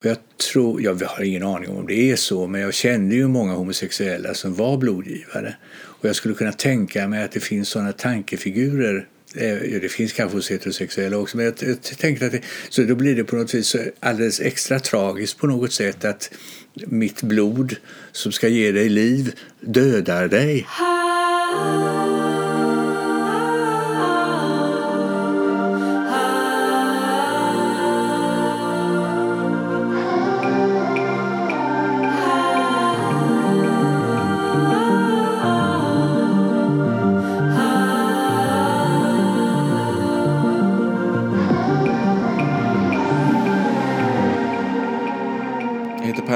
Och 0.00 0.06
Jag, 0.06 0.16
tror, 0.52 0.82
jag 0.82 0.94
har 0.94 1.24
ingen 1.24 1.42
aning 1.42 1.70
om 1.70 1.86
det 1.86 2.10
är 2.10 2.16
så, 2.16 2.46
men 2.46 2.60
jag 2.60 2.74
kände 2.74 3.14
ju 3.14 3.28
många 3.28 3.52
homosexuella 3.52 4.34
som 4.34 4.54
var 4.54 4.76
blodgivare. 4.76 5.56
Och 5.72 6.08
jag 6.08 6.16
skulle 6.16 6.34
kunna 6.34 6.52
tänka 6.52 7.08
mig 7.08 7.24
att 7.24 7.32
det 7.32 7.40
finns 7.40 7.68
sådana 7.68 7.92
tankefigurer 7.92 9.06
eh, 9.34 9.56
det 9.80 9.92
finns 9.92 10.12
kanske 10.12 10.36
hos 10.36 10.50
heterosexuella 10.50 11.16
också, 11.16 11.36
men 11.36 11.46
jag, 11.46 11.54
jag 11.60 11.82
tänkte 11.82 12.26
att 12.26 12.32
det, 12.32 12.42
så 12.68 12.82
då 12.82 12.94
blir 12.94 13.16
det 13.16 13.24
på 13.24 13.36
något 13.36 13.54
vis 13.54 13.76
alldeles 14.00 14.40
extra 14.40 14.80
tragiskt 14.80 15.38
på 15.38 15.46
något 15.46 15.72
sätt 15.72 16.04
att 16.04 16.30
mitt 16.74 17.22
blod 17.22 17.76
som 18.12 18.32
ska 18.32 18.48
ge 18.48 18.72
dig 18.72 18.88
liv 18.88 19.32
dödar 19.60 20.28
dig. 20.28 20.66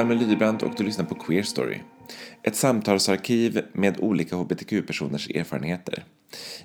Palme 0.05 0.25
Lybrand 0.25 0.63
och 0.63 0.73
du 0.77 0.83
lyssnar 0.83 1.05
på 1.05 1.15
Queer 1.15 1.43
Story. 1.43 1.77
Ett 2.43 2.55
samtalsarkiv 2.55 3.61
med 3.73 3.99
olika 3.99 4.35
hbtq-personers 4.35 5.29
erfarenheter. 5.29 6.03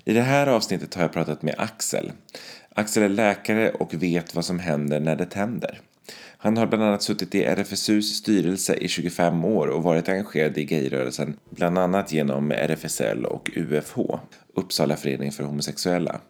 I 0.04 0.12
det 0.12 0.22
här 0.22 0.46
avsnittet 0.46 0.94
har 0.94 1.02
jag 1.02 1.12
pratat 1.12 1.42
med 1.42 1.54
Axel. 1.58 2.12
Axel 2.74 3.02
är 3.02 3.08
läkare 3.08 3.70
och 3.70 3.94
vet 3.94 4.34
vad 4.34 4.44
som 4.44 4.58
händer 4.58 5.00
när 5.00 5.16
det 5.16 5.24
tänder. 5.26 5.80
Han 6.38 6.56
har 6.56 6.66
bland 6.66 6.84
annat 6.84 7.02
suttit 7.02 7.34
i 7.34 7.44
RFSUs 7.44 8.16
styrelse 8.16 8.74
i 8.74 8.88
25 8.88 9.44
år 9.44 9.66
och 9.66 9.82
varit 9.82 10.08
engagerad 10.08 10.58
i 10.58 10.64
gayrörelsen 10.64 11.36
bland 11.50 11.78
annat 11.78 12.12
genom 12.12 12.50
RFSL 12.50 13.24
och 13.24 13.50
UFH, 13.56 13.98
Uppsala 14.54 14.96
förening 14.96 15.32
för 15.32 15.44
homosexuella. 15.44 16.20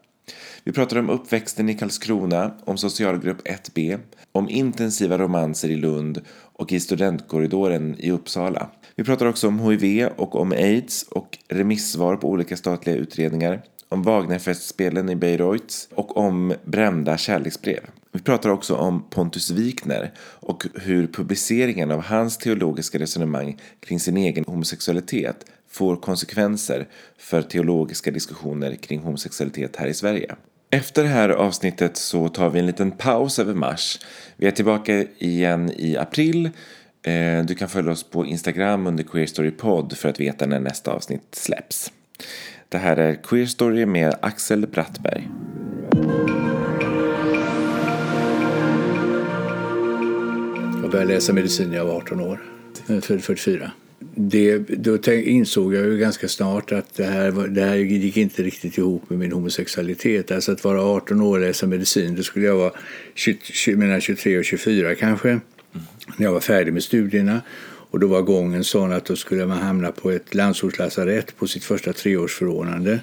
Vi 0.64 0.72
pratar 0.72 0.98
om 0.98 1.10
uppväxten 1.10 1.68
i 1.68 1.74
Karlskrona, 1.74 2.50
om 2.64 2.78
socialgrupp 2.78 3.48
1B, 3.48 3.98
om 4.32 4.50
intensiva 4.50 5.18
romanser 5.18 5.68
i 5.68 5.76
Lund 5.76 6.20
och 6.60 6.72
i 6.72 6.80
studentkorridoren 6.80 7.96
i 7.98 8.10
Uppsala. 8.10 8.70
Vi 8.96 9.04
pratar 9.04 9.26
också 9.26 9.48
om 9.48 9.60
hiv 9.60 10.08
och 10.16 10.36
om 10.36 10.52
aids 10.52 11.02
och 11.02 11.38
remissvar 11.48 12.16
på 12.16 12.28
olika 12.28 12.56
statliga 12.56 12.96
utredningar, 12.96 13.62
om 13.88 14.02
Wagnerfestspelen 14.02 15.08
i 15.08 15.16
Bayreuth 15.16 15.74
och 15.94 16.16
om 16.16 16.54
brända 16.64 17.18
kärleksbrev. 17.18 17.80
Vi 18.12 18.20
pratar 18.20 18.50
också 18.50 18.74
om 18.74 19.10
Pontus 19.10 19.50
Wikner 19.50 20.12
och 20.20 20.66
hur 20.74 21.06
publiceringen 21.06 21.90
av 21.90 22.02
hans 22.02 22.38
teologiska 22.38 22.98
resonemang 22.98 23.58
kring 23.80 24.00
sin 24.00 24.16
egen 24.16 24.44
homosexualitet 24.44 25.44
får 25.68 25.96
konsekvenser 25.96 26.88
för 27.18 27.42
teologiska 27.42 28.10
diskussioner 28.10 28.74
kring 28.74 29.00
homosexualitet 29.00 29.76
här 29.76 29.86
i 29.86 29.94
Sverige. 29.94 30.34
Efter 30.72 31.02
det 31.02 31.08
här 31.08 31.28
avsnittet 31.28 31.96
så 31.96 32.28
tar 32.28 32.50
vi 32.50 32.58
en 32.58 32.66
liten 32.66 32.90
paus 32.90 33.38
över 33.38 33.54
mars. 33.54 34.00
Vi 34.36 34.46
är 34.46 34.50
tillbaka 34.50 35.04
igen 35.18 35.72
i 35.76 35.96
april. 35.96 36.50
Eh, 37.02 37.44
du 37.44 37.54
kan 37.54 37.68
följa 37.68 37.92
oss 37.92 38.02
på 38.02 38.26
Instagram 38.26 38.86
under 38.86 39.04
Queer 39.04 39.26
Story 39.26 39.50
Pod 39.50 39.96
för 39.96 40.08
att 40.08 40.20
veta 40.20 40.46
när 40.46 40.60
nästa 40.60 40.92
avsnitt 40.92 41.34
släpps. 41.34 41.92
Det 42.68 42.78
här 42.78 42.96
är 42.96 43.14
Queer 43.14 43.46
Story 43.46 43.86
med 43.86 44.14
Axel 44.22 44.66
Brattberg. 44.66 45.28
Jag 50.82 50.90
började 50.90 51.14
läsa 51.14 51.32
medicin 51.32 51.68
när 51.68 51.76
jag 51.76 51.84
var 51.84 51.96
18 51.96 52.20
år, 52.20 52.40
eh, 52.88 53.00
född 53.00 53.22
44 53.22 53.72
det, 54.14 54.58
då 54.58 55.12
insåg 55.12 55.74
jag 55.74 55.84
ju 55.86 55.98
ganska 55.98 56.28
snart 56.28 56.72
att 56.72 56.94
det 56.94 57.04
här, 57.04 57.48
det 57.48 57.64
här 57.64 57.76
gick 57.76 58.16
inte 58.16 58.42
riktigt 58.42 58.78
ihop 58.78 59.10
med 59.10 59.18
min 59.18 59.32
homosexualitet. 59.32 60.30
Alltså 60.30 60.52
att 60.52 60.64
vara 60.64 60.82
18 60.82 61.20
år 61.20 61.38
och 61.38 61.40
läsa 61.40 61.66
medicin, 61.66 62.14
då 62.16 62.22
skulle 62.22 62.46
jag 62.46 62.56
vara 62.56 62.72
20, 63.14 63.76
mellan 63.76 64.00
23 64.00 64.38
och 64.38 64.44
24 64.44 64.94
kanske, 64.94 65.28
mm. 65.28 65.40
när 66.16 66.26
jag 66.26 66.32
var 66.32 66.40
färdig 66.40 66.72
med 66.72 66.82
studierna. 66.82 67.40
Och 67.90 68.00
då 68.00 68.06
var 68.06 68.22
gången 68.22 68.64
sån 68.64 68.92
att 68.92 69.04
då 69.04 69.16
skulle 69.16 69.46
man 69.46 69.58
hamna 69.58 69.92
på 69.92 70.10
ett 70.10 70.34
landsortslasarett 70.34 71.36
på 71.36 71.46
sitt 71.46 71.64
första 71.64 71.92
treårsförordnande. 71.92 73.00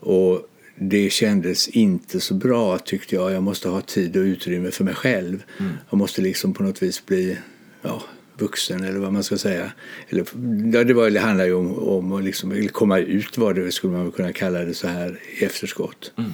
Och 0.00 0.48
det 0.76 1.10
kändes 1.10 1.68
inte 1.68 2.20
så 2.20 2.34
bra 2.34 2.78
tyckte 2.78 3.14
jag. 3.14 3.32
Jag 3.32 3.42
måste 3.42 3.68
ha 3.68 3.80
tid 3.80 4.16
och 4.16 4.22
utrymme 4.22 4.70
för 4.70 4.84
mig 4.84 4.94
själv. 4.94 5.42
Mm. 5.60 5.72
Jag 5.90 5.98
måste 5.98 6.22
liksom 6.22 6.54
på 6.54 6.62
något 6.62 6.82
vis 6.82 7.06
bli 7.06 7.38
ja, 7.82 8.02
vuxen 8.38 8.84
eller 8.84 8.98
vad 8.98 9.12
man 9.12 9.24
ska 9.24 9.38
säga. 9.38 9.72
Eller, 10.08 10.24
ja, 10.72 10.84
det, 10.84 10.94
var, 10.94 11.10
det 11.10 11.20
handlar 11.20 11.44
ju 11.44 11.54
om, 11.54 11.78
om 11.78 12.12
att 12.12 12.24
liksom, 12.24 12.68
komma 12.68 12.98
ut 12.98 13.38
var 13.38 13.54
det 13.54 13.72
skulle 13.72 13.92
man 13.92 14.10
kunna 14.10 14.32
kalla 14.32 14.64
det 14.64 14.74
så 14.74 14.88
här 14.88 15.20
i 15.38 15.44
efterskott. 15.44 16.12
Mm. 16.16 16.30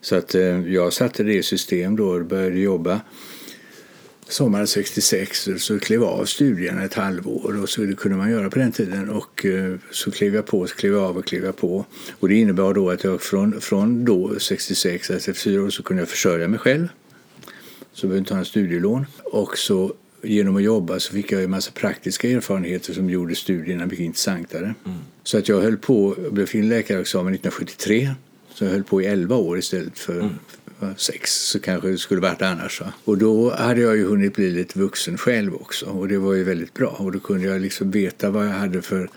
Så 0.00 0.16
att 0.16 0.34
eh, 0.34 0.68
jag 0.68 0.92
satte 0.92 1.22
det 1.22 1.34
i 1.34 1.42
system 1.42 1.96
då 1.96 2.08
och 2.08 2.24
började 2.24 2.58
jobba. 2.58 3.00
Sommaren 4.28 4.66
66 4.66 5.48
så 5.58 5.78
klev 5.78 6.00
jag 6.00 6.10
av 6.10 6.24
studierna 6.24 6.84
ett 6.84 6.94
halvår 6.94 7.62
och 7.62 7.68
så 7.68 7.80
det 7.80 7.96
kunde 7.96 8.16
man 8.16 8.30
göra 8.30 8.50
på 8.50 8.58
den 8.58 8.72
tiden 8.72 9.10
och 9.10 9.44
eh, 9.44 9.74
så 9.90 10.10
klev 10.10 10.34
jag 10.34 10.46
på, 10.46 10.66
så 10.66 10.74
klev 10.74 10.92
jag 10.92 11.02
av 11.02 11.16
och 11.16 11.24
klev 11.24 11.44
jag 11.44 11.56
på. 11.56 11.84
Och 12.20 12.28
det 12.28 12.34
innebar 12.34 12.74
då 12.74 12.90
att 12.90 13.04
jag 13.04 13.22
från, 13.22 13.60
från 13.60 14.04
då 14.04 14.38
66, 14.38 15.10
alltså 15.10 15.30
efter 15.30 15.42
fyra 15.42 15.62
år, 15.62 15.70
så 15.70 15.82
kunde 15.82 16.02
jag 16.02 16.08
försörja 16.08 16.48
mig 16.48 16.58
själv. 16.58 16.88
Så 17.92 18.06
behövde 18.06 18.16
jag 18.16 18.20
inte 18.20 18.34
ha 18.34 18.38
en 18.38 18.44
studielån. 18.44 19.06
Och 19.24 19.58
så 19.58 19.94
genom 20.24 20.56
att 20.56 20.62
jobba 20.62 21.00
så 21.00 21.12
fick 21.12 21.32
jag 21.32 21.44
en 21.44 21.50
massa 21.50 21.70
praktiska 21.70 22.30
erfarenheter 22.30 22.92
som 22.92 23.10
gjorde 23.10 23.34
studierna 23.34 23.86
mycket 23.86 24.04
intressantare. 24.04 24.74
Mm. 24.84 24.98
Så 25.22 25.38
att 25.38 25.48
jag 25.48 25.60
höll 25.60 25.76
på, 25.76 26.16
jag 26.22 26.32
blev 26.32 26.46
fin 26.46 26.68
läkarexamen 26.68 27.34
1973. 27.34 28.10
Så 28.54 28.64
jag 28.64 28.70
höll 28.70 28.84
på 28.84 29.02
i 29.02 29.06
11 29.06 29.36
år 29.36 29.58
istället 29.58 29.98
för 29.98 30.20
mm. 30.20 30.34
sex, 30.96 31.34
så 31.34 31.60
kanske 31.60 31.88
det 31.88 31.98
skulle 31.98 32.20
varit 32.20 32.42
annars. 32.42 32.80
Va? 32.80 32.92
Och 33.04 33.18
då 33.18 33.54
hade 33.54 33.80
jag 33.80 33.96
ju 33.96 34.06
hunnit 34.06 34.34
bli 34.34 34.50
lite 34.50 34.78
vuxen 34.78 35.18
själv 35.18 35.54
också 35.54 35.86
och 35.86 36.08
det 36.08 36.18
var 36.18 36.34
ju 36.34 36.44
väldigt 36.44 36.74
bra. 36.74 36.96
Och 36.98 37.12
då 37.12 37.18
kunde 37.18 37.48
jag 37.48 37.60
liksom 37.60 37.90
veta 37.90 38.30
vad 38.30 38.46
jag 38.46 38.52
hade 38.52 38.82
för 38.82 39.08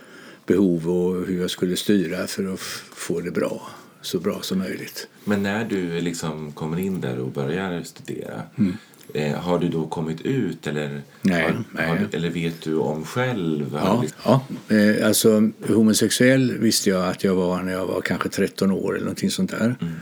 behov 0.46 0.90
och 0.90 1.28
hur 1.28 1.42
jag 1.42 1.52
skulle 1.52 1.76
styra 1.76 2.28
för 2.28 2.54
att 2.54 2.60
få 2.96 3.20
det 3.20 3.32
bra 3.32 3.70
så 4.02 4.20
bra 4.20 4.42
som 4.42 4.60
möjligt. 4.60 5.08
Men 5.24 5.44
när 5.44 5.66
du 5.66 6.02
liksom 6.02 6.52
kommer 6.52 6.80
in 6.80 7.02
där 7.02 7.20
och 7.20 7.32
börjar 7.32 7.84
studera, 7.84 8.42
mm. 8.56 8.78
Eh, 9.14 9.34
har 9.34 9.60
du 9.60 9.68
då 9.68 9.88
kommit 9.88 10.22
ut 10.22 10.68
eller, 10.68 11.02
nej, 11.22 11.44
har, 11.44 11.64
nej. 11.72 11.88
Har, 11.88 12.08
eller 12.12 12.30
vet 12.30 12.62
du 12.62 12.76
om 12.76 13.06
själv? 13.06 13.80
Ja, 13.84 14.04
ja. 14.24 14.42
Eh, 14.76 15.08
alltså 15.08 15.52
homosexuell 15.68 16.58
visste 16.58 16.90
jag 16.90 17.08
att 17.08 17.24
jag 17.24 17.36
var 17.36 17.62
när 17.62 17.72
jag 17.72 17.86
var 17.86 18.02
kanske 18.02 18.30
13 18.30 18.72
år 18.72 18.96
eller 18.96 19.06
någonting 19.06 19.32
sånt 19.32 19.52
där. 19.52 19.76
Mm. 19.82 19.94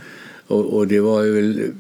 Och, 0.48 0.78
och, 0.78 0.88
det 0.88 1.00
var 1.00 1.24
ju 1.24 1.32
väl 1.32 1.72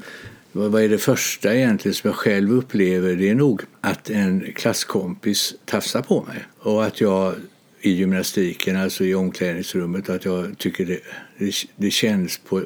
vad 0.52 0.84
är 0.84 0.90
det 0.90 0.97
första 0.97 1.56
egentligen 1.56 1.96
som 1.96 2.08
jag 2.08 2.16
själv 2.16 2.52
upplever? 2.52 3.16
Det 3.16 3.30
är 3.30 3.35
nog 3.35 3.62
att 3.81 4.09
en 4.09 4.53
klasskompis 4.56 5.56
tafsar 5.66 6.02
på 6.02 6.24
mig 6.24 6.46
och 6.59 6.85
att 6.85 7.02
jag 7.02 7.34
i 7.81 7.91
gymnastiken, 7.91 8.75
alltså 8.78 9.03
i 9.03 9.16
omklädningsrummet, 9.16 10.09
att 10.09 10.25
jag 10.25 10.58
tycker 10.58 10.85
det, 10.85 11.00
det, 11.38 11.53
det 11.75 11.91
känns 11.91 12.38
på 12.38 12.62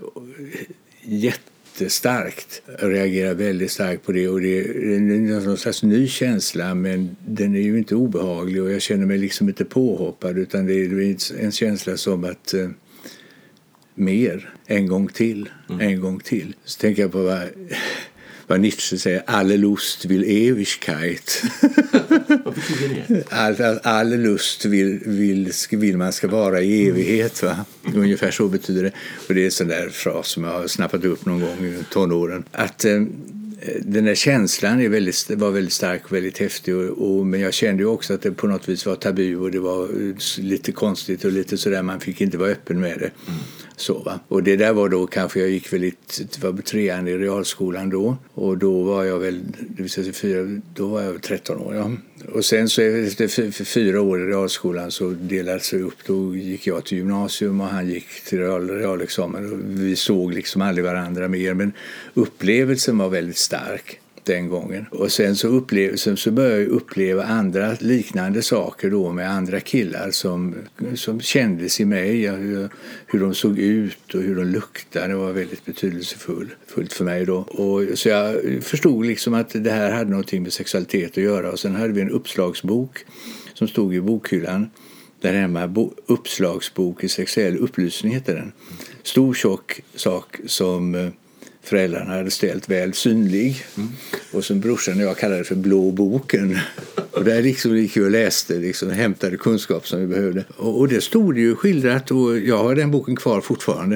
jätte 1.01 1.48
jättestarkt. 1.81 2.61
Jag 2.79 2.93
reagerar 2.93 3.33
väldigt 3.33 3.71
starkt 3.71 4.05
på 4.05 4.11
det 4.11 4.27
och 4.27 4.41
det 4.41 4.59
är 4.59 4.99
någon 5.45 5.57
slags 5.57 5.83
ny 5.83 6.07
känsla 6.07 6.75
men 6.75 7.15
den 7.27 7.55
är 7.55 7.61
ju 7.61 7.77
inte 7.77 7.95
obehaglig 7.95 8.63
och 8.63 8.71
jag 8.71 8.81
känner 8.81 9.05
mig 9.05 9.17
liksom 9.17 9.49
inte 9.49 9.65
påhoppad 9.65 10.37
utan 10.37 10.65
det 10.65 10.73
är 10.73 11.39
en 11.39 11.51
känsla 11.51 11.97
som 11.97 12.23
att 12.23 12.53
eh, 12.53 12.69
mer, 13.95 14.53
en 14.65 14.87
gång 14.87 15.07
till, 15.07 15.49
mm. 15.69 15.81
en 15.81 16.01
gång 16.01 16.19
till. 16.19 16.55
Så 16.65 16.79
tänker 16.79 17.01
jag 17.01 17.11
på 17.11 17.21
vad 17.21 17.41
vad 18.49 18.59
Nietzsche 18.59 18.97
säger, 18.97 19.23
alle 19.25 19.57
lust 19.57 20.05
vill 20.05 20.23
Ewigkeit. 20.23 21.43
vad 22.43 22.53
betyder 22.53 23.05
det? 23.07 23.23
All, 23.29 23.61
all, 23.61 23.79
all 23.83 24.09
lust 24.09 24.65
vill, 24.65 24.99
vill, 25.05 25.51
vill 25.71 25.97
man 25.97 26.13
ska 26.13 26.27
vara 26.27 26.61
i 26.61 26.87
evighet. 26.87 27.43
Va? 27.43 27.65
Ungefär 27.95 28.31
så 28.31 28.47
betyder 28.47 28.83
det. 28.83 28.91
Och 29.27 29.33
det 29.33 29.41
är 29.41 29.45
en 29.45 29.51
sån 29.51 29.67
där 29.67 29.89
fras 29.89 30.27
som 30.27 30.43
jag 30.43 30.51
har 30.51 30.67
snappat 30.67 31.03
upp 31.03 31.25
någon 31.25 31.39
gång 31.41 31.65
i 31.65 31.83
tonåren. 31.91 32.43
Att 32.51 32.85
eh, 32.85 33.01
den 33.81 34.05
där 34.05 34.15
känslan 34.15 34.81
är 34.81 34.89
väldigt, 34.89 35.29
var 35.29 35.51
väldigt 35.51 35.73
stark 35.73 36.05
och 36.05 36.13
väldigt 36.13 36.37
häftig. 36.37 36.75
Och, 36.75 37.17
och, 37.17 37.25
men 37.25 37.39
jag 37.39 37.53
kände 37.53 37.83
ju 37.83 37.89
också 37.89 38.13
att 38.13 38.21
det 38.21 38.31
på 38.31 38.47
något 38.47 38.69
vis 38.69 38.85
var 38.85 38.95
tabu 38.95 39.35
och 39.35 39.51
det 39.51 39.59
var 39.59 39.89
lite 40.41 40.71
konstigt 40.71 41.25
och 41.25 41.31
lite 41.31 41.57
sådär. 41.57 41.81
Man 41.81 41.99
fick 41.99 42.21
inte 42.21 42.37
vara 42.37 42.49
öppen 42.49 42.79
med 42.79 42.99
det. 42.99 43.11
Mm. 43.27 43.39
Så, 43.75 43.99
va? 43.99 44.19
Och 44.27 44.43
det 44.43 44.55
där 44.55 44.73
var 44.73 44.89
då 44.89 45.07
kanske, 45.07 45.39
jag 45.39 45.49
gick 45.49 45.73
väl 45.73 45.83
i, 45.83 45.93
var 46.41 46.61
trean 46.61 47.07
i 47.07 47.17
realskolan 47.17 47.89
då. 47.89 48.17
Och 48.33 48.57
då 48.57 48.83
var 48.83 49.03
jag 49.03 49.19
väl, 49.19 49.41
det 49.59 49.81
vill 49.81 49.91
säga 49.91 50.13
fyra, 50.13 50.61
då 50.75 50.87
var 50.87 51.01
jag 51.01 51.21
13 51.21 51.57
år. 51.57 51.75
Ja. 51.75 51.91
Och 52.27 52.45
sen 52.45 52.69
så 52.69 52.81
efter 52.81 53.63
fyra 53.63 54.01
år 54.01 54.21
i 54.21 54.25
realskolan 54.25 54.91
så 54.91 55.09
delades 55.09 55.69
det 55.69 55.79
upp. 55.79 55.97
Då 56.05 56.35
gick 56.35 56.67
jag 56.67 56.85
till 56.85 56.97
gymnasium 56.97 57.61
och 57.61 57.67
han 57.67 57.89
gick 57.89 58.23
till 58.25 58.39
real, 58.39 58.69
realexamen. 58.69 59.53
Och 59.53 59.59
vi 59.61 59.95
såg 59.95 60.33
liksom 60.33 60.61
aldrig 60.61 60.85
varandra 60.85 61.27
mer. 61.27 61.53
Men 61.53 61.71
upplevelsen 62.13 62.97
var 62.97 63.09
väldigt 63.09 63.37
stark 63.37 63.99
den 64.29 64.47
gången. 64.47 64.85
Och 64.91 65.11
sen 65.11 65.35
så, 65.35 65.47
upplev, 65.47 65.95
sen 65.95 66.17
så 66.17 66.31
började 66.31 66.61
jag 66.61 66.67
uppleva 66.67 67.23
andra 67.23 67.75
liknande 67.79 68.41
saker 68.41 68.89
då 68.89 69.11
med 69.11 69.31
andra 69.31 69.59
killar 69.59 70.11
som, 70.11 70.55
som 70.95 71.21
kändes 71.21 71.79
i 71.79 71.85
mig. 71.85 72.27
Hur, 72.27 72.69
hur 73.07 73.19
de 73.19 73.33
såg 73.33 73.59
ut 73.59 74.13
och 74.15 74.21
hur 74.21 74.35
de 74.35 74.43
luktade 74.43 75.15
var 75.15 75.31
väldigt 75.31 75.65
betydelsefullt 75.65 76.93
för 76.93 77.03
mig 77.03 77.25
då. 77.25 77.37
Och, 77.37 77.97
så 77.97 78.09
jag 78.09 78.35
förstod 78.61 79.05
liksom 79.05 79.33
att 79.33 79.63
det 79.63 79.71
här 79.71 79.91
hade 79.91 80.09
någonting 80.09 80.43
med 80.43 80.53
sexualitet 80.53 81.11
att 81.11 81.23
göra. 81.23 81.51
Och 81.51 81.59
sen 81.59 81.75
hade 81.75 81.93
vi 81.93 82.01
en 82.01 82.09
uppslagsbok 82.09 83.05
som 83.53 83.67
stod 83.67 83.95
i 83.95 84.01
bokhyllan 84.01 84.69
där 85.21 85.33
hemma. 85.33 85.89
Uppslagsbok 86.05 87.03
i 87.03 87.09
sexuell 87.09 87.57
upplysning 87.57 88.13
heter 88.13 88.35
den. 88.35 88.51
Stor 89.03 89.33
tjock 89.33 89.81
sak 89.95 90.39
som 90.45 90.95
eh, 90.95 91.09
föräldrarna 91.69 92.13
hade 92.13 92.31
ställt 92.31 92.69
väl 92.69 92.93
synlig. 92.93 93.65
Mm. 93.77 93.89
Och 94.31 94.45
som 94.45 94.59
brorsan 94.59 94.95
och 94.95 95.01
jag 95.01 95.17
kallade 95.17 95.43
för 95.43 95.55
Blå 95.55 95.91
boken. 95.91 96.57
Och 97.11 97.23
där 97.23 97.41
liksom 97.41 97.77
gick 97.77 97.97
vi 97.97 98.01
och 98.01 98.11
läste, 98.11 98.53
liksom, 98.53 98.89
hämtade 98.89 99.37
kunskap 99.37 99.87
som 99.87 99.99
vi 99.99 100.07
behövde. 100.07 100.43
Och, 100.57 100.79
och 100.79 100.87
det 100.87 101.01
stod 101.01 101.37
ju 101.37 101.55
skildrat 101.55 102.11
och 102.11 102.39
jag 102.39 102.57
har 102.57 102.75
den 102.75 102.91
boken 102.91 103.15
kvar 103.15 103.41
fortfarande. 103.41 103.95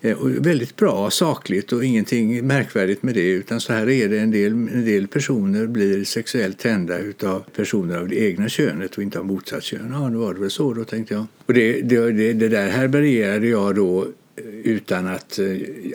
Mm. 0.00 0.18
Och 0.18 0.46
väldigt 0.46 0.76
bra, 0.76 1.10
sakligt 1.10 1.72
och 1.72 1.84
ingenting 1.84 2.46
märkvärdigt 2.46 3.02
med 3.02 3.14
det. 3.14 3.30
Utan 3.30 3.60
så 3.60 3.72
här 3.72 3.88
är 3.88 4.08
det, 4.08 4.18
en 4.18 4.30
del, 4.30 4.52
en 4.52 4.84
del 4.84 5.08
personer 5.08 5.66
blir 5.66 6.04
sexuellt 6.04 6.58
tända 6.58 6.94
av 7.22 7.44
personer 7.56 7.98
av 7.98 8.08
det 8.08 8.16
egna 8.16 8.48
könet 8.48 8.96
och 8.96 9.02
inte 9.02 9.18
av 9.18 9.26
motsatt 9.26 9.62
kön. 9.62 9.88
Ja, 9.92 10.08
nu 10.08 10.16
var 10.16 10.34
det 10.34 10.40
väl 10.40 10.50
så 10.50 10.74
då, 10.74 10.84
tänkte 10.84 11.14
jag. 11.14 11.26
Och 11.46 11.54
det, 11.54 11.82
det, 11.82 12.12
det, 12.12 12.32
det 12.32 12.48
där 12.48 12.68
härbärgerade 12.68 13.46
jag 13.46 13.74
då 13.74 14.06
utan 14.64 15.06
att 15.06 15.38
eh, 15.38 15.46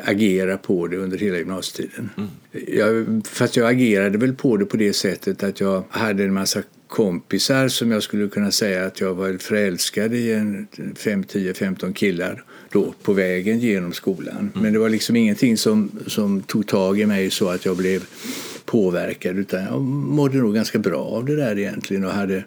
agera 0.04 0.58
på 0.58 0.88
det 0.88 0.98
under 0.98 1.18
hela 1.18 1.38
gymnasietiden. 1.38 2.10
Mm. 2.18 2.30
Jag, 2.78 3.22
fast 3.28 3.56
jag 3.56 3.70
agerade 3.70 4.18
väl 4.18 4.34
på 4.34 4.58
det 4.58 4.66
på 4.66 4.78
det 4.78 4.94
sättet 4.94 5.44
att 5.44 5.60
jag 5.60 5.84
hade 5.90 6.24
en 6.24 6.34
massa 6.34 6.64
kompisar 6.88 7.68
som 7.68 7.92
jag 7.92 8.04
skulle 8.04 8.28
kunna 8.28 8.52
säga 8.52 8.86
att 8.86 9.02
jag 9.02 9.14
var 9.14 9.38
förälskad 9.38 10.14
i 10.14 10.34
en 10.34 10.68
5, 10.96 11.24
10, 11.24 11.54
15 11.54 11.94
killar 11.94 12.44
då 12.72 12.94
på 13.04 13.14
vägen 13.14 13.60
genom 13.60 13.94
skolan. 13.94 14.38
Mm. 14.38 14.52
Men 14.54 14.74
det 14.74 14.80
var 14.80 14.90
liksom 14.90 15.16
ingenting 15.16 15.58
som, 15.58 15.92
som 16.08 16.42
tog 16.42 16.68
tag 16.68 17.00
i 17.00 17.06
mig 17.06 17.30
så 17.30 17.50
att 17.50 17.66
jag 17.66 17.78
blev 17.78 18.04
påverkad 18.66 19.38
utan 19.38 19.64
jag 19.64 19.82
mådde 19.82 20.38
nog 20.38 20.56
ganska 20.56 20.80
bra 20.80 21.02
av 21.02 21.26
det 21.26 21.36
där 21.36 21.60
egentligen 21.60 22.06
och 22.06 22.12
hade 22.12 22.44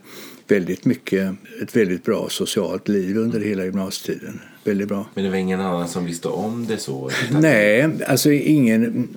väldigt 0.48 0.84
mycket, 0.84 1.34
ett 1.62 1.76
väldigt 1.76 2.04
bra 2.04 2.28
socialt 2.28 2.88
liv 2.88 3.16
under 3.16 3.40
hela 3.40 3.64
gymnasietiden. 3.64 4.40
Väldigt 4.66 4.88
bra. 4.88 5.06
Men 5.14 5.24
det 5.24 5.30
var 5.30 5.36
ingen 5.36 5.60
annan 5.60 5.88
som 5.88 6.04
visste 6.04 6.28
om 6.28 6.66
det 6.66 6.76
så? 6.76 7.10
Nej, 7.30 7.88
alltså 8.06 8.32
ingen, 8.32 9.08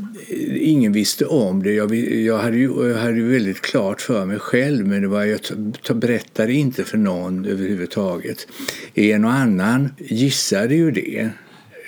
ingen 0.60 0.92
visste 0.92 1.26
om 1.26 1.64
det. 1.64 1.74
Jag, 1.74 1.96
jag, 1.96 2.38
hade 2.38 2.58
ju, 2.58 2.88
jag 2.88 2.98
hade 2.98 3.22
väldigt 3.22 3.62
klart 3.62 4.02
för 4.02 4.26
mig 4.26 4.40
själv 4.40 4.88
men 4.88 5.02
det 5.02 5.08
var, 5.08 5.24
jag 5.24 5.98
berättade 5.98 6.54
inte 6.54 6.84
för 6.84 6.98
någon 6.98 7.46
överhuvudtaget. 7.46 8.48
En 8.94 9.26
och 9.26 9.32
annan 9.32 9.90
gissade 9.98 10.76
ju 10.76 10.92
det. 10.92 11.30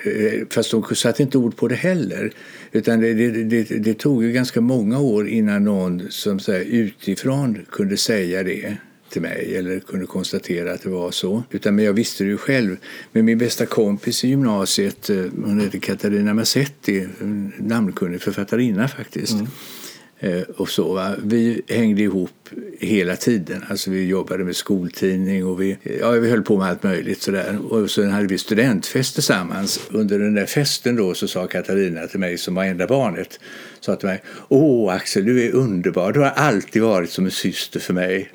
Eh, 0.06 0.48
fast 0.50 0.72
de 0.72 0.96
satte 0.96 1.24
inte 1.24 1.38
ord 1.38 1.56
på 1.56 1.68
det 1.68 1.76
heller. 1.76 2.32
Utan 2.72 3.00
det, 3.00 3.14
det, 3.14 3.44
det, 3.44 3.64
det 3.64 3.94
tog 3.94 4.24
ju 4.24 4.32
ganska 4.32 4.62
många 4.62 5.00
år 5.00 5.28
innan 5.28 5.64
någon 5.64 6.02
som 6.10 6.40
så 6.40 6.52
här, 6.52 6.60
utifrån 6.60 7.66
kunde 7.70 7.98
säga 7.98 8.44
det 8.44 8.78
till 9.12 9.22
mig 9.22 9.56
eller 9.56 9.80
kunde 9.80 10.06
konstatera 10.06 10.74
att 10.74 10.82
det 10.82 10.90
var 10.90 11.12
så. 11.12 11.44
Utan 11.52 11.76
men 11.76 11.86
jag 11.86 11.94
visste 11.94 12.24
det 12.24 12.30
ju 12.30 12.38
själv. 12.38 12.78
Men 13.12 13.26
min 13.26 13.38
bästa 13.38 13.66
kompis 13.66 14.24
i 14.24 14.28
gymnasiet, 14.28 15.10
eh, 15.10 15.26
hon 15.46 15.60
heter 15.60 15.80
Katarina 15.80 16.34
Massetti, 16.34 17.08
namnkunnig 17.58 18.22
författarinna 18.22 18.88
faktiskt. 18.88 19.34
Mm. 19.34 19.48
Eh, 20.24 20.42
och 20.42 20.70
så, 20.70 20.94
va? 20.94 21.16
Vi 21.24 21.62
hängde 21.68 22.02
ihop 22.02 22.50
hela 22.80 23.16
tiden. 23.16 23.64
Alltså 23.70 23.92
vi 23.92 24.06
jobbade 24.06 24.44
med 24.44 24.56
skoltidning 24.56 25.46
och 25.46 25.62
vi, 25.62 25.78
ja, 26.00 26.12
vi 26.12 26.30
höll 26.30 26.42
på 26.42 26.58
med 26.58 26.68
allt 26.68 26.84
möjligt. 26.84 27.22
Sådär. 27.22 27.74
Och 27.74 27.92
sen 27.92 28.12
hade 28.12 28.28
vi 28.28 28.38
studentfest 28.38 29.14
tillsammans. 29.14 29.80
Under 29.90 30.20
den 30.20 30.34
där 30.34 30.46
festen 30.46 30.96
då 30.96 31.14
så 31.14 31.28
sa 31.28 31.48
Katarina 31.48 32.08
till 32.08 32.20
mig 32.20 32.38
som 32.38 32.56
var 32.56 32.64
enda 32.64 32.88
barnet 32.88 33.40
sa 33.80 33.96
till 33.96 34.08
mig 34.08 34.24
Åh 34.48 34.94
Axel, 34.94 35.26
du 35.26 35.46
är 35.46 35.52
underbar. 35.52 36.12
Du 36.12 36.20
har 36.20 36.30
alltid 36.30 36.82
varit 36.82 37.10
som 37.10 37.26
en 37.26 37.32
syster 37.32 37.80
för 37.80 37.94
mig. 37.94 38.32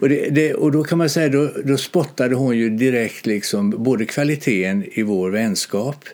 Och, 0.00 0.08
det, 0.08 0.28
det, 0.30 0.54
och 0.54 0.72
då 0.72 0.84
kan 0.84 0.98
man 0.98 1.10
säga, 1.10 1.28
då, 1.28 1.50
då 1.64 1.76
spottade 1.76 2.34
hon 2.34 2.58
ju 2.58 2.70
direkt 2.70 3.26
liksom 3.26 3.70
både 3.70 4.04
kvaliteten 4.04 4.84
i 4.92 5.02
vår 5.02 5.30
vänskap 5.30 6.04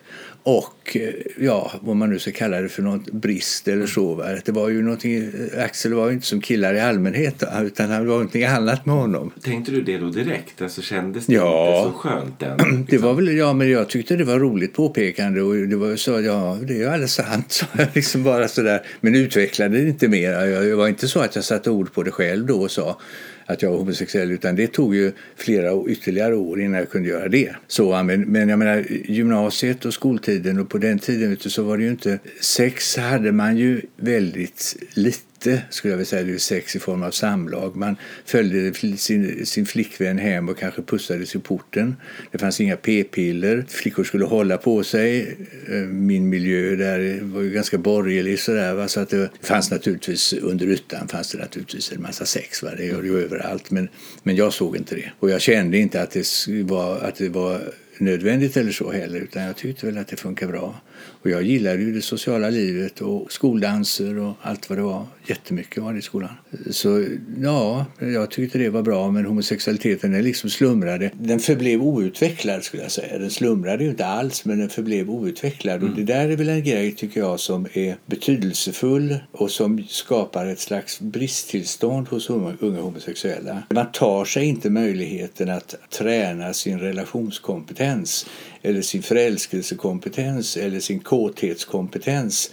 och 0.43 0.97
eh, 0.97 1.13
ja, 1.37 1.71
vad 1.81 1.95
man 1.95 2.09
nu 2.09 2.19
ska 2.19 2.31
kalla 2.31 2.61
det 2.61 2.69
för 2.69 2.81
något 2.81 3.11
brist 3.11 3.67
eller 3.67 3.85
så. 3.85 4.13
Va? 4.13 4.25
Det 4.45 4.51
var 4.51 4.69
ju 4.69 4.81
någonting, 4.81 5.31
Axel 5.57 5.93
var 5.93 6.07
ju 6.07 6.13
inte 6.13 6.27
som 6.27 6.41
killar 6.41 6.73
i 6.73 6.79
allmänhet 6.79 7.43
utan 7.61 7.89
det 7.89 7.97
var 7.97 8.05
någonting 8.05 8.43
annat 8.43 8.85
med 8.85 8.95
honom. 8.95 9.31
Tänkte 9.43 9.71
du 9.71 9.81
det 9.81 9.97
då 9.97 10.09
direkt? 10.09 10.61
Alltså 10.61 10.81
kändes 10.81 11.25
det 11.25 11.33
ja, 11.33 11.77
inte 11.77 11.91
så 11.91 11.97
skönt 11.97 12.41
än? 12.41 12.57
Liksom? 12.57 12.85
Det 12.89 12.97
var 12.97 13.13
väl, 13.13 13.37
ja 13.37 13.53
men 13.53 13.69
jag 13.69 13.89
tyckte 13.89 14.15
det 14.15 14.23
var 14.23 14.39
roligt 14.39 14.73
påpekande 14.73 15.41
och 15.41 15.55
det 15.55 15.75
var 15.75 15.95
så, 15.95 16.21
ja 16.21 16.57
det 16.67 16.73
är 16.73 16.77
ju 16.77 16.85
alldeles 16.85 17.13
sant. 17.13 17.45
Så 17.51 17.65
liksom 17.93 18.23
bara 18.23 18.47
sådär, 18.47 18.81
men 19.01 19.15
utvecklade 19.15 19.77
det 19.77 19.89
inte 19.89 20.07
mer. 20.07 20.31
Jag, 20.45 20.77
var 20.77 20.87
inte 20.87 21.07
så 21.07 21.19
att 21.19 21.35
jag 21.35 21.43
satte 21.43 21.69
ord 21.69 21.93
på 21.93 22.03
det 22.03 22.11
själv 22.11 22.45
då 22.45 22.61
och 22.61 22.71
sa 22.71 22.97
att 23.45 23.61
jag 23.61 23.71
var 23.71 23.77
homosexuell 23.77 24.31
utan 24.31 24.55
det 24.55 24.67
tog 24.67 24.95
ju 24.95 25.11
flera 25.35 25.83
ytterligare 25.87 26.35
år 26.35 26.61
innan 26.61 26.79
jag 26.79 26.89
kunde 26.89 27.09
göra 27.09 27.27
det. 27.27 27.55
Så, 27.67 28.03
men, 28.03 28.21
men 28.21 28.49
jag 28.49 28.59
menar 28.59 28.85
gymnasiet 29.05 29.85
och 29.85 29.93
skoltiden 29.93 30.59
och 30.59 30.69
på 30.69 30.77
den 30.77 30.99
tiden 30.99 31.37
så 31.39 31.63
var 31.63 31.77
det 31.77 31.83
ju 31.83 31.89
inte... 31.89 32.19
Sex 32.41 32.97
hade 32.97 33.31
man 33.31 33.57
ju 33.57 33.81
väldigt 33.97 34.75
lite 34.93 35.30
inte, 35.47 35.61
skulle 35.69 35.91
jag 35.91 35.97
vilja 35.97 36.05
säga, 36.05 36.23
det 36.23 36.39
sex 36.39 36.75
i 36.75 36.79
form 36.79 37.03
av 37.03 37.11
samlag. 37.11 37.75
Man 37.75 37.95
följde 38.25 38.73
sin, 38.97 39.45
sin 39.45 39.65
flickvän 39.65 40.17
hem 40.17 40.49
och 40.49 40.57
kanske 40.57 40.81
pussades 40.81 41.35
i 41.35 41.39
porten. 41.39 41.95
Det 42.31 42.37
fanns 42.37 42.61
inga 42.61 42.77
p-piller. 42.77 43.65
Flickor 43.67 44.03
skulle 44.03 44.25
hålla 44.25 44.57
på 44.57 44.83
sig. 44.83 45.37
Eh, 45.67 45.75
min 45.77 46.29
miljö 46.29 46.75
där 46.75 47.19
var 47.21 47.41
ju 47.41 47.51
ganska 47.51 47.77
borgerlig 47.77 48.39
sådär. 48.39 48.73
Va? 48.73 48.87
Så 48.87 48.99
att 48.99 49.09
det 49.09 49.29
fanns 49.41 49.71
naturligtvis, 49.71 50.33
under 50.33 50.67
ytan 50.67 51.07
fanns 51.07 51.31
det 51.31 51.37
naturligtvis 51.37 51.91
en 51.91 52.01
massa 52.01 52.25
sex. 52.25 52.63
Va? 52.63 52.69
Det 52.77 52.85
gör 52.85 53.01
det 53.01 53.07
ju 53.07 53.23
överallt. 53.23 53.71
Men, 53.71 53.89
men 54.23 54.35
jag 54.35 54.53
såg 54.53 54.77
inte 54.77 54.95
det. 54.95 55.11
Och 55.19 55.29
jag 55.29 55.41
kände 55.41 55.77
inte 55.77 56.01
att 56.01 56.11
det 56.11 56.25
var, 56.47 56.99
att 56.99 57.15
det 57.15 57.29
var 57.29 57.61
nödvändigt 57.97 58.57
eller 58.57 58.71
så 58.71 58.91
heller 58.91 59.19
utan 59.19 59.43
jag 59.43 59.55
tyckte 59.55 59.85
väl 59.85 59.97
att 59.97 60.07
det 60.07 60.15
funkar 60.15 60.47
bra. 60.47 60.81
Och 61.23 61.29
jag 61.29 61.43
gillade 61.43 61.81
ju 61.81 61.93
det 61.93 62.01
sociala 62.01 62.49
livet 62.49 63.01
och 63.01 63.31
skoldanser 63.31 64.17
och 64.17 64.33
allt 64.41 64.69
vad 64.69 64.77
det 64.77 64.81
var. 64.81 65.05
Jättemycket 65.27 65.83
var 65.83 65.93
det 65.93 65.99
i 65.99 66.01
skolan. 66.01 66.29
Så 66.69 67.05
ja, 67.41 67.85
jag 67.99 68.31
tyckte 68.31 68.57
det 68.57 68.69
var 68.69 68.81
bra 68.81 69.11
men 69.11 69.25
homosexualiteten 69.25 70.11
den 70.11 70.23
liksom 70.23 70.49
slumrade. 70.49 71.11
Den 71.13 71.39
förblev 71.39 71.81
outvecklad 71.81 72.63
skulle 72.63 72.83
jag 72.83 72.91
säga. 72.91 73.17
Den 73.17 73.31
slumrade 73.31 73.83
ju 73.83 73.89
inte 73.89 74.05
alls 74.05 74.45
men 74.45 74.59
den 74.59 74.69
förblev 74.69 75.09
outvecklad. 75.09 75.75
Mm. 75.75 75.89
Och 75.89 75.97
det 75.97 76.03
där 76.03 76.29
är 76.29 76.35
väl 76.35 76.49
en 76.49 76.63
grej 76.63 76.91
tycker 76.91 77.19
jag 77.19 77.39
som 77.39 77.67
är 77.73 77.95
betydelsefull 78.05 79.19
och 79.31 79.51
som 79.51 79.83
skapar 79.89 80.45
ett 80.45 80.59
slags 80.59 80.99
bristtillstånd 80.99 82.07
hos 82.07 82.29
unga 82.29 82.81
homosexuella. 82.81 83.63
Man 83.69 83.91
tar 83.91 84.25
sig 84.25 84.45
inte 84.45 84.69
möjligheten 84.69 85.49
att 85.49 85.75
träna 85.89 86.53
sin 86.53 86.79
relationskompetens 86.79 88.25
eller 88.61 88.81
sin 88.81 89.03
förälskelsekompetens 89.03 90.57
eller 90.57 90.79
sin 90.79 90.99
kåthetskompetens 90.99 92.51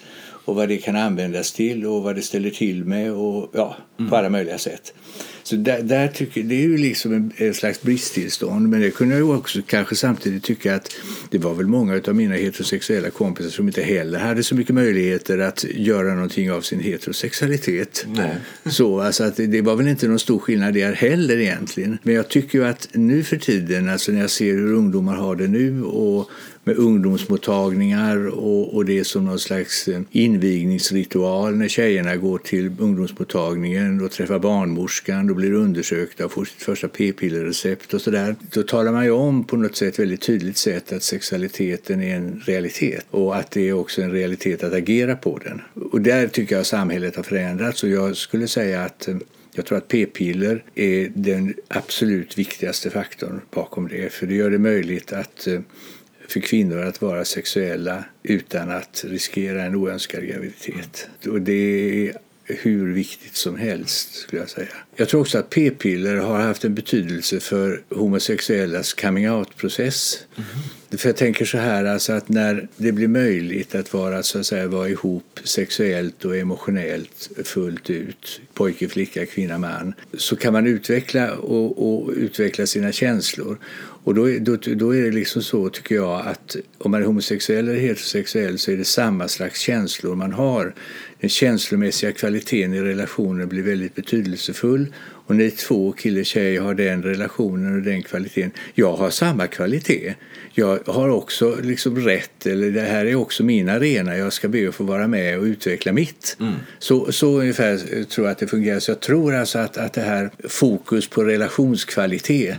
och 0.48 0.54
vad 0.54 0.68
det 0.68 0.76
kan 0.76 0.96
användas 0.96 1.52
till 1.52 1.86
och 1.86 2.02
vad 2.02 2.16
det 2.16 2.22
ställer 2.22 2.50
till 2.50 2.84
med 2.84 3.12
och 3.12 3.50
ja, 3.54 3.76
mm. 3.98 4.10
på 4.10 4.16
alla 4.16 4.28
möjliga 4.28 4.58
sätt. 4.58 4.94
Så 5.42 5.56
där, 5.56 5.82
där 5.82 6.08
tycker, 6.08 6.42
det 6.42 6.54
är 6.54 6.62
ju 6.62 6.78
liksom 6.78 7.12
en, 7.12 7.32
en, 7.36 7.54
slags 7.54 7.82
bristtillstånd 7.82 8.68
men 8.68 8.80
det 8.80 8.90
kunde 8.90 9.14
jag 9.14 9.26
ju 9.26 9.34
också 9.34 9.58
kanske 9.66 9.96
samtidigt 9.96 10.44
tycka 10.44 10.74
att 10.74 10.96
det 11.30 11.38
var 11.38 11.54
väl 11.54 11.66
många 11.66 12.00
av 12.08 12.14
mina 12.14 12.34
heterosexuella 12.34 13.10
kompisar 13.10 13.50
som 13.50 13.66
inte 13.66 13.82
heller 13.82 14.18
hade 14.18 14.42
så 14.42 14.54
mycket 14.54 14.74
möjligheter 14.74 15.38
att 15.38 15.64
göra 15.64 16.14
någonting 16.14 16.52
av 16.52 16.60
sin 16.60 16.80
heterosexualitet. 16.80 18.06
Nej. 18.08 18.36
Så 18.66 19.00
alltså 19.00 19.24
att 19.24 19.36
det 19.36 19.62
var 19.62 19.76
väl 19.76 19.88
inte 19.88 20.08
någon 20.08 20.18
stor 20.18 20.38
skillnad 20.38 20.74
där 20.74 20.92
heller 20.92 21.38
egentligen. 21.38 21.98
Men 22.02 22.14
jag 22.14 22.28
tycker 22.28 22.58
ju 22.58 22.64
att 22.64 22.88
nu 22.92 23.22
för 23.22 23.36
tiden, 23.36 23.88
alltså 23.88 24.12
när 24.12 24.20
jag 24.20 24.30
ser 24.30 24.52
hur 24.52 24.72
ungdomar 24.72 25.16
har 25.16 25.36
det 25.36 25.48
nu 25.48 25.82
och 25.82 26.30
med 26.68 26.76
ungdomsmottagningar 26.78 28.28
och, 28.28 28.74
och 28.74 28.84
det 28.84 28.98
är 28.98 29.04
som 29.04 29.24
någon 29.24 29.38
slags 29.38 29.88
eh, 29.88 30.00
invigningsritual 30.10 31.56
när 31.56 31.68
tjejerna 31.68 32.16
går 32.16 32.38
till 32.38 32.72
ungdomsmottagningen 32.78 34.04
och 34.04 34.10
träffar 34.10 34.38
barnmorskan 34.38 35.30
och 35.30 35.36
blir 35.36 35.52
undersökta 35.52 36.24
och 36.24 36.32
får 36.32 36.44
sitt 36.44 36.62
första 36.62 36.88
p-pillerrecept 36.88 37.94
och 37.94 38.00
sådär. 38.00 38.36
Då 38.52 38.62
talar 38.62 38.92
man 38.92 39.04
ju 39.04 39.10
om 39.10 39.44
på 39.44 39.56
något 39.56 39.76
sätt 39.76 39.98
väldigt 39.98 40.20
tydligt 40.20 40.56
sätt 40.56 40.92
att 40.92 41.02
sexualiteten 41.02 42.02
är 42.02 42.16
en 42.16 42.42
realitet 42.46 43.06
och 43.10 43.36
att 43.36 43.50
det 43.50 43.68
är 43.68 43.72
också 43.72 44.02
en 44.02 44.12
realitet 44.12 44.64
att 44.64 44.72
agera 44.72 45.16
på 45.16 45.38
den. 45.44 45.60
Och 45.90 46.00
där 46.00 46.28
tycker 46.28 46.56
jag 46.56 46.66
samhället 46.66 47.16
har 47.16 47.22
förändrats 47.22 47.82
och 47.82 47.88
jag 47.88 48.16
skulle 48.16 48.48
säga 48.48 48.84
att 48.84 49.08
eh, 49.08 49.16
jag 49.52 49.66
tror 49.66 49.78
att 49.78 49.88
p-piller 49.88 50.64
är 50.74 51.10
den 51.14 51.54
absolut 51.68 52.38
viktigaste 52.38 52.90
faktorn 52.90 53.40
bakom 53.50 53.88
det. 53.88 54.12
För 54.12 54.26
det 54.26 54.34
gör 54.34 54.50
det 54.50 54.58
möjligt 54.58 55.12
att 55.12 55.46
eh, 55.46 55.60
för 56.28 56.40
kvinnor 56.40 56.78
att 56.78 57.02
vara 57.02 57.24
sexuella 57.24 58.04
utan 58.22 58.70
att 58.70 59.04
riskera 59.08 59.62
en 59.62 59.74
oönskad 59.74 60.26
graviditet. 60.26 61.08
Och 61.26 61.40
det 61.40 62.08
är 62.08 62.16
hur 62.48 62.92
viktigt 62.92 63.36
som 63.36 63.56
helst. 63.56 64.14
skulle 64.14 64.42
Jag 64.42 64.50
säga. 64.50 64.68
Jag 64.96 65.08
tror 65.08 65.20
också 65.20 65.38
att 65.38 65.50
p-piller 65.50 66.16
har 66.16 66.40
haft 66.40 66.64
en 66.64 66.74
betydelse 66.74 67.40
för 67.40 67.82
homosexuellas 67.90 68.92
coming 68.92 69.30
out-process. 69.30 70.18
Mm. 70.36 70.48
För 70.98 71.08
jag 71.08 71.16
tänker 71.16 71.44
så 71.44 71.58
här, 71.58 71.84
alltså 71.84 72.12
att 72.12 72.28
när 72.28 72.68
det 72.76 72.92
blir 72.92 73.08
möjligt 73.08 73.74
att 73.74 73.92
vara, 73.92 74.22
så 74.22 74.38
att 74.38 74.46
säga, 74.46 74.66
vara 74.66 74.88
ihop 74.88 75.40
sexuellt 75.44 76.24
och 76.24 76.36
emotionellt 76.36 77.30
fullt 77.44 77.90
ut, 77.90 78.40
pojke, 78.54 78.88
flicka, 78.88 79.26
kvinna, 79.26 79.58
man, 79.58 79.94
så 80.14 80.36
kan 80.36 80.52
man 80.52 80.66
utveckla 80.66 81.32
och, 81.32 82.02
och 82.02 82.12
utveckla 82.16 82.66
sina 82.66 82.92
känslor. 82.92 83.58
Och 84.08 84.14
då, 84.14 84.28
då, 84.40 84.56
då 84.74 84.96
är 84.96 85.02
det 85.02 85.10
liksom 85.10 85.42
så, 85.42 85.68
tycker 85.68 85.94
jag, 85.94 86.26
att 86.26 86.56
om 86.78 86.90
man 86.90 87.02
är 87.02 87.06
homosexuell 87.06 87.68
eller 87.68 87.80
heterosexuell 87.80 88.58
så 88.58 88.70
är 88.70 88.76
det 88.76 88.84
samma 88.84 89.28
slags 89.28 89.60
känslor 89.60 90.14
man 90.14 90.32
har. 90.32 90.74
Den 91.20 91.30
känslomässiga 91.30 92.12
kvaliteten 92.12 92.74
i 92.74 92.80
relationen 92.80 93.48
blir 93.48 93.62
väldigt 93.62 93.94
betydelsefull. 93.94 94.94
Och 95.26 95.36
när 95.36 95.50
två 95.50 95.92
kille 95.92 96.20
och 96.20 96.26
tjej 96.26 96.56
har 96.56 96.74
den 96.74 97.02
relationen 97.02 97.76
och 97.76 97.82
den 97.82 98.02
kvaliteten. 98.02 98.50
Jag 98.74 98.96
har 98.96 99.10
samma 99.10 99.46
kvalitet. 99.46 100.14
Jag 100.52 100.78
har 100.86 101.08
också 101.08 101.56
liksom 101.62 101.96
rätt, 101.96 102.46
eller 102.46 102.70
det 102.70 102.80
här 102.80 103.06
är 103.06 103.14
också 103.14 103.44
min 103.44 103.68
arena. 103.68 104.16
Jag 104.16 104.32
ska 104.32 104.48
be 104.48 104.68
att 104.68 104.74
få 104.74 104.84
vara 104.84 105.06
med 105.06 105.38
och 105.38 105.44
utveckla 105.44 105.92
mitt. 105.92 106.36
Mm. 106.40 106.52
Så, 106.78 107.12
så 107.12 107.40
ungefär 107.40 108.04
tror 108.04 108.26
jag 108.26 108.32
att 108.32 108.38
det 108.38 108.46
fungerar. 108.46 108.78
Så 108.78 108.90
jag 108.90 109.00
tror 109.00 109.34
alltså 109.34 109.58
att, 109.58 109.76
att 109.76 109.92
det 109.92 110.02
här 110.02 110.30
fokus 110.48 111.08
på 111.08 111.24
relationskvalitet 111.24 112.56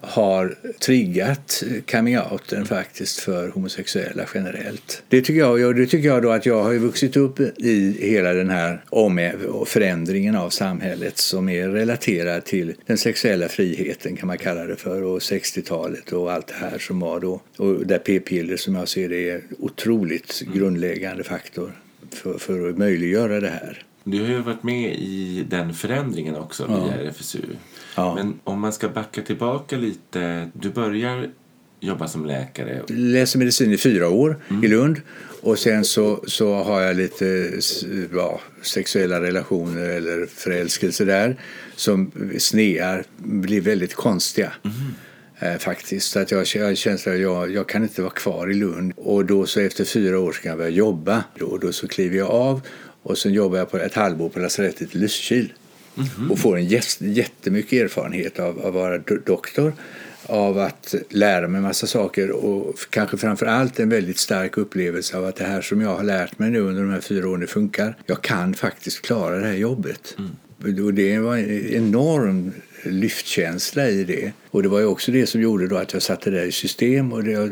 har 0.00 0.54
triggat 0.80 1.62
coming-outen 1.86 2.64
faktiskt 2.64 3.20
för 3.20 3.48
homosexuella 3.48 4.22
generellt. 4.34 5.02
Det 5.08 5.22
tycker 5.22 5.40
jag, 5.40 5.76
det 5.76 5.86
tycker 5.86 6.08
jag 6.08 6.22
då 6.22 6.30
att 6.30 6.46
jag 6.46 6.62
har 6.62 6.74
vuxit 6.74 7.16
upp 7.16 7.40
i 7.40 7.96
hela 8.00 8.32
den 8.32 8.50
här 8.50 8.84
om 8.88 9.30
förändringen 9.66 10.36
av 10.36 10.50
samhället 10.50 11.18
som 11.18 11.48
är 11.48 11.68
relaterad 11.68 12.44
till 12.44 12.74
den 12.86 12.98
sexuella 12.98 13.48
friheten 13.48 14.16
kan 14.16 14.26
man 14.26 14.38
kalla 14.38 14.64
det 14.64 14.76
för 14.76 15.02
och 15.02 15.18
60-talet 15.18 16.12
och 16.12 16.32
allt 16.32 16.46
det 16.46 16.54
här 16.54 16.78
som 16.78 17.00
var 17.00 17.20
då. 17.20 17.40
Och 17.56 17.86
där 17.86 17.98
p-piller 17.98 18.56
som 18.56 18.74
jag 18.74 18.88
ser 18.88 19.08
det 19.08 19.30
är 19.30 19.42
otroligt 19.58 20.42
grundläggande 20.54 21.24
faktor 21.24 21.72
för, 22.10 22.38
för 22.38 22.68
att 22.68 22.78
möjliggöra 22.78 23.40
det 23.40 23.48
här. 23.48 23.84
Du 24.04 24.20
har 24.20 24.28
ju 24.28 24.42
varit 24.42 24.62
med 24.62 24.94
i 24.94 25.44
den 25.48 25.74
förändringen 25.74 26.36
också 26.36 26.66
via 26.66 27.02
ja. 27.02 27.10
RFSU. 27.10 27.42
Ja. 28.00 28.14
Men 28.14 28.40
om 28.44 28.60
man 28.60 28.72
ska 28.72 28.88
backa 28.88 29.22
tillbaka 29.22 29.76
lite. 29.76 30.50
Du 30.52 30.70
börjar 30.70 31.30
jobba 31.80 32.08
som 32.08 32.26
läkare. 32.26 32.82
Läser 32.88 33.38
medicin 33.38 33.72
i 33.72 33.78
fyra 33.78 34.08
år 34.08 34.36
mm. 34.48 34.64
i 34.64 34.68
Lund. 34.68 35.00
Och 35.42 35.58
sen 35.58 35.84
så, 35.84 36.24
så 36.26 36.54
har 36.54 36.80
jag 36.80 36.96
lite 36.96 37.52
ja, 38.12 38.40
sexuella 38.62 39.20
relationer 39.20 39.88
eller 39.88 40.26
förälskelse 40.26 41.04
där 41.04 41.36
som 41.76 42.10
snear 42.38 43.04
blir 43.16 43.60
väldigt 43.60 43.94
konstiga. 43.94 44.52
Mm. 44.64 45.54
Eh, 45.54 45.58
faktiskt. 45.58 46.10
Så 46.10 46.18
att 46.18 46.30
jag 46.30 46.38
har 46.38 46.74
känslan 46.74 47.14
att 47.14 47.20
jag, 47.20 47.50
jag 47.50 47.68
kan 47.68 47.82
inte 47.82 48.02
vara 48.02 48.12
kvar 48.12 48.50
i 48.50 48.54
Lund. 48.54 48.92
Och 48.96 49.24
då 49.24 49.46
så 49.46 49.60
efter 49.60 49.84
fyra 49.84 50.18
år 50.18 50.32
ska 50.32 50.48
jag 50.48 50.58
börja 50.58 50.70
jobba. 50.70 51.24
Då, 51.38 51.58
då 51.58 51.72
så 51.72 51.88
kliver 51.88 52.18
jag 52.18 52.30
av 52.30 52.60
och 53.02 53.18
sen 53.18 53.32
jobbar 53.32 53.58
jag 53.58 53.70
på 53.70 53.78
ett 53.78 53.94
halvår 53.94 54.28
på 54.28 54.38
lasarettet 54.38 54.94
i 54.94 54.98
Lysekil. 54.98 55.52
Mm-hmm. 56.00 56.30
Och 56.30 56.38
får 56.38 56.58
en 56.58 56.66
jättemycket 57.00 57.72
erfarenhet 57.72 58.38
av 58.38 58.66
att 58.66 58.74
vara 58.74 58.98
doktor 59.26 59.72
av 60.26 60.58
att 60.58 60.94
lära 61.08 61.48
mig 61.48 61.60
massa 61.60 61.86
saker 61.86 62.30
och 62.30 62.76
kanske 62.90 63.16
framför 63.16 63.46
allt 63.46 63.80
en 63.80 63.88
väldigt 63.88 64.18
stark 64.18 64.58
upplevelse 64.58 65.16
av 65.16 65.24
att 65.24 65.36
det 65.36 65.44
här 65.44 65.60
som 65.60 65.80
jag 65.80 65.96
har 65.96 66.02
lärt 66.02 66.38
mig 66.38 66.50
nu 66.50 66.60
under 66.60 66.82
de 66.82 66.90
här 66.90 67.00
fyra 67.00 67.28
åren 67.28 67.46
funkar. 67.46 67.96
Jag 68.06 68.22
kan 68.22 68.54
faktiskt 68.54 69.02
klara 69.02 69.38
det 69.38 69.46
här 69.46 69.54
jobbet. 69.54 70.16
Mm. 70.18 70.84
Och 70.86 70.94
det 70.94 71.18
var 71.18 71.36
en 71.36 71.66
enorm 71.66 72.52
lyftkänsla 72.82 73.88
i 73.88 74.04
det. 74.04 74.32
Och 74.50 74.62
det 74.62 74.68
var 74.68 74.78
ju 74.78 74.86
också 74.86 75.12
det 75.12 75.26
som 75.26 75.40
gjorde 75.40 75.68
då 75.68 75.76
att 75.76 75.92
jag 75.92 76.02
satte 76.02 76.30
det 76.30 76.44
i 76.44 76.52
system 76.52 77.12
och 77.12 77.24
det 77.24 77.50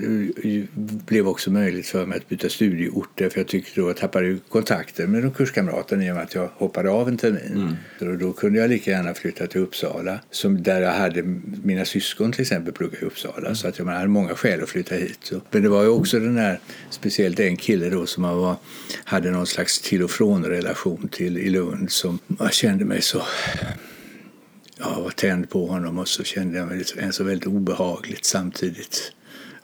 blev 1.06 1.28
också 1.28 1.50
möjligt 1.50 1.86
för 1.86 2.06
mig 2.06 2.16
att 2.18 2.28
byta 2.28 2.48
studieort 2.48 3.08
för 3.16 3.32
jag 3.34 3.46
tyckte 3.46 3.80
då 3.80 3.88
jag 3.88 3.96
tappade 3.96 4.38
kontakten 4.48 5.12
med 5.12 5.22
de 5.22 5.30
kurskamraterna 5.30 6.06
i 6.06 6.10
och 6.10 6.14
med 6.14 6.24
att 6.24 6.34
jag 6.34 6.50
hoppade 6.54 6.90
av 6.90 7.08
en 7.08 7.16
termin. 7.16 7.76
Mm. 8.00 8.12
Och 8.12 8.18
då 8.18 8.32
kunde 8.32 8.58
jag 8.58 8.70
lika 8.70 8.90
gärna 8.90 9.14
flytta 9.14 9.46
till 9.46 9.60
Uppsala 9.60 10.18
som 10.30 10.62
där 10.62 10.80
jag 10.80 10.92
hade 10.92 11.22
mina 11.64 11.84
syskon 11.84 12.32
till 12.32 12.42
exempel 12.42 12.72
pluggade 12.72 13.02
i 13.02 13.06
Uppsala 13.06 13.38
mm. 13.38 13.54
så 13.54 13.68
att 13.68 13.78
jag 13.78 13.84
hade 13.84 14.08
många 14.08 14.34
skäl 14.34 14.62
att 14.62 14.68
flytta 14.68 14.94
hit. 14.94 15.32
Men 15.50 15.62
det 15.62 15.68
var 15.68 15.82
ju 15.82 15.88
också 15.88 16.20
den 16.20 16.36
här, 16.36 16.60
speciellt 16.90 17.40
en 17.40 17.56
kille 17.56 17.90
då 17.90 18.06
som 18.06 18.22
var, 18.22 18.56
hade 19.04 19.30
någon 19.30 19.46
slags 19.46 19.80
till 19.80 20.02
och 20.02 20.10
från 20.10 20.44
relation 20.44 21.08
till 21.08 21.38
i 21.38 21.50
Lund 21.50 21.90
som 21.90 22.18
jag 22.38 22.52
kände 22.52 22.84
mig 22.84 23.02
så 23.02 23.22
jag 24.78 25.02
var 25.02 25.10
tänd 25.10 25.50
på 25.50 25.66
honom 25.66 25.98
och 25.98 26.08
så 26.08 26.24
kände 26.24 26.58
jag 26.58 26.68
mig 26.68 26.84
en 26.96 27.12
så 27.12 27.24
väldigt 27.24 27.46
obehagligt 27.46 28.24
samtidigt. 28.24 29.12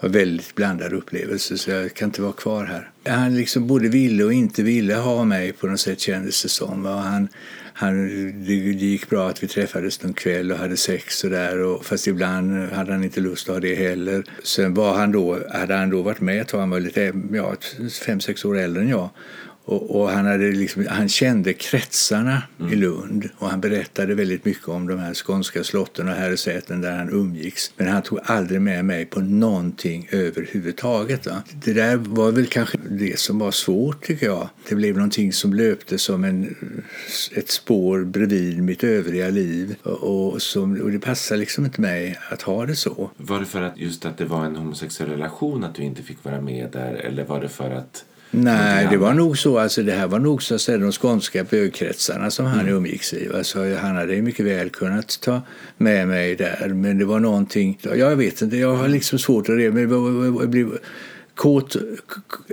Det 0.00 0.06
var 0.06 0.14
väldigt 0.14 0.54
blandad 0.54 0.92
upplevelse 0.92 1.58
så 1.58 1.70
jag 1.70 1.94
kan 1.94 2.08
inte 2.08 2.22
vara 2.22 2.32
kvar 2.32 2.64
här. 2.64 2.90
Han 3.06 3.36
liksom 3.36 3.66
både 3.66 3.88
ville 3.88 4.24
och 4.24 4.32
inte 4.32 4.62
ville 4.62 4.94
ha 4.94 5.24
mig 5.24 5.52
på 5.52 5.66
något 5.66 5.80
sätt 5.80 6.00
kändes 6.00 6.42
det 6.42 6.48
som. 6.48 6.84
Han, 6.84 7.28
han, 7.74 8.06
det 8.46 8.54
gick 8.54 9.10
bra 9.10 9.28
att 9.28 9.42
vi 9.42 9.48
träffades 9.48 10.02
någon 10.02 10.14
kväll 10.14 10.52
och 10.52 10.58
hade 10.58 10.76
sex 10.76 11.24
och 11.24 11.30
där. 11.30 11.58
Och, 11.58 11.86
fast 11.86 12.06
ibland 12.06 12.72
hade 12.72 12.92
han 12.92 13.04
inte 13.04 13.20
lust 13.20 13.48
att 13.48 13.54
ha 13.54 13.60
det 13.60 13.74
heller. 13.74 14.24
Sen 14.42 14.74
var 14.74 14.94
han 14.94 15.12
då, 15.12 15.38
hade 15.50 15.74
han 15.74 15.90
då 15.90 16.02
varit 16.02 16.20
med 16.20 16.40
ett 16.40 16.48
tag, 16.48 16.60
han 16.60 16.70
var 16.70 16.80
lite, 16.80 17.12
ja, 17.32 17.54
fem, 18.06 18.20
sex 18.20 18.44
år 18.44 18.58
äldre 18.58 18.82
än 18.82 18.88
jag. 18.88 19.10
Och, 19.66 20.00
och, 20.00 20.10
han, 20.10 20.26
hade 20.26 20.52
liksom, 20.52 20.86
han 20.90 21.08
kände 21.08 21.52
kretsarna 21.52 22.42
mm. 22.60 22.72
i 22.72 22.76
Lund 22.76 23.28
och 23.38 23.50
han 23.50 23.60
berättade 23.60 24.14
väldigt 24.14 24.44
mycket 24.44 24.68
om 24.68 24.86
de 24.86 24.98
här 24.98 25.14
skånska 25.14 25.64
slotten 25.64 26.08
och 26.08 26.14
herresäten 26.14 26.80
där 26.80 26.96
han 26.96 27.10
umgicks. 27.10 27.72
Men 27.76 27.88
han 27.88 28.02
tog 28.02 28.18
aldrig 28.24 28.60
med 28.60 28.84
mig 28.84 29.04
på 29.04 29.20
någonting 29.20 30.08
överhuvudtaget. 30.10 31.26
Va? 31.26 31.42
Det 31.64 31.72
där 31.72 31.96
var 31.96 32.32
väl 32.32 32.46
kanske 32.46 32.78
det 32.90 33.18
som 33.18 33.38
var 33.38 33.50
svårt 33.50 34.04
tycker 34.04 34.26
jag. 34.26 34.48
Det 34.68 34.74
blev 34.74 34.94
någonting 34.94 35.32
som 35.32 35.54
löpte 35.54 35.98
som 35.98 36.24
en, 36.24 36.56
ett 37.34 37.50
spår 37.50 38.04
bredvid 38.04 38.62
mitt 38.62 38.84
övriga 38.84 39.28
liv. 39.28 39.74
Och, 39.82 40.42
som, 40.42 40.80
och 40.80 40.90
det 40.90 40.98
passade 40.98 41.40
liksom 41.40 41.64
inte 41.64 41.80
mig 41.80 42.18
att 42.30 42.42
ha 42.42 42.66
det 42.66 42.76
så. 42.76 43.10
Var 43.16 43.40
det 43.40 43.46
för 43.46 43.62
att 43.62 43.78
just 43.78 44.06
att 44.06 44.18
det 44.18 44.24
var 44.24 44.44
en 44.44 44.56
homosexuell 44.56 45.10
relation 45.10 45.64
att 45.64 45.74
du 45.74 45.82
inte 45.82 46.02
fick 46.02 46.24
vara 46.24 46.40
med 46.40 46.70
där? 46.72 46.94
Eller 46.94 47.24
var 47.24 47.40
det 47.40 47.48
för 47.48 47.70
att 47.70 48.04
Nej, 48.36 48.86
det 48.90 48.96
var 48.96 49.14
nog 49.14 49.38
så. 49.38 49.58
Alltså, 49.58 49.82
det 49.82 49.92
här 49.92 50.06
var 50.06 50.18
nog 50.18 50.42
så 50.42 50.54
att 50.54 50.66
de 50.66 50.92
skånska 50.92 51.44
bögkretsarna 51.44 52.30
som 52.30 52.46
han 52.46 52.60
mm. 52.60 52.74
umgicks 52.74 53.14
i. 53.14 53.28
Alltså, 53.34 53.74
han 53.74 53.96
hade 53.96 54.22
mycket 54.22 54.46
väl 54.46 54.70
kunnat 54.70 55.20
ta 55.20 55.42
med 55.76 56.08
mig 56.08 56.36
där. 56.36 56.68
Men 56.68 56.98
det 56.98 57.04
var 57.04 57.20
någonting, 57.20 57.78
jag 57.82 58.16
vet 58.16 58.42
inte, 58.42 58.56
jag 58.56 58.76
har 58.76 58.88
liksom 58.88 59.18
svårt 59.18 59.48
att 59.48 59.58
det. 59.58 59.70
Men 59.70 59.88
det 60.40 60.46
blev 60.46 60.78
kåt, 61.34 61.76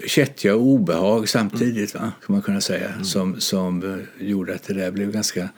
kättja 0.08 0.56
och 0.56 0.62
obehag 0.62 1.30
samtidigt, 1.30 1.94
va? 1.94 2.00
kan 2.00 2.34
man 2.34 2.42
kunna 2.42 2.62
säga. 2.62 2.90
Mm. 2.90 3.04
Som, 3.04 3.40
som 3.40 3.84
eh, 3.84 4.28
gjorde 4.28 4.56
att 4.56 4.64
det 4.64 4.74
där 4.74 4.92
blev 4.92 5.12
ganska 5.12 5.50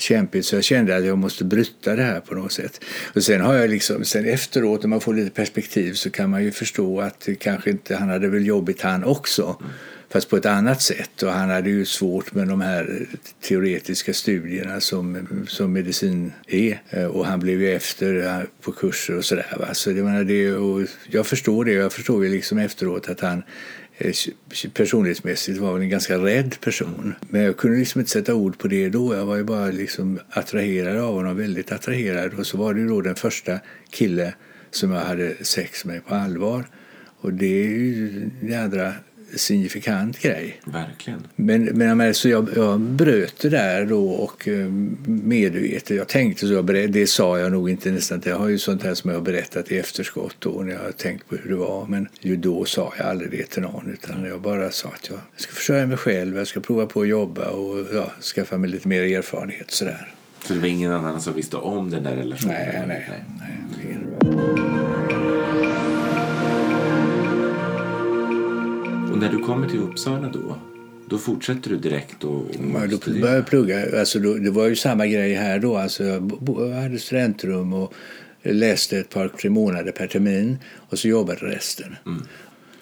kämpigt 0.00 0.46
så 0.46 0.56
jag 0.56 0.64
kände 0.64 0.96
att 0.96 1.04
jag 1.04 1.18
måste 1.18 1.44
bryta 1.44 1.96
det 1.96 2.02
här 2.02 2.20
på 2.20 2.34
något 2.34 2.52
sätt. 2.52 2.80
Och 3.14 3.22
sen 3.22 3.40
har 3.40 3.54
jag 3.54 3.70
liksom, 3.70 4.04
sen 4.04 4.26
efteråt 4.26 4.82
när 4.82 4.88
man 4.88 5.00
får 5.00 5.14
lite 5.14 5.30
perspektiv 5.30 5.92
så 5.92 6.10
kan 6.10 6.30
man 6.30 6.44
ju 6.44 6.50
förstå 6.50 7.00
att 7.00 7.28
kanske 7.40 7.70
inte, 7.70 7.96
han 7.96 8.08
hade 8.08 8.28
väl 8.28 8.46
jobbigt 8.46 8.82
han 8.82 9.04
också. 9.04 9.56
Mm. 9.60 9.72
Fast 10.12 10.30
på 10.30 10.36
ett 10.36 10.46
annat 10.46 10.82
sätt 10.82 11.22
och 11.22 11.32
han 11.32 11.50
hade 11.50 11.70
ju 11.70 11.84
svårt 11.84 12.34
med 12.34 12.48
de 12.48 12.60
här 12.60 13.06
teoretiska 13.40 14.12
studierna 14.12 14.80
som, 14.80 15.28
som 15.48 15.72
medicin 15.72 16.32
är. 16.46 16.80
Och 17.08 17.26
han 17.26 17.40
blev 17.40 17.60
ju 17.60 17.74
efter 17.74 18.46
på 18.60 18.72
kurser 18.72 19.16
och 19.16 19.24
sådär. 19.24 19.70
Så 19.72 19.90
det, 19.90 20.02
menar, 20.02 20.24
det, 20.24 20.52
och 20.52 20.86
jag 21.10 21.26
förstår 21.26 21.64
det. 21.64 21.72
Jag 21.72 21.92
förstår 21.92 22.24
ju 22.24 22.30
liksom 22.30 22.58
efteråt 22.58 23.08
att 23.08 23.20
han 23.20 23.42
Eh, 24.00 24.14
personlighetsmässigt 24.74 25.58
var 25.58 25.72
väl 25.72 25.82
en 25.82 25.88
ganska 25.88 26.18
rädd 26.18 26.60
person. 26.60 27.14
Men 27.28 27.42
jag 27.42 27.56
kunde 27.56 27.78
liksom 27.78 28.00
inte 28.00 28.10
sätta 28.10 28.34
ord 28.34 28.58
på 28.58 28.68
det 28.68 28.88
då. 28.88 29.14
Jag 29.14 29.26
var 29.26 29.36
ju 29.36 29.44
bara 29.44 29.66
liksom 29.66 30.20
attraherad 30.30 30.96
av 30.96 31.14
honom, 31.14 31.36
väldigt 31.36 31.72
attraherad. 31.72 32.34
Och 32.34 32.46
så 32.46 32.58
var 32.58 32.74
det 32.74 32.80
ju 32.80 32.88
då 32.88 33.00
den 33.00 33.14
första 33.14 33.58
kille 33.90 34.34
som 34.70 34.92
jag 34.92 35.00
hade 35.00 35.44
sex 35.44 35.84
med 35.84 36.06
på 36.06 36.14
allvar. 36.14 36.64
Och 37.20 37.32
det 37.32 37.64
är 37.64 37.68
ju 37.68 38.30
jädra 38.42 38.92
signifikant 39.36 40.18
grej. 40.18 40.60
Verkligen. 40.64 41.26
Men, 41.36 41.64
men 41.64 42.14
så 42.14 42.28
jag, 42.28 42.48
jag 42.56 42.80
bröt 42.80 43.38
det 43.40 43.48
där 43.48 43.84
då 43.84 44.10
och 44.10 44.48
eh, 44.48 44.66
medvetet, 45.06 45.96
jag 45.96 46.08
tänkte 46.08 46.46
så, 46.46 46.52
jag 46.52 46.64
berätt, 46.64 46.92
det 46.92 47.06
sa 47.06 47.38
jag 47.38 47.52
nog 47.52 47.70
inte 47.70 47.90
nästan, 47.90 48.22
jag 48.24 48.38
har 48.38 48.48
ju 48.48 48.58
sånt 48.58 48.82
här 48.82 48.94
som 48.94 49.10
jag 49.10 49.16
har 49.16 49.24
berättat 49.24 49.72
i 49.72 49.78
efterskott 49.78 50.36
då 50.38 50.50
när 50.50 50.72
jag 50.72 50.80
har 50.80 50.92
tänkt 50.92 51.28
på 51.28 51.36
hur 51.36 51.50
det 51.50 51.56
var. 51.56 51.86
Men 51.86 52.08
ju 52.20 52.36
då 52.36 52.64
sa 52.64 52.92
jag 52.98 53.06
aldrig 53.06 53.30
det 53.30 53.46
till 53.46 53.62
någon 53.62 53.90
utan 53.92 54.24
jag 54.24 54.40
bara 54.40 54.70
sa 54.70 54.88
att 54.88 55.08
jag 55.08 55.18
ska 55.36 55.52
försörja 55.52 55.86
mig 55.86 55.96
själv, 55.96 56.36
jag 56.36 56.46
ska 56.46 56.60
prova 56.60 56.86
på 56.86 57.00
att 57.00 57.08
jobba 57.08 57.48
och 57.48 57.86
ja, 57.94 58.12
skaffa 58.34 58.58
mig 58.58 58.70
lite 58.70 58.88
mer 58.88 59.02
erfarenhet 59.02 59.70
sådär. 59.70 60.14
Så 60.44 60.54
det 60.54 60.60
var 60.60 60.66
ingen 60.66 60.92
annan 60.92 61.20
som 61.20 61.34
visste 61.34 61.56
om 61.56 61.90
den 61.90 62.02
där 62.02 62.16
relationen? 62.16 62.54
Nej, 62.54 62.84
nej. 62.86 63.06
nej. 63.08 63.24
nej 64.20 64.99
när 69.20 69.28
du 69.28 69.38
kommer 69.38 69.68
till 69.68 69.78
Uppsala 69.78 70.28
då, 70.28 70.56
Då 71.06 71.18
fortsätter 71.18 71.70
du 71.70 71.76
direkt 71.76 72.24
och, 72.24 72.36
och 72.36 72.46
ja, 72.74 72.86
Då 72.86 72.98
började 73.12 73.36
jag 73.36 73.46
plugga. 73.46 73.98
Alltså 74.00 74.18
då, 74.18 74.34
det 74.34 74.50
var 74.50 74.66
ju 74.66 74.76
samma 74.76 75.06
grej 75.06 75.34
här 75.34 75.58
då. 75.58 75.76
Alltså 75.76 76.04
jag 76.04 76.82
hade 76.82 76.98
studentrum 76.98 77.72
och 77.72 77.94
läste 78.42 78.98
ett 78.98 79.10
par, 79.10 79.28
tre 79.28 79.50
månader 79.50 79.92
per 79.92 80.06
termin 80.06 80.58
och 80.88 80.98
så 80.98 81.08
jobbade 81.08 81.40
resten. 81.40 81.96
Mm. 82.06 82.22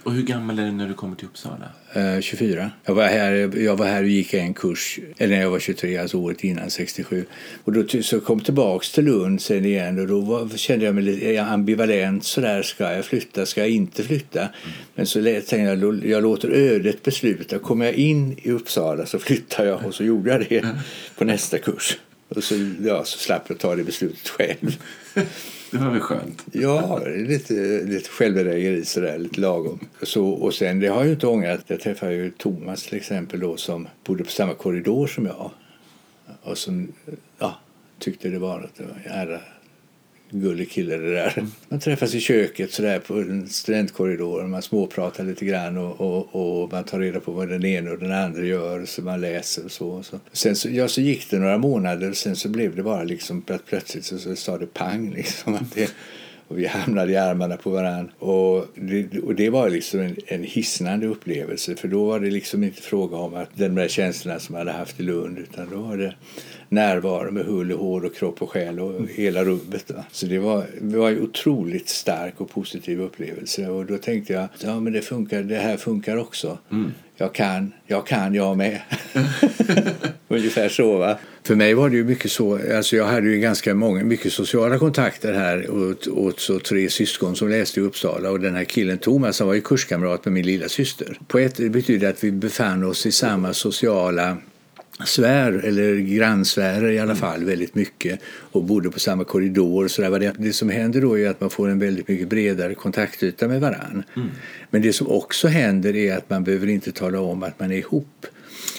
Och 0.02 0.12
hur 0.12 0.22
gammal 0.22 0.58
är 0.58 0.64
du 0.64 0.72
när 0.72 0.88
du 0.88 0.94
kommer 0.94 1.16
till 1.16 1.26
Uppsala? 1.26 1.68
Eh, 1.92 2.20
24. 2.20 2.70
Jag 2.84 2.94
var, 2.94 3.04
här, 3.04 3.58
jag 3.58 3.76
var 3.76 3.86
här 3.86 4.02
och 4.02 4.08
gick 4.08 4.34
en 4.34 4.54
kurs, 4.54 4.98
eller 5.16 5.36
när 5.36 5.42
jag 5.42 5.50
var 5.50 5.58
23, 5.58 5.96
alltså 5.96 6.16
året 6.16 6.44
innan 6.44 6.70
67. 6.70 7.24
Och 7.64 7.72
då 7.72 8.02
så 8.02 8.20
kom 8.20 8.38
jag 8.38 8.44
tillbaka 8.44 8.86
till 8.94 9.04
Lund 9.04 9.40
sen 9.40 9.64
igen 9.64 9.98
och 9.98 10.06
då 10.06 10.20
var, 10.20 10.48
kände 10.56 10.84
jag 10.84 10.94
mig 10.94 11.04
lite 11.04 11.42
ambivalent 11.42 12.24
sådär. 12.24 12.62
Ska 12.62 12.92
jag 12.92 13.04
flytta? 13.04 13.46
Ska 13.46 13.60
jag 13.60 13.70
inte 13.70 14.02
flytta? 14.02 14.40
Mm. 14.40 14.52
Men 14.94 15.06
så 15.06 15.22
tänkte 15.22 15.56
jag, 15.56 16.06
jag 16.06 16.22
låter 16.22 16.48
ödet 16.48 17.02
besluta. 17.02 17.58
Kommer 17.58 17.84
jag 17.84 17.94
in 17.94 18.38
i 18.42 18.50
Uppsala 18.50 19.06
så 19.06 19.18
flyttar 19.18 19.66
jag 19.66 19.84
och 19.84 19.94
så 19.94 20.04
gjorde 20.04 20.30
jag 20.30 20.46
det 20.48 20.68
på 21.18 21.24
nästa 21.24 21.58
kurs. 21.58 21.98
Och 22.28 22.44
så, 22.44 22.54
ja, 22.82 23.04
så 23.04 23.18
slapp 23.18 23.44
jag 23.48 23.58
ta 23.58 23.76
det 23.76 23.84
beslutet 23.84 24.28
själv. 24.28 24.76
Det 25.70 25.78
var 25.78 25.90
väl 25.90 26.00
skönt? 26.00 26.44
Ja, 26.52 27.00
lite, 27.06 27.52
lite 27.84 28.10
självbedrägeri 28.10 28.84
sådär, 28.84 29.18
lite 29.18 29.40
lagom. 29.40 29.78
Så, 30.02 30.28
och 30.28 30.54
sen, 30.54 30.80
det 30.80 30.88
har 30.88 30.96
jag 30.96 31.06
ju 31.06 31.12
inte 31.12 31.26
ångrat. 31.26 31.60
Jag 31.66 31.80
träffade 31.80 32.12
ju 32.12 32.30
Thomas 32.30 32.82
till 32.82 32.96
exempel 32.96 33.40
då 33.40 33.56
som 33.56 33.88
bodde 34.04 34.24
på 34.24 34.30
samma 34.30 34.54
korridor 34.54 35.06
som 35.06 35.26
jag. 35.26 35.50
Och 36.42 36.58
som 36.58 36.92
ja, 37.38 37.58
tyckte 37.98 38.28
det 38.28 38.38
var 38.38 38.60
att 38.60 38.74
det 38.76 38.82
var 38.82 38.90
en 39.04 39.38
gullig 40.30 40.70
kille 40.70 40.96
det 40.96 41.14
där. 41.14 41.46
Man 41.68 41.80
träffas 41.80 42.14
i 42.14 42.20
köket 42.20 42.72
sådär 42.72 42.98
på 42.98 43.14
en 43.14 43.48
studentkorridor. 43.48 44.46
Man 44.46 44.62
småpratar 44.62 45.24
lite 45.24 45.44
grann 45.44 45.78
och, 45.78 46.00
och, 46.00 46.62
och, 46.62 46.72
man 46.72 46.84
tar 46.84 47.00
reda 47.00 47.20
på 47.20 47.32
vad 47.32 47.48
den 47.48 47.64
ena 47.64 47.90
och 47.90 47.98
den 47.98 48.12
andra 48.12 48.42
gör. 48.42 48.84
Så 48.84 49.02
man 49.02 49.20
läser 49.20 49.64
och 49.64 49.70
så. 49.70 49.88
Och 49.88 50.06
så. 50.06 50.20
Sen 50.32 50.56
så, 50.56 50.68
ja, 50.70 50.88
så 50.88 51.00
gick 51.00 51.30
det 51.30 51.38
några 51.38 51.58
månader. 51.58 52.10
och 52.10 52.16
Sen 52.16 52.36
så 52.36 52.48
blev 52.48 52.76
det 52.76 52.82
bara 52.82 53.02
liksom 53.02 53.42
plötsligt 53.66 54.04
så, 54.04 54.18
så 54.18 54.36
sa 54.36 54.58
det 54.58 54.74
pang 54.74 55.10
liksom. 55.14 55.54
Att 55.54 55.74
det, 55.74 55.92
och 56.48 56.58
vi 56.58 56.66
hamnade 56.66 57.12
i 57.12 57.16
armarna 57.16 57.56
på 57.56 57.70
varandra. 57.70 58.12
Och 58.18 58.66
det, 58.74 59.18
och 59.18 59.34
det 59.34 59.50
var 59.50 59.70
liksom 59.70 60.00
en, 60.00 60.16
en 60.26 60.44
hisnande 60.44 61.06
upplevelse. 61.06 61.76
För 61.76 61.88
då 61.88 62.04
var 62.04 62.20
det 62.20 62.30
liksom 62.30 62.64
inte 62.64 62.82
fråga 62.82 63.16
om 63.16 63.34
att 63.34 63.48
de 63.54 63.68
där 63.68 63.88
känslorna 63.88 64.38
som 64.38 64.54
jag 64.54 64.60
hade 64.60 64.78
haft 64.78 65.00
i 65.00 65.02
Lund. 65.02 65.38
Utan 65.38 65.70
då 65.70 65.76
var 65.76 65.96
det 65.96 66.14
närvaro 66.68 67.30
med 67.30 67.44
hull 67.44 67.72
och 67.72 67.78
hår 67.78 68.04
och 68.04 68.14
kropp 68.14 68.42
och 68.42 68.50
själ 68.50 68.80
och 68.80 69.08
hela 69.08 69.44
rubbet. 69.44 69.90
Va? 69.90 70.04
Så 70.12 70.26
det 70.26 70.38
var, 70.38 70.66
det 70.80 70.96
var 70.96 71.10
en 71.10 71.22
otroligt 71.22 71.88
stark 71.88 72.40
och 72.40 72.50
positiv 72.50 73.00
upplevelse. 73.00 73.68
Och 73.68 73.86
då 73.86 73.98
tänkte 73.98 74.32
jag 74.32 74.48
ja, 74.60 74.80
men 74.80 74.92
det, 74.92 75.02
funkar, 75.02 75.42
det 75.42 75.56
här 75.56 75.76
funkar 75.76 76.16
också. 76.16 76.58
Mm. 76.72 76.92
Jag 77.16 77.34
kan, 77.34 77.72
jag 77.86 78.06
kan 78.06 78.34
jag 78.34 78.56
med. 78.56 78.80
Ungefär 80.28 80.68
så. 80.68 80.98
Va? 80.98 81.18
För 81.42 81.54
mig 81.54 81.74
var 81.74 81.90
det 81.90 81.96
ju 81.96 82.04
mycket 82.04 82.30
så, 82.30 82.58
alltså 82.76 82.96
jag 82.96 83.04
hade 83.04 83.28
ju 83.28 83.40
ganska 83.40 83.74
många, 83.74 84.04
mycket 84.04 84.32
sociala 84.32 84.78
kontakter 84.78 85.32
här 85.32 85.70
åt, 85.70 86.06
åt 86.06 86.40
så 86.40 86.58
tre 86.58 86.90
syskon 86.90 87.36
som 87.36 87.48
läste 87.48 87.80
i 87.80 87.82
Uppsala 87.82 88.30
och 88.30 88.40
den 88.40 88.54
här 88.54 88.64
killen 88.64 88.98
Thomas 88.98 89.38
han 89.38 89.48
var 89.48 89.54
ju 89.54 89.60
kurskamrat 89.60 90.24
med 90.24 90.34
min 90.34 90.46
lilla 90.46 90.68
syster. 90.68 91.18
På 91.28 91.38
ett 91.38 91.56
det 91.56 91.70
betyder 91.70 92.10
att 92.10 92.24
vi 92.24 92.32
befann 92.32 92.84
oss 92.84 93.06
i 93.06 93.12
samma 93.12 93.52
sociala 93.52 94.36
svär, 95.04 95.52
eller 95.52 95.96
grannsfärer 95.96 96.90
i 96.90 96.98
alla 96.98 97.14
fall, 97.14 97.44
väldigt 97.44 97.74
mycket 97.74 98.20
och 98.26 98.64
bodde 98.64 98.90
på 98.90 99.00
samma 99.00 99.24
korridor. 99.24 99.88
Så 99.88 100.02
där. 100.02 100.32
Det 100.38 100.52
som 100.52 100.68
händer 100.68 101.00
då 101.00 101.18
är 101.18 101.28
att 101.28 101.40
man 101.40 101.50
får 101.50 101.68
en 101.68 101.78
väldigt 101.78 102.08
mycket 102.08 102.28
bredare 102.28 102.74
kontaktyta 102.74 103.48
med 103.48 103.60
varann. 103.60 104.02
Mm. 104.16 104.28
Men 104.70 104.82
det 104.82 104.92
som 104.92 105.08
också 105.08 105.48
händer 105.48 105.96
är 105.96 106.16
att 106.16 106.30
man 106.30 106.44
behöver 106.44 106.66
inte 106.66 106.92
tala 106.92 107.20
om 107.20 107.42
att 107.42 107.60
man 107.60 107.72
är 107.72 107.76
ihop. 107.76 108.26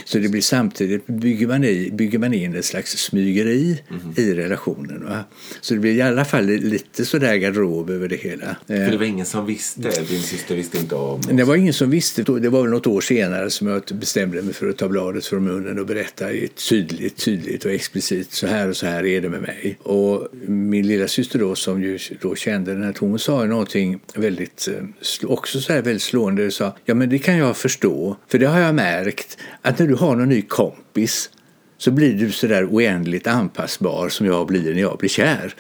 Så 0.06 0.18
det 0.18 0.30
blir 0.30 0.42
samtidigt 0.42 1.08
bygger 1.08 1.48
man, 1.48 1.64
i, 1.64 1.92
bygger 1.92 2.20
man 2.20 2.34
in 2.34 2.56
ett 2.56 2.66
slags 2.66 2.98
smygeri 2.98 3.82
mm. 3.90 4.14
i 4.18 4.34
relationen. 4.34 5.06
Va? 5.06 5.24
Så 5.62 5.74
det 5.74 5.80
blir 5.80 5.94
i 5.94 6.02
alla 6.02 6.26
fall 6.26 6.46
lite 6.46 7.06
sådär 7.06 7.36
garderob 7.36 7.90
över 7.90 8.08
det 8.08 8.16
hela. 8.16 8.56
För 8.68 8.92
det 8.92 8.98
var 8.98 9.06
ingen 9.06 9.26
som 9.26 9.46
visste? 9.46 9.82
Din 10.10 10.22
syster 10.22 10.56
visste 10.56 10.78
inte 10.78 10.96
om? 10.96 11.22
Det 11.32 11.44
var 11.44 11.56
ingen 11.56 11.74
som 11.74 11.90
visste. 11.90 12.24
Det 12.24 12.50
var 12.50 12.62
väl 12.62 12.72
något 12.72 12.88
år 12.88 13.02
senare 13.02 13.50
som 13.50 13.68
jag 13.68 13.84
bestämde 13.94 14.42
mig 14.42 14.54
för 14.54 14.70
att 14.70 14.78
ta 14.78 14.88
bladet 14.88 15.26
från 15.26 15.44
munnen 15.44 15.80
och 15.80 15.86
berätta 15.86 16.26
tydligt, 16.70 17.18
tydligt 17.18 17.66
och 17.66 17.72
explicit 17.72 18.32
så 18.32 18.48
här 18.48 18.70
och 18.70 18.78
så 18.78 18.86
här 18.86 19.06
är 19.06 19.22
det 19.22 19.30
med 19.30 19.42
mig. 19.42 19.78
Och 19.84 20.28
min 20.48 20.88
lilla 20.88 21.08
syster 21.08 21.40
då 21.40 21.56
som 21.56 21.84
ju 21.84 22.00
då 22.22 22.36
kände 22.36 22.74
den 22.74 22.84
här 22.84 22.94
tonen 22.94 23.20
sa 23.20 23.46
någonting 23.46 24.00
väldigt, 24.16 24.68
eh, 24.68 25.30
också 25.30 25.62
så 25.62 25.74
här 25.74 25.82
väldigt 25.82 26.04
slående. 26.04 26.52
Sa, 26.52 26.76
ja 26.86 26.94
men 26.94 27.10
det 27.10 27.20
kan 27.20 27.38
jag 27.38 27.58
förstå, 27.58 28.18
för 28.28 28.40
det 28.40 28.46
har 28.46 28.60
jag 28.60 28.76
märkt 28.76 29.38
att 29.70 29.80
när 29.80 29.88
du 29.88 29.96
har 29.96 30.16
någon 30.16 30.30
ny 30.30 30.42
kompis 30.42 31.30
så 31.78 31.92
blir 31.92 32.14
du 32.14 32.32
så 32.32 32.48
där 32.48 32.66
oändligt 32.66 33.28
anpassbar 33.28 34.10
som 34.10 34.26
jag 34.26 34.48
blir 34.48 34.74
när 34.74 34.82
jag 34.82 34.98
blir 34.98 35.10
kär. 35.10 35.54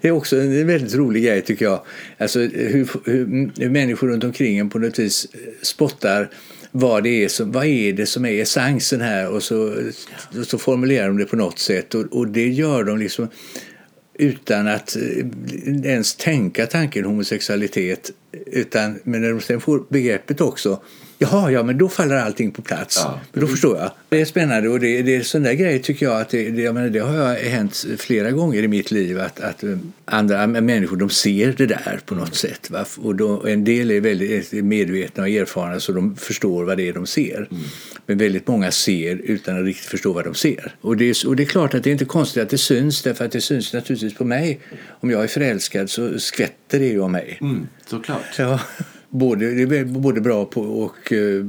Det 0.00 0.08
är 0.08 0.12
också 0.12 0.36
en 0.36 0.66
väldigt 0.66 0.94
rolig 0.94 1.24
grej 1.24 1.42
tycker 1.42 1.64
jag. 1.64 1.80
Alltså 2.18 2.38
hur, 2.40 2.88
hur, 3.04 3.50
hur 3.58 3.70
människor 3.70 4.08
runt 4.08 4.24
omkring 4.24 4.58
en 4.58 4.70
på 4.70 4.78
något 4.78 4.98
vis 4.98 5.26
eh, 5.32 5.40
spottar 5.62 6.30
vad, 6.70 7.02
det 7.02 7.24
är 7.24 7.28
som, 7.28 7.52
vad 7.52 7.66
är 7.66 7.92
det 7.92 8.06
som 8.06 8.24
är 8.24 8.42
essensen 8.42 9.00
här 9.00 9.28
och 9.28 9.42
så, 9.42 9.74
så 10.44 10.58
formulerar 10.58 11.06
de 11.06 11.18
det 11.18 11.24
på 11.24 11.36
något 11.36 11.58
sätt 11.58 11.94
och, 11.94 12.04
och 12.04 12.28
det 12.28 12.48
gör 12.48 12.84
de 12.84 12.98
liksom 12.98 13.28
utan 14.18 14.68
att 14.68 14.96
eh, 14.96 15.26
ens 15.84 16.16
tänka 16.16 16.66
tanken 16.66 17.04
homosexualitet. 17.04 18.10
Utan, 18.46 18.98
men 19.04 19.22
när 19.22 19.30
de 19.30 19.40
sen 19.40 19.60
får 19.60 19.84
begreppet 19.88 20.40
också 20.40 20.82
Jaha, 21.20 21.50
ja, 21.50 21.62
men 21.62 21.78
då 21.78 21.88
faller 21.88 22.16
allting 22.16 22.50
på 22.50 22.62
plats. 22.62 23.00
Ja. 23.04 23.20
Men 23.32 23.40
då 23.40 23.46
förstår 23.46 23.76
jag. 23.76 23.90
Det 24.08 24.20
är 24.20 24.24
spännande 24.24 24.68
och 24.68 24.80
det, 24.80 25.02
det 25.02 25.16
är 25.16 25.22
sån 25.22 25.42
där 25.42 25.52
grej 25.52 25.82
tycker 25.82 26.06
jag 26.06 26.20
att 26.20 26.28
det, 26.28 26.50
det, 26.50 26.62
jag 26.62 26.74
menar, 26.74 26.88
det 26.88 26.98
har 26.98 27.34
hänt 27.34 27.86
flera 27.98 28.30
gånger 28.30 28.62
i 28.62 28.68
mitt 28.68 28.90
liv 28.90 29.20
att, 29.20 29.40
att 29.40 29.64
eh, 29.64 29.76
andra 30.04 30.46
människor 30.46 30.96
de 30.96 31.10
ser 31.10 31.52
det 31.52 31.66
där 31.66 32.00
på 32.06 32.14
något 32.14 32.34
sätt. 32.34 32.70
Va? 32.70 32.84
Och 32.96 33.14
då, 33.14 33.46
en 33.46 33.64
del 33.64 33.90
är 33.90 34.00
väldigt 34.00 34.52
medvetna 34.52 35.22
och 35.22 35.28
erfarna 35.28 35.80
så 35.80 35.92
de 35.92 36.16
förstår 36.16 36.64
vad 36.64 36.76
det 36.76 36.88
är 36.88 36.92
de 36.92 37.06
ser. 37.06 37.48
Mm. 37.50 37.62
Men 38.06 38.18
väldigt 38.18 38.46
många 38.46 38.70
ser 38.70 39.16
utan 39.16 39.58
att 39.58 39.64
riktigt 39.64 39.86
förstå 39.86 40.12
vad 40.12 40.24
de 40.24 40.34
ser. 40.34 40.74
Och 40.80 40.96
det, 40.96 41.04
är, 41.04 41.28
och 41.28 41.36
det 41.36 41.42
är 41.42 41.46
klart 41.46 41.74
att 41.74 41.84
det 41.84 41.90
är 41.90 41.92
inte 41.92 42.04
konstigt 42.04 42.42
att 42.42 42.50
det 42.50 42.58
syns 42.58 43.02
därför 43.02 43.24
att 43.24 43.32
det 43.32 43.40
syns 43.40 43.72
naturligtvis 43.72 44.14
på 44.14 44.24
mig. 44.24 44.60
Om 44.88 45.10
jag 45.10 45.22
är 45.22 45.28
förälskad 45.28 45.90
så 45.90 46.18
skvätter 46.18 46.78
det 46.78 46.86
ju 46.86 47.00
om 47.00 47.12
mig. 47.12 47.38
Mm, 47.40 47.66
såklart. 47.86 48.38
Ja 48.38 48.60
både, 49.10 49.64
det 49.64 49.78
är 49.78 49.84
både 49.84 50.20
bra 50.20 50.44
på 50.44 50.60
och 50.60 51.12
eh, 51.12 51.44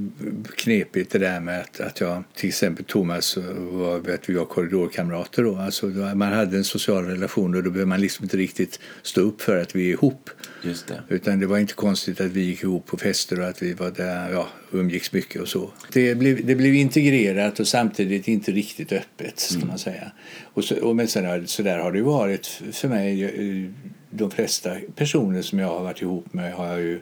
knepigt 0.55 1.11
det 1.11 1.19
där 1.19 1.39
med 1.39 1.59
att, 1.59 1.79
att 1.79 1.99
jag, 1.99 2.23
till 2.35 2.49
exempel 2.49 2.85
Thomas, 2.85 3.37
var, 3.57 3.97
att 3.97 4.29
vi 4.29 4.33
var 4.33 4.45
korridorkamrater 4.45 5.43
då. 5.43 5.57
Alltså, 5.57 5.85
man 5.85 6.33
hade 6.33 6.57
en 6.57 6.63
social 6.63 7.05
relation 7.05 7.55
och 7.55 7.63
då 7.63 7.69
behöver 7.69 7.89
man 7.89 8.01
liksom 8.01 8.23
inte 8.23 8.37
riktigt 8.37 8.79
stå 9.01 9.21
upp 9.21 9.41
för 9.41 9.61
att 9.61 9.75
vi 9.75 9.89
är 9.89 9.93
ihop. 9.93 10.29
Just 10.63 10.87
det. 10.87 11.01
Utan 11.09 11.39
det 11.39 11.45
var 11.45 11.57
inte 11.57 11.73
konstigt 11.73 12.21
att 12.21 12.31
vi 12.31 12.41
gick 12.41 12.63
ihop 12.63 12.85
på 12.85 12.97
fester 12.97 13.39
och 13.39 13.47
att 13.47 13.61
vi 13.61 13.73
var 13.73 13.91
där, 13.91 14.31
ja, 14.31 14.47
umgicks 14.71 15.13
mycket 15.13 15.41
och 15.41 15.47
så. 15.47 15.71
Det 15.93 16.15
blev, 16.15 16.45
det 16.45 16.55
blev 16.55 16.75
integrerat 16.75 17.59
och 17.59 17.67
samtidigt 17.67 18.27
inte 18.27 18.51
riktigt 18.51 18.91
öppet, 18.91 19.39
ska 19.39 19.55
mm. 19.55 19.67
man 19.67 19.79
säga. 19.79 20.11
Och 20.43 20.63
så, 20.63 20.81
och 20.81 20.95
men 20.95 21.07
sen, 21.07 21.47
så 21.47 21.63
där 21.63 21.77
har 21.77 21.91
det 21.91 22.01
varit 22.01 22.61
för 22.71 22.87
mig. 22.87 23.23
Eh, 23.23 23.71
de 24.11 24.31
flesta 24.31 24.75
personer 24.95 25.41
som 25.41 25.59
jag 25.59 25.67
har 25.67 25.83
varit 25.83 26.01
ihop 26.01 26.33
med 26.33 26.53
har 26.53 26.67
jag 26.67 26.81
ju 26.81 26.99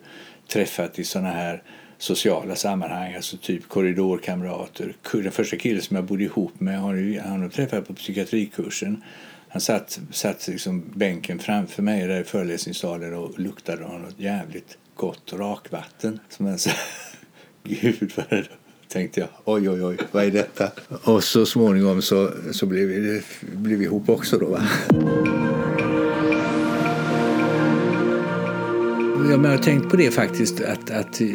träffat 0.48 1.00
i 1.00 1.04
sådana 1.04 1.32
här 1.32 1.64
sociala 1.98 2.56
sammanhang, 2.56 3.16
alltså 3.16 3.38
typ 3.38 3.68
korridorkamrater. 3.68 4.94
Den 5.12 5.32
första 5.32 5.58
killen 5.58 5.82
som 5.82 5.96
jag 5.96 6.06
bodde 6.06 6.24
ihop 6.24 6.60
med 6.60 6.82
har 6.82 7.22
han 7.28 7.50
träffat 7.50 7.88
på 7.88 7.94
psykiatrikursen. 7.94 9.04
Han 9.50 9.62
satt, 9.62 10.00
satt 10.12 10.48
liksom 10.48 10.84
bänken 10.96 11.40
framför 11.40 11.84
mig 11.84 12.08
där 12.08 12.22
i 12.22 12.24
föreläsningssalen 12.24 13.14
och 13.14 13.40
luktade 13.40 13.86
av 13.86 14.00
något 14.00 14.20
jävligt 14.20 14.78
gott 14.96 15.34
rakvatten. 15.34 16.20
Som 16.30 16.48
en 16.48 16.60
så, 16.60 16.70
Gud 17.64 18.12
vad 18.16 18.30
det 18.30 18.48
tänkte 18.88 19.20
jag. 19.20 19.30
Oj, 19.46 19.70
oj, 19.70 19.84
oj, 19.84 19.98
vad 20.12 20.24
är 20.24 20.32
detta? 20.32 20.72
Och 21.04 21.24
så 21.24 21.46
småningom 21.46 22.02
så, 22.02 22.32
så 22.52 22.66
blev, 22.66 22.88
vi, 22.88 23.22
blev 23.42 23.80
vi 23.80 23.86
ihop 23.86 24.10
också 24.10 24.38
då. 24.38 24.48
Va? 24.48 24.62
Jag 29.32 29.38
har 29.38 29.58
tänkt 29.58 29.90
på 29.90 29.96
det 29.96 30.12
faktiskt 30.12 30.62
att, 30.62 30.92
att 30.92 31.22
eh, 31.22 31.28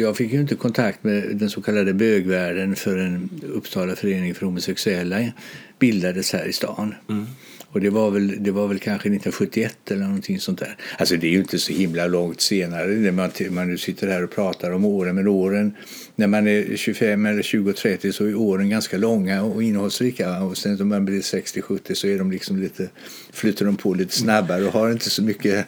jag 0.00 0.16
fick 0.16 0.32
ju 0.32 0.40
inte 0.40 0.54
kontakt 0.54 1.04
med 1.04 1.36
den 1.36 1.50
så 1.50 1.62
kallade 1.62 1.94
bögvärlden 1.94 2.76
förrän 2.76 3.30
Uppsala 3.54 3.96
förening 3.96 4.34
för 4.34 4.46
homosexuella 4.46 5.32
bildades 5.78 6.32
här 6.32 6.46
i 6.46 6.52
stan. 6.52 6.94
Mm. 7.08 7.26
Och 7.72 7.80
det 7.80 7.90
var, 7.90 8.10
väl, 8.10 8.42
det 8.42 8.50
var 8.50 8.68
väl 8.68 8.78
kanske 8.78 9.08
1971 9.08 9.90
eller 9.90 10.04
någonting 10.04 10.40
sånt 10.40 10.58
där. 10.58 10.76
Alltså 10.98 11.16
det 11.16 11.26
är 11.26 11.30
ju 11.30 11.38
inte 11.38 11.58
så 11.58 11.72
himla 11.72 12.06
långt 12.06 12.40
senare 12.40 12.86
när 12.86 13.10
man, 13.10 13.30
man 13.50 13.68
nu 13.68 13.78
sitter 13.78 14.08
här 14.08 14.24
och 14.24 14.30
pratar 14.30 14.70
om 14.70 14.84
åren. 14.84 15.14
Men 15.14 15.28
åren, 15.28 15.76
när 16.16 16.26
man 16.26 16.48
är 16.48 16.76
25 16.76 17.26
eller 17.26 17.42
20 17.42 17.72
30 17.72 18.12
så 18.12 18.24
är 18.24 18.34
åren 18.34 18.70
ganska 18.70 18.98
långa 18.98 19.42
och 19.42 19.62
innehållsrika. 19.62 20.42
Och 20.42 20.56
sen 20.58 20.76
när 20.76 20.84
man 20.84 21.04
blir 21.04 21.20
60-70 21.20 21.94
så 21.94 22.06
är 22.06 22.18
de 22.18 22.30
liksom 22.30 22.60
lite, 22.60 22.88
flyter 23.32 23.64
de 23.64 23.76
på 23.76 23.94
lite 23.94 24.16
snabbare 24.16 24.64
och 24.64 24.72
har 24.72 24.90
inte 24.90 25.10
så 25.10 25.22
mycket 25.22 25.66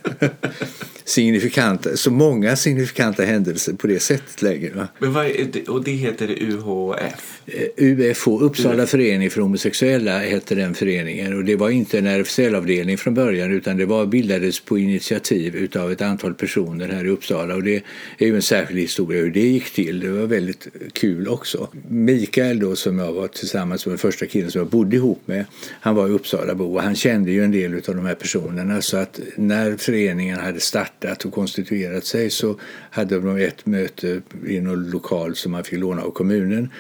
signifikanta, 1.05 1.97
så 1.97 2.11
många 2.11 2.57
signifikanta 2.57 3.25
händelser 3.25 3.73
på 3.73 3.87
det 3.87 4.01
sättet 4.01 4.43
längre. 4.43 4.71
Va? 4.75 4.89
Men 4.99 5.13
vad 5.13 5.27
det, 5.53 5.69
och 5.69 5.85
det 5.85 5.91
heter 5.91 6.43
UHF? 6.43 7.41
Eh, 7.47 7.69
UFH, 7.77 8.29
Uppsala 8.29 8.87
förening 8.87 9.31
för 9.31 9.41
homosexuella, 9.41 10.19
hette 10.19 10.55
den 10.55 10.75
föreningen. 10.75 11.37
Och 11.37 11.45
det 11.45 11.57
var 11.57 11.71
inte 11.71 11.99
en 11.99 12.07
RFSL-avdelning 12.07 12.99
från 12.99 13.15
början 13.15 13.53
utan 13.53 13.77
det 13.77 13.87
var, 13.87 14.07
bildades 14.07 14.61
på 14.61 14.79
initiativ 14.79 15.71
av 15.77 15.93
ett 15.93 16.03
antal 16.03 16.35
personer 16.35 16.89
här 16.89 17.05
i 17.05 17.09
Uppsala. 17.09 17.55
Och 17.55 17.63
det 17.63 17.83
är 18.19 18.27
ju 18.27 18.35
en 18.35 18.43
särskild 18.43 18.81
historia 18.81 19.21
hur 19.21 19.31
det 19.31 19.41
gick 19.41 19.71
till. 19.71 20.01
Det 20.01 20.11
var 20.11 20.27
väldigt 20.27 20.67
kul 20.93 21.29
också. 21.29 21.69
Mikael 21.89 22.59
då 22.59 22.77
som 22.77 22.99
jag 22.99 23.13
var 23.13 23.29
tillsammans 23.29 23.87
med, 23.87 23.91
den 23.91 23.99
första 23.99 24.27
killen 24.27 24.51
som 24.51 24.59
jag 24.59 24.69
bodde 24.69 24.97
ihop 24.97 25.23
med, 25.25 25.45
han 25.81 25.95
var 25.95 26.09
i 26.09 26.11
Uppsalabo 26.11 26.75
och 26.75 26.83
han 26.83 26.95
kände 26.95 27.31
ju 27.31 27.45
en 27.45 27.51
del 27.51 27.75
av 27.75 27.97
de 27.97 28.07
här 28.07 28.15
personerna. 28.15 28.83
Så 28.83 28.97
att 28.97 29.21
när 29.37 29.77
föreningen 29.77 30.41
hade 30.41 30.61
startat 30.61 30.92
och 31.05 31.33
konstituerat 31.33 32.05
sig 32.05 32.31
så 32.31 32.57
hade 32.91 33.21
de 33.21 33.37
ett 33.37 33.67
möte 33.67 34.23
i 34.47 34.61
någon 34.61 34.91
lokal 34.91 35.37
som 35.37 35.53
man 35.53 35.65
fick 35.65 35.79
låna 35.79 36.03
av 36.03 36.11
kommunen 36.11 36.71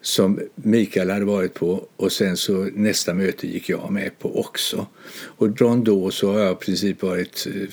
som 0.00 0.40
Mikael 0.54 1.10
hade 1.10 1.24
varit 1.24 1.54
på 1.54 1.88
och 1.96 2.12
sen 2.12 2.36
så 2.36 2.68
nästa 2.74 3.14
möte 3.14 3.46
gick 3.46 3.68
jag 3.68 3.92
med 3.92 4.18
på 4.18 4.40
också. 4.40 4.86
Och 5.22 5.58
från 5.58 5.84
då 5.84 6.10
så 6.10 6.32
har 6.32 6.40
jag 6.40 6.52
i 6.52 6.64
princip 6.64 7.02
varit 7.02 7.46
eh, 7.54 7.68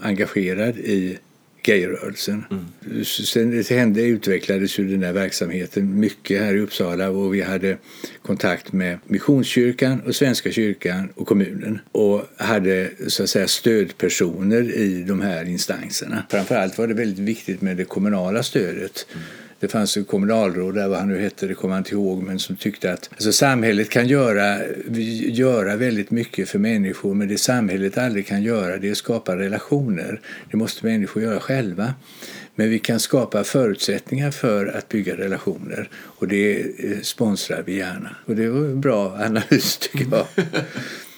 engagerad 0.00 0.78
i 0.78 1.18
gayrörelsen. 1.62 2.44
Mm. 2.50 3.04
Sen 3.04 3.50
det 3.50 3.70
hände 3.70 4.02
utvecklades 4.02 4.78
ju 4.78 4.88
den 4.88 5.02
här 5.02 5.12
verksamheten 5.12 6.00
mycket 6.00 6.40
här 6.40 6.54
i 6.54 6.60
Uppsala 6.60 7.10
och 7.10 7.34
vi 7.34 7.42
hade 7.42 7.76
kontakt 8.22 8.72
med 8.72 8.98
Missionskyrkan 9.06 10.00
och 10.00 10.14
Svenska 10.14 10.52
kyrkan 10.52 11.08
och 11.14 11.26
kommunen 11.26 11.78
och 11.92 12.22
hade 12.36 12.90
så 13.08 13.22
att 13.22 13.30
säga 13.30 13.48
stödpersoner 13.48 14.62
i 14.62 15.04
de 15.08 15.20
här 15.20 15.44
instanserna. 15.44 16.22
Framförallt 16.30 16.78
var 16.78 16.86
det 16.86 16.94
väldigt 16.94 17.18
viktigt 17.18 17.62
med 17.62 17.76
det 17.76 17.84
kommunala 17.84 18.42
stödet. 18.42 19.06
Mm 19.12 19.24
det 19.62 19.68
fanns 19.68 19.96
ett 19.96 20.08
kommunalråd 20.08 20.74
där, 20.74 20.88
vad 20.88 20.98
han 20.98 21.08
nu 21.08 21.18
hette, 21.18 21.46
det 21.46 21.54
kommer 21.54 21.74
jag 21.74 21.80
inte 21.80 21.94
ihåg, 21.94 22.22
men 22.22 22.38
som 22.38 22.56
tyckte 22.56 22.92
att 22.92 23.10
alltså, 23.12 23.32
samhället 23.32 23.90
kan 23.90 24.08
göra, 24.08 24.58
göra 25.28 25.76
väldigt 25.76 26.10
mycket 26.10 26.48
för 26.48 26.58
människor, 26.58 27.14
men 27.14 27.28
det 27.28 27.38
samhället 27.38 27.98
aldrig 27.98 28.26
kan 28.26 28.42
göra 28.42 28.78
det 28.78 28.88
är 28.88 28.92
att 28.92 28.98
skapa 28.98 29.36
relationer. 29.36 30.20
Det 30.50 30.56
måste 30.56 30.86
människor 30.86 31.22
göra 31.22 31.40
själva. 31.40 31.94
Men 32.54 32.70
vi 32.70 32.78
kan 32.78 33.00
skapa 33.00 33.44
förutsättningar 33.44 34.30
för 34.30 34.66
att 34.66 34.88
bygga 34.88 35.16
relationer 35.16 35.88
och 35.94 36.28
det 36.28 36.60
eh, 36.60 37.00
sponsrar 37.02 37.62
vi 37.66 37.76
gärna. 37.76 38.16
Och 38.26 38.36
det 38.36 38.48
var 38.48 38.60
en 38.60 38.80
bra 38.80 39.18
analys 39.20 39.78
tycker 39.78 40.06
jag. 40.10 40.26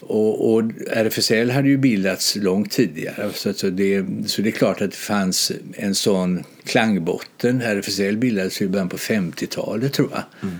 Och, 0.07 0.55
och, 0.55 0.62
RFSL 0.90 1.51
hade 1.51 1.69
ju 1.69 1.77
bildats 1.77 2.37
långt 2.37 2.71
tidigare 2.71 3.31
så, 3.35 3.53
så, 3.53 3.71
det, 3.71 4.07
så 4.27 4.43
det 4.43 4.49
är 4.49 4.53
klart 4.53 4.81
att 4.81 4.90
det 4.90 4.97
fanns 4.97 5.53
en 5.73 5.95
sån 5.95 6.45
klangbotten. 6.64 7.62
RFSL 7.62 8.17
bildades 8.17 8.62
i 8.62 8.69
början 8.69 8.88
på 8.88 8.97
50-talet 8.97 9.93
tror 9.93 10.09
jag. 10.11 10.23
Mm. 10.43 10.55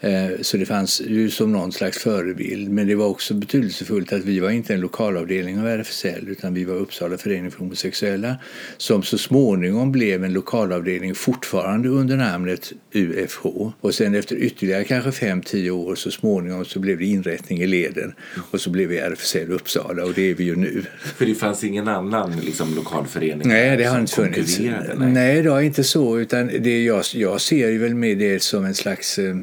Eh, 0.00 0.30
så 0.40 0.56
det 0.56 0.66
fanns 0.66 1.00
ju 1.00 1.30
som 1.30 1.52
någon 1.52 1.72
slags 1.72 1.98
förebild. 1.98 2.70
Men 2.70 2.86
det 2.86 2.94
var 2.94 3.06
också 3.06 3.34
betydelsefullt 3.34 4.12
att 4.12 4.24
vi 4.24 4.40
var 4.40 4.50
inte 4.50 4.74
en 4.74 4.80
lokalavdelning 4.80 5.60
av 5.60 5.66
RFSL 5.66 6.28
utan 6.28 6.54
vi 6.54 6.64
var 6.64 6.74
Uppsala 6.74 7.18
förening 7.18 7.50
för 7.50 7.58
homosexuella 7.58 8.36
som 8.76 9.02
så 9.02 9.18
småningom 9.18 9.92
blev 9.92 10.24
en 10.24 10.32
lokalavdelning 10.32 11.14
fortfarande 11.14 11.88
under 11.88 12.16
namnet 12.16 12.72
UFH. 12.92 13.46
Och 13.80 13.94
sen 13.94 14.14
efter 14.14 14.36
ytterligare 14.36 14.84
kanske 14.84 15.26
5-10 15.26 15.70
år 15.70 15.94
så 15.94 16.10
småningom 16.10 16.64
så 16.64 16.78
blev 16.78 16.98
det 16.98 17.04
inrättning 17.04 17.58
i 17.58 17.66
leden 17.66 18.14
och 18.50 18.60
så 18.60 18.70
blev 18.70 18.88
vi 18.88 18.98
RFSL 18.98 19.52
Uppsala 19.52 20.04
och 20.04 20.12
det 20.14 20.30
är 20.30 20.34
vi 20.34 20.44
ju 20.44 20.56
nu. 20.56 20.82
För 21.16 21.26
det 21.26 21.34
fanns 21.34 21.64
ingen 21.64 21.88
annan 21.88 22.40
liksom, 22.40 22.74
lokalförening 22.74 23.48
Nej, 23.48 23.76
det 23.76 23.84
har 23.84 24.00
inte 24.00 24.12
funnits. 24.12 24.58
Nej. 24.58 24.72
nej, 24.96 25.42
det 25.42 25.50
har 25.50 25.60
inte 25.60 25.84
så 25.84 26.18
utan 26.18 26.46
det 26.46 26.84
jag, 26.84 27.04
jag 27.14 27.40
ser 27.40 27.68
ju 27.68 27.78
väl 27.78 27.94
med 27.94 28.18
det 28.18 28.42
som 28.42 28.64
en 28.64 28.74
slags 28.74 29.18
eh, 29.18 29.36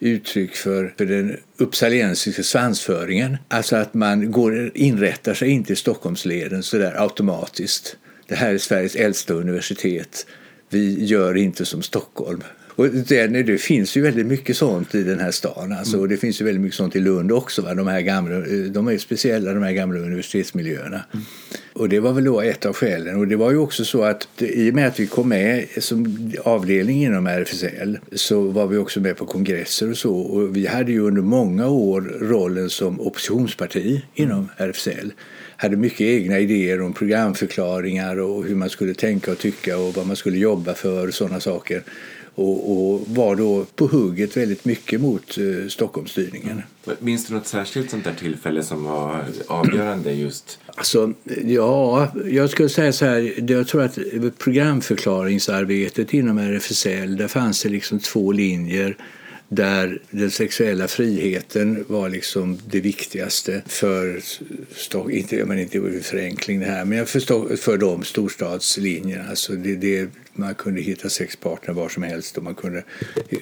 uttryck 0.00 0.56
för, 0.56 0.94
för 0.98 1.06
den 1.06 1.36
uppsaliensiska 1.56 2.42
svansföringen. 2.42 3.36
Alltså 3.48 3.76
att 3.76 3.94
man 3.94 4.32
går, 4.32 4.70
inrättar 4.74 5.34
sig 5.34 5.48
inte 5.48 5.72
i 5.72 5.76
Stockholmsleden 5.76 6.62
så 6.62 6.78
där 6.78 7.02
automatiskt. 7.02 7.96
Det 8.26 8.34
här 8.34 8.54
är 8.54 8.58
Sveriges 8.58 8.96
äldsta 8.96 9.34
universitet. 9.34 10.26
Vi 10.68 11.04
gör 11.04 11.36
inte 11.36 11.64
som 11.64 11.82
Stockholm. 11.82 12.42
Och 12.76 12.88
det, 12.88 13.26
det, 13.26 13.58
finns 13.58 13.96
ju 13.96 14.00
väldigt 14.00 14.26
mycket 14.26 14.56
sånt 14.56 14.94
i 14.94 15.02
den 15.02 15.20
här 15.20 15.30
stan. 15.30 15.72
Alltså, 15.72 15.92
mm. 15.92 16.02
Och 16.02 16.08
det 16.08 16.16
finns 16.16 16.40
ju 16.40 16.44
väldigt 16.44 16.62
mycket 16.62 16.76
sånt 16.76 16.96
i 16.96 17.00
Lund 17.00 17.32
också. 17.32 17.62
Va? 17.62 17.74
De, 17.74 17.86
här 17.86 18.00
gamla, 18.00 18.38
de 18.70 18.88
är 18.88 18.98
speciella 18.98 19.52
de 19.52 19.62
här 19.62 19.72
gamla 19.72 20.00
universitetsmiljöerna. 20.00 21.04
Mm. 21.12 21.26
Och 21.72 21.88
det 21.88 22.00
var 22.00 22.12
väl 22.12 22.24
då 22.24 22.40
ett 22.40 22.66
av 22.66 22.72
skälen. 22.72 23.16
Och 23.16 23.28
det 23.28 23.36
var 23.36 23.50
ju 23.50 23.56
också 23.56 23.84
så 23.84 24.02
att 24.02 24.28
i 24.38 24.70
och 24.70 24.74
med 24.74 24.88
att 24.88 25.00
vi 25.00 25.06
kom 25.06 25.28
med 25.28 25.66
som 25.78 26.32
avdelning 26.44 27.04
inom 27.04 27.26
RFSL 27.26 27.98
så 28.12 28.40
var 28.40 28.66
vi 28.66 28.76
också 28.76 29.00
med 29.00 29.16
på 29.16 29.26
kongresser 29.26 29.90
och 29.90 29.96
så. 29.96 30.14
Och 30.14 30.56
vi 30.56 30.66
hade 30.66 30.92
ju 30.92 31.00
under 31.00 31.22
många 31.22 31.68
år 31.68 32.00
rollen 32.20 32.70
som 32.70 33.00
oppositionsparti 33.00 34.02
inom 34.14 34.48
RFSL 34.56 35.12
hade 35.56 35.76
mycket 35.76 36.00
egna 36.00 36.38
idéer 36.38 36.82
om 36.82 36.92
programförklaringar 36.92 38.20
och 38.20 38.44
hur 38.44 38.54
man 38.54 38.70
skulle 38.70 38.94
tänka 38.94 39.32
och 39.32 39.38
tycka 39.38 39.78
och 39.78 39.94
vad 39.94 40.06
man 40.06 40.16
skulle 40.16 40.38
jobba 40.38 40.74
för 40.74 41.08
och 41.08 41.14
sådana 41.14 41.40
saker 41.40 41.82
och, 42.34 42.72
och, 42.72 43.00
var 43.06 43.36
då 43.36 43.64
på 43.64 43.86
hugget 43.86 44.36
väldigt 44.36 44.64
mycket 44.64 45.00
mot 45.00 45.38
eh, 45.38 45.68
Stockholmsstyrningen. 45.68 46.62
Minns 46.98 47.26
du 47.26 47.34
något 47.34 47.46
särskilt 47.46 47.90
sånt 47.90 48.04
där 48.04 48.14
tillfälle 48.14 48.62
som 48.62 48.84
var 48.84 49.24
avgörande 49.46 50.12
just? 50.12 50.58
Alltså, 50.66 51.12
ja, 51.44 52.12
jag 52.26 52.50
skulle 52.50 52.68
säga 52.68 52.92
så 52.92 53.04
här, 53.04 53.50
jag 53.50 53.68
tror 53.68 53.82
att 53.82 53.98
programförklaringsarbetet 54.38 56.14
inom 56.14 56.38
RFSL, 56.38 57.16
där 57.16 57.28
fanns 57.28 57.62
det 57.62 57.68
liksom 57.68 57.98
två 57.98 58.32
linjer 58.32 58.96
där 59.52 60.02
den 60.10 60.30
sexuella 60.30 60.88
friheten 60.88 61.84
var 61.88 62.08
liksom 62.08 62.58
det 62.66 62.80
viktigaste 62.80 63.62
för, 63.66 64.20
inte, 65.10 65.36
jag 65.36 65.48
menar 65.48 65.62
inte 65.62 66.00
förenkling 66.02 66.60
det 66.60 66.66
här, 66.66 66.84
men 66.84 67.06
för, 67.06 67.56
för 67.56 67.78
de 67.78 68.04
storstadslinjerna. 68.04 69.28
Alltså 69.30 69.52
det, 69.52 69.76
det, 69.76 70.10
man 70.32 70.54
kunde 70.54 70.80
hitta 70.80 71.08
sexpartner 71.08 71.74
var 71.74 71.88
som 71.88 72.02
helst 72.02 72.36
och 72.36 72.42
man, 72.42 72.54
kunde, 72.54 72.84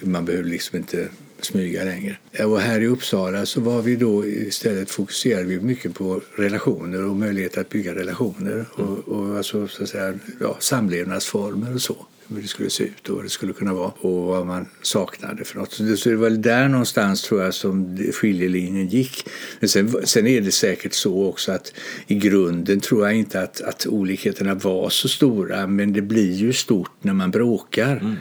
man 0.03 0.25
behövde 0.25 0.51
liksom 0.51 0.79
inte 0.79 1.09
smyga 1.41 1.85
längre. 1.85 2.17
Och 2.45 2.61
här 2.61 2.81
i 2.81 2.87
Uppsala 2.87 3.47
så 3.47 3.61
var 3.61 3.83
vi 3.83 3.97
då 3.97 4.27
istället 4.27 4.91
fokuserade 4.91 5.45
vi 5.45 5.61
mycket 5.61 5.95
på 5.95 6.21
relationer 6.37 7.05
och 7.05 7.17
möjlighet 7.17 7.59
att 7.59 7.69
bygga 7.69 7.95
relationer 7.95 8.65
och, 8.73 9.09
och 9.09 9.37
alltså, 9.37 9.69
så 9.69 9.83
att 9.83 9.89
säga, 9.89 10.15
ja, 10.41 10.57
samlevnadsformer 10.61 11.75
och 11.75 11.83
så 11.83 12.07
hur 12.35 12.43
det 12.43 12.49
skulle 12.49 12.71
se 12.71 12.85
ut 12.85 13.09
och 13.09 13.17
vad 13.17 13.25
det 13.25 13.29
skulle 13.29 13.53
kunna 13.53 13.75
vara 13.75 13.93
och 13.99 14.23
vad 14.23 14.47
man 14.47 14.67
saknade 14.83 15.45
för 15.45 15.59
något. 15.59 15.73
Så 15.73 15.83
det, 15.83 15.97
så 15.97 16.09
det 16.09 16.17
var 16.17 16.31
där 16.31 16.69
någonstans 16.69 17.23
tror 17.23 17.43
jag 17.43 17.55
som 17.55 17.99
skiljelinjen 18.13 18.89
gick. 18.89 19.29
Men 19.61 19.69
sen, 19.69 19.95
sen 20.05 20.27
är 20.27 20.41
det 20.41 20.53
säkert 20.53 20.93
så 20.93 21.25
också 21.25 21.53
att 21.53 21.73
i 22.07 22.15
grunden 22.15 22.81
tror 22.81 23.07
jag 23.07 23.17
inte 23.17 23.43
att, 23.43 23.61
att 23.61 23.87
olikheterna 23.87 24.55
var 24.55 24.91
så 24.91 25.09
stora 25.09 25.67
men 25.67 25.93
det 25.93 26.03
blir 26.03 26.33
ju 26.33 26.53
stort 26.53 26.93
när 27.01 27.13
man 27.13 27.31
bråkar. 27.31 27.97
Mm. 27.97 28.15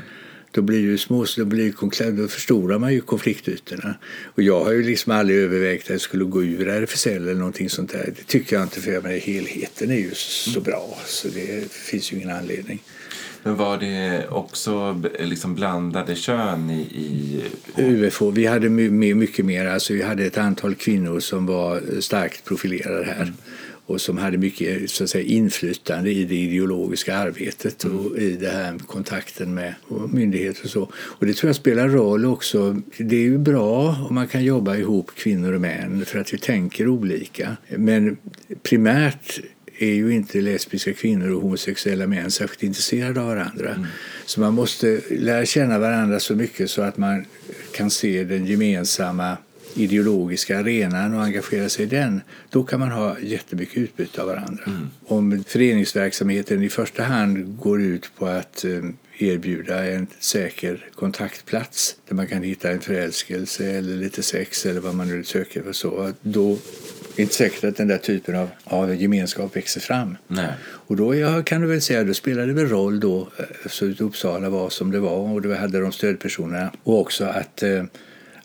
Då 0.57 0.61
blir 0.61 0.79
ju 0.79 0.97
små, 0.97 1.25
då, 1.37 1.45
blir, 1.45 2.11
då 2.11 2.27
förstorar 2.27 2.79
man 2.79 2.93
ju 2.93 3.01
konfliktytorna. 3.01 3.95
Och 4.35 4.43
jag 4.43 4.63
har 4.63 4.71
ju 4.71 4.83
liksom 4.83 5.11
aldrig 5.11 5.39
övervägt 5.39 5.83
att 5.83 5.89
jag 5.89 6.01
skulle 6.01 6.23
gå 6.23 6.43
ur 6.43 6.67
RFSL 6.67 7.09
eller 7.09 7.33
någonting 7.33 7.69
sånt 7.69 7.91
där. 7.91 8.13
Det 8.17 8.23
tycker 8.23 8.55
jag 8.55 8.63
inte 8.63 8.81
för 8.81 8.91
jag 8.91 9.03
menar, 9.03 9.17
helheten 9.17 9.91
är 9.91 9.95
ju 9.95 10.11
så 10.15 10.61
bra 10.61 10.97
så 11.05 11.27
det 11.27 11.71
finns 11.71 12.11
ju 12.11 12.17
ingen 12.17 12.29
anledning. 12.29 12.83
Men 13.43 13.55
var 13.55 13.77
det 13.77 14.27
också 14.29 15.01
liksom 15.19 15.55
blandade 15.55 16.15
kön 16.15 16.69
i, 16.69 16.81
i... 16.81 17.41
UFO, 17.77 18.31
vi 18.31 18.45
hade 18.45 18.69
mycket 18.69 19.45
mer. 19.45 19.65
Alltså 19.65 19.93
vi 19.93 20.01
hade 20.01 20.25
ett 20.25 20.37
antal 20.37 20.75
kvinnor 20.75 21.19
som 21.19 21.45
var 21.45 22.01
starkt 22.01 22.45
profilerade 22.45 23.05
här. 23.05 23.21
Mm. 23.21 23.33
Och 23.87 24.01
som 24.01 24.17
hade 24.17 24.37
mycket 24.37 24.89
så 24.91 25.03
att 25.03 25.09
säga, 25.09 25.23
inflytande 25.23 26.11
i 26.11 26.25
det 26.25 26.35
ideologiska 26.35 27.17
arbetet 27.17 27.83
mm. 27.83 27.99
och 27.99 28.17
i 28.17 28.29
det 28.31 28.49
här 28.49 28.77
kontakten 28.87 29.53
med 29.53 29.73
myndigheter 30.11 30.63
och 30.63 30.69
så. 30.69 30.89
Och 30.93 31.25
det 31.25 31.33
tror 31.33 31.49
jag 31.49 31.55
spelar 31.55 31.87
roll 31.87 32.25
också. 32.25 32.81
Det 32.97 33.15
är 33.15 33.21
ju 33.21 33.37
bra 33.37 34.05
om 34.09 34.15
man 34.15 34.27
kan 34.27 34.43
jobba 34.43 34.75
ihop 34.75 35.11
kvinnor 35.15 35.53
och 35.53 35.61
män 35.61 36.05
för 36.05 36.19
att 36.19 36.33
vi 36.33 36.37
tänker 36.37 36.87
olika. 36.87 37.57
Men 37.67 38.17
primärt 38.63 39.39
är 39.79 39.93
ju 39.93 40.13
inte 40.13 40.41
lesbiska 40.41 40.93
kvinnor 40.93 41.31
och 41.31 41.41
homosexuella 41.41 42.07
män 42.07 42.31
särskilt 42.31 42.63
intresserade 42.63 43.21
av 43.21 43.27
varandra. 43.27 43.69
Mm. 43.69 43.87
Så 44.25 44.39
man 44.39 44.53
måste 44.53 45.01
lära 45.09 45.45
känna 45.45 45.79
varandra 45.79 46.19
så 46.19 46.35
mycket 46.35 46.69
så 46.69 46.81
att 46.81 46.97
man 46.97 47.25
kan 47.75 47.89
se 47.89 48.23
den 48.23 48.45
gemensamma 48.45 49.37
ideologiska 49.77 50.59
arenan 50.59 51.13
och 51.13 51.23
engagera 51.23 51.69
sig 51.69 51.85
i 51.85 51.87
den, 51.87 52.21
då 52.49 52.63
kan 52.63 52.79
man 52.79 52.91
ha 52.91 53.19
jättemycket 53.19 53.77
utbyte 53.77 54.21
av 54.21 54.27
varandra. 54.27 54.63
Mm. 54.67 54.89
Om 55.05 55.43
föreningsverksamheten 55.47 56.63
i 56.63 56.69
första 56.69 57.03
hand 57.03 57.57
går 57.57 57.81
ut 57.81 58.11
på 58.17 58.25
att 58.25 58.65
eh, 58.65 58.81
erbjuda 59.17 59.85
en 59.85 60.07
säker 60.19 60.85
kontaktplats 60.95 61.95
där 62.07 62.15
man 62.15 62.27
kan 62.27 62.43
hitta 62.43 62.71
en 62.71 62.79
förälskelse 62.79 63.71
eller 63.71 63.95
lite 63.95 64.23
sex 64.23 64.65
eller 64.65 64.81
vad 64.81 64.95
man 64.95 65.07
nu 65.07 65.23
söker 65.23 65.63
för 65.63 65.73
så, 65.73 66.11
då 66.21 66.57
Det 67.15 67.21
är 67.21 67.23
inte 67.23 67.35
säkert 67.35 67.63
att 67.63 67.77
den 67.77 67.87
där 67.87 67.97
typen 67.97 68.35
av, 68.35 68.49
av 68.63 68.95
gemenskap 68.95 69.55
växer 69.55 69.81
fram. 69.81 70.17
Nej. 70.27 70.53
Och 70.61 70.95
då 70.95 71.15
ja, 71.15 71.43
kan 71.43 71.61
du 71.61 71.67
väl 71.67 71.81
säga, 71.81 72.03
då 72.03 72.13
spelade 72.13 72.47
det 72.47 72.53
väl 72.53 72.67
roll 72.67 72.99
då 72.99 73.29
eh, 73.37 73.69
så 73.69 73.85
Uppsala 73.85 74.49
var 74.49 74.69
som 74.69 74.91
det 74.91 74.99
var 74.99 75.33
och 75.33 75.41
då 75.41 75.55
hade 75.55 75.79
de 75.79 75.91
stödpersonerna. 75.91 76.71
Och 76.83 76.99
också 76.99 77.25
att, 77.25 77.63
eh, 77.63 77.83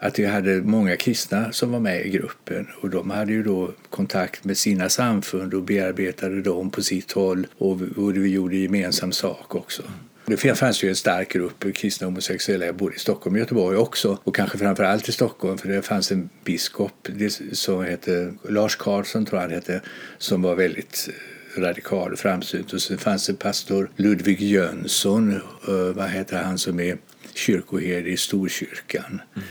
att 0.02 0.18
vi 0.18 0.26
hade 0.26 0.62
många 0.62 0.96
kristna 0.96 1.52
som 1.52 1.72
var 1.72 1.80
med 1.80 2.06
i 2.06 2.10
gruppen 2.10 2.68
och 2.80 2.90
de 2.90 3.10
hade 3.10 3.32
ju 3.32 3.42
då 3.42 3.70
kontakt 3.90 4.44
med 4.44 4.58
sina 4.58 4.88
samfund 4.88 5.54
och 5.54 5.62
bearbetade 5.62 6.42
dem 6.42 6.70
på 6.70 6.82
sitt 6.82 7.12
håll 7.12 7.46
och, 7.58 7.80
vi 8.16 8.28
gjorde 8.28 8.56
gemensam 8.56 9.12
sak 9.12 9.54
också. 9.54 9.82
Det 10.26 10.58
fanns 10.58 10.84
ju 10.84 10.88
en 10.88 10.96
stark 10.96 11.32
grupp 11.32 11.74
kristna 11.74 12.06
homosexuella 12.06 12.72
både 12.72 12.94
i 12.94 12.98
Stockholm 12.98 13.34
och 13.34 13.40
Göteborg 13.40 13.76
också 13.76 14.18
och 14.24 14.36
kanske 14.36 14.58
framför 14.58 14.84
allt 14.84 15.08
i 15.08 15.12
Stockholm 15.12 15.58
för 15.58 15.68
det 15.68 15.82
fanns 15.82 16.12
en 16.12 16.28
biskop 16.44 17.08
som 17.52 17.84
hette 17.84 18.34
Lars 18.48 18.76
Karlsson 18.76 19.26
tror 19.26 19.40
jag 19.40 19.48
han 19.48 19.54
hette 19.54 19.80
som 20.18 20.42
var 20.42 20.54
väldigt 20.54 21.08
eh, 21.08 21.60
radikal 21.60 22.12
och 22.12 22.18
framsynt 22.18 22.72
och 22.72 22.82
sen 22.82 22.98
fanns 22.98 23.26
det 23.26 23.34
pastor 23.34 23.90
Ludvig 23.96 24.40
Jönsson, 24.40 25.32
eh, 25.68 25.94
vad 25.94 26.08
heter 26.08 26.42
han 26.42 26.58
som 26.58 26.80
är 26.80 26.98
kyrkoherde 27.34 28.10
i 28.10 28.16
Storkyrkan. 28.16 29.22
Mm. 29.34 29.48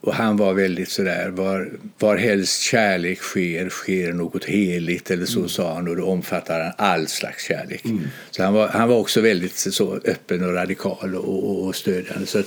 Och 0.00 0.14
han 0.14 0.36
var 0.36 0.54
väldigt 0.54 0.88
sådär, 0.88 1.28
var, 1.28 1.70
var 1.98 2.16
helst 2.16 2.62
kärlek 2.62 3.18
sker, 3.18 3.68
sker 3.68 4.12
något 4.12 4.44
heligt 4.44 5.10
eller 5.10 5.26
så 5.26 5.38
mm. 5.38 5.48
sa 5.48 5.74
han 5.74 5.88
och 5.88 5.96
då 5.96 6.04
omfattar 6.04 6.60
han 6.60 6.72
all 6.76 7.06
slags 7.06 7.44
kärlek. 7.44 7.84
Mm. 7.84 8.00
Så 8.30 8.42
han 8.42 8.54
var, 8.54 8.68
han 8.68 8.88
var 8.88 8.96
också 8.96 9.20
väldigt 9.20 9.56
så 9.56 9.94
öppen 10.04 10.44
och 10.44 10.54
radikal 10.54 11.14
och, 11.14 11.50
och, 11.50 11.66
och 11.66 11.74
stödjande. 11.74 12.26
Så 12.26 12.38
att, 12.38 12.46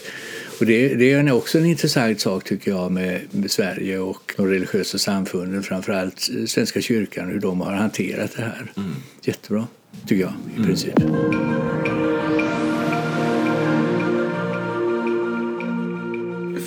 och 0.60 0.66
det, 0.66 0.96
det 0.96 1.12
är 1.12 1.32
också 1.32 1.58
en 1.58 1.66
intressant 1.66 2.20
sak 2.20 2.44
tycker 2.44 2.72
jag 2.72 2.92
med, 2.92 3.22
med 3.32 3.52
Sverige 3.52 4.00
och 4.00 4.34
de 4.38 4.48
religiösa 4.48 4.98
samfunden, 4.98 5.64
framförallt 5.64 6.30
Svenska 6.48 6.82
kyrkan, 6.82 7.30
hur 7.30 7.40
de 7.40 7.62
har 7.62 7.74
hanterat 7.74 8.32
det 8.36 8.42
här. 8.42 8.72
Mm. 8.78 8.96
Jättebra, 9.22 9.68
tycker 10.08 10.22
jag 10.22 10.34
i 10.54 10.56
mm. 10.56 10.68
princip. 10.68 10.94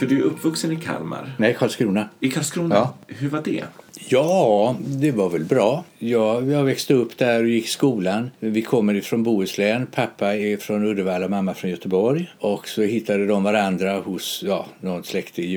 För 0.01 0.07
du 0.07 0.19
är 0.19 0.23
uppvuxen 0.23 0.73
i 0.73 0.77
Kalmar? 0.77 1.33
Nej, 1.37 1.57
Karlskrona. 1.59 2.09
I 2.21 2.31
Karlskrona? 2.31 2.75
Ja. 2.75 2.95
Hur 3.07 3.29
var 3.29 3.43
det? 3.45 3.65
Ja, 4.09 4.77
det 4.87 5.11
var 5.11 5.29
väl 5.29 5.45
bra. 5.45 5.85
Ja, 5.99 6.43
jag 6.43 6.65
växte 6.65 6.95
upp 6.95 7.19
där 7.19 7.43
och 7.43 7.49
gick 7.49 7.65
i 7.65 7.69
skolan. 7.69 8.31
Vi 8.39 8.63
kommer 8.63 8.95
ifrån 8.95 9.23
Bohuslän. 9.23 9.87
Pappa 9.87 10.37
är 10.37 10.57
från 10.57 10.85
Uddevalla, 10.87 11.29
mamma 11.29 11.55
från 11.55 11.71
Göteborg. 11.71 12.31
Och 12.39 12.69
så 12.69 12.83
hittade 12.83 13.27
de 13.27 13.43
varandra 13.43 14.01
hos 14.01 14.43
ja, 14.47 14.67
någon 14.81 15.05
släkting, 15.05 15.51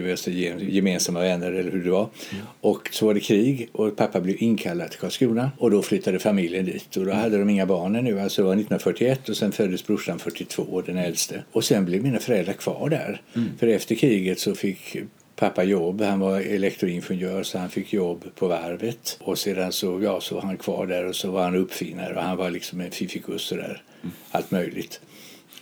gemensamma 0.60 1.20
vänner 1.20 1.52
eller 1.52 1.72
hur 1.72 1.84
det 1.84 1.92
var. 1.92 2.10
Mm. 2.32 2.46
Och 2.62 2.90
så 2.92 3.06
var 3.06 3.14
det 3.14 3.20
krig 3.20 3.70
och 3.72 3.96
pappa 3.96 4.22
blev 4.22 4.36
inkallad 4.40 4.92
till 4.92 5.00
Karlskrona. 5.00 5.52
Och 5.58 5.72
då 5.72 5.82
flyttade 5.82 6.20
familjen 6.20 6.66
dit. 6.66 6.98
Och 6.98 7.06
då 7.06 7.12
hade 7.12 7.38
de 7.38 7.50
inga 7.50 7.66
barn 7.66 7.96
ännu. 7.96 8.20
Alltså 8.20 8.42
det 8.42 8.46
var 8.46 8.54
1941 8.54 9.30
och 9.30 9.38
sen 9.38 9.52
föddes 9.52 9.88
brorsan 9.88 10.20
42, 10.20 10.82
den 10.86 10.98
äldste. 10.98 11.44
Och 11.52 11.64
sen 11.64 11.86
blev 11.86 12.04
mina 12.04 12.20
föräldrar 12.20 12.54
kvar 12.54 12.90
där. 12.90 13.22
Mm. 13.36 13.50
För 13.60 13.68
efter 13.68 13.96
kriget 13.96 14.40
så 14.40 14.56
fick 14.56 14.98
pappa 15.44 15.64
jobb. 15.64 16.02
Han 16.02 16.20
var 16.20 16.40
elektroingenjör 16.40 17.44
så 17.44 17.58
han 17.58 17.70
fick 17.70 17.94
jobb 17.94 18.26
på 18.36 18.48
varvet. 18.48 19.20
Och 19.22 19.38
sedan 19.38 19.72
så, 19.72 20.00
ja, 20.04 20.22
så 20.22 20.36
var 20.36 20.42
han 20.42 20.58
kvar 20.58 20.88
där 20.88 21.06
och 21.06 21.16
så 21.16 21.32
var 21.32 21.44
han 21.44 21.56
uppfinnare 21.56 22.16
och 22.16 22.22
han 22.22 22.38
var 22.38 22.50
liksom 22.50 22.82
en 22.82 22.92
fiffikus 22.92 23.50
där. 23.50 23.84
Mm. 24.02 24.16
Allt 24.32 24.52
möjligt. 24.52 25.02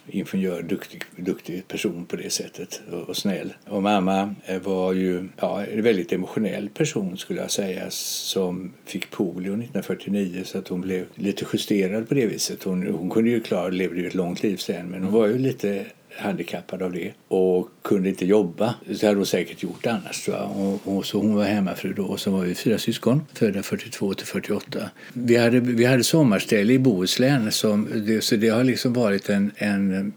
Ingenjör, 0.07 0.61
duktig, 0.61 1.03
duktig 1.15 1.67
person 1.67 2.05
på 2.05 2.15
det 2.15 2.29
sättet 2.29 2.81
och, 2.91 3.09
och 3.09 3.17
snäll. 3.17 3.53
Och 3.69 3.83
mamma 3.83 4.35
var 4.63 4.93
ju 4.93 5.29
ja, 5.39 5.65
en 5.65 5.83
väldigt 5.83 6.13
emotionell 6.13 6.69
person 6.69 7.17
skulle 7.17 7.41
jag 7.41 7.51
säga 7.51 7.85
som 7.89 8.73
fick 8.85 9.11
polio 9.11 9.53
1949 9.53 10.41
så 10.45 10.57
att 10.57 10.67
hon 10.67 10.81
blev 10.81 11.05
lite 11.15 11.45
justerad 11.53 12.09
på 12.09 12.13
det 12.13 12.25
viset. 12.25 12.63
Hon, 12.63 12.87
hon 12.87 13.09
kunde 13.09 13.29
ju 13.29 13.39
klara, 13.39 13.69
levde 13.69 14.01
ju 14.01 14.07
ett 14.07 14.13
långt 14.13 14.43
liv 14.43 14.57
sen 14.57 14.87
men 14.89 15.03
hon 15.03 15.13
var 15.13 15.27
ju 15.27 15.37
lite 15.37 15.85
handikappad 16.17 16.81
av 16.81 16.91
det 16.91 17.13
och 17.27 17.69
kunde 17.81 18.09
inte 18.09 18.25
jobba. 18.25 18.75
Det 18.85 19.03
hade 19.03 19.15
hon 19.15 19.25
säkert 19.25 19.63
gjort 19.63 19.87
annars. 19.87 20.29
Och, 20.29 20.97
och, 20.97 21.05
så 21.05 21.17
hon 21.17 21.35
var 21.35 21.43
hemmafru 21.43 21.93
då 21.93 22.03
och 22.03 22.19
så 22.19 22.31
var 22.31 22.41
vi 22.41 22.55
fyra 22.55 22.77
syskon 22.77 23.21
födda 23.33 23.63
42 23.63 24.13
till 24.13 24.27
48. 24.27 24.89
Vi 25.13 25.35
hade, 25.35 25.59
vi 25.59 25.85
hade 25.85 26.03
sommarställe 26.03 26.73
i 26.73 26.79
Bohuslän 26.79 27.51
som, 27.51 27.87
det, 28.05 28.21
så 28.21 28.35
det 28.35 28.49
har 28.49 28.63
liksom 28.63 28.93
varit 28.93 29.29
en, 29.29 29.51
en, 29.57 30.13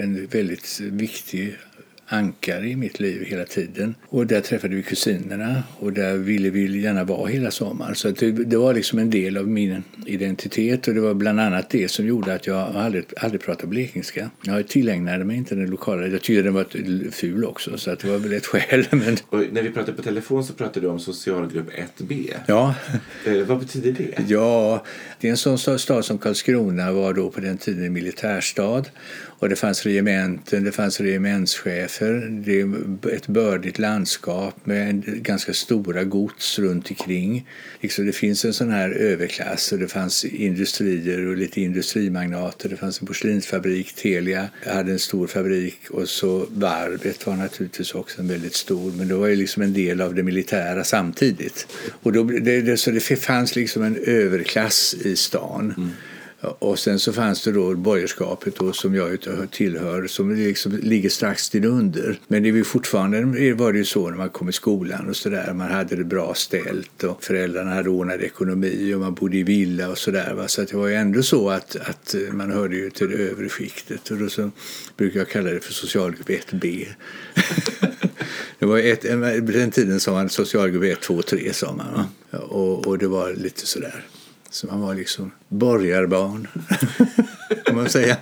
en 0.00 0.26
väldigt 0.26 0.80
viktig 0.80 1.56
ankare 2.06 2.68
i 2.68 2.76
mitt 2.76 3.00
liv 3.00 3.24
hela 3.24 3.44
tiden. 3.44 3.94
Och 4.08 4.26
där 4.26 4.40
träffade 4.40 4.76
vi 4.76 4.82
kusinerna 4.82 5.62
och 5.78 5.92
där 5.92 6.16
ville 6.16 6.50
vi 6.50 6.80
gärna 6.80 7.04
vara 7.04 7.26
hela 7.26 7.50
sommaren. 7.50 7.94
Så 7.94 8.10
det, 8.10 8.30
det, 8.30 8.56
var 8.56 8.74
liksom 8.74 8.98
en 8.98 9.10
del 9.10 9.36
av 9.36 9.48
min 9.48 9.82
identitet 10.06 10.88
och 10.88 10.94
det 10.94 11.00
var 11.00 11.14
bland 11.14 11.40
annat 11.40 11.70
det 11.70 11.90
som 11.90 12.06
gjorde 12.06 12.34
att 12.34 12.46
jag 12.46 12.76
aldrig, 12.76 13.04
aldrig 13.16 13.40
pratade 13.40 13.66
blekingska. 13.66 14.30
Jag 14.42 14.68
tillägnade 14.68 15.24
mig 15.24 15.36
inte 15.36 15.54
den 15.54 15.70
lokala, 15.70 16.06
jag 16.06 16.22
tyckte 16.22 16.42
den 16.42 16.54
var 16.54 17.10
ful 17.10 17.44
också 17.44 17.78
så 17.78 17.90
att 17.90 17.98
det 17.98 18.08
var 18.08 18.18
väl 18.18 18.32
ett 18.32 18.46
skäl. 18.46 18.86
Men... 18.90 19.16
Och 19.28 19.44
när 19.52 19.62
vi 19.62 19.70
pratade 19.70 19.96
på 19.96 20.02
telefon 20.02 20.44
så 20.44 20.52
pratade 20.52 20.86
du 20.86 20.90
om 20.90 21.00
socialgrupp 21.00 21.70
1B. 21.98 22.34
Ja. 22.46 22.74
Eh, 23.26 23.46
vad 23.46 23.58
betyder 23.58 23.92
det? 23.92 24.24
Ja, 24.28 24.84
det 25.20 25.26
är 25.26 25.30
en 25.30 25.36
sån 25.36 25.78
stad 25.78 26.04
som 26.04 26.18
Karlskrona 26.18 26.92
var 26.92 27.12
då 27.14 27.30
på 27.30 27.40
den 27.40 27.58
tiden 27.58 27.84
en 27.84 27.92
militärstad 27.92 28.84
och 29.38 29.48
det 29.48 29.56
fanns 29.56 29.86
regementen, 29.86 30.64
det 30.64 30.72
fanns 30.72 31.00
regementschefer. 31.00 32.42
Det 32.44 32.60
är 32.60 33.14
ett 33.14 33.26
bördigt 33.26 33.78
landskap 33.78 34.66
med 34.66 35.02
ganska 35.22 35.52
stora 35.52 36.04
gods 36.04 36.58
runt 36.58 36.90
omkring. 36.90 37.48
Liksom 37.80 38.06
det 38.06 38.12
finns 38.12 38.44
en 38.44 38.54
sån 38.54 38.70
här 38.70 38.90
överklass 38.90 39.72
och 39.72 39.78
det 39.78 39.88
fanns 39.88 40.24
industrier 40.24 41.26
och 41.26 41.36
lite 41.36 41.60
industrimagnater. 41.60 42.68
Det 42.68 42.76
fanns 42.76 43.00
en 43.00 43.06
porslinsfabrik, 43.06 43.94
Telia 43.94 44.48
hade 44.66 44.92
en 44.92 44.98
stor 44.98 45.26
fabrik 45.26 45.90
och 45.90 46.08
så 46.08 46.46
varvet 46.50 47.26
var 47.26 47.36
naturligtvis 47.36 47.94
också 47.94 48.20
en 48.20 48.28
väldigt 48.28 48.54
stor. 48.54 48.92
Men 48.92 49.08
det 49.08 49.14
var 49.14 49.26
ju 49.26 49.36
liksom 49.36 49.62
en 49.62 49.72
del 49.72 50.00
av 50.00 50.14
det 50.14 50.22
militära 50.22 50.84
samtidigt. 50.84 51.66
Och 52.02 52.12
då, 52.12 52.22
det, 52.22 52.60
det, 52.60 52.76
så 52.76 52.90
det 52.90 53.00
fanns 53.00 53.56
liksom 53.56 53.82
en 53.82 53.96
överklass 53.96 54.94
i 54.94 55.16
stan. 55.16 55.74
Mm. 55.76 55.90
Och 56.58 56.78
sen 56.78 56.98
så 56.98 57.12
fanns 57.12 57.42
det 57.42 57.52
då 57.52 57.74
borgerskapet 57.74 58.56
då, 58.56 58.72
som 58.72 58.94
jag 58.94 59.18
tillhör 59.50 60.06
som 60.06 60.34
liksom 60.34 60.78
ligger 60.82 61.08
strax 61.08 61.50
till 61.50 61.64
under. 61.64 62.18
Men 62.28 62.42
det 62.42 62.52
var 62.52 62.62
fortfarande 62.62 63.54
var 63.54 63.72
det 63.72 63.78
ju 63.78 63.84
så 63.84 64.10
när 64.10 64.16
man 64.16 64.28
kom 64.28 64.48
i 64.48 64.52
skolan 64.52 65.08
och 65.08 65.16
sådär. 65.16 65.52
Man 65.52 65.70
hade 65.70 65.96
det 65.96 66.04
bra 66.04 66.34
ställt 66.34 67.04
och 67.04 67.24
föräldrarna 67.24 67.74
hade 67.74 67.90
ordnad 67.90 68.20
ekonomi 68.20 68.94
och 68.94 69.00
man 69.00 69.14
bodde 69.14 69.36
i 69.36 69.42
villa 69.42 69.88
och 69.88 69.98
sådär. 69.98 70.44
Så 70.46 70.62
att 70.62 70.68
det 70.68 70.76
var 70.76 70.88
ju 70.88 70.94
ändå 70.94 71.22
så 71.22 71.50
att, 71.50 71.76
att 71.76 72.14
man 72.32 72.50
hörde 72.50 72.76
ju 72.76 72.90
till 72.90 73.10
det 73.10 73.16
övre 73.16 73.48
skiktet. 73.48 74.10
Och 74.10 74.16
då 74.16 74.28
så 74.28 74.50
brukar 74.96 75.20
jag 75.20 75.28
kalla 75.28 75.50
det 75.50 75.60
för 75.60 75.72
socialgrupp 75.72 76.28
1B. 76.28 76.86
det 78.58 78.66
var 78.66 78.78
ett, 78.78 79.02
på 79.46 79.52
den 79.52 79.70
tiden 79.70 80.00
sa 80.00 80.12
man 80.12 80.28
socialgrupp 80.28 80.84
1, 80.84 81.00
2, 81.02 81.22
3 81.22 81.52
sa 81.52 81.72
man. 81.72 82.06
Och, 82.42 82.86
och 82.86 82.98
det 82.98 83.08
var 83.08 83.32
lite 83.32 83.66
sådär. 83.66 84.04
Så 84.56 84.66
man 84.66 84.80
var 84.80 84.94
liksom 84.94 85.30
borgarbarn, 85.48 86.48
kan 87.64 87.76
man 87.76 87.90
säga. 87.90 88.16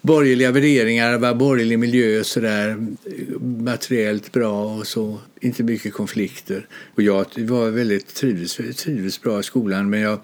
Borgerliga 0.00 0.52
värderingar, 0.52 1.18
var 1.18 1.34
borgerlig 1.34 1.78
miljö 1.78 2.24
sådär, 2.24 2.86
materiellt 3.40 4.32
bra 4.32 4.64
och 4.64 4.86
så. 4.86 5.18
Inte 5.40 5.62
mycket 5.62 5.94
konflikter. 5.94 6.66
Och 6.94 7.02
jag 7.02 7.26
var 7.36 7.70
väldigt 7.70 8.14
trivdes, 8.14 8.56
trivdes 8.56 9.22
bra 9.22 9.40
i 9.40 9.42
skolan 9.42 9.90
men 9.90 10.00
jag 10.00 10.20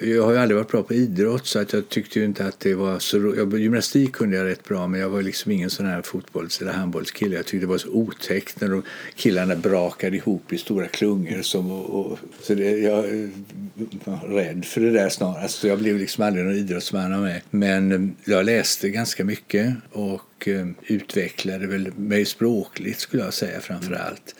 jag 0.00 0.24
har 0.24 0.32
ju 0.32 0.38
aldrig 0.38 0.56
varit 0.56 0.70
bra 0.70 0.82
på 0.82 0.94
idrott 0.94 1.46
så 1.46 1.58
att 1.58 1.72
jag 1.72 1.88
tyckte 1.88 2.18
ju 2.18 2.24
inte 2.24 2.46
att 2.46 2.60
det 2.60 2.74
var 2.74 2.98
så 2.98 3.18
roligt. 3.18 3.60
Gymnastik 3.60 4.12
kunde 4.12 4.36
jag 4.36 4.46
rätt 4.46 4.64
bra 4.64 4.86
men 4.86 5.00
jag 5.00 5.08
var 5.08 5.22
liksom 5.22 5.52
ingen 5.52 5.70
sån 5.70 5.86
här 5.86 6.02
fotbolls 6.02 6.60
eller 6.60 6.72
handbollskille. 6.72 7.36
Jag 7.36 7.46
tyckte 7.46 7.66
det 7.66 7.70
var 7.70 7.78
så 7.78 7.88
otäckt 7.88 8.60
när 8.60 8.68
de 8.68 8.82
killarna 9.16 9.56
brakade 9.56 10.16
ihop 10.16 10.52
i 10.52 10.58
stora 10.58 10.86
klungor. 10.86 11.42
Som, 11.42 11.70
och, 11.70 12.12
och, 12.12 12.18
så 12.42 12.54
det, 12.54 12.78
jag 12.78 13.02
var 14.04 14.34
rädd 14.34 14.64
för 14.64 14.80
det 14.80 14.90
där 14.90 15.08
snarast. 15.08 15.38
Så 15.38 15.42
alltså, 15.42 15.68
jag 15.68 15.78
blev 15.78 15.96
liksom 15.96 16.24
aldrig 16.24 16.44
någon 16.44 16.54
idrottsman 16.54 17.12
av 17.12 17.20
mig. 17.20 17.42
Men 17.50 17.92
eh, 17.92 18.32
jag 18.32 18.44
läste 18.44 18.90
ganska 18.90 19.24
mycket 19.24 19.74
och 19.92 20.48
eh, 20.48 20.66
utvecklade 20.86 21.66
väl 21.66 21.92
mig 21.96 22.24
språkligt 22.24 23.00
skulle 23.00 23.22
jag 23.22 23.34
säga 23.34 23.60
framför 23.60 23.94
allt. 23.94 24.34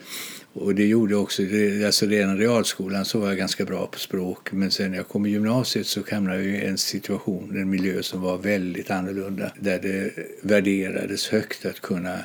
Och 0.59 0.75
det 0.75 0.85
gjorde 0.85 1.15
också, 1.15 1.41
alltså 1.85 2.05
redan 2.05 2.37
realskolan 2.37 3.05
så 3.05 3.19
var 3.19 3.27
jag 3.27 3.37
ganska 3.37 3.65
bra 3.65 3.87
på 3.87 3.99
språk 3.99 4.51
men 4.51 4.71
sen 4.71 4.91
när 4.91 4.97
jag 4.97 5.07
kom 5.07 5.25
i 5.25 5.29
gymnasiet 5.29 5.87
så 5.87 6.01
hamnade 6.11 6.43
jag 6.43 6.45
i 6.45 6.65
en 6.65 6.77
situation, 6.77 7.57
en 7.57 7.69
miljö 7.69 8.03
som 8.03 8.21
var 8.21 8.37
väldigt 8.37 8.91
annorlunda. 8.91 9.51
Där 9.59 9.79
det 9.79 10.11
värderades 10.41 11.27
högt 11.29 11.65
att 11.65 11.79
kunna 11.79 12.19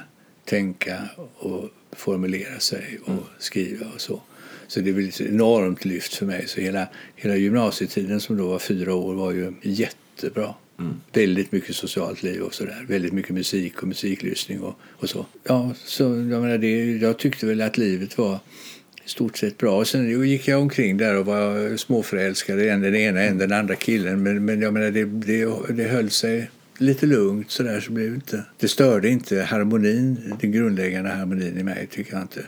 tänka 0.44 0.98
och 1.38 1.70
formulera 1.92 2.58
sig 2.58 2.98
och 3.02 3.08
mm. 3.08 3.24
skriva 3.38 3.86
och 3.94 4.00
så. 4.00 4.22
Så 4.66 4.80
det 4.80 4.92
blev 4.92 5.08
ett 5.08 5.20
enormt 5.20 5.84
lyft 5.84 6.14
för 6.14 6.26
mig. 6.26 6.44
Så 6.48 6.60
hela, 6.60 6.88
hela 7.16 7.36
gymnasietiden 7.36 8.20
som 8.20 8.36
då 8.36 8.48
var 8.48 8.58
fyra 8.58 8.94
år 8.94 9.14
var 9.14 9.32
ju 9.32 9.52
jättebra. 9.62 10.54
Mm. 10.78 11.00
Väldigt 11.12 11.52
mycket 11.52 11.76
socialt 11.76 12.22
liv 12.22 12.42
och 12.42 12.54
sådär. 12.54 12.84
Väldigt 12.88 13.12
mycket 13.12 13.34
musik 13.34 13.82
och 13.82 13.88
musiklyssning 13.88 14.60
och, 14.60 14.78
och 14.90 15.08
så. 15.08 15.26
Ja, 15.44 15.74
så 15.84 16.02
jag, 16.02 16.42
menar 16.42 16.58
det, 16.58 16.96
jag 16.96 17.18
tyckte 17.18 17.46
väl 17.46 17.62
att 17.62 17.78
livet 17.78 18.18
var 18.18 18.38
i 19.04 19.08
stort 19.08 19.36
sett 19.36 19.58
bra. 19.58 19.78
Och 19.78 19.86
sen 19.86 20.28
gick 20.28 20.48
jag 20.48 20.60
omkring 20.60 20.96
där 20.96 21.16
och 21.16 21.26
var 21.26 21.76
småförälskad 21.76 22.60
i 22.60 22.66
den 22.66 22.94
ena 22.94 23.22
än 23.22 23.38
den 23.38 23.52
andra 23.52 23.74
killen. 23.74 24.22
Men, 24.22 24.44
men 24.44 24.60
jag 24.60 24.72
menar, 24.72 24.90
det, 24.90 25.04
det, 25.04 25.72
det 25.74 25.84
höll 25.84 26.10
sig 26.10 26.50
lite 26.78 27.06
lugnt 27.06 27.50
sådär 27.50 27.80
så 27.80 27.92
blev 27.92 28.10
det 28.10 28.14
inte. 28.14 28.42
Det 28.58 28.68
störde 28.68 29.08
inte 29.08 29.42
harmonin, 29.42 30.34
den 30.40 30.52
grundläggande 30.52 31.10
harmonin 31.10 31.58
i 31.58 31.62
mig 31.62 31.88
tycker 31.90 32.12
jag 32.12 32.22
inte. 32.22 32.40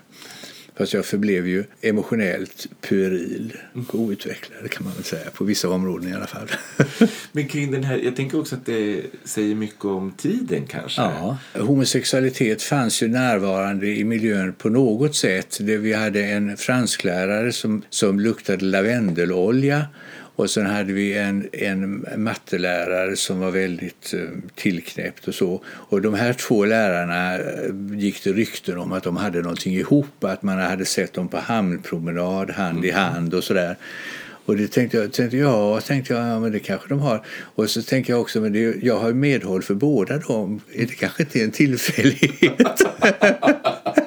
Fast 0.77 0.95
jag 0.95 1.05
förblev 1.05 1.49
ju 1.49 1.65
emotionellt 1.81 2.67
pueril 2.81 3.57
och 3.73 3.95
outvecklad 3.95 4.71
kan 4.71 4.85
man 4.85 4.95
väl 4.95 5.05
säga, 5.05 5.31
på 5.31 5.45
vissa 5.45 5.69
områden 5.69 6.13
i 6.13 6.15
alla 6.15 6.27
fall. 6.27 6.51
Men 7.33 7.49
kring 7.49 7.71
den 7.71 7.85
här, 7.85 7.97
jag 7.97 8.17
tänker 8.17 8.41
också 8.41 8.55
att 8.55 8.67
det 8.67 9.03
säger 9.25 9.55
mycket 9.55 9.85
om 9.85 10.13
tiden 10.13 10.67
kanske? 10.67 11.01
Ja, 11.03 11.39
homosexualitet 11.55 12.63
fanns 12.63 13.03
ju 13.03 13.09
närvarande 13.09 13.87
i 13.87 14.05
miljön 14.05 14.53
på 14.53 14.69
något 14.69 15.15
sätt. 15.15 15.61
Vi 15.61 15.93
hade 15.93 16.25
en 16.25 16.57
fransklärare 16.57 17.53
som, 17.53 17.83
som 17.91 18.21
luktade 18.21 18.65
lavendelolja 18.65 19.87
och 20.37 20.51
sen 20.51 20.67
hade 20.67 20.93
vi 20.93 21.15
en, 21.15 21.49
en 21.53 22.07
mattelärare 22.17 23.17
som 23.17 23.41
var 23.41 23.51
väldigt 23.51 24.15
eh, 24.15 24.21
tillknäppt 24.55 25.29
och 25.29 25.35
så. 25.35 25.63
Och 25.67 26.03
de 26.03 26.15
här 26.15 26.33
två 26.33 26.65
lärarna 26.65 27.35
eh, 27.35 27.99
gick 27.99 28.25
det 28.25 28.33
rykten 28.33 28.79
om 28.79 28.93
att 28.93 29.03
de 29.03 29.17
hade 29.17 29.43
någonting 29.43 29.75
ihop, 29.75 30.25
att 30.25 30.43
man 30.43 30.59
hade 30.59 30.85
sett 30.85 31.13
dem 31.13 31.29
på 31.29 31.37
hamnpromenad 31.37 32.51
hand 32.51 32.85
i 32.85 32.91
hand 32.91 33.35
och 33.35 33.45
sådär. 33.45 33.77
Och 34.45 34.57
det 34.57 34.69
tänkte 34.69 34.97
jag, 34.97 35.13
tänkte 35.13 35.37
jag, 35.37 35.85
tänkte 35.85 36.13
jag, 36.13 36.27
ja 36.27 36.41
men 36.41 36.53
det 36.53 36.59
kanske 36.59 36.89
de 36.89 37.01
har. 37.01 37.25
Och 37.55 37.71
så 37.71 37.83
tänkte 37.83 38.13
jag 38.13 38.21
också, 38.21 38.41
men 38.41 38.53
det, 38.53 38.77
jag 38.83 38.99
har 38.99 39.13
medhåll 39.13 39.63
för 39.63 39.75
båda 39.75 40.19
dem. 40.19 40.61
Är 40.75 40.87
det 40.87 40.95
kanske 40.95 41.23
inte 41.23 41.43
en 41.43 41.51
tillfällighet? 41.51 42.83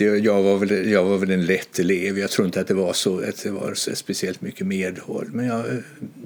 jag, 0.00 0.42
var 0.42 0.58
väl, 0.58 0.90
jag 0.90 1.04
var 1.04 1.18
väl 1.18 1.30
en 1.30 1.46
lätt 1.46 1.78
elev. 1.78 2.18
Jag 2.18 2.30
tror 2.30 2.46
inte 2.46 2.60
att 2.60 2.68
det 2.68 2.74
var 2.74 2.92
så 2.92 3.18
att 3.18 3.42
det 3.42 3.50
var 3.50 3.94
speciellt 3.94 4.40
mycket 4.40 4.66
medhåll. 4.66 5.28
Men 5.32 5.46
jag, 5.46 5.64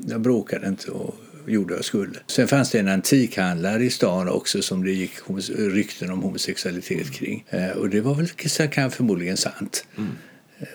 jag 0.09 0.21
bråkade 0.21 0.69
inte 0.69 0.91
och 0.91 1.15
gjorde 1.47 1.75
jag 1.75 1.85
skulle. 1.85 2.19
Sen 2.27 2.49
fanns 2.49 2.71
det 2.71 2.79
en 2.79 2.89
antikhandlare 2.89 3.85
i 3.85 3.91
stan 3.91 4.29
också 4.29 4.63
som 4.63 4.85
det 4.85 4.93
gick 4.93 5.13
rykten 5.57 6.11
om 6.11 6.23
homosexualitet 6.23 7.13
kring. 7.13 7.45
Eh, 7.51 7.71
och 7.71 7.89
det 7.89 8.01
var 8.01 8.15
väl 8.15 8.29
kan 8.69 8.91
förmodligen 8.91 9.37
sant. 9.37 9.87
Mm. 9.97 10.11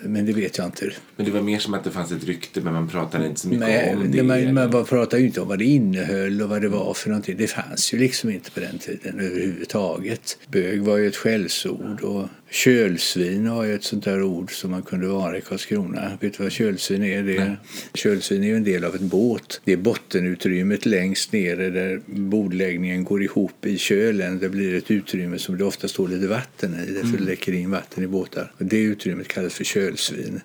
Men 0.02 0.26
det 0.26 0.34
vet 0.34 0.58
jag 0.58 0.67
inte. 0.67 0.91
Men 1.15 1.26
det 1.26 1.32
var 1.32 1.41
mer 1.41 1.60
som 1.60 1.74
att 1.74 1.84
det 1.84 1.91
fanns 1.91 2.12
ett 2.12 2.24
rykte 2.24 2.62
men 2.62 2.74
man 2.74 2.89
pratade 2.89 3.26
inte 3.26 3.39
så 3.39 3.48
mycket 3.48 3.67
Nej, 3.67 3.95
om 3.95 4.12
det? 4.12 4.24
Man, 4.24 4.54
man 4.54 4.86
pratade 4.86 5.21
ju 5.21 5.28
inte 5.28 5.41
om 5.41 5.48
vad 5.48 5.60
det 5.60 5.65
innehöll 5.65 6.41
och 6.41 6.50
vad 6.50 6.62
det 6.62 6.67
var 6.67 6.93
för 6.93 7.10
någonting. 7.10 7.38
Det 7.38 7.48
fanns 7.48 7.93
ju 7.93 7.98
liksom 7.98 8.30
inte 8.30 8.52
på 8.52 8.60
den 8.60 8.80
tiden 8.80 9.19
överhuvudtaget. 9.19 10.38
Bög 10.48 10.82
var 10.82 10.98
ju 10.98 11.08
ett 11.08 11.15
skällsord 11.15 12.02
och 12.02 12.30
Kölsvin 12.49 13.49
var 13.49 13.63
ju 13.63 13.75
ett 13.75 13.84
sånt 13.84 14.03
där 14.03 14.23
ord 14.23 14.51
som 14.51 14.71
man 14.71 14.81
kunde 14.81 15.08
vara 15.08 15.38
i 15.38 15.41
Karlskrona. 15.41 16.17
Vet 16.21 16.38
du 16.38 16.43
vad 16.43 16.51
kölsvin 16.51 17.03
är? 17.03 17.23
Det 17.23 17.38
är 17.38 17.58
kölsvin 17.93 18.43
är 18.43 18.47
ju 18.47 18.55
en 18.55 18.63
del 18.63 18.84
av 18.84 18.95
en 18.95 19.08
båt. 19.08 19.62
Det 19.63 19.73
är 19.73 19.77
bottenutrymmet 19.77 20.86
längst 20.86 21.31
nere 21.31 21.69
där 21.69 22.01
bordläggningen 22.05 23.03
går 23.03 23.23
ihop 23.23 23.65
i 23.65 23.77
kölen. 23.77 24.39
Det 24.39 24.49
blir 24.49 24.75
ett 24.75 24.91
utrymme 24.91 25.39
som 25.39 25.58
det 25.58 25.63
ofta 25.63 25.88
står 25.88 26.08
lite 26.08 26.27
vatten 26.27 26.73
i 26.73 26.91
därför 26.91 27.08
mm. 27.08 27.17
det 27.17 27.23
läcker 27.23 27.53
in 27.53 27.71
vatten 27.71 28.03
i 28.03 28.08
båtar. 28.08 28.51
Det 28.58 28.79
utrymmet 28.79 29.27
kallas 29.27 29.53
för 29.53 29.63
kölsvin. 29.63 30.41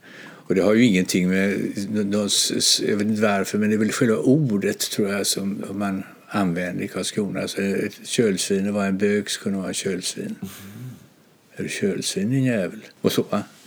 Och 0.51 0.55
det 0.55 0.63
har 0.63 0.75
ju 0.75 0.85
ingenting 0.85 1.29
med, 1.29 1.51
jag 2.83 2.97
vet 2.97 3.07
inte 3.07 3.23
varför, 3.23 3.59
men 3.59 3.71
det 3.71 3.77
är 3.77 3.79
väl 3.79 3.93
själva 3.93 4.17
ordet 4.17 4.79
tror 4.79 5.11
jag 5.11 5.27
som 5.27 5.65
man 5.73 6.03
använder 6.27 6.85
i 6.85 6.89
Karlskrona. 6.89 7.49
Så 7.49 7.61
ett 7.61 8.07
kölsvin 8.07 8.73
var 8.73 8.87
en 8.87 8.99
bög 8.99 9.31
så 9.31 9.41
kunde 9.41 9.59
vara 9.59 9.69
en 9.69 9.75
kölsvin. 9.75 10.25
Mm. 10.27 10.80
Är 11.61 11.65
du 11.65 11.69
kölsvin 11.69 12.31
din 12.31 12.45
jävel? 12.45 12.81
Och 13.01 13.13
så. 13.13 13.25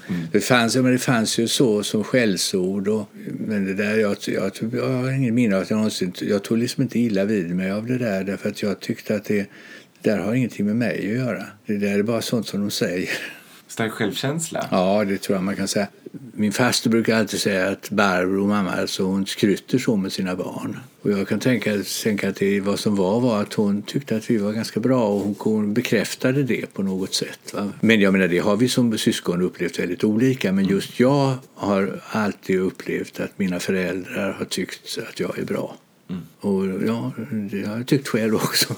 Mm. 0.07 0.27
Det, 0.31 0.39
fanns, 0.39 0.75
men 0.75 0.91
det 0.91 0.97
fanns 0.97 1.37
ju 1.37 1.47
så 1.47 1.83
som 1.83 2.03
skällsord. 2.03 2.87
Och, 2.87 3.09
men 3.47 3.65
det 3.65 3.73
där, 3.73 3.97
jag, 3.97 4.17
jag, 4.27 4.51
jag 4.73 4.87
har 4.87 5.11
ingen 5.11 5.35
minne 5.35 5.55
av 5.55 5.61
att 5.61 5.69
jag 5.69 5.77
någonsin... 5.77 6.13
Jag 6.21 6.43
tog 6.43 6.57
liksom 6.57 6.83
inte 6.83 6.99
illa 6.99 7.25
vid 7.25 7.55
mig 7.55 7.71
av 7.71 7.87
det 7.87 7.97
där 7.97 8.23
därför 8.23 8.49
att 8.49 8.61
jag 8.61 8.79
tyckte 8.79 9.15
att 9.15 9.25
det, 9.25 9.37
det 10.01 10.09
där 10.09 10.17
har 10.17 10.33
ingenting 10.33 10.65
med 10.65 10.75
mig 10.75 10.97
att 10.97 11.17
göra. 11.25 11.45
Det 11.65 11.77
där 11.77 11.99
är 11.99 12.03
bara 12.03 12.21
sånt 12.21 12.47
som 12.47 12.61
de 12.61 12.71
säger. 12.71 13.09
Stark 13.67 13.91
självkänsla? 13.91 14.67
Ja, 14.71 15.05
det 15.05 15.17
tror 15.17 15.35
jag 15.37 15.43
man 15.43 15.55
kan 15.55 15.67
säga. 15.67 15.87
Min 16.33 16.51
faster 16.51 16.89
brukar 16.89 17.19
alltid 17.19 17.39
säga 17.39 17.69
att 17.69 17.89
Barbro, 17.89 18.47
mamma, 18.47 18.71
alltså 18.71 19.03
hon 19.03 19.25
skrytter 19.25 19.77
så 19.77 19.95
med 19.95 20.11
sina 20.11 20.35
barn. 20.35 20.79
Och 21.01 21.11
jag 21.11 21.27
kan 21.27 21.39
tänka, 21.39 21.83
tänka 22.03 22.29
att 22.29 22.35
det, 22.35 22.59
vad 22.59 22.79
som 22.79 22.95
var 22.95 23.19
var 23.19 23.41
att 23.41 23.53
hon 23.53 23.81
tyckte 23.81 24.15
att 24.15 24.29
vi 24.29 24.37
var 24.37 24.51
ganska 24.51 24.79
bra 24.79 25.07
och 25.07 25.19
hon, 25.19 25.35
hon 25.39 25.73
bekräftade 25.73 26.43
det 26.43 26.73
på 26.73 26.83
något 26.83 27.13
sätt. 27.13 27.53
Va? 27.53 27.71
Men 27.79 28.01
jag 28.01 28.13
menar, 28.13 28.27
det 28.27 28.39
har 28.39 28.55
vi 28.55 28.69
som 28.69 28.97
syskon 28.97 29.41
upplevt 29.41 29.79
väldigt 29.79 30.03
olika. 30.03 30.51
Men 30.51 30.65
just 30.65 30.99
jag 30.99 31.35
har 31.55 32.01
alltid 32.09 32.59
upplevt 32.59 33.19
att 33.19 33.39
mina 33.39 33.59
föräldrar 33.59 34.31
har 34.31 34.45
tyckt 34.45 34.99
att 35.09 35.19
jag 35.19 35.39
är 35.39 35.45
bra. 35.45 35.75
Mm. 36.09 36.21
Och 36.39 36.87
ja, 36.87 37.11
det 37.51 37.67
har 37.67 37.77
jag 37.77 37.87
tyckt 37.87 38.07
själv 38.07 38.35
också. 38.35 38.75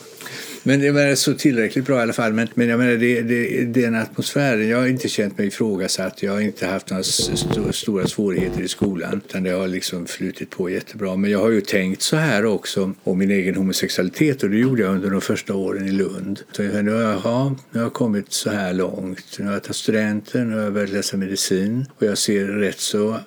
Men 0.68 0.80
det 0.80 0.92
var 0.92 1.16
så 1.16 1.34
tillräckligt 1.34 1.86
bra 1.86 2.00
i 2.00 2.02
alla 2.02 2.14
fall. 2.14 2.34
Men, 2.34 2.48
men 2.54 2.68
jag 2.68 2.80
menar, 2.80 2.94
det, 2.94 3.22
det, 3.22 3.66
den 3.66 3.96
atmosfären, 3.96 4.70
jag 4.70 4.78
har 4.78 4.88
inte 4.88 5.10
känt 5.10 5.38
mig 5.38 5.48
ifrågasatt. 5.48 6.24
Jag 6.24 6.32
har 6.32 6.42
inte 6.42 6.68
haft 6.68 6.90
några 6.90 7.02
st 7.02 7.72
stora 7.72 8.08
svårigheter 8.08 8.62
i 8.62 8.68
skolan. 8.68 9.22
Utan 9.28 9.44
det 9.44 9.50
har 9.50 9.68
liksom 9.68 10.06
flutit 10.06 10.50
på 10.50 10.70
jättebra. 10.70 11.16
Men 11.16 11.32
jag 11.32 11.40
har 11.40 11.50
ju 11.50 11.62
tänkt 11.62 12.02
så 12.02 12.16
här 12.16 12.46
också 12.46 12.94
om 13.04 13.18
min 13.18 13.32
egen 13.32 13.56
homosexualitet. 13.56 14.44
Och 14.44 14.50
det 14.50 14.58
gjorde 14.58 14.82
jag 14.82 14.96
under 14.96 15.10
de 15.10 15.22
första 15.22 15.54
åren 15.54 15.88
i 15.88 15.92
Lund. 15.92 16.40
Så 16.52 16.64
jag, 16.64 16.86
nu, 16.86 16.92
har 16.92 17.02
jag, 17.02 17.56
nu 17.72 17.80
har 17.80 17.86
jag 17.86 17.94
kommit 17.94 18.34
så 18.34 18.50
här 18.50 18.74
långt. 18.74 19.40
Nu 19.40 19.46
har 19.46 19.54
jag 19.54 19.64
tagit 19.64 19.76
studenten, 19.76 20.50
nu 20.50 20.56
har 20.56 20.64
jag 20.64 20.74
börjat 20.74 20.90
läsa 20.92 21.18
medicin. 21.18 21.86
Och 21.98 22.04
jag 22.04 22.18
ser 22.18 22.46
rätt 22.46 22.80
så 22.80 23.20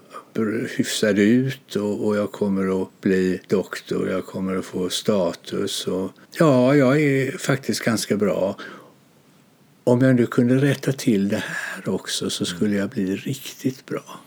hyfsad 0.47 1.19
ut 1.19 1.77
och, 1.77 2.07
och, 2.07 2.17
jag 2.17 2.33
kommer 2.33 2.83
att 2.83 3.01
bli 3.01 3.41
doktor, 3.49 4.09
jag 4.09 4.27
kommer 4.27 4.57
att 4.57 4.65
få 4.65 4.89
status. 4.89 5.87
Och, 5.87 6.13
ja, 6.39 6.75
jag 6.75 7.01
är 7.01 7.39
faktiskt 7.39 7.81
ganska 7.81 8.17
bra. 8.17 8.57
Om 9.85 10.03
jag 10.03 10.17
nu 10.17 10.27
kunde 10.27 10.57
rätta 10.57 10.93
till 10.93 11.29
det 11.29 11.45
här 11.47 11.89
också 11.89 12.31
så 12.31 12.45
skulle 12.45 12.77
jag 12.77 12.91
bli 12.91 13.17
riktigt 13.17 13.87
bra. 13.87 14.21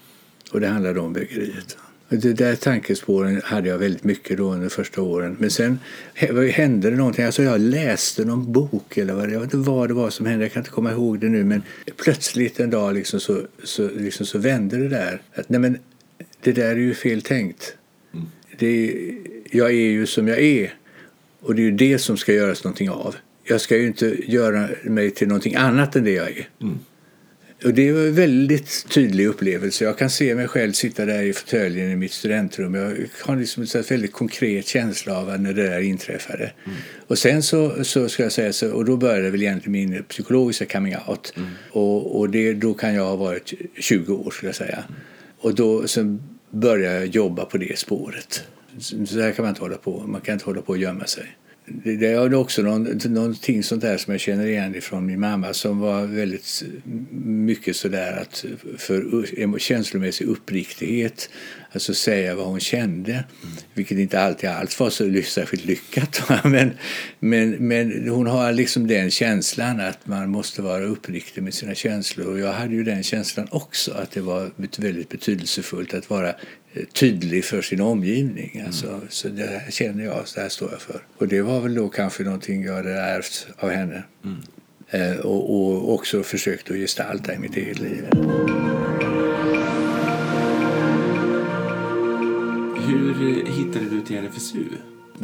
Och 0.52 0.60
det 0.60 0.67
handlade 0.67 1.00
om 1.00 1.13
bögeriet. 1.13 1.78
Det 2.13 2.34
där 2.34 2.56
tankespåren 2.56 3.41
hade 3.43 3.69
jag 3.69 3.78
väldigt 3.78 4.04
mycket 4.04 4.38
då 4.38 4.54
under 4.54 4.69
första 4.69 5.02
åren. 5.02 5.36
Men 5.39 5.52
sen 5.52 5.80
hände 6.52 6.89
det 6.89 6.95
någonting. 6.95 7.26
Alltså 7.26 7.43
jag 7.43 7.62
läste 7.62 8.26
någon 8.26 8.52
bok 8.52 8.97
eller 8.97 9.13
vad 9.13 9.28
det, 9.28 9.34
jag 9.34 9.39
vet 9.39 9.54
inte 9.54 9.69
vad 9.69 9.89
det 9.89 9.93
var 9.93 10.10
som 10.10 10.26
hände. 10.26 10.45
Jag 10.45 10.52
kan 10.52 10.60
inte 10.60 10.71
komma 10.71 10.91
ihåg 10.91 11.19
det 11.19 11.30
nu. 11.30 11.43
Men 11.43 11.63
plötsligt 12.04 12.60
en 12.60 12.69
dag 12.69 12.93
liksom 12.93 13.19
så, 13.19 13.41
så, 13.63 13.89
liksom 13.89 14.26
så 14.26 14.38
vände 14.38 14.78
det 14.78 14.88
där. 14.88 15.21
Att, 15.34 15.50
nej 15.50 15.60
men, 15.60 15.78
det 16.42 16.52
där 16.52 16.72
är 16.72 16.76
ju 16.76 16.94
fel 16.94 17.22
tänkt. 17.22 17.76
Mm. 18.14 18.26
Det, 18.58 19.04
jag 19.52 19.68
är 19.68 19.90
ju 19.90 20.06
som 20.06 20.28
jag 20.28 20.40
är 20.40 20.74
och 21.42 21.56
det 21.56 21.62
är 21.62 21.64
ju 21.64 21.72
det 21.72 22.00
som 22.00 22.18
ska 22.18 22.34
göras 22.34 22.64
någonting 22.64 22.90
av. 22.90 23.16
Jag 23.44 23.62
ska 23.62 23.78
ju 23.78 23.88
inte 23.88 24.32
göra 24.32 24.70
mig 24.84 25.12
till 25.12 25.28
någonting 25.28 25.56
annat 25.56 25.96
än 25.96 26.04
det 26.04 26.12
jag 26.12 26.30
är. 26.30 26.48
Mm. 26.62 26.80
Och 27.64 27.74
det 27.74 27.88
är 27.88 28.08
en 28.08 28.16
väldigt 28.16 28.86
tydlig 28.90 29.28
upplevelse. 29.28 29.84
Jag 29.84 29.98
kan 29.98 30.10
se 30.10 30.36
mig 30.36 30.48
själv 30.48 30.72
sitta 30.72 31.06
där 31.06 31.22
i 31.22 31.34
fåtöljen 31.34 31.92
i 31.92 31.96
mitt 31.96 32.12
studentrum. 32.12 32.76
Jag 32.76 32.96
har 33.22 33.36
liksom 33.36 33.64
en 33.64 33.84
väldigt 33.90 34.12
konkret 34.12 34.68
känsla 34.68 35.18
av 35.18 35.42
när 35.42 35.54
det 35.54 35.64
där 35.64 35.80
inträffade. 35.80 36.52
Mm. 36.66 36.78
Och 37.08 37.18
sen 37.18 37.44
så, 37.44 37.84
så 37.84 38.10
ska 38.10 38.24
jag 38.24 38.32
säga 38.32 38.54
så, 38.54 38.72
och 38.72 38.86
då 38.86 38.98
började 38.98 39.30
väl 39.30 39.42
egentligen 39.42 39.72
min 39.72 40.04
psykologiska 40.04 40.66
coming 40.66 40.96
out. 41.08 41.34
Mm. 41.38 41.50
Och, 41.72 42.20
och 42.20 42.30
det, 42.30 42.54
då 42.54 42.74
kan 42.74 42.94
jag 42.94 43.06
ha 43.06 43.16
varit 43.16 43.54
20 43.80 44.14
år 44.14 44.32
skulle 44.32 44.50
jag 44.50 44.56
säga. 44.56 44.84
Mm. 44.90 45.02
Och 45.42 45.56
då 45.56 45.88
sen 45.88 46.24
började 46.50 46.96
jag 46.96 47.08
jobba 47.08 47.46
på 47.46 47.58
det 47.58 47.80
spåret. 47.80 48.44
Så 48.80 49.20
här 49.20 49.32
kan 49.32 49.44
man 49.44 49.50
inte 49.50 49.62
hålla 49.62 49.78
på. 49.78 50.04
Man 50.08 50.22
kan 50.22 50.34
inte 50.34 50.46
hålla 50.46 50.62
på 50.62 50.70
och 50.70 50.78
gömma 50.78 51.06
sig. 51.06 51.38
Det 51.84 52.06
är 52.06 52.34
också 52.34 52.62
någon, 52.62 53.00
någonting 53.06 53.64
sånt 53.64 53.82
där 53.82 53.98
som 53.98 54.14
jag 54.14 54.22
känner 54.22 54.46
igen 54.46 54.82
från 54.82 55.06
min 55.06 55.20
mamma 55.20 55.54
som 55.54 55.80
var 55.80 56.06
väldigt 56.06 56.64
mycket 57.24 57.76
sådär 57.76 58.18
att 58.22 58.46
för 58.78 59.60
känslomässig 59.60 60.28
uppriktighet, 60.28 61.30
alltså 61.74 61.94
säga 61.94 62.36
vad 62.36 62.46
hon 62.46 62.60
kände, 62.60 63.12
mm. 63.12 63.56
vilket 63.74 63.98
inte 63.98 64.22
alltid 64.22 64.50
alls 64.50 64.80
var 64.80 64.90
så 64.90 65.22
särskilt 65.26 65.66
lyckat. 65.66 66.22
Men, 66.43 66.72
men, 67.20 67.68
men 67.68 68.08
hon 68.08 68.28
har 68.28 68.52
liksom 68.52 68.88
den 68.88 69.12
känslan 69.12 69.80
att 69.80 70.08
man 70.08 70.30
måste 70.30 70.62
vara 70.62 70.84
uppriktig 70.84 71.43
med 71.43 71.54
sina 71.54 71.76
känslor 71.76 72.28
och 72.28 72.39
jag 72.39 72.54
hade 72.54 72.76
ju 72.76 72.84
den 72.84 73.04
känslan 73.04 73.48
också 73.52 73.93
att 73.93 74.12
det 74.12 74.22
var 74.22 74.52
väldigt 74.78 75.10
betydelsefullt 75.10 75.93
att 75.93 76.10
vara 76.10 76.36
tydlig 76.93 77.45
för 77.45 77.62
sin 77.62 77.82
omgivning. 77.82 78.52
Mm. 78.54 78.66
Alltså, 78.66 79.02
Så 79.10 79.28
det 79.28 79.45
här 79.45 79.72
känner 79.72 80.06
jag, 80.06 80.26
det 80.36 80.41
här 80.41 80.50
står 80.50 80.72
jag 80.72 80.82
för. 80.82 81.02
Och 81.18 81.28
det 81.28 81.41
var 81.41 81.62
väl 81.62 81.76
då 81.76 81.89
kanske 81.89 82.24
någonting 82.24 82.64
jag 82.64 82.74
hade 82.74 82.93
ärvt 82.93 83.48
av 83.58 83.70
henne. 83.70 84.04
Mm. 84.24 84.38
Eh, 84.89 85.18
och, 85.18 85.56
och, 85.56 85.93
också 85.93 86.24
försökt 86.24 86.72
att 86.72 86.78
gestalta 86.78 87.34
i 87.34 87.39
mitt 87.39 87.58
eget 87.58 87.80
liv. 87.80 88.04
Hur 92.92 93.46
hittade 93.46 93.86
du 93.89 94.02
till 94.02 94.18
RFSU? 94.18 94.64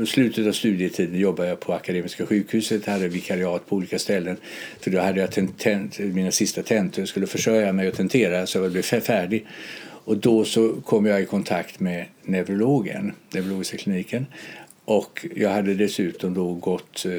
I 0.02 0.06
slutet 0.06 0.48
av 0.48 0.52
studietiden 0.52 1.20
jobbade 1.20 1.50
jag 1.50 1.60
på 1.60 1.74
Akademiska 1.74 2.26
sjukhuset, 2.26 2.86
hade 2.86 3.08
vikariat 3.08 3.70
på 3.70 3.76
olika 3.76 4.00
ställen. 4.00 4.38
För 4.80 4.92
då 4.92 5.00
hade 5.00 5.20
jag 5.20 5.58
tent, 5.58 6.00
mina 6.00 6.32
sista 6.32 6.64
tentor, 6.64 7.02
jag 7.02 7.10
skulle 7.10 7.28
försörja 7.28 7.74
mig 7.74 7.88
och 7.88 7.94
tentera 7.94 8.48
så 8.48 8.58
jag 8.58 8.72
blev 8.72 8.82
färdig. 8.82 9.46
Och 9.80 10.18
då 10.18 10.46
så 10.46 10.74
kom 10.74 11.06
jag 11.06 11.22
i 11.22 11.26
kontakt 11.26 11.80
med 11.80 12.06
neurologen, 12.24 13.12
neurologiska 13.34 13.78
kliniken. 13.78 14.26
Och 14.86 15.26
jag 15.36 15.50
hade 15.50 15.74
dessutom 15.74 16.34
då 16.34 16.54
gått 16.54 17.06
eh, 17.06 17.12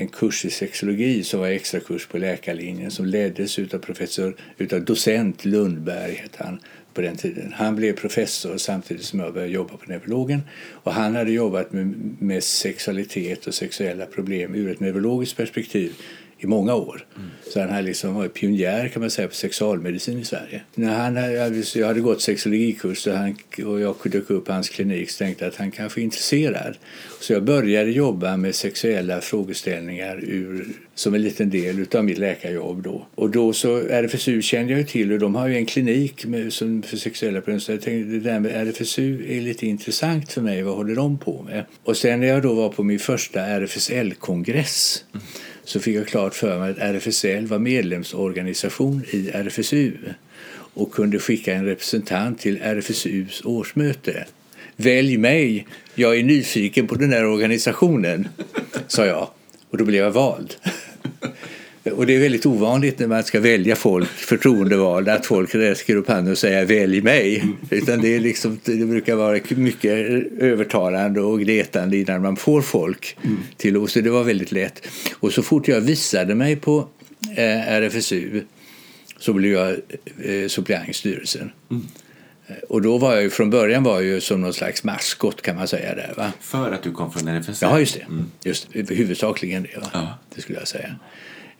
en 0.00 0.08
kurs 0.08 0.44
i 0.44 0.50
sexologi 0.50 1.22
som 1.22 1.40
var 1.40 1.48
extra 1.48 1.80
kurs 1.80 2.06
på 2.06 2.18
läkarlinjen 2.18 2.90
som 2.90 3.06
leddes 3.06 3.58
av 3.58 3.78
professor, 3.78 4.36
utav 4.58 4.84
docent 4.84 5.44
Lundberg 5.44 6.12
heter 6.12 6.44
han 6.44 6.58
på 6.94 7.00
den 7.00 7.16
tiden. 7.16 7.52
Han 7.56 7.76
blev 7.76 7.92
professor 7.92 8.56
samtidigt 8.56 9.04
som 9.04 9.20
jag 9.20 9.34
började 9.34 9.52
jobba 9.52 9.76
på 9.76 9.90
neurologen. 9.90 10.40
Och 10.70 10.92
han 10.92 11.14
hade 11.14 11.32
jobbat 11.32 11.72
med, 11.72 12.16
med 12.18 12.44
sexualitet 12.44 13.46
och 13.46 13.54
sexuella 13.54 14.06
problem 14.06 14.54
ur 14.54 14.70
ett 14.70 14.80
neurologiskt 14.80 15.36
perspektiv 15.36 15.92
i 16.44 16.46
många 16.46 16.74
år. 16.74 17.06
Mm. 17.16 17.28
Så 17.52 17.60
han 17.60 17.68
hade 17.68 17.82
liksom 17.82 18.14
varit 18.14 18.34
pionjär 18.34 18.88
kan 18.88 19.00
man 19.00 19.10
säga 19.10 19.28
på 19.28 19.34
sexualmedicin 19.34 20.18
i 20.18 20.24
Sverige. 20.24 20.62
När 20.74 20.94
han 20.94 21.16
hade, 21.16 21.62
jag 21.74 21.86
hade 21.86 22.00
gått 22.00 22.22
sexologikurs 22.22 23.06
och, 23.06 23.14
han, 23.14 23.36
och 23.66 23.80
jag 23.80 23.94
dök 24.02 24.30
upp 24.30 24.44
på 24.44 24.52
hans 24.52 24.68
klinik 24.68 25.10
så 25.10 25.18
tänkte 25.18 25.46
att 25.46 25.56
han 25.56 25.70
kanske 25.70 26.00
är 26.00 26.02
intresserad. 26.02 26.76
Så 27.20 27.32
jag 27.32 27.44
började 27.44 27.90
jobba 27.90 28.36
med 28.36 28.54
sexuella 28.54 29.20
frågeställningar 29.20 30.20
ur, 30.22 30.66
som 30.94 31.14
en 31.14 31.22
liten 31.22 31.50
del 31.50 31.86
av 31.94 32.04
mitt 32.04 32.18
läkarjobb 32.18 32.82
då. 32.82 33.06
Och 33.14 33.30
då 33.30 33.52
så 33.52 33.76
RFSU 33.76 34.42
kände 34.42 34.72
jag 34.72 34.88
till 34.88 35.12
och 35.12 35.18
de 35.18 35.34
har 35.34 35.48
ju 35.48 35.56
en 35.56 35.66
klinik 35.66 36.26
med, 36.26 36.52
som, 36.52 36.82
för 36.82 36.96
sexuella 36.96 37.40
problem. 37.40 37.60
Så 37.60 37.72
jag 37.72 37.80
tänkte 37.80 38.12
det 38.12 38.20
där 38.20 38.40
med 38.40 38.68
RFSU 38.68 39.36
är 39.36 39.40
lite 39.40 39.66
intressant 39.66 40.32
för 40.32 40.40
mig. 40.40 40.62
Vad 40.62 40.76
håller 40.76 40.94
de 40.94 41.18
på 41.18 41.42
med? 41.42 41.64
Och 41.84 41.96
sen 41.96 42.20
när 42.20 42.26
jag 42.26 42.42
då 42.42 42.54
var 42.54 42.68
på 42.68 42.82
min 42.82 42.98
första 42.98 43.40
RFSL-kongress 43.40 45.04
mm 45.14 45.24
så 45.64 45.80
fick 45.80 45.96
jag 45.96 46.06
klart 46.06 46.34
för 46.34 46.58
mig 46.58 46.70
att 46.70 46.78
RFSL 46.78 47.46
var 47.46 47.58
medlemsorganisation 47.58 49.04
i 49.10 49.30
RFSU 49.30 49.92
och 50.74 50.92
kunde 50.92 51.18
skicka 51.18 51.54
en 51.54 51.64
representant 51.64 52.40
till 52.40 52.62
RFSUs 52.62 53.42
årsmöte. 53.44 54.26
Välj 54.76 55.16
mig, 55.16 55.66
jag 55.94 56.18
är 56.18 56.22
nyfiken 56.22 56.86
på 56.86 56.94
den 56.94 57.12
här 57.12 57.24
organisationen, 57.24 58.28
sa 58.86 59.06
jag. 59.06 59.28
Och 59.70 59.78
då 59.78 59.84
blev 59.84 60.02
jag 60.02 60.10
vald. 60.10 60.54
Och 61.92 62.06
det 62.06 62.16
är 62.16 62.20
väldigt 62.20 62.46
ovanligt 62.46 62.98
när 62.98 63.06
man 63.06 63.24
ska 63.24 63.40
välja 63.40 63.76
folk, 63.76 64.08
förtroendevalda, 64.08 65.14
att 65.14 65.26
folk 65.26 65.54
räcker 65.54 65.96
upp 65.96 66.08
handen 66.08 66.32
och 66.32 66.38
säger 66.38 66.66
välj 66.66 67.00
mig. 67.00 67.44
Utan 67.70 68.00
det, 68.00 68.16
är 68.16 68.20
liksom, 68.20 68.58
det 68.64 68.86
brukar 68.86 69.14
vara 69.14 69.40
mycket 69.48 69.92
övertalande 70.38 71.20
och 71.20 71.40
gnetande 71.40 71.96
innan 71.96 72.22
man 72.22 72.36
får 72.36 72.62
folk 72.62 73.16
mm. 73.22 73.38
till 73.56 73.76
oss. 73.76 73.92
Så 73.92 74.00
det 74.00 74.10
var 74.10 74.24
väldigt 74.24 74.52
lätt. 74.52 74.86
Och 75.20 75.32
så 75.32 75.42
fort 75.42 75.68
jag 75.68 75.80
visade 75.80 76.34
mig 76.34 76.56
på 76.56 76.88
eh, 77.36 77.68
RFSU 77.68 78.42
så 79.18 79.32
blev 79.32 79.52
jag 79.52 79.70
eh, 80.24 80.48
suppleant 80.48 80.88
i 80.88 80.92
styrelsen. 80.92 81.50
Mm. 81.70 81.86
Och 82.68 82.82
då 82.82 82.98
var 82.98 83.14
jag 83.14 83.22
ju, 83.22 83.30
från 83.30 83.50
början 83.50 83.82
var 83.82 83.94
jag 83.94 84.04
ju 84.04 84.20
som 84.20 84.40
någon 84.40 84.54
slags 84.54 84.84
maskot 84.84 85.42
kan 85.42 85.56
man 85.56 85.68
säga 85.68 85.94
där. 85.94 86.14
Va? 86.16 86.32
För 86.40 86.72
att 86.72 86.82
du 86.82 86.92
kom 86.92 87.12
från 87.12 87.28
RFSL? 87.28 87.54
Ja, 87.60 87.80
just 87.80 87.94
det. 87.94 88.00
Mm. 88.00 88.30
Just, 88.44 88.68
huvudsakligen 88.72 89.62
det. 89.62 89.80
Va? 89.80 89.90
Ja. 89.92 90.18
Det 90.34 90.40
skulle 90.40 90.58
jag 90.58 90.68
säga. 90.68 90.96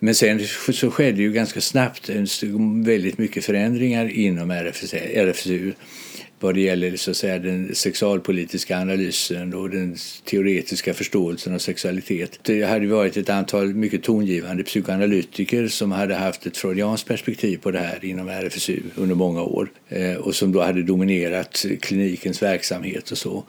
Men 0.05 0.15
sen 0.15 0.41
så 0.73 0.91
skedde 0.91 1.23
ju 1.23 1.33
ganska 1.33 1.61
snabbt 1.61 2.11
väldigt 2.85 3.19
mycket 3.19 3.45
förändringar 3.45 4.09
inom 4.09 4.51
RFSU 4.51 5.73
vad 6.41 6.55
det 6.55 6.61
gäller 6.61 6.97
så 6.97 7.11
att 7.11 7.17
säga, 7.17 7.39
den 7.39 7.75
sexualpolitiska 7.75 8.79
analysen 8.79 9.55
och 9.55 9.71
den 9.71 9.97
teoretiska 10.25 10.95
förståelsen 10.95 11.55
av 11.55 11.59
sexualitet. 11.59 12.39
Det 12.43 12.63
hade 12.63 12.87
varit 12.87 13.17
ett 13.17 13.31
antal 13.31 13.75
mycket 13.75 14.03
tongivande 14.03 14.63
psykoanalytiker 14.63 15.69
som 15.69 15.93
hade 15.93 16.15
haft 16.15 16.47
ett 16.47 16.57
freudianskt 16.57 17.09
perspektiv 17.09 17.59
på 17.59 17.71
det 17.71 17.79
här 17.79 18.05
inom 18.05 18.29
RFSU 18.29 18.81
under 18.95 19.15
många 19.15 19.43
år 19.43 19.69
eh, 19.89 20.15
och 20.15 20.35
som 20.35 20.53
då 20.53 20.63
hade 20.63 20.83
dominerat 20.83 21.67
klinikens 21.81 22.43
verksamhet 22.43 23.11
och 23.11 23.19
så. 23.19 23.45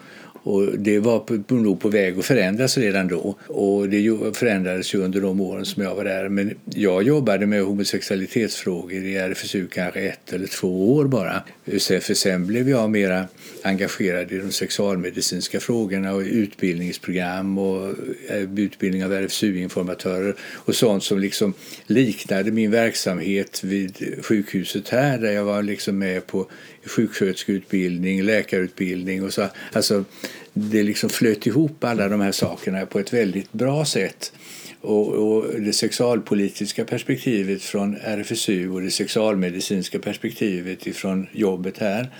Och 0.46 0.78
det 0.78 0.98
var 0.98 1.52
nog 1.54 1.80
på 1.80 1.88
väg 1.88 2.18
att 2.18 2.24
förändras 2.24 2.78
redan 2.78 3.08
då. 3.08 3.36
Och 3.46 3.88
det 3.88 4.36
förändrades 4.36 4.94
ju 4.94 4.98
under 4.98 5.20
de 5.20 5.40
åren 5.40 5.64
som 5.64 5.82
jag 5.82 5.94
var 5.94 6.04
där. 6.04 6.28
Men 6.28 6.54
jag 6.64 7.02
jobbade 7.02 7.46
med 7.46 7.62
homosexualitetsfrågor 7.62 9.04
i 9.04 9.16
RFSU 9.16 9.66
kanske 9.66 10.00
ett 10.00 10.32
eller 10.32 10.46
två 10.46 10.94
år 10.94 11.04
bara. 11.04 11.42
För 11.66 12.14
sen 12.14 12.46
blev 12.46 12.68
jag 12.68 12.90
mera 12.90 13.24
engagerad 13.62 14.32
i 14.32 14.38
de 14.38 14.52
sexualmedicinska 14.52 15.60
frågorna 15.60 16.12
och 16.12 16.20
utbildningsprogram 16.20 17.58
och 17.58 17.88
eh, 18.28 18.58
utbildning 18.58 19.04
av 19.04 19.12
RFSU-informatörer 19.12 20.34
och 20.40 20.74
sånt 20.74 21.02
som 21.04 21.18
liksom 21.18 21.54
liknade 21.86 22.50
min 22.50 22.70
verksamhet 22.70 23.64
vid 23.64 24.18
sjukhuset 24.22 24.88
här 24.88 25.18
där 25.18 25.32
jag 25.32 25.44
var 25.44 25.62
liksom 25.62 25.98
med 25.98 26.26
på 26.26 26.46
sjuksköterskeutbildning, 26.86 28.22
läkarutbildning 28.22 29.24
och 29.24 29.32
så. 29.32 29.48
Alltså, 29.72 30.04
det 30.52 30.82
liksom 30.82 31.10
flöt 31.10 31.46
ihop 31.46 31.84
alla 31.84 32.08
de 32.08 32.20
här 32.20 32.32
sakerna 32.32 32.86
på 32.86 32.98
ett 32.98 33.12
väldigt 33.12 33.52
bra 33.52 33.84
sätt. 33.84 34.32
Och, 34.80 35.08
och, 35.08 35.60
det 35.60 35.72
sexualpolitiska 35.72 36.84
perspektivet 36.84 37.62
från 37.62 37.96
RFSU 37.96 38.70
och 38.70 38.82
det 38.82 38.90
sexualmedicinska 38.90 39.98
perspektivet 39.98 40.96
från 40.96 41.26
jobbet 41.32 41.78
här 41.78 42.10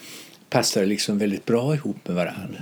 passade 0.50 0.86
liksom 0.86 1.18
väldigt 1.18 1.44
bra 1.44 1.74
ihop 1.74 2.08
med 2.08 2.16
varandra. 2.16 2.58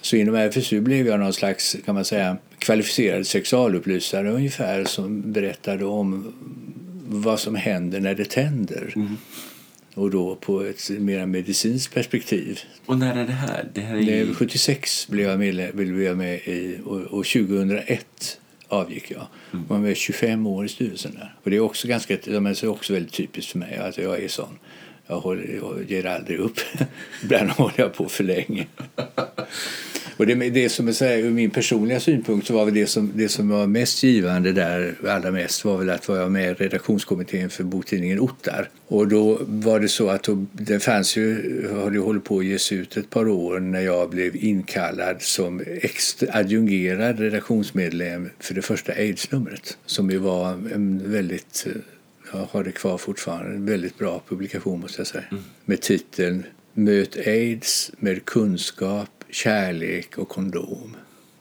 Så 0.00 0.16
inom 0.16 0.34
RFSU 0.34 0.80
blev 0.80 1.06
jag 1.06 1.20
någon 1.20 1.32
slags 1.32 1.76
kan 1.84 1.94
man 1.94 2.04
säga, 2.04 2.36
kvalificerad 2.58 3.26
sexualupplysare 3.26 4.30
ungefär 4.30 4.84
som 4.84 5.32
berättade 5.32 5.84
om 5.84 6.32
vad 7.08 7.40
som 7.40 7.54
händer 7.54 8.00
när 8.00 8.14
det 8.14 8.30
tänder. 8.30 8.92
Mm 8.96 9.16
och 9.94 10.10
då 10.10 10.36
på 10.36 10.60
ett 10.60 10.90
mer 10.90 11.26
medicinskt 11.26 11.94
perspektiv. 11.94 12.60
Och 12.86 12.98
när 12.98 13.16
är 13.16 13.26
det 13.26 13.32
här? 13.32 13.68
Det 13.74 13.80
här 13.80 13.96
är 13.96 14.00
ju... 14.00 14.34
76 14.34 15.08
blev 15.08 15.28
jag 15.28 15.38
med, 15.38 15.74
blev 15.74 16.02
jag 16.02 16.16
med 16.16 16.34
i 16.34 16.78
och, 16.84 17.00
och 17.00 17.26
2001 17.26 18.38
avgick 18.68 19.10
jag. 19.10 19.26
Mm. 19.52 19.66
var 19.68 19.78
med 19.78 19.96
25 19.96 20.46
år 20.46 20.64
i 20.64 20.68
styrelsen 20.68 21.14
där. 21.14 21.34
Och 21.42 21.50
det 21.50 21.56
är 21.56 21.60
också 21.60 21.88
ganska, 21.88 22.16
det 22.24 22.36
är 22.36 22.68
också 22.68 22.92
väldigt 22.92 23.12
typiskt 23.12 23.52
för 23.52 23.58
mig 23.58 23.76
att 23.76 23.98
jag 23.98 24.22
är 24.22 24.28
sån. 24.28 24.58
Jag, 25.06 25.20
håller, 25.20 25.60
jag 25.62 25.90
ger 25.90 26.06
aldrig 26.06 26.38
upp. 26.38 26.56
Ibland 27.22 27.50
håller 27.50 27.74
jag 27.76 27.94
på 27.94 28.08
för 28.08 28.24
länge. 28.24 28.66
Och 30.22 30.28
det, 30.28 30.50
det 30.50 30.68
som 30.68 30.88
är 30.88 30.92
så 30.92 31.04
här, 31.04 31.18
ur 31.18 31.30
min 31.30 31.50
personliga 31.50 32.00
synpunkt 32.00 32.46
så 32.46 32.54
var 32.54 32.64
väl 32.64 32.74
det 32.74 32.86
som, 32.86 33.12
det 33.14 33.28
som 33.28 33.48
var 33.48 33.66
mest 33.66 34.02
givande 34.02 34.52
där 34.52 34.94
allra 35.08 35.30
mest 35.30 35.64
var 35.64 35.78
väl 35.78 35.90
att 35.90 36.08
vara 36.08 36.28
med 36.28 36.50
i 36.50 36.54
redaktionskommittén 36.54 37.50
för 37.50 37.64
boktidningen 37.64 38.20
Ottar. 38.20 38.68
Och 38.86 39.08
då 39.08 39.38
var 39.42 39.80
det 39.80 39.88
så 39.88 40.08
att 40.08 40.22
då, 40.22 40.46
det 40.52 40.80
fanns 40.80 41.16
ju, 41.16 41.62
höll 41.70 41.96
hållit 41.96 42.24
på 42.24 42.38
att 42.38 42.44
ges 42.44 42.72
ut 42.72 42.96
ett 42.96 43.10
par 43.10 43.28
år 43.28 43.60
när 43.60 43.80
jag 43.80 44.10
blev 44.10 44.36
inkallad 44.36 45.22
som 45.22 45.62
extra, 45.66 46.28
adjungerad 46.32 47.18
redaktionsmedlem 47.20 48.30
för 48.38 48.54
det 48.54 48.62
första 48.62 48.92
aids-numret 48.92 49.78
som 49.86 50.10
ju 50.10 50.18
var 50.18 50.48
en 50.50 51.12
väldigt 51.12 51.66
jag 52.32 52.48
har 52.50 52.64
det 52.64 52.72
kvar 52.72 52.98
fortfarande. 52.98 53.50
En 53.50 53.66
väldigt 53.66 53.98
bra 53.98 54.22
publikation 54.28 54.80
måste 54.80 55.00
jag 55.00 55.06
säga. 55.06 55.24
Mm. 55.30 55.42
Med 55.64 55.80
titeln 55.80 56.44
Möt 56.74 57.16
aids 57.16 57.90
med 57.98 58.24
kunskap, 58.24 59.21
kärlek 59.32 60.18
och 60.18 60.28
kondom. 60.28 60.96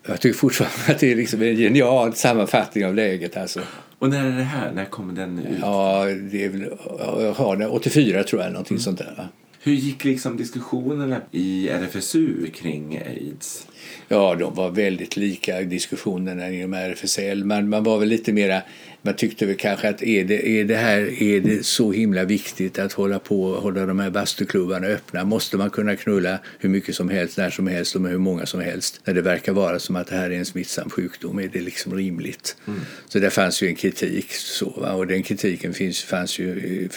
Jag 0.07 0.21
tycker 0.21 0.37
fortfarande 0.37 0.93
att 0.93 0.99
det 0.99 1.11
är 1.11 1.15
liksom 1.15 1.41
en 1.41 1.55
genial 1.55 2.13
sammanfattning 2.13 2.85
av 2.85 2.95
läget. 2.95 3.37
Alltså. 3.37 3.61
Och 3.99 4.09
när 4.09 4.25
är 4.25 4.37
det 4.37 4.43
här? 4.43 4.71
När 4.71 4.85
kommer 4.85 5.13
den 5.13 5.39
ut? 5.39 5.57
Ja, 5.61 6.05
det 6.31 6.45
är 6.45 6.49
väl, 6.49 6.73
jag 7.19 7.33
har 7.33 7.55
den, 7.55 7.69
84 7.69 8.23
tror 8.23 8.41
jag, 8.41 8.51
någonting 8.51 8.75
mm. 8.75 8.81
sånt 8.81 8.97
där. 8.97 9.27
Hur 9.63 9.73
gick 9.73 10.03
liksom 10.03 10.37
diskussionerna 10.37 11.21
i 11.31 11.69
RFSU 11.69 12.47
kring 12.53 12.97
aids? 12.97 13.67
Ja, 14.07 14.35
de 14.35 14.55
var 14.55 14.69
väldigt 14.69 15.17
lika 15.17 15.61
diskussionerna 15.61 16.49
inom 16.49 16.73
RFSL. 16.73 17.45
Man, 17.45 17.69
man 17.69 17.83
var 17.83 17.99
väl 17.99 18.07
lite 18.07 18.33
mera 18.33 18.61
man 19.01 19.13
tyckte 19.13 19.45
väl 19.45 19.55
kanske 19.55 19.89
att 19.89 20.03
är 20.03 20.25
det, 20.25 20.49
är 20.49 20.65
det 20.65 20.75
här 20.75 21.23
är 21.23 21.39
det 21.39 21.65
så 21.65 21.91
himla 21.91 22.23
viktigt 22.23 22.79
att 22.79 22.93
hålla 22.93 23.19
på 23.19 23.55
hålla 23.55 23.85
de 23.85 23.99
här 23.99 24.09
bastuklubbarna 24.09 24.87
öppna? 24.87 25.23
Måste 25.23 25.57
man 25.57 25.69
kunna 25.69 25.95
knulla 25.95 26.39
hur 26.59 26.69
mycket 26.69 26.95
som 26.95 27.09
helst, 27.09 27.37
när 27.37 27.49
som 27.49 27.67
helst 27.67 27.95
och 27.95 28.01
med 28.01 28.11
hur 28.11 28.19
många 28.19 28.45
som 28.45 28.61
helst? 28.61 29.01
När 29.05 29.13
det 29.13 29.21
verkar 29.21 29.53
vara 29.53 29.79
som 29.79 29.95
att 29.95 30.07
det 30.07 30.15
här 30.15 30.29
är 30.29 30.37
en 30.37 30.45
smittsam 30.45 30.89
sjukdom, 30.89 31.39
är 31.39 31.47
det 31.47 31.61
liksom 31.61 31.95
rimligt? 31.95 32.55
Mm. 32.67 32.79
Så 33.07 33.19
där 33.19 33.29
fanns 33.29 33.63
ju 33.63 33.67
en 33.67 33.75
kritik 33.75 34.31
så, 34.31 34.67
och 34.67 35.07
den 35.07 35.23
kritiken 35.23 35.73
finns, 35.73 36.03
fanns 36.03 36.39
ju 36.39 36.89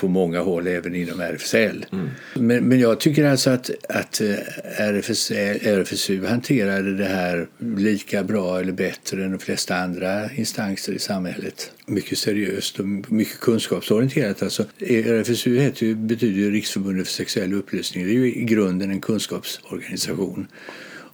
på 0.00 0.08
många 0.08 0.40
håll 0.40 0.66
även 0.66 0.94
inom 0.94 1.20
RFSL. 1.20 1.86
Mm. 1.92 2.08
Men, 2.34 2.64
men 2.64 2.80
jag 2.80 3.00
tycker 3.00 3.24
alltså 3.24 3.50
att, 3.50 3.70
att 3.88 4.20
eh, 4.20 4.34
RFSL, 4.78 5.58
RFSU 5.62 6.26
hanterade 6.30 6.96
det 6.96 7.04
här 7.04 7.48
lika 7.58 8.24
bra 8.24 8.60
eller 8.60 8.72
bättre 8.72 9.24
än 9.24 9.30
de 9.30 9.38
flesta 9.38 9.76
andra 9.76 10.32
instanser 10.32 10.92
i 10.92 10.98
samhället. 10.98 11.72
Mycket 11.86 12.18
seriöst 12.18 12.80
och 12.80 12.86
mycket 13.08 13.40
kunskapsorienterat. 13.40 14.42
Alltså, 14.42 14.64
RFSU 14.80 15.58
heter 15.58 15.86
ju, 15.86 15.94
betyder 15.94 16.38
ju 16.38 16.50
Riksförbundet 16.50 17.06
för 17.06 17.14
sexuell 17.14 17.54
upplysning. 17.54 18.04
Det 18.04 18.10
är 18.10 18.14
ju 18.14 18.34
i 18.34 18.44
grunden 18.44 18.90
en 18.90 19.00
kunskapsorganisation. 19.00 20.46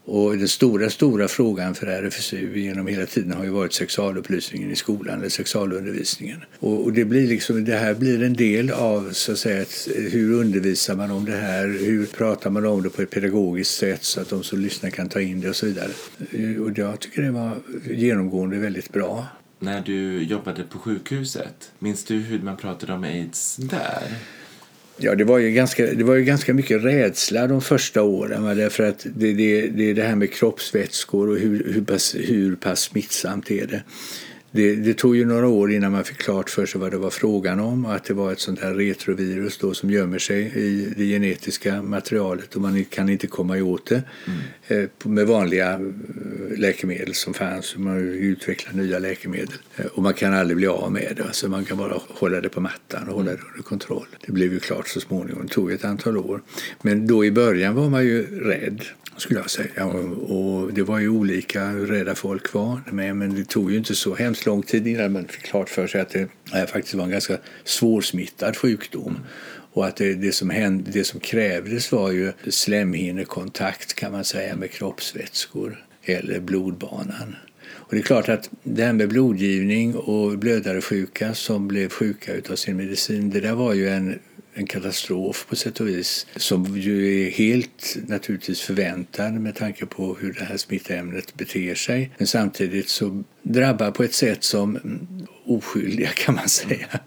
Och 0.09 0.39
den 0.39 0.49
stora, 0.49 0.91
stora 0.91 1.29
frågan 1.29 1.75
för 1.75 1.87
RFSU 1.87 2.59
genom 2.59 2.87
hela 2.87 3.07
tiden 3.07 3.33
har 3.33 3.45
ju 3.45 3.51
varit 3.51 3.73
sexualupplysningen 3.73 4.71
i 4.71 4.77
skolan, 4.77 5.19
eller 5.19 5.29
sexualundervisningen. 5.29 6.45
Och, 6.59 6.85
och 6.85 6.93
det, 6.93 7.05
blir 7.05 7.27
liksom, 7.27 7.65
det 7.65 7.77
här 7.77 7.95
blir 7.95 8.23
en 8.23 8.35
del 8.35 8.71
av 8.71 9.11
så 9.13 9.33
att 9.33 9.39
säga, 9.39 9.65
hur 10.11 10.33
undervisar 10.33 10.97
man 10.97 11.11
om 11.11 11.25
det 11.25 11.37
här, 11.37 11.67
hur 11.67 12.07
pratar 12.07 12.51
man 12.51 12.67
om 12.67 12.83
det 12.83 12.91
på 12.91 13.03
ett 13.03 13.11
pedagogiskt 13.11 13.77
sätt 13.77 14.05
så 14.05 14.21
att 14.21 14.29
de 14.29 14.43
som 14.43 14.61
lyssnar 14.61 14.91
kan 14.91 15.09
ta 15.09 15.21
in 15.21 15.41
det 15.41 15.49
och 15.49 15.57
så 15.57 15.67
vidare. 15.67 15.91
Och 16.61 16.79
jag 16.79 17.01
tycker 17.01 17.23
det 17.23 17.31
var 17.31 17.57
genomgående 17.91 18.57
väldigt 18.57 18.93
bra. 18.93 19.27
När 19.59 19.81
du 19.81 20.23
jobbade 20.23 20.63
på 20.63 20.79
sjukhuset, 20.79 21.73
minns 21.79 22.05
du 22.05 22.15
hur 22.15 22.39
man 22.39 22.57
pratade 22.57 22.93
om 22.93 23.05
aids 23.05 23.57
där? 23.57 24.03
Ja, 24.99 25.15
det 25.15 25.25
var 25.25 25.39
ju 25.39 25.51
ganska, 25.51 25.87
det 25.87 26.05
var 26.05 26.15
ju 26.15 26.25
ganska 26.25 26.55
mycket 26.55 26.85
rädsla 26.85 27.47
de 27.47 27.61
första 27.61 28.03
åren. 28.03 28.45
Va? 28.45 28.55
Därför 28.55 28.83
att 28.89 29.07
det, 29.15 29.33
det, 29.33 29.67
det 29.67 29.91
är 29.91 29.95
det 29.95 30.03
här 30.03 30.17
med 30.17 30.33
kroppsvätskor 30.33 31.29
och 31.29 31.37
hur, 31.37 31.73
hur, 31.73 31.83
pass, 31.83 32.15
hur 32.19 32.57
pass 32.57 32.81
smittsamt 32.81 33.51
är 33.51 33.67
det 33.67 33.83
det, 34.57 34.77
det, 34.77 34.95
tog 34.95 35.17
ju 35.17 35.25
några 35.25 35.49
år 35.49 35.73
innan 35.73 35.93
man 35.93 36.05
fick 36.05 36.19
klart 36.19 36.51
för 36.51 36.67
sig 36.67 36.81
vad 36.81 36.91
det 36.91 36.99
var 36.99 37.11
frågan 37.11 37.61
om 37.61 37.85
och 37.85 37.95
att 37.95 38.05
det 38.05 38.15
var 38.15 38.33
ett 38.33 38.41
sånt 38.41 38.61
här 38.61 38.75
retrovirus 38.75 39.59
då 39.59 39.75
som 39.75 39.91
gömmer 39.91 40.19
sig 40.19 40.53
i 40.55 40.95
det 40.97 41.05
genetiska 41.05 41.83
materialet 41.83 42.55
och 42.55 42.63
man 42.63 42.85
kan 42.85 43.09
inte 43.09 43.27
komma 43.27 43.57
åt 43.57 43.87
det 43.87 44.03
mm. 44.27 44.39
Eh, 44.69 44.89
med 45.03 45.27
vanliga 45.27 45.73
eh, 45.73 46.59
läkemedel 46.59 47.15
som 47.15 47.35
fanns. 47.35 47.77
Man 47.77 47.99
utvecklar 47.99 48.73
nya 48.73 48.99
läkemedel 48.99 49.55
eh, 49.77 49.87
och 49.87 50.03
man 50.03 50.15
kan 50.15 50.35
aldrig 50.35 50.57
bli 50.57 50.67
av 50.67 50.93
med 50.93 51.13
det. 51.17 51.25
Alltså 51.25 51.49
man 51.49 51.65
kan 51.65 51.77
bara 51.77 52.01
hålla 52.09 52.41
det 52.41 52.49
på 52.49 52.61
mattan 52.61 53.09
och 53.09 53.15
hålla 53.15 53.31
det 53.31 53.39
under 53.53 53.63
kontroll. 53.63 54.07
Det 54.27 54.33
blev 54.33 54.53
ju 54.53 54.61
klart 54.61 54.89
så 54.89 55.01
småningom. 55.01 55.47
Det 55.47 55.53
tog 55.53 55.73
ett 55.73 55.85
antal 55.85 56.17
år. 56.17 56.43
Men 56.83 57.07
då 57.07 57.25
i 57.25 57.31
början 57.31 57.75
var 57.75 57.89
man 57.89 58.05
ju 58.05 58.41
rädd 58.41 58.83
skulle 59.17 59.41
jag 59.41 59.51
säga. 59.51 59.87
Och 59.87 60.73
det 60.73 60.83
var 60.83 60.99
ju 60.99 61.09
olika 61.09 61.67
hur 61.67 61.87
rädda 61.87 62.14
folk 62.14 62.55
var. 62.55 62.81
Men 62.93 63.35
det 63.35 63.49
tog 63.49 63.73
ju 63.73 63.79
inte 63.79 63.95
så 63.95 64.14
hemskt 64.14 64.47
lång 64.47 64.62
tid 64.62 64.87
innan 64.87 65.12
man 65.12 65.29
fick 65.29 65.43
klart 65.43 65.69
för 65.69 65.87
sig 65.87 66.01
att 66.01 66.11
det 66.11 66.29
eh, 66.55 66.67
faktiskt 66.67 66.95
var 66.95 67.05
en 67.05 67.11
ganska 67.11 67.39
svårsmittad 67.64 68.57
sjukdom. 68.57 69.19
Och 69.73 69.87
att 69.87 69.97
det, 69.97 70.14
det, 70.14 70.33
som 70.33 70.51
hände, 70.51 70.91
det 70.91 71.05
som 71.05 71.21
krävdes 71.21 71.93
var 71.93 72.11
ju 72.11 72.33
slemhinnekontakt 72.49 73.95
kan 73.95 74.12
man 74.12 74.25
säga 74.25 74.57
med 74.57 74.71
kroppsvätskor 74.71 75.85
eller 76.03 76.41
blodbanan. 76.41 77.37
Och 77.69 77.95
det 77.95 78.01
är 78.01 78.03
klart 78.03 78.29
att 78.29 78.51
det 78.62 78.85
här 78.85 78.93
med 78.93 79.09
blodgivning 79.09 79.95
och 79.97 80.39
blödarsjuka 80.39 81.35
som 81.35 81.69
blev 81.69 81.89
sjuka 81.89 82.33
av 82.51 82.57
sin 82.57 82.77
medicin, 82.77 83.31
det 83.31 83.41
där 83.41 83.55
var 83.55 83.75
ju 83.75 83.89
en 83.89 84.19
en 84.59 84.67
katastrof 84.67 85.47
på 85.49 85.57
sätt 85.57 85.81
och 85.81 85.89
vis 85.89 86.27
som 86.37 86.79
ju 86.79 87.27
är 87.27 87.31
helt 87.31 87.97
naturligtvis 88.07 88.61
förväntad 88.61 89.33
med 89.33 89.55
tanke 89.55 89.87
på 89.87 90.17
hur 90.21 90.33
det 90.33 90.45
här 90.45 90.57
smittämnet 90.57 91.35
beter 91.35 91.75
sig. 91.75 92.11
Men 92.19 92.27
samtidigt 92.27 92.89
så 92.89 93.25
drabbar 93.43 93.91
på 93.91 94.03
ett 94.03 94.15
sätt 94.15 94.45
som 94.45 94.77
mm, 94.77 95.27
oskyldiga 95.45 96.09
kan 96.09 96.35
man 96.35 96.49
säga. 96.49 97.01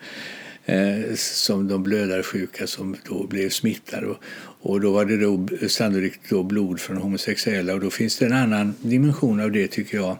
Eh, 0.65 1.15
som 1.15 1.67
de 1.67 1.83
blödarsjuka 1.83 2.67
som 2.67 2.95
då 3.09 3.27
blev 3.27 3.49
smittade. 3.49 4.07
Och, 4.07 4.17
och 4.61 4.81
då 4.81 4.91
var 4.91 5.05
det 5.05 5.17
då 5.17 5.47
sannolikt 5.67 6.29
då 6.29 6.43
blod 6.43 6.79
från 6.79 6.97
homosexuella 6.97 7.73
och 7.73 7.79
då 7.79 7.89
finns 7.89 8.17
det 8.17 8.25
en 8.25 8.33
annan 8.33 8.75
dimension 8.81 9.39
av 9.39 9.51
det 9.51 9.67
tycker 9.67 9.97
jag 9.97 10.17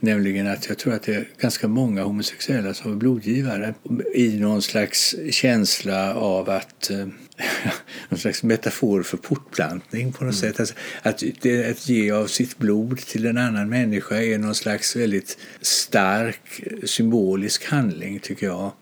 Nämligen 0.00 0.46
att 0.46 0.68
jag 0.68 0.78
tror 0.78 0.94
att 0.94 1.02
det 1.02 1.14
är 1.14 1.28
ganska 1.38 1.68
många 1.68 2.02
homosexuella 2.02 2.74
som 2.74 2.92
är 2.92 2.96
blodgivare 2.96 3.74
i 4.14 4.40
någon 4.40 4.62
slags 4.62 5.14
känsla 5.30 6.14
av 6.14 6.50
att 6.50 6.90
eh, 6.90 7.06
någon 8.08 8.18
slags 8.18 8.42
metafor 8.42 9.02
för 9.02 9.16
portplantning 9.16 10.12
på 10.12 10.24
något 10.24 10.42
mm. 10.42 10.52
sätt. 10.52 10.60
Alltså, 10.60 10.74
att, 11.02 11.22
det, 11.40 11.70
att 11.70 11.88
ge 11.88 12.10
av 12.10 12.26
sitt 12.26 12.58
blod 12.58 12.98
till 12.98 13.26
en 13.26 13.38
annan 13.38 13.68
människa 13.68 14.22
är 14.22 14.38
någon 14.38 14.54
slags 14.54 14.96
väldigt 14.96 15.38
stark 15.60 16.62
symbolisk 16.84 17.64
handling 17.64 18.20
tycker 18.20 18.46
jag. 18.46 18.72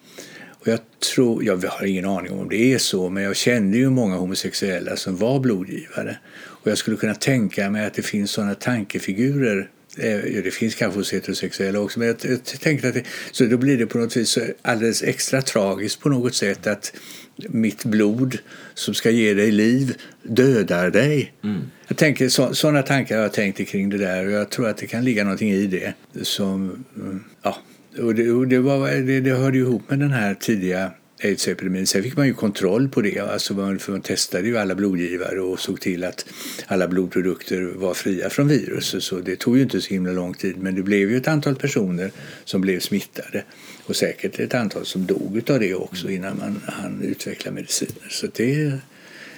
Och 0.64 0.68
jag, 0.68 0.80
tror, 1.14 1.44
jag 1.44 1.56
har 1.56 1.86
ingen 1.86 2.04
aning 2.04 2.32
om 2.32 2.48
det 2.48 2.74
är 2.74 2.78
så, 2.78 3.10
men 3.10 3.22
jag 3.22 3.36
kände 3.36 3.78
ju 3.78 3.90
många 3.90 4.16
homosexuella 4.16 4.96
som 4.96 5.16
var 5.16 5.40
blodgivare. 5.40 6.18
Och 6.36 6.70
jag 6.70 6.78
skulle 6.78 6.96
kunna 6.96 7.14
tänka 7.14 7.70
mig 7.70 7.86
att 7.86 7.94
det 7.94 8.02
finns 8.02 8.30
sådana 8.30 8.54
tankefigurer 8.54 9.70
det 9.96 10.54
finns 10.54 10.74
kanske 10.74 11.00
hos 11.00 11.12
heterosexuella 11.12 11.80
också, 11.80 11.98
men 11.98 12.08
jag, 12.08 12.16
jag 12.22 12.44
tänkte 12.44 12.88
att 12.88 12.94
det, 12.94 13.04
så 13.32 13.44
då 13.44 13.56
blir 13.56 13.78
det 13.78 13.86
på 13.86 13.98
något 13.98 14.16
vis 14.16 14.38
alldeles 14.62 15.02
extra 15.02 15.42
tragiskt 15.42 16.00
på 16.00 16.08
något 16.08 16.34
sätt 16.34 16.66
att 16.66 16.92
mitt 17.36 17.84
blod 17.84 18.38
som 18.74 18.94
ska 18.94 19.10
ge 19.10 19.34
dig 19.34 19.50
liv 19.50 19.94
dödar 20.22 20.90
dig. 20.90 21.32
Mm. 21.44 21.62
Jag 21.88 21.96
tänker, 21.96 22.28
så, 22.28 22.54
sådana 22.54 22.82
tankar 22.82 23.16
har 23.16 23.22
jag 23.22 23.32
tänkt 23.32 23.68
kring 23.68 23.90
det 23.90 23.98
där 23.98 24.26
och 24.26 24.32
jag 24.32 24.50
tror 24.50 24.68
att 24.68 24.76
det 24.76 24.86
kan 24.86 25.04
ligga 25.04 25.24
någonting 25.24 25.50
i 25.50 25.66
det. 25.66 25.94
Som, 26.22 26.84
mm, 26.96 27.24
ja, 27.42 27.56
och 27.98 28.14
det, 28.14 28.30
och 28.30 28.48
det, 28.48 28.58
var, 28.58 28.90
det, 28.90 29.20
det 29.20 29.30
hörde 29.30 29.58
ihop 29.58 29.90
med 29.90 29.98
den 29.98 30.12
här 30.12 30.34
tidiga 30.34 30.90
aidsepidemin. 31.24 31.86
Sen 31.86 32.02
fick 32.02 32.16
man 32.16 32.26
ju 32.26 32.34
kontroll 32.34 32.88
på 32.88 33.00
det. 33.00 33.18
Alltså 33.18 33.54
man, 33.54 33.78
för 33.78 33.92
man 33.92 34.00
testade 34.00 34.48
ju 34.48 34.58
alla 34.58 34.74
blodgivare 34.74 35.40
och 35.40 35.60
såg 35.60 35.80
till 35.80 36.04
att 36.04 36.26
alla 36.66 36.88
blodprodukter 36.88 37.62
var 37.62 37.94
fria 37.94 38.30
från 38.30 38.48
viruset. 38.48 39.02
Så 39.02 39.18
det 39.18 39.36
tog 39.36 39.56
ju 39.56 39.62
inte 39.62 39.80
så 39.80 39.88
himla 39.88 40.12
lång 40.12 40.34
tid. 40.34 40.56
Men 40.56 40.74
det 40.74 40.82
blev 40.82 41.10
ju 41.10 41.16
ett 41.16 41.28
antal 41.28 41.54
personer 41.54 42.10
som 42.44 42.60
blev 42.60 42.80
smittade. 42.80 43.44
Och 43.86 43.96
säkert 43.96 44.38
ett 44.38 44.54
antal 44.54 44.86
som 44.86 45.06
dog 45.06 45.50
av 45.50 45.60
det 45.60 45.74
också 45.74 46.10
innan 46.10 46.38
man 46.38 46.60
hann 46.66 47.02
utveckla 47.02 47.50
mediciner. 47.50 48.08
Så 48.10 48.26
det 48.34 48.54
är 48.54 48.80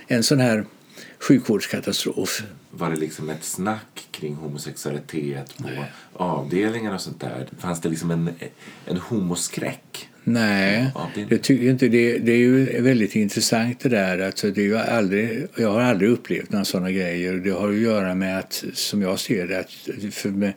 en 0.06 0.22
sån 0.22 0.40
här 0.40 0.64
sjukvårdskatastrof. 1.18 2.42
Var 2.70 2.90
det 2.90 2.96
liksom 2.96 3.30
ett 3.30 3.44
snack 3.44 4.08
kring 4.10 4.34
homosexualitet 4.34 5.56
på 5.56 5.62
Nej. 5.62 5.92
avdelningar 6.12 6.94
och 6.94 7.00
sånt 7.00 7.20
där? 7.20 7.48
Fanns 7.58 7.80
det 7.80 7.88
liksom 7.88 8.10
en, 8.10 8.30
en 8.86 8.96
homoskräck? 8.96 10.08
Nej, 10.28 10.90
det 11.28 11.38
tycker 11.38 11.70
inte. 11.70 11.88
Det, 11.88 12.18
det 12.18 12.32
är 12.32 12.36
ju 12.36 12.80
väldigt 12.80 13.16
intressant 13.16 13.80
det 13.80 13.88
där. 13.88 14.18
Alltså 14.18 14.50
det 14.50 14.66
är 14.66 14.74
aldrig, 14.74 15.46
jag 15.56 15.72
har 15.72 15.80
aldrig 15.80 16.10
upplevt 16.10 16.50
några 16.50 16.64
sådana 16.64 16.90
grejer. 16.90 17.32
Det 17.32 17.50
har 17.50 17.68
att 17.68 17.76
göra 17.76 18.14
med 18.14 18.38
att, 18.38 18.64
som 18.72 19.02
jag 19.02 19.18
ser 19.18 19.46
det, 19.46 19.58
att 19.58 19.70
för, 20.14 20.52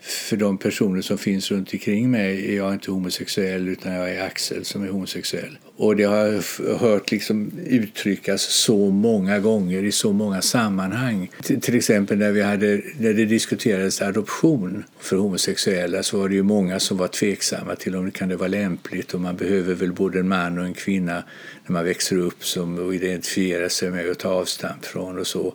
för 0.00 0.36
de 0.36 0.58
personer 0.58 1.02
som 1.02 1.18
finns 1.18 1.50
runt 1.50 1.72
omkring 1.72 2.10
mig 2.10 2.52
är 2.52 2.56
jag 2.56 2.72
inte 2.72 2.90
homosexuell 2.90 3.68
utan 3.68 3.92
jag 3.92 4.10
är 4.10 4.26
Axel 4.26 4.64
som 4.64 4.82
är 4.82 4.88
homosexuell. 4.88 5.58
Och 5.76 5.96
det 5.96 6.04
har 6.04 6.16
jag 6.16 6.42
hört 6.78 7.10
liksom 7.10 7.50
uttryckas 7.66 8.42
så 8.42 8.90
många 8.90 9.38
gånger 9.38 9.82
i 9.82 9.92
så 9.92 10.12
många 10.12 10.42
sammanhang. 10.42 11.30
T 11.42 11.60
till 11.60 11.76
exempel 11.76 12.18
när, 12.18 12.32
vi 12.32 12.42
hade, 12.42 12.82
när 12.98 13.12
det 13.12 13.24
diskuterades 13.24 14.02
adoption 14.02 14.84
för 14.98 15.16
homosexuella 15.16 16.02
så 16.02 16.18
var 16.18 16.28
det 16.28 16.34
ju 16.34 16.42
många 16.42 16.80
som 16.80 16.96
var 16.96 17.08
tveksamma 17.08 17.76
till 17.76 17.96
om 17.96 18.04
det 18.04 18.10
kan 18.10 18.28
det 18.28 18.36
vara 18.36 18.48
lämpligt 18.48 19.14
och 19.14 19.20
man 19.20 19.36
behöver 19.36 19.74
väl 19.74 19.92
både 19.92 20.18
en 20.18 20.28
man 20.28 20.58
och 20.58 20.64
en 20.64 20.74
kvinna 20.74 21.22
när 21.66 21.72
man 21.72 21.84
växer 21.84 22.16
upp 22.16 22.44
som 22.44 22.92
identifierar 22.92 23.68
sig 23.68 23.90
med 23.90 24.10
och 24.10 24.18
tar 24.18 24.32
avstamp 24.32 24.84
från 24.84 25.18
och 25.18 25.26
så 25.26 25.54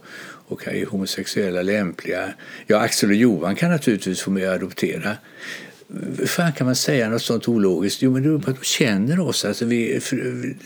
och 0.50 0.68
är 0.68 0.86
homosexuella 0.86 1.62
lämpliga? 1.62 2.34
Ja, 2.68 2.80
Axel 2.80 3.10
och 3.10 3.16
Johan 3.16 3.56
kan 3.56 3.72
naturligtvis 3.72 4.22
få 4.22 4.32
mig 4.32 4.46
att 4.46 4.56
adoptera 4.56 5.18
fan 6.26 6.54
kan 6.54 6.66
man 6.66 6.76
säga 6.76 7.10
något 7.10 7.22
sånt 7.22 7.48
ologiskt? 7.48 8.02
Jo, 8.02 8.12
men 8.12 8.24
det 8.24 8.30
beror 8.30 8.40
på 8.40 8.52
att 8.52 8.58
de 8.58 8.66
känner 8.66 9.20
oss. 9.20 9.46
Alltså, 9.46 9.66
vi, 9.66 10.00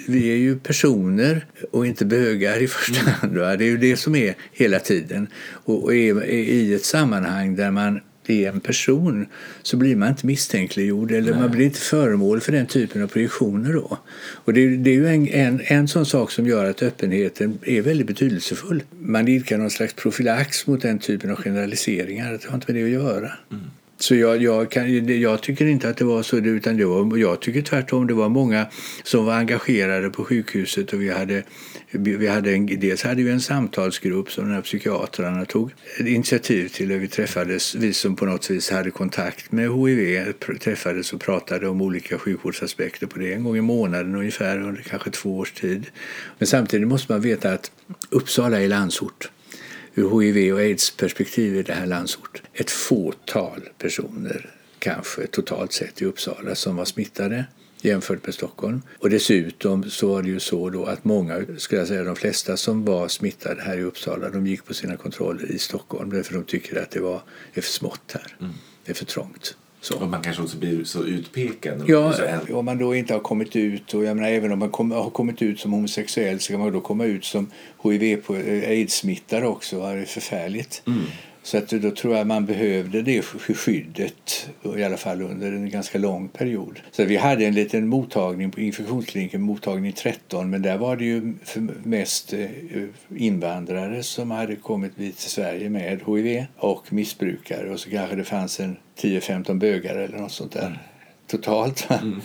vi 0.07 0.31
är 0.31 0.35
ju 0.35 0.59
personer 0.59 1.45
och 1.71 1.87
inte 1.87 2.05
bögar 2.05 2.61
i 2.61 2.67
första 2.67 3.01
mm. 3.01 3.13
hand. 3.13 3.37
Va? 3.37 3.55
Det 3.55 3.63
är 3.63 3.69
ju 3.69 3.77
det 3.77 3.97
som 3.97 4.15
är 4.15 4.35
hela 4.51 4.79
tiden. 4.79 5.27
Och, 5.43 5.83
och 5.83 5.95
är, 5.95 6.15
är 6.15 6.29
i 6.31 6.73
ett 6.73 6.85
sammanhang 6.85 7.55
där 7.55 7.71
man 7.71 7.99
är 8.27 8.49
en 8.49 8.59
person 8.59 9.25
så 9.61 9.77
blir 9.77 9.95
man 9.95 10.09
inte 10.09 10.25
misstänkliggjord 10.25 11.11
eller 11.11 11.31
Nej. 11.31 11.41
man 11.41 11.51
blir 11.51 11.65
inte 11.65 11.79
föremål 11.79 12.41
för 12.41 12.51
den 12.51 12.65
typen 12.65 13.03
av 13.03 13.07
projektioner 13.07 13.73
då. 13.73 13.97
Och 14.33 14.53
det, 14.53 14.77
det 14.77 14.89
är 14.89 14.95
ju 14.95 15.07
en, 15.07 15.27
en, 15.27 15.61
en 15.65 15.87
sån 15.87 16.05
sak 16.05 16.31
som 16.31 16.47
gör 16.47 16.69
att 16.69 16.83
öppenheten 16.83 17.59
är 17.61 17.81
väldigt 17.81 18.07
betydelsefull. 18.07 18.83
Man 18.99 19.27
idkar 19.27 19.57
någon 19.57 19.69
slags 19.69 19.93
profylax 19.93 20.67
mot 20.67 20.81
den 20.81 20.99
typen 20.99 21.31
av 21.31 21.35
generaliseringar. 21.35 22.31
Det 22.31 22.47
har 22.47 22.55
inte 22.55 22.71
med 22.71 22.81
det 22.81 22.85
att 22.85 23.03
göra. 23.03 23.31
Mm. 23.51 23.63
Så 23.97 24.15
jag, 24.15 24.41
jag, 24.41 24.71
kan, 24.71 25.19
jag, 25.21 25.41
tycker 25.41 25.65
inte 25.65 25.89
att 25.89 25.97
det 25.97 26.05
var 26.05 26.23
så, 26.23 26.37
utan 26.37 26.77
det 26.77 26.85
var, 26.85 27.17
jag 27.17 27.39
tycker 27.39 27.61
tvärtom. 27.61 28.07
Det 28.07 28.13
var 28.13 28.29
många 28.29 28.65
som 29.03 29.25
var 29.25 29.33
engagerade 29.33 30.09
på 30.09 30.23
sjukhuset 30.23 30.93
och 30.93 31.01
vi 31.01 31.09
hade, 31.09 31.43
vi 31.91 32.27
hade 32.27 32.51
en, 32.51 32.65
dels 32.65 33.03
hade 33.03 33.23
vi 33.23 33.31
en 33.31 33.41
samtalsgrupp 33.41 34.31
som 34.31 34.45
den 34.45 34.53
här 34.53 34.61
psykiatrarna 34.61 35.45
tog 35.45 35.71
initiativ 35.99 36.67
till. 36.67 36.91
Vi 36.91 37.07
träffades, 37.07 37.75
vi 37.75 37.93
som 37.93 38.15
på 38.15 38.25
något 38.25 38.49
vis 38.49 38.71
hade 38.71 38.91
kontakt 38.91 39.51
med 39.51 39.69
HIV 39.71 40.33
träffades 40.59 41.13
och 41.13 41.21
pratade 41.21 41.67
om 41.67 41.81
olika 41.81 42.17
sjukvårdsaspekter 42.17 43.07
på 43.07 43.19
det 43.19 43.33
en 43.33 43.43
gång 43.43 43.57
i 43.57 43.61
månaden 43.61 44.15
ungefär 44.15 44.61
under 44.61 44.81
kanske 44.81 45.11
två 45.11 45.37
års 45.37 45.51
tid. 45.51 45.85
Men 46.37 46.47
samtidigt 46.47 46.87
måste 46.87 47.11
man 47.11 47.21
veta 47.21 47.53
att 47.53 47.71
Uppsala 48.09 48.61
är 48.61 48.67
landsort 48.67 49.29
ur 49.95 50.21
hiv 50.21 50.53
och 50.53 50.59
aids-perspektiv 50.59 51.55
i 51.55 51.63
det 51.63 51.73
här 51.73 51.85
landsort. 51.85 52.41
Ett 52.53 52.71
fåtal 52.71 53.69
personer 53.77 54.49
kanske 54.79 55.27
totalt 55.27 55.73
sett 55.73 56.01
i 56.01 56.05
Uppsala 56.05 56.55
som 56.55 56.75
var 56.75 56.85
smittade 56.85 57.45
jämfört 57.81 58.25
med 58.25 58.33
Stockholm. 58.33 58.81
Och 58.99 59.09
dessutom 59.09 59.89
så 59.89 60.07
var 60.07 60.21
det 60.21 60.29
ju 60.29 60.39
så 60.39 60.69
då 60.69 60.85
att 60.85 61.05
många, 61.05 61.45
skulle 61.57 61.81
jag 61.81 61.87
säga 61.87 62.03
de 62.03 62.15
flesta 62.15 62.57
som 62.57 62.85
var 62.85 63.07
smittade 63.07 63.61
här 63.61 63.77
i 63.77 63.81
Uppsala, 63.81 64.29
de 64.29 64.47
gick 64.47 64.65
på 64.65 64.73
sina 64.73 64.97
kontroller 64.97 65.51
i 65.51 65.59
Stockholm 65.59 66.09
därför 66.09 66.33
de 66.33 66.43
tycker 66.43 66.81
att 66.81 66.91
det 66.91 66.99
var, 66.99 67.21
är 67.53 67.61
för 67.61 67.71
smått 67.71 68.11
här. 68.13 68.35
Mm. 68.39 68.53
Det 68.85 68.91
är 68.91 68.95
för 68.95 69.05
trångt. 69.05 69.57
Så. 69.83 69.99
Och 69.99 70.07
man 70.07 70.21
kanske 70.21 70.41
också 70.41 70.57
blir 70.57 70.83
så 70.83 71.03
utpekad. 71.03 71.83
Ja, 71.87 72.13
om 72.53 72.65
man 72.65 72.77
då 72.77 72.95
inte 72.95 73.13
har 73.13 73.19
kommit 73.19 73.55
ut 73.55 73.93
och 73.93 74.03
jag 74.03 74.15
menar, 74.15 74.29
även 74.29 74.51
om 74.51 74.59
man 74.59 74.69
kom, 74.69 74.91
har 74.91 75.09
kommit 75.09 75.41
ut 75.41 75.59
som 75.59 75.73
homosexuell 75.73 76.39
så 76.39 76.53
kan 76.53 76.59
man 76.59 76.73
då 76.73 76.81
komma 76.81 77.05
ut 77.05 77.25
som 77.25 77.51
hiv-aids-smittare 77.83 79.45
också. 79.45 79.79
Det 79.79 79.85
är 79.85 80.05
förfärligt. 80.05 80.83
Mm. 80.87 81.03
Så 81.43 81.57
att 81.57 81.69
då 81.69 81.91
tror 81.91 82.15
jag 82.17 82.27
man 82.27 82.45
behövde 82.45 83.01
det 83.01 83.21
skyddet 83.21 84.49
i 84.77 84.83
alla 84.83 84.97
fall 84.97 85.21
under 85.21 85.51
en 85.51 85.69
ganska 85.69 85.97
lång 85.97 86.27
period. 86.27 86.79
Så 86.91 87.03
vi 87.03 87.15
hade 87.15 87.45
en 87.45 87.53
liten 87.53 87.87
mottagning 87.87 88.51
på 88.51 88.61
infektionskliniken, 88.61 89.41
mottagning 89.41 89.93
13, 89.93 90.49
men 90.49 90.61
där 90.61 90.77
var 90.77 90.95
det 90.95 91.05
ju 91.05 91.33
mest 91.83 92.33
eh, 92.33 92.49
invandrare 93.17 94.03
som 94.03 94.31
hade 94.31 94.55
kommit 94.55 94.91
hit 94.97 95.17
till 95.17 95.29
Sverige 95.29 95.69
med 95.69 95.99
hiv 96.07 96.45
och 96.57 96.93
missbrukare 96.93 97.69
och 97.69 97.79
så 97.79 97.89
kanske 97.89 98.15
det 98.15 98.23
fanns 98.23 98.59
en 98.59 98.77
10-15 98.97 99.59
bögar 99.59 99.95
eller 99.95 100.17
något 100.17 100.31
sånt 100.31 100.51
där 100.51 100.65
mm. 100.65 100.77
totalt. 101.27 101.87
Mm. 101.89 102.21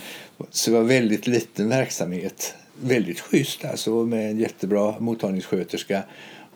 Så 0.49 0.71
det 0.71 0.77
var 0.77 0.83
väldigt 0.83 1.27
liten 1.27 1.69
verksamhet. 1.69 2.55
Väldigt 2.81 3.19
schysst 3.19 3.65
alltså 3.65 3.91
med 3.91 4.31
en 4.31 4.39
jättebra 4.39 4.95
mottagningssköterska 4.99 6.03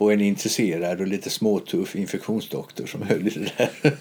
och 0.04 0.14
en 0.14 0.22
intresserad 0.22 1.02
och 1.02 1.08
lite 1.08 1.30
småtuff 1.30 1.96
infektionsdoktor 1.96 2.86
som 2.86 3.02
höll 3.02 3.28
i 3.28 3.30
det 3.30 3.52
där. 3.58 3.94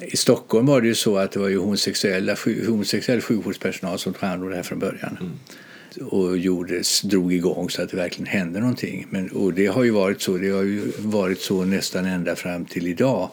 I 0.00 0.16
Stockholm 0.16 0.66
var 0.66 0.80
det 0.80 0.86
ju 0.86 0.94
så 0.94 1.16
att 1.16 1.32
det 1.32 1.40
var 1.40 1.48
ju 1.48 1.58
homosexuella, 1.58 2.36
homosexuell 2.66 3.20
sjukvårdspersonal 3.20 3.98
som 3.98 4.12
tog 4.12 4.22
hand 4.22 4.42
om 4.42 4.50
det 4.50 4.56
här 4.56 4.62
från 4.62 4.78
början. 4.78 5.16
Mm 5.20 5.38
och 6.00 6.38
gjorde, 6.38 6.82
drog 7.04 7.32
igång 7.32 7.70
så 7.70 7.82
att 7.82 7.90
det 7.90 7.96
verkligen 7.96 8.26
hände 8.26 8.60
någonting. 8.60 9.06
Men, 9.10 9.30
och 9.30 9.54
det 9.54 9.66
har 9.66 9.84
ju 9.84 9.90
varit 9.90 10.22
så. 10.22 10.36
Det 10.36 10.50
har 10.50 10.62
ju 10.62 10.92
varit 10.98 11.40
så 11.40 11.64
nästan 11.64 12.04
ända 12.04 12.36
fram 12.36 12.64
till 12.64 12.86
idag. 12.86 13.30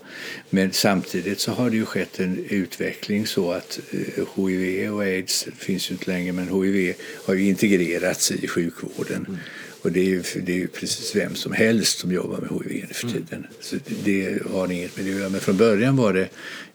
Men 0.50 0.72
samtidigt 0.72 1.40
så 1.40 1.52
har 1.52 1.70
det 1.70 1.76
ju 1.76 1.86
skett 1.86 2.20
en 2.20 2.46
utveckling 2.50 3.28
så 3.28 3.52
att 3.52 3.80
eh, 3.92 4.26
hiv 4.36 4.94
och 4.94 5.02
aids 5.02 5.48
finns 5.58 5.90
ju 5.90 5.94
inte 5.94 6.12
längre 6.12 6.34
men 6.34 6.64
hiv 6.64 6.94
har 7.26 7.34
ju 7.34 7.48
integrerats 7.48 8.32
i 8.32 8.48
sjukvården. 8.48 9.26
Mm. 9.28 9.40
Och 9.82 9.92
det 9.92 10.00
är, 10.00 10.06
ju, 10.06 10.24
det 10.42 10.52
är 10.52 10.58
ju 10.58 10.68
precis 10.68 11.16
vem 11.16 11.36
som 11.36 11.52
helst 11.52 12.00
som 12.00 12.12
jobbar 12.12 12.38
med 12.38 12.72
hiv 12.72 12.86
nu 12.88 12.94
för 12.94 13.08
mm. 13.08 13.14
tiden. 13.14 13.48
Så 13.62 13.76
det 14.04 14.40
har 14.52 14.72
inget 14.72 14.98
med 14.98 15.06
det 15.06 15.12
att 15.12 15.18
göra. 15.18 15.30
Men 15.30 15.42
från 15.42 15.58
början 15.58 15.96
var 15.96 16.14
det 16.14 16.30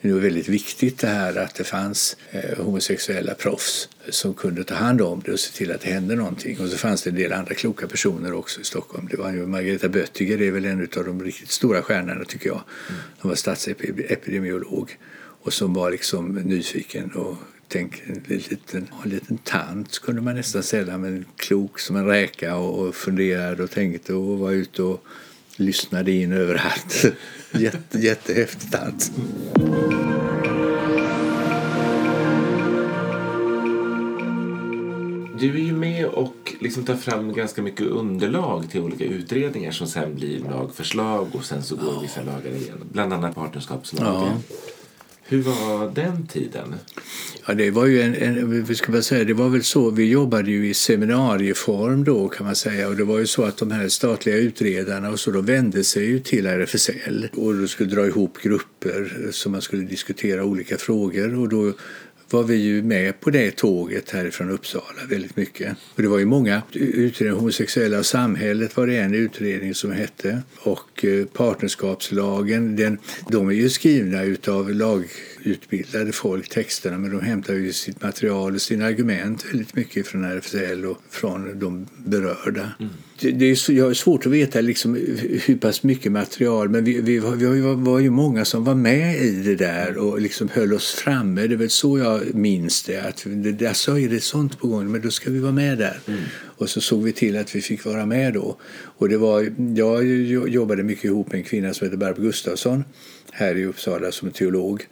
det 0.09 0.13
var 0.13 0.21
väldigt 0.21 0.49
viktigt 0.49 0.99
det 0.99 1.07
här 1.07 1.37
att 1.37 1.55
det 1.55 1.65
fanns 1.65 2.17
eh, 2.31 2.65
homosexuella 2.65 3.35
proffs 3.35 3.89
som 4.09 4.35
kunde 4.35 4.65
ta 4.65 4.75
hand 4.75 5.01
om 5.01 5.23
det 5.25 5.33
och 5.33 5.41
se 5.41 5.53
till 5.53 5.73
att 5.73 5.81
det 5.81 5.89
hände 5.89 6.15
någonting. 6.15 6.61
Och 6.61 6.69
så 6.69 6.77
fanns 6.77 7.03
det 7.03 7.11
en 7.11 7.17
del 7.17 7.33
andra 7.33 7.55
kloka 7.55 7.87
personer 7.87 8.33
också 8.33 8.61
i 8.61 8.65
Stockholm. 8.65 9.09
Det 9.11 9.17
var 9.17 9.33
ju 9.33 9.47
Margareta 9.47 9.89
Böttiger 9.89 10.43
är 10.43 10.51
väl 10.51 10.65
en 10.65 10.89
av 10.97 11.05
de 11.05 11.25
riktigt 11.25 11.51
stora 11.51 11.83
stjärnorna 11.83 12.25
tycker 12.25 12.47
jag. 12.47 12.63
Mm. 12.89 13.01
Hon 13.19 13.29
var 13.29 13.37
statsepidemiolog 13.37 14.99
och 15.43 15.53
som 15.53 15.75
var 15.75 15.91
liksom 15.91 16.35
nyfiken 16.35 17.11
och 17.13 17.37
tänk, 17.69 18.03
en 18.07 18.23
liten, 18.29 18.89
en 19.05 19.11
liten 19.11 19.39
tant 19.39 19.99
kunde 19.99 20.23
man 20.23 20.35
nästan 20.35 20.63
säga, 20.63 20.99
men 20.99 21.25
klok 21.37 21.79
som 21.79 21.97
en 21.97 22.07
räka 22.07 22.57
och, 22.57 22.95
funderade 22.95 23.63
och 23.63 23.71
tänkte 23.71 24.15
och 24.15 24.39
var 24.39 24.51
ute 24.51 24.83
och 24.83 25.05
lyssnade 25.57 26.13
in 26.13 26.33
överallt. 26.33 27.05
Jätte, 27.53 27.99
jättehäftig 27.99 28.71
tant. 28.73 29.13
Du 35.39 35.51
är 35.55 35.65
ju 35.65 35.73
med 35.73 36.07
och 36.07 36.55
liksom 36.61 36.85
tar 36.85 36.95
fram 36.95 37.33
ganska 37.33 37.63
mycket 37.63 37.87
underlag 37.87 38.71
till 38.71 38.81
olika 38.81 39.05
utredningar 39.05 39.71
som 39.71 39.87
sen 39.87 40.15
blir 40.15 40.39
lagförslag 40.39 41.29
och 41.33 41.45
sen 41.45 41.63
så 41.63 41.77
går 41.77 42.01
vissa 42.01 42.23
lagar 42.23 42.51
igenom. 42.57 42.89
Bland 42.93 43.13
annat 43.13 43.35
partnerskapslagen. 43.35 44.41
Ja. 44.49 44.57
Hur 45.27 45.43
var 45.43 45.95
den 45.95 46.27
tiden? 46.27 46.75
Ja, 47.47 47.55
det 47.55 47.71
var 47.71 47.87
ju 47.87 48.03
en, 48.03 48.15
en, 48.15 48.65
vi 48.65 48.75
ska 48.75 48.93
man 48.93 49.03
säga, 49.03 49.25
det 49.25 49.35
var 49.35 49.49
väl 49.49 49.65
så, 49.65 49.91
vi 49.91 50.11
jobbade 50.11 50.51
ju 50.51 50.69
i 50.69 50.75
seminarieform 50.75 52.05
då 52.05 52.29
kan 52.29 52.47
man 52.47 52.57
säga. 52.57 52.89
Och 52.89 52.97
det 52.97 53.05
var 53.05 53.19
ju 53.19 53.27
så 53.27 53.43
att 53.43 53.57
de 53.57 53.71
här 53.71 53.89
statliga 53.89 54.37
utredarna 54.37 55.11
och 55.11 55.21
så 55.21 55.31
då 55.31 55.41
vände 55.41 55.85
sig 55.85 56.05
ju 56.05 56.21
till 56.21 56.47
RFSL 56.47 57.29
och 57.37 57.55
då 57.55 57.67
skulle 57.67 57.95
dra 57.95 58.07
ihop 58.07 58.39
grupper 58.43 59.29
så 59.31 59.51
man 59.51 59.63
skulle 59.63 59.83
diskutera 59.83 60.45
olika 60.45 60.77
frågor. 60.77 61.39
Och 61.39 61.49
då 61.49 61.73
var 62.31 62.43
vi 62.43 62.57
ju 62.57 62.83
med 62.83 63.21
på 63.21 63.31
det 63.31 63.57
tåget 63.57 64.11
härifrån 64.11 64.51
Uppsala 64.51 65.05
väldigt 65.09 65.37
mycket. 65.37 65.77
Och 65.95 66.03
det 66.03 66.09
var 66.09 66.19
ju 66.19 66.25
många 66.25 66.63
utredningar, 66.73 67.39
homosexuella 67.39 67.99
och 67.99 68.07
samhället 68.07 68.77
var 68.77 68.87
det 68.87 68.99
en 68.99 69.15
utredning 69.15 69.75
som 69.75 69.93
hette 69.93 70.43
och 70.59 71.05
eh, 71.05 71.27
partnerskapslagen, 71.27 72.77
den, 72.77 72.99
de 73.29 73.49
är 73.49 73.53
ju 73.53 73.69
skrivna 73.69 74.23
utav 74.23 74.71
lagutbildade 74.71 76.13
folk, 76.13 76.49
texterna, 76.49 76.99
men 76.99 77.11
de 77.11 77.21
hämtar 77.21 77.55
ju 77.55 77.73
sitt 77.73 78.03
material 78.03 78.55
och 78.55 78.63
sina 78.63 78.87
argument 78.87 79.45
väldigt 79.51 79.77
mycket 79.77 80.07
från 80.07 80.25
RFSL 80.25 80.85
och 80.85 80.99
från 81.11 81.59
de 81.59 81.87
berörda. 81.97 82.71
Mm 82.81 82.93
det, 83.21 83.51
är, 83.51 83.95
svårt 83.95 84.27
att 84.27 84.33
veta 84.33 84.61
liksom 84.61 84.95
hur 85.45 85.57
pass 85.57 85.83
mycket 85.83 86.13
material 86.13 86.69
men 86.69 86.85
vi, 86.85 87.01
vi, 87.01 87.19
vi 87.19 87.61
var 87.75 87.99
ju 87.99 88.11
många 88.11 88.45
som 88.45 88.65
var 88.65 88.75
med 88.75 89.23
i 89.23 89.31
det 89.31 89.57
där 89.57 89.99
och 89.99 90.21
liksom 90.21 90.49
höll 90.49 90.73
oss 90.73 90.93
framme. 90.93 91.47
Det 91.47 91.55
är 91.55 91.57
väl 91.57 91.71
så 91.71 91.99
jag 91.99 92.35
minns 92.35 92.83
det. 92.83 92.99
Att 93.01 93.23
det, 93.27 93.53
där 93.53 93.73
så 93.73 93.99
är 93.99 94.09
det 94.09 94.21
sånt 94.21 94.59
på 94.59 94.69
gång, 94.69 94.93
men 94.93 95.01
då 95.01 95.11
ska 95.11 95.31
vi 95.31 95.39
vara 95.39 95.53
med 95.53 95.79
där. 95.79 95.99
Mm. 96.07 96.21
Och 96.57 96.71
så 96.71 96.81
såg 96.81 97.03
vi 97.03 97.13
till 97.13 97.37
att 97.37 97.57
vi 97.57 97.61
fick 97.61 97.85
vara 97.85 98.07
med 98.07 98.35
då. 98.35 98.57
Och 98.73 99.09
det 99.09 99.17
var, 99.17 99.53
jag 99.77 100.07
jobbade 100.49 100.83
mycket 100.83 101.05
ihop 101.05 101.33
med 101.33 101.39
en 101.39 101.45
kvinna 101.45 101.75
som 101.75 101.87
heter 101.87 101.99
Barbro 101.99 102.23
Gustafsson 102.23 102.85
här 103.33 103.55
i 103.55 103.65
Uppsala 103.65 104.13
som 104.13 104.31
teolog 104.31 104.87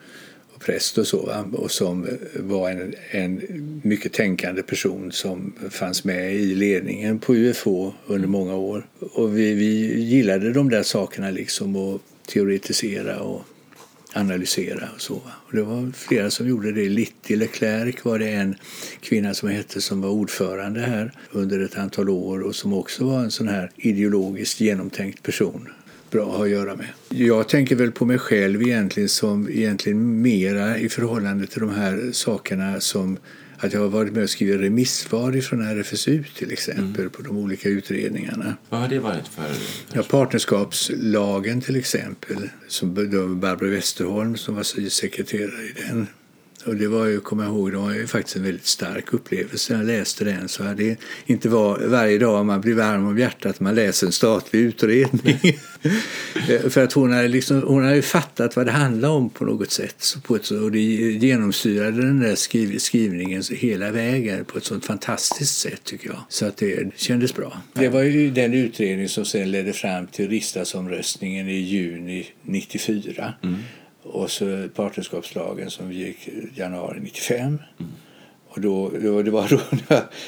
präst 0.64 0.98
och 0.98 1.06
så, 1.06 1.44
och 1.52 1.70
som 1.70 2.06
var 2.36 2.70
en, 2.70 2.94
en 3.10 3.40
mycket 3.84 4.12
tänkande 4.12 4.62
person 4.62 5.12
som 5.12 5.52
fanns 5.70 6.04
med 6.04 6.34
i 6.34 6.54
ledningen 6.54 7.18
på 7.18 7.34
UFO 7.34 7.92
under 8.06 8.28
många 8.28 8.54
år. 8.54 8.86
Och 9.00 9.38
vi, 9.38 9.54
vi 9.54 10.00
gillade 10.00 10.52
de 10.52 10.70
där 10.70 10.82
sakerna 10.82 11.30
liksom 11.30 11.76
och 11.76 12.00
teoretisera 12.26 13.20
och 13.20 13.42
analysera 14.14 14.88
och 14.94 15.00
så. 15.00 15.14
Och 15.14 15.52
det 15.52 15.62
var 15.62 15.92
flera 15.96 16.30
som 16.30 16.48
gjorde 16.48 16.72
det. 16.72 16.88
Litty 16.88 17.36
Leclerc 17.36 18.04
var 18.04 18.18
det 18.18 18.28
en 18.28 18.54
kvinna 19.00 19.34
som 19.34 19.48
hette 19.48 19.80
som 19.80 20.00
var 20.00 20.10
ordförande 20.10 20.80
här 20.80 21.12
under 21.30 21.60
ett 21.60 21.78
antal 21.78 22.08
år 22.08 22.40
och 22.40 22.54
som 22.54 22.72
också 22.72 23.04
var 23.04 23.20
en 23.20 23.30
sån 23.30 23.48
här 23.48 23.70
ideologiskt 23.76 24.60
genomtänkt 24.60 25.22
person 25.22 25.68
bra 26.12 26.30
att 26.30 26.36
ha 26.36 26.44
att 26.44 26.50
göra 26.50 26.76
med. 26.76 26.86
Jag 27.08 27.48
tänker 27.48 27.76
väl 27.76 27.92
på 27.92 28.04
mig 28.04 28.18
själv 28.18 28.62
egentligen 28.62 29.08
som 29.08 29.48
egentligen 29.48 30.22
mera 30.22 30.78
i 30.78 30.88
förhållande 30.88 31.46
till 31.46 31.60
de 31.60 31.70
här 31.70 32.10
sakerna 32.12 32.80
som 32.80 33.18
att 33.58 33.72
jag 33.72 33.80
har 33.80 33.88
varit 33.88 34.12
med 34.12 34.22
och 34.22 34.30
skrivit 34.30 34.60
remissvar 34.60 35.40
från 35.40 35.62
RFSU 35.62 36.24
till 36.36 36.52
exempel 36.52 37.00
mm. 37.00 37.10
på 37.10 37.22
de 37.22 37.36
olika 37.36 37.68
utredningarna. 37.68 38.56
Vad 38.68 38.80
har 38.80 38.88
det 38.88 38.98
varit 38.98 39.28
för? 39.28 39.44
Ja, 39.92 40.02
partnerskapslagen 40.02 41.60
till 41.60 41.76
exempel, 41.76 42.48
som 42.68 42.94
Barbro 43.40 43.70
Westerholm 43.70 44.36
som 44.36 44.54
var 44.54 44.88
sekreterare 44.88 45.62
i 45.62 45.74
den 45.88 46.06
och 46.66 46.76
det 46.76 46.88
var 46.88 47.06
ju, 47.06 47.20
kommer 47.20 47.44
jag 47.44 47.52
ihåg, 47.52 47.72
det 47.72 47.78
var 47.78 47.92
ju 47.92 48.06
faktiskt 48.06 48.36
en 48.36 48.42
väldigt 48.42 48.66
stark 48.66 49.12
upplevelse 49.12 49.72
när 49.72 49.80
jag 49.80 49.86
läste 49.86 50.24
den. 50.24 50.48
Så 50.48 50.62
det 50.62 50.96
inte 51.26 51.48
var 51.48 51.78
varje 51.78 52.18
dag 52.18 52.46
man 52.46 52.60
blir 52.60 52.74
varm 52.74 53.06
om 53.06 53.18
hjärtat 53.18 53.60
man 53.60 53.74
läser 53.74 54.06
en 54.06 54.12
statlig 54.12 54.60
utredning. 54.60 55.38
För 56.68 56.84
att 56.84 56.92
hon 56.92 57.12
hade, 57.12 57.28
liksom, 57.28 57.62
hon 57.62 57.84
hade 57.84 58.02
fattat 58.02 58.56
vad 58.56 58.66
det 58.66 58.72
handlade 58.72 59.14
om 59.14 59.30
på 59.30 59.44
något 59.44 59.70
sätt. 59.70 59.96
Så 59.98 60.20
på 60.20 60.36
ett, 60.36 60.50
och 60.50 60.72
det 60.72 60.80
genomsyrade 60.80 62.02
den 62.02 62.20
där 62.20 62.34
skriv, 62.34 62.78
skrivningen 62.78 63.42
hela 63.50 63.90
vägen 63.90 64.44
på 64.44 64.58
ett 64.58 64.64
sånt 64.64 64.84
fantastiskt 64.84 65.58
sätt 65.58 65.84
tycker 65.84 66.08
jag. 66.08 66.20
Så 66.28 66.46
att 66.46 66.56
det 66.56 66.96
kändes 66.96 67.34
bra. 67.34 67.62
Det 67.72 67.88
var 67.88 68.02
ju 68.02 68.30
den 68.30 68.54
utredning 68.54 69.08
som 69.08 69.24
sen 69.24 69.50
ledde 69.50 69.72
fram 69.72 70.06
till 70.06 70.28
riksdagsomröstningen 70.28 71.48
i 71.48 71.58
juni 71.58 72.26
94. 72.42 73.34
Mm 73.42 73.56
och 74.02 74.30
så 74.30 74.68
partnerskapslagen 74.74 75.70
som 75.70 75.92
gick 75.92 76.28
januari 76.54 77.00
95. 77.00 77.38
Mm. 77.46 77.58
Och 78.54 78.60
då, 78.60 78.92
då, 79.02 79.22
det 79.22 79.30
var 79.30 79.48
då 79.48 79.60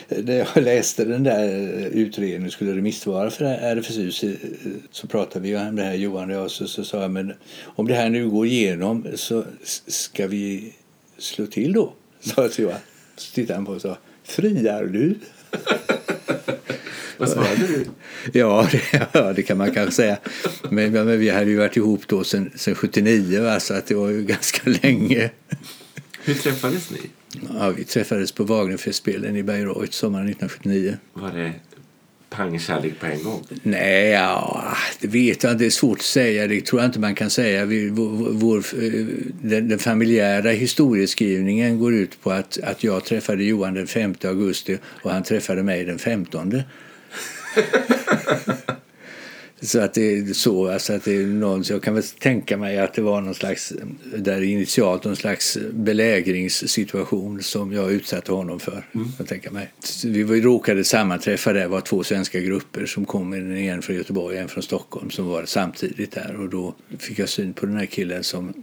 när 0.22 0.39
jag 0.39 0.64
läste 0.64 1.05
den 1.05 1.22
där 1.22 1.45
eh, 1.45 1.87
utredningen 1.87 2.51
skulle 2.51 2.77
remissvara 2.77 3.31
för 3.31 3.45
RFSU 3.45 4.29
eh, 4.29 4.35
så 4.91 5.07
pratade 5.07 5.41
vi 5.41 5.57
om 5.57 5.77
det 5.77 5.83
här 5.83 5.95
Johan 5.95 6.31
och 6.31 6.37
jag 6.37 6.51
så, 6.51 6.66
så 6.66 6.85
sa 6.85 7.03
jag 7.03 7.11
men 7.11 7.33
om 7.64 7.87
det 7.87 7.95
här 7.95 8.11
nu 8.11 8.31
går 8.31 8.47
igenom 8.47 9.07
så 9.14 9.45
ska 9.87 10.27
vi 10.27 10.75
slå 11.18 11.47
till 11.47 11.72
då? 11.72 11.93
Sa 12.20 12.43
jag 12.43 12.53
till 12.53 12.64
Johan. 12.64 12.79
Så 13.16 13.35
tittade 13.35 13.55
han 13.55 13.66
på 13.66 13.72
och 13.72 13.81
sa 13.81 13.97
friar 14.25 14.85
du? 14.85 15.18
Vad 17.19 17.29
svarade 17.29 17.67
du? 17.67 17.87
Ja, 18.33 18.69
det, 18.73 19.09
ja, 19.13 19.33
det 19.33 19.43
kan 19.43 19.59
man 19.59 19.71
kanske 19.71 19.93
säga. 19.93 20.19
Men, 20.71 20.93
men 20.93 21.19
vi 21.19 21.31
hade 21.31 21.51
ju 21.51 21.57
varit 21.57 21.77
ihop 21.77 22.03
då 22.07 22.25
sen, 22.25 22.51
sen 22.55 22.75
79 22.75 23.43
va? 23.43 23.61
så 23.61 23.75
att 23.75 23.87
det 23.87 23.95
var 23.95 24.09
ju 24.09 24.25
ganska 24.25 24.71
länge. 24.83 25.31
Hur 26.25 26.35
träffades 26.35 26.91
ni? 26.91 27.01
Ja, 27.59 27.71
vi 27.71 27.85
träffades 27.85 28.33
på 28.33 28.45
Wagnerfestspelen 28.45 29.37
i 29.37 29.43
Bayreuth 29.43 29.93
sommaren 29.93 30.29
1979. 30.29 30.97
Var 31.13 31.33
det 31.33 31.53
pangkärlek 32.37 33.01
på 33.01 33.07
en 33.07 33.22
gång? 33.22 33.47
Nej, 33.62 34.09
ja, 34.09 34.64
det 35.01 35.09
vet 35.09 35.43
jag. 35.43 35.59
Det 35.59 35.66
är 35.66 35.70
svårt 35.70 35.99
att 35.99 36.05
säga. 36.05 36.47
Det 36.47 36.61
tror 36.61 36.80
jag 36.80 36.89
inte 36.89 37.01
man 37.01 37.14
kan 37.14 37.30
säga. 37.30 37.64
Vi, 37.64 37.89
vår, 37.89 38.32
vår, 38.32 38.59
eh, 38.59 39.07
den, 39.43 39.68
den 39.68 39.78
familjära 39.78 40.51
historieskrivningen 40.51 41.78
går 41.78 41.95
ut 41.95 42.22
på 42.22 42.30
att, 42.30 42.59
att 42.62 42.85
jag 42.85 43.05
träffade 43.05 43.45
Johan 43.45 43.74
den 43.74 43.87
5 43.87 44.14
augusti 44.24 44.78
och 44.85 45.11
han 45.11 45.22
träffade 45.22 45.62
mig 45.62 45.85
den 45.85 45.99
15. 45.99 46.62
Så 49.65 49.81
att 49.81 49.95
det 49.95 50.19
är 50.19 50.33
så, 50.33 50.71
alltså 50.71 50.93
att 50.93 51.05
det 51.05 51.17
är 51.17 51.27
någon, 51.27 51.65
jag 51.69 51.83
kan 51.83 51.95
väl 51.95 52.03
tänka 52.03 52.57
mig 52.57 52.79
att 52.79 52.95
det 52.95 53.03
var 53.03 53.21
någon 53.21 53.35
slags, 53.35 53.73
där 54.17 54.43
initialt 54.43 55.05
någon 55.05 55.17
slags 55.17 55.59
belägringssituation 55.73 57.43
som 57.43 57.73
jag 57.73 57.93
utsatte 57.93 58.33
honom 58.33 58.61
för. 58.61 58.87
Mm. 58.95 59.09
Jag 59.19 59.29
tänker 59.29 59.51
mig. 59.51 59.73
Vi 60.05 60.41
råkade 60.41 60.85
sammanträffa 60.85 61.53
där, 61.53 61.67
var 61.67 61.81
två 61.81 62.05
svenska 62.05 62.41
grupper 62.41 62.87
som 62.87 63.05
kom, 63.05 63.33
en 63.33 63.83
från 63.83 63.97
Göteborg 63.97 64.37
och 64.37 64.43
en 64.43 64.49
från 64.49 64.62
Stockholm 64.62 65.11
som 65.11 65.27
var 65.27 65.45
samtidigt 65.45 66.12
där 66.12 66.37
och 66.41 66.49
då 66.49 66.75
fick 66.99 67.19
jag 67.19 67.29
syn 67.29 67.53
på 67.53 67.67
den 67.67 67.77
här 67.77 67.87
killen 67.87 68.25
som 68.25 68.55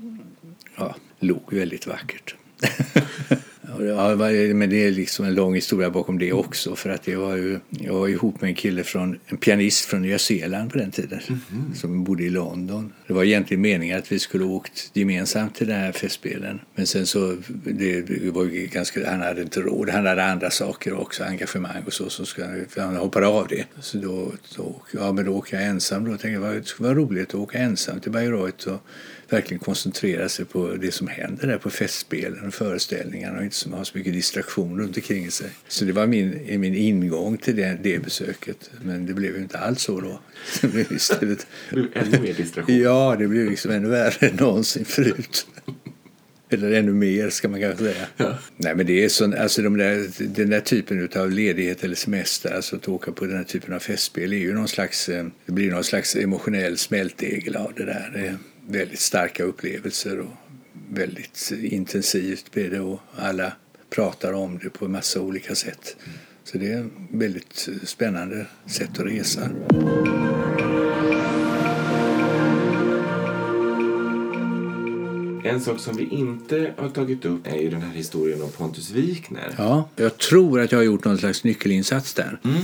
ja, 0.78 0.96
låg 1.20 1.54
väldigt 1.54 1.88
vackert. 1.88 2.36
Ja, 3.80 4.16
men 4.54 4.70
det 4.70 4.88
är 4.88 4.92
liksom 4.92 5.26
en 5.26 5.36
lång 5.36 5.56
historia 5.56 5.90
bakom 5.90 6.20
det 6.20 6.34
också. 6.34 6.76
För 6.76 6.90
att 6.90 7.08
jag 7.08 7.20
var 7.20 7.36
ju 7.36 7.60
jag 7.70 7.94
var 7.94 8.08
ihop 8.08 8.42
med 8.42 8.48
en 8.48 8.56
kille 8.56 8.84
från, 8.84 9.20
en 9.26 9.38
pianist 9.38 9.86
från 9.86 10.02
Nya 10.02 10.20
Zeeland 10.20 10.72
på 10.72 10.78
den 10.78 10.92
tiden. 10.92 11.20
Mm. 11.28 11.76
Som 11.76 12.04
bodde 12.04 12.24
i 12.24 12.30
London. 12.30 12.94
Det 13.08 13.14
var 13.14 13.24
egentligen 13.24 13.62
meningen 13.62 13.98
att 13.98 14.12
vi 14.12 14.20
skulle 14.20 14.44
åkt 14.44 14.92
gemensamt 14.94 15.56
till 15.56 15.68
den 15.68 15.80
här 15.80 15.92
festspelen. 15.92 16.60
Men 16.76 16.88
sen 16.88 17.06
så, 17.06 17.38
det 17.64 18.32
var 18.32 18.44
ju 18.44 18.68
ganska, 18.68 19.12
han 19.12 19.22
hade 19.22 19.42
inte 19.42 19.62
råd. 19.62 19.90
Han 19.90 20.06
hade 20.06 20.24
andra 20.24 20.50
saker 20.50 20.94
också, 20.94 21.24
engagemang 21.24 21.84
och 21.86 21.94
så. 21.94 22.10
så 22.10 22.26
ska, 22.26 22.46
han 22.76 22.96
hoppade 22.96 23.28
av 23.28 23.48
det. 23.48 23.66
Så 23.80 23.98
då, 23.98 24.32
då, 24.56 24.82
ja, 24.94 25.12
men 25.12 25.26
då 25.26 25.32
åker 25.32 25.58
jag 25.58 25.66
ensam 25.66 26.06
då. 26.06 26.12
Tänkte 26.12 26.48
jag, 26.48 26.56
det 26.56 26.68
skulle 26.68 26.90
vara 26.90 27.00
roligt 27.00 27.30
att 27.30 27.36
åka 27.36 27.58
ensam 27.58 28.00
till 28.00 28.12
Bayreuth. 28.12 28.68
Och, 28.68 28.82
verkligen 29.34 29.60
koncentrera 29.60 30.30
sig 30.30 30.46
på 30.46 30.76
det 30.76 30.92
som 30.92 31.08
händer 31.08 31.48
där 31.48 31.58
på 31.58 31.70
festspelen 31.70 32.48
och 32.48 32.54
föreställningarna 32.54 33.38
och 33.38 33.44
inte 33.44 33.56
som 33.56 33.74
har 33.74 33.84
så 33.84 33.98
mycket 33.98 34.14
distraktion 34.14 34.80
runt 34.80 34.98
omkring 34.98 35.32
sig. 35.32 35.50
Så 35.68 35.86
det 35.86 35.92
var 35.92 36.08
min, 36.08 36.60
min 36.60 36.76
ingång 36.76 37.38
till 37.38 37.56
det, 37.56 37.78
det 37.84 38.00
besöket. 38.00 38.72
Men 38.82 39.06
det 39.06 39.14
blev 39.14 39.36
ju 39.36 39.42
inte 39.42 39.58
alls 39.58 39.82
så 39.82 40.02
då. 40.02 40.20
Det 40.62 40.68
blev 40.68 40.92
istället... 40.92 41.48
ännu 41.94 42.20
mer 42.20 42.34
distraktion? 42.34 42.78
Ja, 42.78 43.16
det 43.20 43.28
blev 43.28 43.50
liksom 43.50 43.72
ännu 43.72 43.90
värre 43.90 44.28
än 44.28 44.36
någonsin 44.36 44.86
förut. 44.86 45.48
Eller 46.54 46.72
ännu 46.72 46.92
mer 46.94 47.30
ska 47.30 47.50
man 47.50 47.62
kanske 47.62 47.84
säga. 47.84 48.06
Ja. 48.18 48.38
Nej, 48.58 48.76
men 48.76 48.86
det 48.86 49.04
är 49.04 49.10
sån, 49.10 49.34
alltså 49.34 49.62
de 49.62 49.78
där, 49.78 50.08
den 50.36 50.50
där 50.50 50.60
typen 50.60 51.10
av 51.16 51.32
ledighet 51.32 51.84
eller 51.84 51.96
semester, 51.96 52.56
alltså 52.56 52.76
att 52.76 52.88
åka 52.88 53.12
på 53.12 53.26
den 53.26 53.38
här 53.38 53.44
typen 53.44 53.74
av 53.74 53.80
festspel 53.80 54.34
är 54.34 54.38
ju 54.38 54.54
någon 54.54 54.68
slags, 54.68 55.10
eh, 55.10 55.26
det 55.46 55.52
blir 55.52 55.72
någon 55.72 55.84
slags 55.84 56.16
emotionell 56.16 56.78
smältdegel 56.78 57.56
av 57.56 57.74
det 57.76 57.86
där. 57.86 58.38
Väldigt 58.72 59.00
starka 59.00 59.44
upplevelser 59.44 60.20
och 60.20 60.32
väldigt 60.90 61.52
intensivt 61.62 62.52
blir 62.52 62.70
det 62.70 62.80
och 62.80 63.00
alla 63.16 63.54
pratar 63.90 64.34
om 64.34 64.60
det 64.64 64.70
på 64.70 64.86
en 64.86 64.92
massa 64.92 65.22
olika 65.22 65.56
sätt. 65.56 65.96
Så 66.44 66.58
det 66.58 66.72
är 66.72 66.86
ett 66.86 66.92
väldigt 67.10 67.70
spännande 67.84 68.46
sätt 68.66 69.00
att 69.00 69.06
resa. 69.06 69.50
En 75.44 75.62
sak 75.62 75.80
som 75.80 75.98
vi 75.98 76.08
inte 76.12 76.74
har 76.78 76.90
tagit 76.90 77.26
upp 77.26 77.48
är 77.48 77.58
ju 77.58 77.70
den 77.70 77.82
här 77.82 77.94
historien 77.94 78.42
om 78.42 78.52
Pontus 78.52 78.92
Wikner. 78.92 79.56
Ja, 79.58 79.90
jag 79.96 80.18
tror 80.18 80.62
att 80.62 80.72
jag 80.72 80.80
har 80.80 80.84
gjort 80.84 81.06
någon 81.06 81.18
slags 81.18 81.44
nyckelinsats 81.44 82.14
där. 82.14 82.40
Mm. 82.44 82.62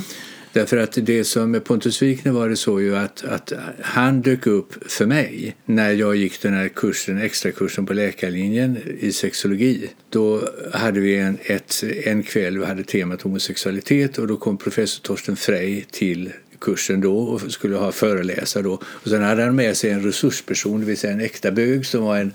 Därför 0.58 0.78
att 0.78 0.98
det 1.02 1.24
som 1.24 1.52
med 1.52 1.64
Pontus 1.64 2.02
Wikner 2.02 2.32
var 2.32 2.50
det 2.50 2.56
så 2.56 2.82
ju 2.82 2.96
att, 2.96 3.24
att 3.24 3.54
han 3.82 4.22
dök 4.22 4.48
upp 4.48 4.92
för 4.92 5.06
mig 5.06 5.56
när 5.66 5.92
jag 5.92 6.16
gick 6.16 6.42
den 6.42 6.54
här 6.54 6.68
kursen, 6.68 7.22
extrakursen 7.22 7.86
på 7.86 7.94
läkarlinjen 7.94 8.78
i 9.00 9.12
sexologi. 9.12 9.90
Då 10.10 10.50
hade 10.74 11.00
vi 11.00 11.18
en, 11.18 11.38
ett, 11.44 11.84
en 12.04 12.24
kväll, 12.24 12.58
vi 12.58 12.66
hade 12.66 12.84
temat 12.84 13.22
homosexualitet 13.22 14.18
och 14.18 14.28
då 14.28 14.38
kom 14.38 14.58
professor 14.58 15.02
Torsten 15.02 15.36
Frey 15.36 15.84
till 15.92 16.34
kursen 16.60 17.02
då 17.02 17.18
och 17.18 17.52
skulle 17.52 17.76
ha 17.76 17.92
föreläsare 17.92 18.64
då. 18.64 18.82
Och 18.84 19.10
sen 19.10 19.24
hade 19.24 19.44
han 19.44 19.56
med 19.56 19.78
sig 19.78 19.90
en 19.90 20.04
resursperson, 20.04 20.80
det 20.80 20.86
vill 20.86 20.98
säga 20.98 21.14
en 21.14 21.22
äkta 21.22 21.52
bög 21.52 21.86
som 21.86 22.04
var 22.04 22.18
en, 22.18 22.34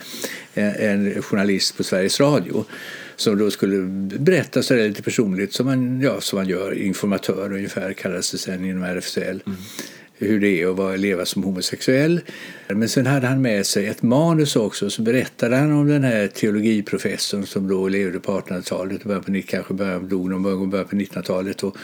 en, 0.55 0.75
en 0.75 1.23
journalist 1.23 1.77
på 1.77 1.85
Sveriges 1.85 2.21
Radio 2.21 2.65
som 3.23 3.39
då 3.39 3.51
skulle 3.51 3.83
berätta 4.19 4.63
så 4.63 4.75
lite 4.75 5.03
personligt 5.03 5.53
som 5.53 5.67
man, 5.67 6.01
ja, 6.01 6.21
som 6.21 6.37
man 6.39 6.49
gör, 6.49 6.79
informatör 6.79 7.53
ungefär 7.53 7.93
kallas 7.93 8.33
det 8.33 8.39
sen 8.39 8.65
inom 8.65 8.83
RFSL. 8.83 9.43
Mm. 9.47 9.59
Hur 10.15 10.41
det 10.41 10.63
är 10.63 10.67
att 10.67 10.77
vara, 10.77 10.97
leva 10.97 11.25
som 11.25 11.43
homosexuell. 11.45 12.21
Men 12.69 12.89
sen 12.89 13.07
hade 13.07 13.27
han 13.27 13.43
med 13.43 13.67
sig 13.67 13.87
ett 13.87 14.03
manus 14.03 14.57
också 14.57 14.91
så 14.91 15.03
berättade 15.03 15.57
han 15.57 15.73
om 15.73 15.89
den 15.89 16.05
här 16.05 16.29
teologiprofessorn 16.29 17.47
som 17.47 17.69
då 17.69 17.89
levde 17.89 18.21
på 18.21 18.41
1800-talet 18.41 19.07
och 19.07 19.25
på, 19.27 19.43
kanske 19.47 19.75
början, 19.75 20.09
dog 20.09 20.31
någon 20.31 20.43
gång 20.43 20.71
början 20.71 20.89
på 20.89 20.97
1900-talet 20.97 21.63
och 21.63 21.77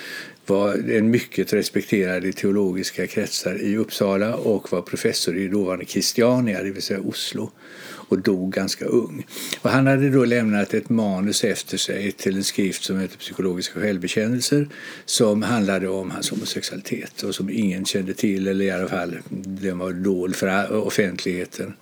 var 0.47 0.91
en 0.91 1.11
mycket 1.11 1.53
respekterad 1.53 2.24
i 2.24 2.32
teologiska 2.32 3.07
kretsar 3.07 3.62
i 3.62 3.76
Uppsala 3.76 4.34
och 4.34 4.72
var 4.72 4.82
professor 4.82 5.36
i 5.36 5.49
dåvarande 5.49 5.84
Christiania, 5.84 6.62
det 6.62 6.70
vill 6.70 6.82
säga 6.82 7.01
Oslo 7.01 7.51
och 8.09 8.19
dog 8.19 8.53
ganska 8.53 8.85
ung. 8.85 9.27
Och 9.61 9.71
han 9.71 9.87
hade 9.87 10.11
då 10.11 10.25
lämnat 10.25 10.75
ett 10.75 10.89
manus 10.89 11.45
efter 11.45 11.77
sig 11.77 12.13
till 12.13 12.37
en 12.37 12.45
skrift 12.45 12.85
som 12.85 13.01
heter 13.01 13.19
Psykologiska 13.19 13.81
självbekännelser 13.81 14.69
som 15.05 15.43
handlade 15.43 15.89
om 15.89 16.11
hans 16.11 16.31
homosexualitet 16.31 17.23
och 17.23 17.35
som 17.35 17.51
ingen 17.51 17.85
kände 17.85 18.15
till, 18.15 18.49
eller 18.49 18.65
i 18.65 18.71
alla 18.71 18.89
fall 18.89 19.19
den 19.31 19.79
var 19.79 19.93
dold 19.93 20.37
för 20.37 20.73
offentligheten. 20.73 21.73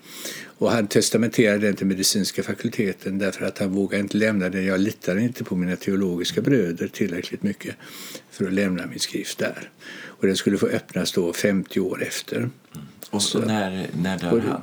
Och 0.58 0.70
han 0.70 0.86
testamenterade 0.86 1.66
den 1.66 1.76
till 1.76 1.86
medicinska 1.86 2.42
fakulteten 2.42 3.18
därför 3.18 3.44
att 3.44 3.58
han 3.58 3.72
vågade 3.72 4.02
inte 4.02 4.16
lämna 4.16 4.48
den. 4.48 4.64
Jag 4.64 4.80
litade 4.80 5.22
inte 5.22 5.44
på 5.44 5.56
mina 5.56 5.76
teologiska 5.76 6.40
bröder 6.40 6.88
tillräckligt 6.88 7.42
mycket 7.42 7.76
för 8.30 8.46
att 8.46 8.52
lämna 8.52 8.86
min 8.86 8.98
skrift 8.98 9.38
där. 9.38 9.70
Och 10.04 10.26
den 10.26 10.36
skulle 10.36 10.58
få 10.58 10.66
öppnas 10.66 11.12
då 11.12 11.32
50 11.32 11.80
år 11.80 12.02
efter. 12.02 12.36
Mm. 12.36 12.50
Och 13.10 13.22
så, 13.22 13.38
när, 13.38 13.86
när 14.02 14.18
dör 14.18 14.40
han? 14.40 14.60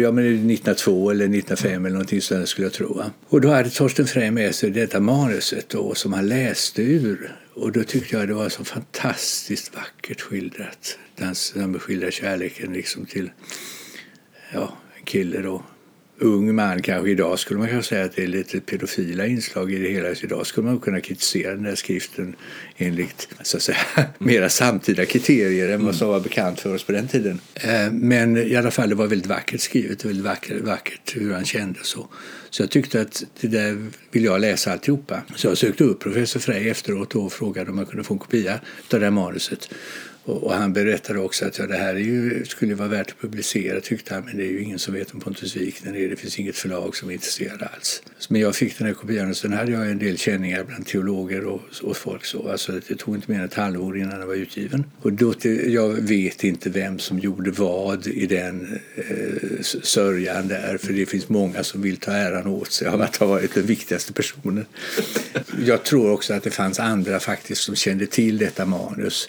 Ja, 0.00 0.12
men 0.12 0.24
1902 0.26 1.10
eller 1.10 1.24
1905 1.24 1.86
eller 1.86 1.92
någonting 1.92 2.20
sådant 2.20 2.48
skulle 2.48 2.66
jag 2.66 2.72
tro. 2.72 3.02
Och 3.28 3.40
då 3.40 3.48
hade 3.48 3.70
Torsten 3.70 4.06
Frey 4.06 4.30
med 4.30 4.54
sig 4.54 4.70
detta 4.70 5.00
manuset 5.00 5.68
då, 5.68 5.94
som 5.94 6.12
han 6.12 6.28
läste 6.28 6.82
ur. 6.82 7.36
Och 7.54 7.72
då 7.72 7.84
tyckte 7.84 8.16
jag 8.16 8.28
det 8.28 8.34
var 8.34 8.48
så 8.48 8.64
fantastiskt 8.64 9.74
vackert 9.74 10.20
skildrat. 10.20 10.98
Han 11.54 11.78
skildrar 11.78 12.10
kärleken 12.10 12.72
liksom 12.72 13.06
till 13.06 13.30
ja, 14.52 14.72
en 14.98 15.04
kille 15.04 15.42
då 15.42 15.62
ung 16.22 16.54
man 16.54 16.82
kanske 16.82 17.10
idag 17.10 17.38
skulle 17.38 17.60
man 17.60 17.68
kunna 17.68 17.82
säga 17.82 18.04
att 18.04 18.16
det 18.16 18.22
är 18.22 18.26
lite 18.26 18.60
pedofila 18.60 19.26
inslag 19.26 19.72
i 19.72 19.78
det 19.78 19.88
hela. 19.88 20.14
Så 20.14 20.26
idag 20.26 20.46
skulle 20.46 20.66
man 20.66 20.80
kunna 20.80 21.00
kritisera 21.00 21.54
den 21.54 21.64
här 21.64 21.74
skriften 21.74 22.36
enligt 22.76 23.28
så 23.42 23.56
att 23.56 23.62
säga, 23.62 23.78
mera 24.18 24.48
samtida 24.48 25.04
kriterier 25.04 25.68
än 25.68 25.84
vad 25.84 25.94
som 25.94 26.08
var 26.08 26.20
bekant 26.20 26.60
för 26.60 26.74
oss 26.74 26.84
på 26.84 26.92
den 26.92 27.08
tiden. 27.08 27.40
Eh, 27.54 27.92
men 27.92 28.36
i 28.36 28.56
alla 28.56 28.70
fall, 28.70 28.88
det 28.88 28.94
var 28.94 29.06
väldigt 29.06 29.28
vackert 29.28 29.60
skrivet, 29.60 30.04
väldigt 30.04 30.24
vackert, 30.24 30.60
vackert 30.60 31.16
hur 31.16 31.32
han 31.32 31.44
kände 31.44 31.78
så. 31.82 32.08
Så 32.50 32.62
jag 32.62 32.70
tyckte 32.70 33.00
att 33.00 33.24
det 33.40 33.48
där 33.48 33.86
vill 34.10 34.24
jag 34.24 34.40
läsa 34.40 34.72
alltihopa. 34.72 35.22
Så 35.36 35.46
jag 35.46 35.58
sökte 35.58 35.84
upp 35.84 36.00
professor 36.00 36.40
Frey 36.40 36.68
efteråt 36.68 37.14
och 37.14 37.32
frågade 37.32 37.70
om 37.70 37.78
jag 37.78 37.88
kunde 37.88 38.04
få 38.04 38.14
en 38.14 38.18
kopia 38.18 38.52
av 38.92 39.00
det 39.00 39.06
här 39.06 39.10
manuset. 39.10 39.68
Och, 40.24 40.44
och, 40.44 40.54
han 40.54 40.72
berättade 40.72 41.18
också 41.18 41.46
att 41.46 41.58
ja, 41.58 41.66
det 41.66 41.76
här 41.76 41.94
är 41.94 41.98
ju, 41.98 42.44
skulle 42.44 42.74
vara 42.74 42.88
värt 42.88 43.10
att 43.10 43.20
publicera 43.20 43.80
tyckte 43.80 44.14
han 44.14 44.24
men 44.24 44.36
det 44.36 44.42
är 44.42 44.50
ju 44.50 44.62
ingen 44.62 44.78
som 44.78 44.94
vet 44.94 45.14
om 45.14 45.20
Pontus 45.20 45.56
Wikner 45.56 45.96
är. 45.96 46.08
Det 46.08 46.16
finns 46.16 46.38
inget 46.38 46.56
förlag 46.56 46.96
som 46.96 47.08
är 47.08 47.12
intresserade 47.12 47.68
alls. 47.74 48.02
Men 48.28 48.40
jag 48.40 48.54
fick 48.54 48.78
den 48.78 48.86
här 48.86 48.94
kopian 48.94 49.30
och 49.30 49.36
sen 49.36 49.52
hade 49.52 49.72
jag 49.72 49.90
en 49.90 49.98
del 49.98 50.18
känningar 50.18 50.64
bland 50.64 50.86
teologer 50.86 51.44
och, 51.44 51.60
och 51.82 51.96
folk 51.96 52.24
så. 52.24 52.48
Alltså 52.48 52.80
det 52.88 52.94
tog 52.94 53.14
inte 53.14 53.30
mer 53.30 53.38
än 53.38 53.44
ett 53.44 53.54
halvår 53.54 53.98
innan 53.98 54.18
den 54.18 54.28
var 54.28 54.34
utgiven. 54.34 54.84
Och 55.02 55.12
då, 55.12 55.34
jag 55.66 55.88
vet 55.88 56.44
inte 56.44 56.70
vem 56.70 56.98
som 56.98 57.18
gjorde 57.18 57.50
vad 57.50 58.06
i 58.06 58.26
den 58.26 58.80
eh, 58.94 59.62
sörjan 59.82 60.48
där 60.48 60.78
för 60.78 60.92
det 60.92 61.06
finns 61.06 61.28
många 61.28 61.64
som 61.64 61.82
vill 61.82 61.96
ta 61.96 62.12
äran 62.12 62.46
åt 62.46 62.72
sig 62.72 62.88
av 62.88 63.02
att 63.02 63.16
ha 63.16 63.26
varit 63.26 63.54
den 63.54 63.66
viktigaste 63.66 64.12
personen. 64.12 64.66
Jag 65.64 65.84
tror 65.84 66.10
också 66.10 66.34
att 66.34 66.42
det 66.42 66.50
fanns 66.50 66.80
andra 66.80 67.20
faktiskt 67.20 67.62
som 67.62 67.76
kände 67.76 68.06
till 68.06 68.38
detta 68.38 68.66
manus 68.66 69.28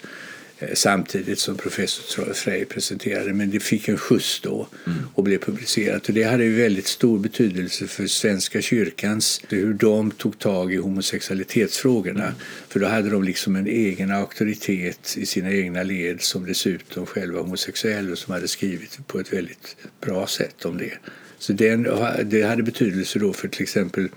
Eh, 0.58 0.74
samtidigt 0.74 1.38
som 1.38 1.56
professor 1.56 2.32
Frey 2.32 2.64
presenterade. 2.64 3.32
Men 3.32 3.50
det 3.50 3.60
fick 3.60 3.88
en 3.88 3.98
skjuts 3.98 4.40
då 4.40 4.68
och 5.14 5.24
blev 5.24 5.38
publicerat. 5.38 6.08
Och 6.08 6.14
det 6.14 6.22
hade 6.22 6.44
ju 6.44 6.56
väldigt 6.56 6.86
stor 6.86 7.18
betydelse 7.18 7.86
för 7.86 8.06
Svenska 8.06 8.62
kyrkans, 8.62 9.40
hur 9.48 9.74
de 9.74 10.10
tog 10.10 10.38
tag 10.38 10.72
i 10.74 10.76
homosexualitetsfrågorna. 10.76 12.24
Mm. 12.24 12.34
För 12.68 12.80
då 12.80 12.86
hade 12.86 13.10
de 13.10 13.24
liksom 13.24 13.56
en 13.56 13.66
egen 13.66 14.10
auktoritet 14.10 15.14
i 15.16 15.26
sina 15.26 15.52
egna 15.52 15.82
led 15.82 16.22
som 16.22 16.46
dessutom 16.46 17.06
själva 17.06 17.40
homosexuell 17.40 18.12
och 18.12 18.18
som 18.18 18.34
hade 18.34 18.48
skrivit 18.48 19.06
på 19.06 19.20
ett 19.20 19.32
väldigt 19.32 19.76
bra 20.00 20.26
sätt 20.26 20.64
om 20.64 20.78
det. 20.78 20.98
Så 21.44 21.52
den, 21.52 21.88
det 22.24 22.42
hade 22.42 22.62
betydelse 22.62 23.18
då 23.18 23.32
för 23.32 23.48
till 23.48 23.62
exempel 23.62 24.08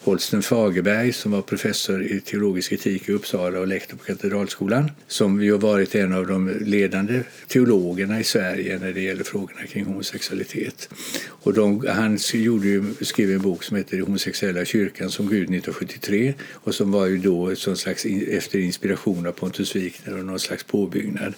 Holsten 0.00 0.42
Fagerberg 0.42 1.12
som 1.12 1.32
var 1.32 1.42
professor 1.42 2.02
i 2.02 2.20
teologisk 2.20 2.72
etik 2.72 3.08
i 3.08 3.12
Uppsala 3.12 3.60
och 3.60 3.66
lektor 3.66 3.96
på 3.96 4.04
Katedralskolan 4.04 4.90
som 5.08 5.42
ju 5.42 5.52
har 5.52 5.58
varit 5.58 5.94
en 5.94 6.12
av 6.12 6.26
de 6.26 6.48
ledande 6.60 7.20
teologerna 7.48 8.20
i 8.20 8.24
Sverige 8.24 8.78
när 8.78 8.92
det 8.92 9.00
gäller 9.00 9.24
frågorna 9.24 9.66
kring 9.66 9.84
homosexualitet. 9.84 10.88
Och 11.28 11.54
de, 11.54 11.86
han 11.88 12.18
gjorde 12.34 12.66
ju, 12.66 12.84
skrev 13.00 13.30
en 13.30 13.42
bok 13.42 13.64
som 13.64 13.76
heter 13.76 14.00
Homosexuella 14.00 14.64
kyrkan 14.64 15.10
som 15.10 15.26
gud 15.26 15.42
1973 15.42 16.34
och 16.52 16.74
som 16.74 16.92
var 16.92 17.06
ju 17.06 17.18
då 17.18 17.56
som 17.56 17.76
slags 17.76 18.04
efter 18.28 18.58
inspiration 18.58 19.26
av 19.26 19.32
Pontus 19.32 19.76
Wikner 19.76 20.18
och 20.18 20.24
någon 20.24 20.40
slags 20.40 20.64
påbyggnad. 20.64 21.34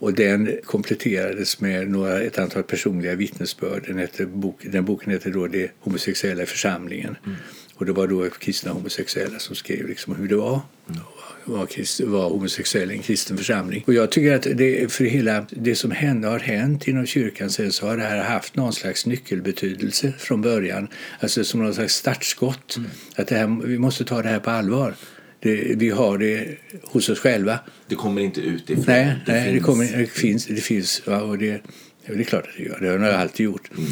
Och 0.00 0.14
den 0.14 0.58
kompletterades 0.64 1.60
med 1.60 1.90
några, 1.90 2.20
ett 2.20 2.38
antal 2.38 2.62
personliga 2.62 3.14
vittnesbörd. 3.14 3.84
Den, 3.86 3.98
heter, 3.98 4.26
bok, 4.26 4.66
den 4.72 4.84
boken 4.84 5.12
heter 5.12 5.30
då 5.30 5.46
Det 5.46 5.70
homosexuella 5.80 6.42
i 6.42 6.46
församlingen. 6.46 7.16
Mm. 7.26 7.36
Och 7.74 7.86
det 7.86 7.92
var 7.92 8.06
då 8.06 8.30
kristna 8.30 8.72
homosexuella 8.72 9.38
som 9.38 9.56
skrev 9.56 9.88
liksom 9.88 10.14
hur 10.14 10.28
det 10.28 10.36
var. 10.36 10.60
Mm. 10.88 11.00
Var, 11.44 11.66
krist, 11.66 12.00
var 12.00 12.28
homosexuell 12.30 12.90
i 12.90 12.94
en 12.94 13.02
kristen 13.02 13.36
församling. 13.36 13.84
Och 13.86 13.94
jag 13.94 14.10
tycker 14.10 14.34
att 14.34 14.42
det, 14.42 14.92
för 14.92 15.04
hela 15.04 15.46
det 15.50 15.74
som 15.74 15.90
hände, 15.90 16.28
har 16.28 16.38
hänt 16.38 16.88
inom 16.88 17.06
kyrkan 17.06 17.50
sen 17.50 17.72
så 17.72 17.86
har 17.86 17.96
det 17.96 18.02
här 18.02 18.22
haft 18.22 18.56
någon 18.56 18.72
slags 18.72 19.06
nyckelbetydelse 19.06 20.12
från 20.18 20.42
början. 20.42 20.88
Alltså 21.20 21.44
som 21.44 21.62
någon 21.62 21.74
slags 21.74 21.94
startskott. 21.94 22.76
Mm. 22.76 22.90
Att 23.16 23.28
det 23.28 23.36
här, 23.36 23.66
vi 23.66 23.78
måste 23.78 24.04
ta 24.04 24.22
det 24.22 24.28
här 24.28 24.40
på 24.40 24.50
allvar. 24.50 24.94
Det, 25.40 25.74
vi 25.76 25.90
har 25.90 26.18
det 26.18 26.56
hos 26.82 27.08
oss 27.08 27.18
själva. 27.18 27.58
Det 27.86 27.94
kommer 27.94 28.22
inte 28.22 28.40
utifrån? 28.40 28.84
Nej, 28.86 29.16
det, 29.26 29.32
nej, 29.32 29.44
finns. 29.44 29.54
det, 29.54 29.66
kommer, 29.66 29.98
det 29.98 30.06
finns. 30.06 30.46
Det 30.46 30.60
finns 30.60 31.02
ja, 31.06 31.22
och 31.22 31.38
det, 31.38 31.60
det 32.06 32.12
är 32.20 32.24
klart 32.24 32.46
att 32.48 32.56
det 32.56 32.62
gör. 32.62 32.78
Det 32.80 32.88
har 32.88 32.98
det 32.98 33.18
alltid 33.18 33.44
gjort. 33.44 33.70
Mm. 33.78 33.90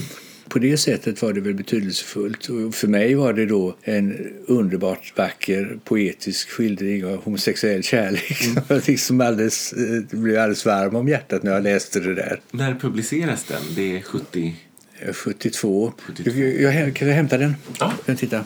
På 0.48 0.58
det 0.58 0.76
sättet 0.76 1.22
var 1.22 1.32
det 1.32 1.40
väl 1.40 1.54
betydelsefullt. 1.54 2.48
Och 2.48 2.74
för 2.74 2.88
mig 2.88 3.14
var 3.14 3.32
det 3.32 3.46
då 3.46 3.76
en 3.82 4.32
underbart 4.46 5.12
vacker 5.16 5.78
poetisk 5.84 6.50
skildring 6.50 7.04
av 7.04 7.24
homosexuell 7.24 7.82
kärlek. 7.82 8.46
Mm. 8.46 8.62
Jag 8.68 8.82
liksom 8.88 9.20
alldeles, 9.20 9.72
eh, 9.72 10.18
blev 10.18 10.38
alldeles 10.38 10.66
varm 10.66 10.96
om 10.96 11.08
hjärtat 11.08 11.42
när 11.42 11.52
jag 11.52 11.62
läste 11.62 12.00
det 12.00 12.14
där. 12.14 12.40
När 12.50 12.74
publiceras 12.74 13.44
den? 13.44 13.62
Det 13.76 13.96
är 13.96 14.02
70? 14.02 14.54
72. 15.12 15.92
72. 15.98 16.30
Jag, 16.30 16.74
jag, 16.74 16.94
kan 16.94 17.08
jag 17.08 17.14
hämta 17.14 17.38
den? 17.38 17.54
Ja. 17.80 17.92
Kan 18.06 18.16
titta? 18.16 18.44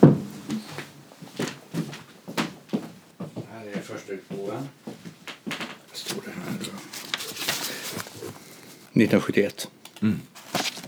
1971. 8.93 9.68
Mm. 10.03 10.20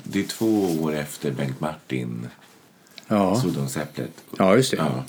Det 0.02 0.20
är 0.20 0.24
två 0.24 0.78
år 0.82 0.94
efter 0.94 1.30
Bengt 1.30 1.61
Martin 1.61 2.28
ja. 3.09 3.40
Sodomsäpplet. 3.40 4.11
Ja, 4.38 4.57
just 4.57 4.70
det. 4.70 4.76
Ja. 4.76 5.05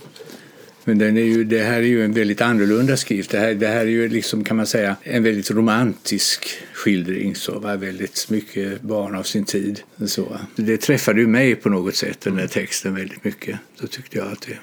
Men 0.87 0.97
den 0.97 1.17
är 1.17 1.21
ju, 1.21 1.43
det 1.43 1.63
här 1.63 1.77
är 1.77 1.81
ju 1.81 2.05
en 2.05 2.13
väldigt 2.13 2.41
annorlunda 2.41 2.97
skrift. 2.97 3.31
Det 3.31 3.39
här, 3.39 3.53
det 3.53 3.67
här 3.67 3.79
är 3.79 3.85
ju 3.85 4.09
liksom, 4.09 4.43
kan 4.43 4.57
man 4.57 4.67
säga, 4.67 4.95
en 5.03 5.23
väldigt 5.23 5.51
romantisk 5.51 6.47
skildring. 6.73 7.35
Så, 7.35 7.59
var 7.59 7.77
väldigt 7.77 8.29
mycket 8.29 8.81
barn 8.81 9.15
av 9.15 9.23
sin 9.23 9.45
tid. 9.45 9.81
Så. 10.05 10.39
Det 10.55 10.77
träffade 10.77 11.21
ju 11.21 11.27
mig 11.27 11.55
på 11.55 11.69
något 11.69 11.95
sätt, 11.95 12.21
den 12.21 12.35
där 12.35 12.47
texten, 12.47 12.95
väldigt 12.95 13.23
mycket. 13.23 13.59
Då 13.79 13.87
tyckte 13.87 14.17
jag 14.17 14.31
att 14.31 14.41
det, 14.41 14.57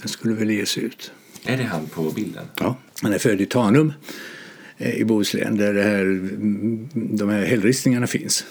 den 0.00 0.08
skulle 0.08 0.34
väl 0.34 0.50
ges 0.50 0.78
ut. 0.78 1.12
Är 1.44 1.56
det 1.56 1.64
han 1.64 1.86
på 1.86 2.10
bilden? 2.10 2.44
Ja, 2.60 2.76
han 3.02 3.12
är 3.12 3.18
född 3.18 3.40
i 3.40 3.46
Tanum 3.46 3.92
Eh, 4.78 4.94
i 4.94 5.04
Bohuslän 5.04 5.56
där 5.56 5.74
det 5.74 5.82
här, 5.82 6.02
mm, 6.02 6.88
de 6.94 7.28
här 7.28 7.44
hällristningarna 7.44 8.06
finns. 8.06 8.44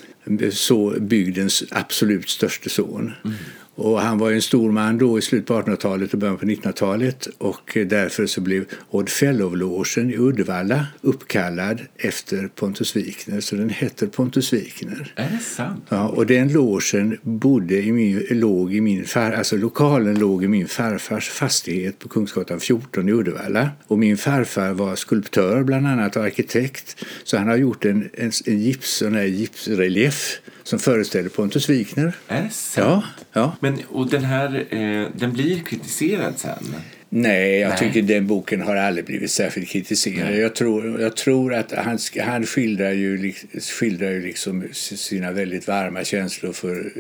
Så 0.52 0.96
bygdens 1.00 1.64
absolut 1.72 2.30
största 2.30 2.70
son. 2.70 3.12
Mm. 3.26 3.38
Och 3.76 4.02
han 4.02 4.18
var 4.18 4.32
en 4.32 4.42
stor 4.42 4.72
man 4.72 4.98
då 4.98 5.18
i 5.18 5.22
slutet 5.22 5.48
på 5.48 5.54
1800-talet 5.54 6.14
och 6.14 6.20
början 6.20 6.38
på 6.38 6.46
1900-talet 6.46 7.28
och 7.38 7.78
därför 7.86 8.26
så 8.26 8.42
blev 8.42 8.66
Odd 8.90 9.10
Fellow-logen 9.10 10.12
i 10.12 10.18
Uddevalla 10.18 10.88
uppkallad 11.02 11.82
efter 11.98 12.48
Pontus 12.48 12.96
Wikner, 12.96 13.40
så 13.40 13.56
den 13.56 13.70
heter 13.70 14.08
Pontus 14.08 14.54
Wikner. 14.54 15.14
Är 15.16 15.30
det 15.30 15.44
sant? 15.44 15.86
Ja, 15.90 16.08
och 16.08 16.26
den 16.26 16.54
logen 16.54 17.18
bodde 17.22 17.82
i 17.82 17.92
min, 17.92 18.26
låg 18.30 18.74
i 18.74 18.82
min 18.82 19.06
far, 19.06 19.32
alltså 19.32 19.58
lokalen 19.58 20.20
låg 20.20 20.44
i 20.44 20.48
min 20.48 20.68
farfars 20.68 21.30
fastighet 21.30 22.00
på 22.00 22.10
Kungsgatan 22.10 22.60
14 22.60 23.10
i 23.10 23.12
Uddevalla. 23.12 23.70
Och 23.88 24.00
min 24.00 24.18
farfar 24.18 24.74
var 24.74 24.96
skulptör 24.96 25.64
bland 25.64 25.88
annat 25.88 26.16
och 26.16 26.24
arkitekt, 26.24 27.06
så 27.24 27.38
han 27.38 27.48
har 27.48 27.58
gjort 27.58 27.86
en, 27.86 28.10
en, 28.14 28.32
en 28.46 28.60
gips, 28.60 29.02
en 29.02 29.36
gipsrelief 29.36 30.40
som 30.64 30.80
föreställer 30.80 31.30
Pontus 31.30 31.70
Wikner. 31.70 32.16
Är 32.28 32.44
det 32.44 32.50
sant? 32.50 32.88
Ja. 32.88 33.04
Ja. 33.36 33.56
Men, 33.60 33.82
och 33.90 34.10
den 34.10 34.24
här 34.24 34.66
eh, 34.70 35.08
den 35.16 35.34
blir 35.34 35.60
kritiserad 35.60 36.34
sen? 36.38 36.76
Nej, 37.18 37.60
jag 37.60 37.70
Nej. 37.70 37.78
tycker 37.80 38.02
den 38.02 38.28
boken 38.28 38.62
har 38.62 38.76
aldrig 38.76 39.06
blivit 39.06 39.32
särskilt 39.32 39.70
kritiserad. 39.70 40.36
Jag 40.36 40.56
tror, 40.56 41.02
jag 41.02 41.16
tror 41.16 41.54
att 41.54 41.72
han, 41.72 41.98
han 42.20 42.46
skildrar, 42.46 42.92
ju, 42.92 43.34
skildrar 43.80 44.12
ju 44.12 44.22
liksom 44.22 44.64
sina 44.72 45.32
väldigt 45.32 45.68
varma 45.68 46.04
känslor 46.04 46.54
för 46.54 46.92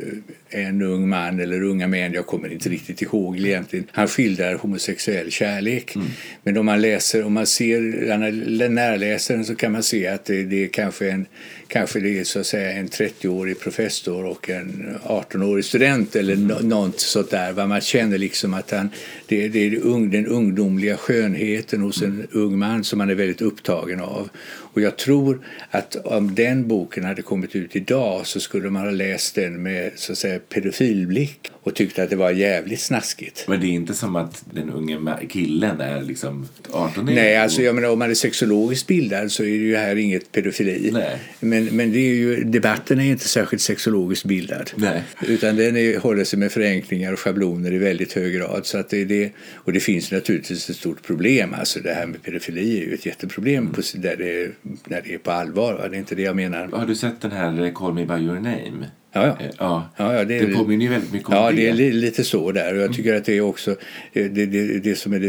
eh, 0.49 0.67
en 0.67 0.81
ung 0.81 1.09
man 1.09 1.39
eller 1.39 1.63
unga 1.63 1.87
män. 1.87 2.13
Jag 2.13 2.25
kommer 2.25 2.53
inte 2.53 2.69
riktigt 2.69 3.01
ihåg 3.01 3.39
egentligen. 3.39 3.85
Han 3.91 4.07
skildrar 4.07 4.55
homosexuell 4.55 5.31
kärlek. 5.31 5.95
Mm. 5.95 6.07
Men 6.43 6.57
om 6.57 6.65
man 6.65 6.81
läser, 6.81 7.25
om 7.25 7.33
man 7.33 7.47
ser, 7.47 8.69
närläser 8.69 9.35
den 9.35 9.45
så 9.45 9.55
kan 9.55 9.71
man 9.71 9.83
se 9.83 10.07
att 10.07 10.25
det, 10.25 10.43
det 10.43 10.63
är 10.63 10.67
kanske 10.67 11.11
en 11.11 11.25
kanske 11.67 11.99
det 11.99 12.19
är 12.19 12.23
så 12.23 12.39
att 12.39 12.45
säga 12.45 12.71
en 12.71 12.87
30-årig 12.87 13.59
professor 13.59 14.25
och 14.25 14.49
en 14.49 14.97
18-årig 15.03 15.65
student 15.65 16.15
eller 16.15 16.35
no 16.35 16.59
något 16.61 16.99
sånt 16.99 17.29
där. 17.29 17.67
Man 17.67 17.81
känner 17.81 18.17
liksom 18.17 18.53
att 18.53 18.71
han, 18.71 18.89
det, 19.27 19.47
det 19.47 19.59
är 19.59 20.09
den 20.09 20.27
ungdomliga 20.27 20.97
skönheten 20.97 21.81
hos 21.81 22.01
en 22.01 22.27
ung 22.31 22.59
man 22.59 22.83
som 22.83 22.97
man 22.97 23.09
är 23.09 23.15
väldigt 23.15 23.41
upptagen 23.41 24.01
av. 24.01 24.29
Och 24.75 24.81
jag 24.81 24.97
tror 24.97 25.45
att 25.71 25.95
om 25.95 26.35
den 26.35 26.67
boken 26.67 27.03
hade 27.03 27.21
kommit 27.21 27.55
ut 27.55 27.75
idag 27.75 28.27
så 28.27 28.39
skulle 28.39 28.69
man 28.69 28.83
ha 28.83 28.91
läst 28.91 29.35
den 29.35 29.63
med 29.63 29.91
så 29.95 30.11
att 30.11 30.17
säga 30.17 30.39
pedofilblick 30.39 31.51
och 31.63 31.75
tyckte 31.75 32.03
att 32.03 32.09
det 32.09 32.15
var 32.15 32.31
jävligt 32.31 32.79
snaskigt. 32.79 33.45
Men 33.47 33.59
det 33.59 33.67
är 33.67 33.69
inte 33.69 33.93
som 33.93 34.15
att 34.15 34.43
den 34.53 34.69
unge 34.69 35.27
killen 35.29 35.81
är 35.81 36.01
liksom 36.01 36.47
18 36.71 37.05
Nej, 37.05 37.37
alltså 37.37 37.61
jag 37.61 37.75
menar 37.75 37.89
om 37.89 37.99
man 37.99 38.09
är 38.09 38.13
sexologiskt 38.13 38.87
bildad 38.87 39.31
så 39.31 39.43
är 39.43 39.47
det 39.47 39.53
ju 39.53 39.75
här 39.75 39.95
inget 39.95 40.31
pedofili. 40.31 40.91
Nej. 40.91 41.19
Men, 41.39 41.65
men 41.65 41.91
det 41.91 41.99
är 41.99 42.15
ju, 42.15 42.43
debatten 42.43 42.99
är 42.99 43.03
inte 43.03 43.27
särskilt 43.27 43.61
sexologiskt 43.61 44.25
bildad. 44.25 44.71
Nej. 44.75 45.03
Utan 45.27 45.55
den 45.55 45.77
är, 45.77 45.99
håller 45.99 46.23
sig 46.23 46.39
med 46.39 46.51
förenklingar 46.51 47.13
och 47.13 47.19
schabloner 47.19 47.73
i 47.73 47.77
väldigt 47.77 48.13
hög 48.13 48.33
grad. 48.33 48.65
Så 48.65 48.77
att 48.77 48.89
det 48.89 49.01
är 49.01 49.05
det, 49.05 49.31
och 49.53 49.73
det 49.73 49.79
finns 49.79 50.11
naturligtvis 50.11 50.69
ett 50.69 50.75
stort 50.75 51.03
problem. 51.03 51.53
Alltså 51.53 51.79
det 51.79 51.93
här 51.93 52.05
med 52.05 52.23
pedofili 52.23 52.81
är 52.81 52.85
ju 52.85 52.93
ett 52.93 53.05
jätteproblem 53.05 53.63
mm. 53.63 53.73
på, 53.73 53.81
där 53.93 54.15
det 54.15 54.51
när 54.85 55.01
det 55.01 55.13
är 55.13 55.17
på 55.17 55.31
allvar. 55.31 55.73
Va? 55.73 55.87
Det 55.87 55.95
är 55.95 55.99
inte 55.99 56.15
det 56.15 56.21
jag 56.21 56.35
menar. 56.35 56.67
Har 56.67 56.85
du 56.85 56.95
sett 56.95 57.21
den 57.21 57.31
här 57.31 57.71
Call 57.75 57.93
Me 57.93 58.05
By 58.05 58.23
Your 58.23 58.35
Name? 58.35 58.89
Ja, 59.15 59.25
ja. 59.25 59.45
Eh, 59.45 59.51
ja. 59.59 59.89
ja, 59.97 60.13
ja 60.13 60.25
det, 60.25 60.39
det 60.39 60.53
påminner 60.53 60.85
ju 60.85 60.91
väldigt 60.91 61.13
mycket 61.13 61.29
om 61.29 61.35
ja, 61.35 61.51
det. 61.51 61.61
Ja, 61.61 61.75
det 61.75 61.87
är 61.87 61.93
lite 61.93 62.23
så 62.23 62.51
där. 62.51 62.75
Och 62.75 62.81
jag 62.81 62.93
tycker 62.93 63.15
att 63.15 63.25
det 63.25 63.37
är 63.37 63.41
också 63.41 63.71
eh, 64.13 64.25
det, 64.31 64.45
det, 64.45 64.79
det 64.79 64.95
som 64.95 65.13
är 65.13 65.19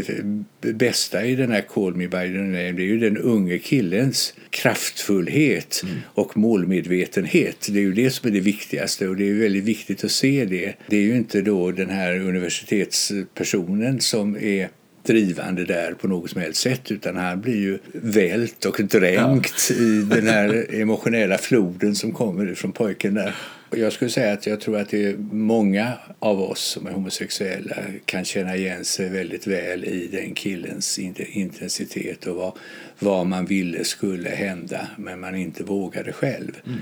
det 0.61 0.73
bästa 0.73 1.25
i 1.25 1.35
den 1.35 1.51
här 1.51 1.61
Call 1.61 1.95
Me 1.95 2.07
By 2.07 2.17
Your 2.17 2.43
Name 2.43 2.71
det 2.71 2.83
är 2.83 2.87
ju 2.87 2.99
den 2.99 3.17
unge 3.17 3.57
killens 3.57 4.33
kraftfullhet 4.49 5.81
mm. 5.83 5.95
och 6.05 6.37
målmedvetenhet. 6.37 7.67
Det 7.71 7.79
är 7.79 7.83
ju 7.83 7.93
det 7.93 8.09
som 8.09 8.29
är 8.29 8.33
det 8.33 8.39
viktigaste 8.39 9.07
och 9.07 9.15
det 9.15 9.29
är 9.29 9.33
väldigt 9.33 9.63
viktigt 9.63 10.03
att 10.03 10.11
se 10.11 10.45
det. 10.45 10.73
Det 10.87 10.97
är 10.97 11.01
ju 11.01 11.17
inte 11.17 11.41
då 11.41 11.71
den 11.71 11.89
här 11.89 12.19
universitetspersonen 12.19 13.99
som 13.99 14.35
är 14.35 14.69
drivande 15.07 15.65
där 15.65 15.93
på 15.93 16.07
något 16.07 16.29
som 16.29 16.41
helst 16.41 16.61
sätt 16.61 16.91
utan 16.91 17.15
han 17.15 17.41
blir 17.41 17.55
ju 17.55 17.79
vält 17.93 18.65
och 18.65 18.81
dränkt 18.83 19.69
ja. 19.69 19.75
i 19.75 20.01
den 20.01 20.27
här 20.27 20.65
emotionella 20.81 21.37
floden 21.37 21.95
som 21.95 22.11
kommer 22.11 22.53
från 22.53 22.71
pojken 22.71 23.13
där. 23.13 23.35
Jag 23.71 23.93
skulle 23.93 24.09
säga 24.09 24.33
att 24.33 24.47
jag 24.47 24.61
tror 24.61 24.77
att 24.77 24.89
det 24.89 25.05
är 25.05 25.17
många 25.31 25.93
av 26.19 26.41
oss 26.41 26.61
som 26.61 26.87
är 26.87 26.91
homosexuella 26.91 27.75
kan 28.05 28.25
känna 28.25 28.55
igen 28.55 28.85
sig 28.85 29.09
väldigt 29.09 29.47
väl 29.47 29.83
i 29.83 30.07
den 30.07 30.33
killens 30.33 30.99
intensitet 30.99 32.25
och 32.25 32.35
vad, 32.35 32.53
vad 32.99 33.27
man 33.27 33.45
ville 33.45 33.83
skulle 33.83 34.29
hända 34.29 34.87
men 34.97 35.19
man 35.19 35.35
inte 35.35 35.63
vågade 35.63 36.13
själv. 36.13 36.51
Mm. 36.65 36.79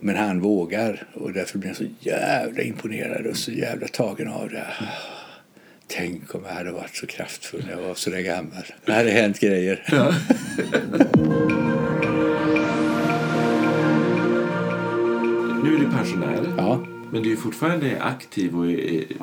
Men 0.00 0.16
han 0.16 0.40
vågar 0.40 1.06
och 1.14 1.32
därför 1.32 1.58
blir 1.58 1.70
jag 1.70 1.76
så 1.76 1.86
jävla 2.00 2.62
imponerad 2.62 3.26
och 3.26 3.36
så 3.36 3.50
jävla 3.50 3.88
tagen 3.88 4.28
av 4.28 4.48
det. 4.50 4.66
Tänk 5.92 6.34
om 6.34 6.40
jag 6.44 6.54
hade 6.54 6.72
varit 6.72 6.96
så 6.96 7.06
kraftfull 7.06 7.64
när 7.66 7.72
jag 7.72 7.88
var 7.88 7.94
så 7.94 8.10
där 8.10 8.20
gammal. 8.20 8.64
Det 8.84 8.92
hade 8.92 9.10
hänt 9.10 9.40
grejer. 9.40 9.84
Ja. 9.90 10.14
nu 15.62 15.74
är 15.74 15.78
du 15.78 15.90
pensionär. 15.90 16.54
Ja. 16.56 16.86
Men 17.12 17.22
du 17.22 17.32
är 17.32 17.36
fortfarande 17.36 18.02
aktiv 18.02 18.56
och 18.56 18.66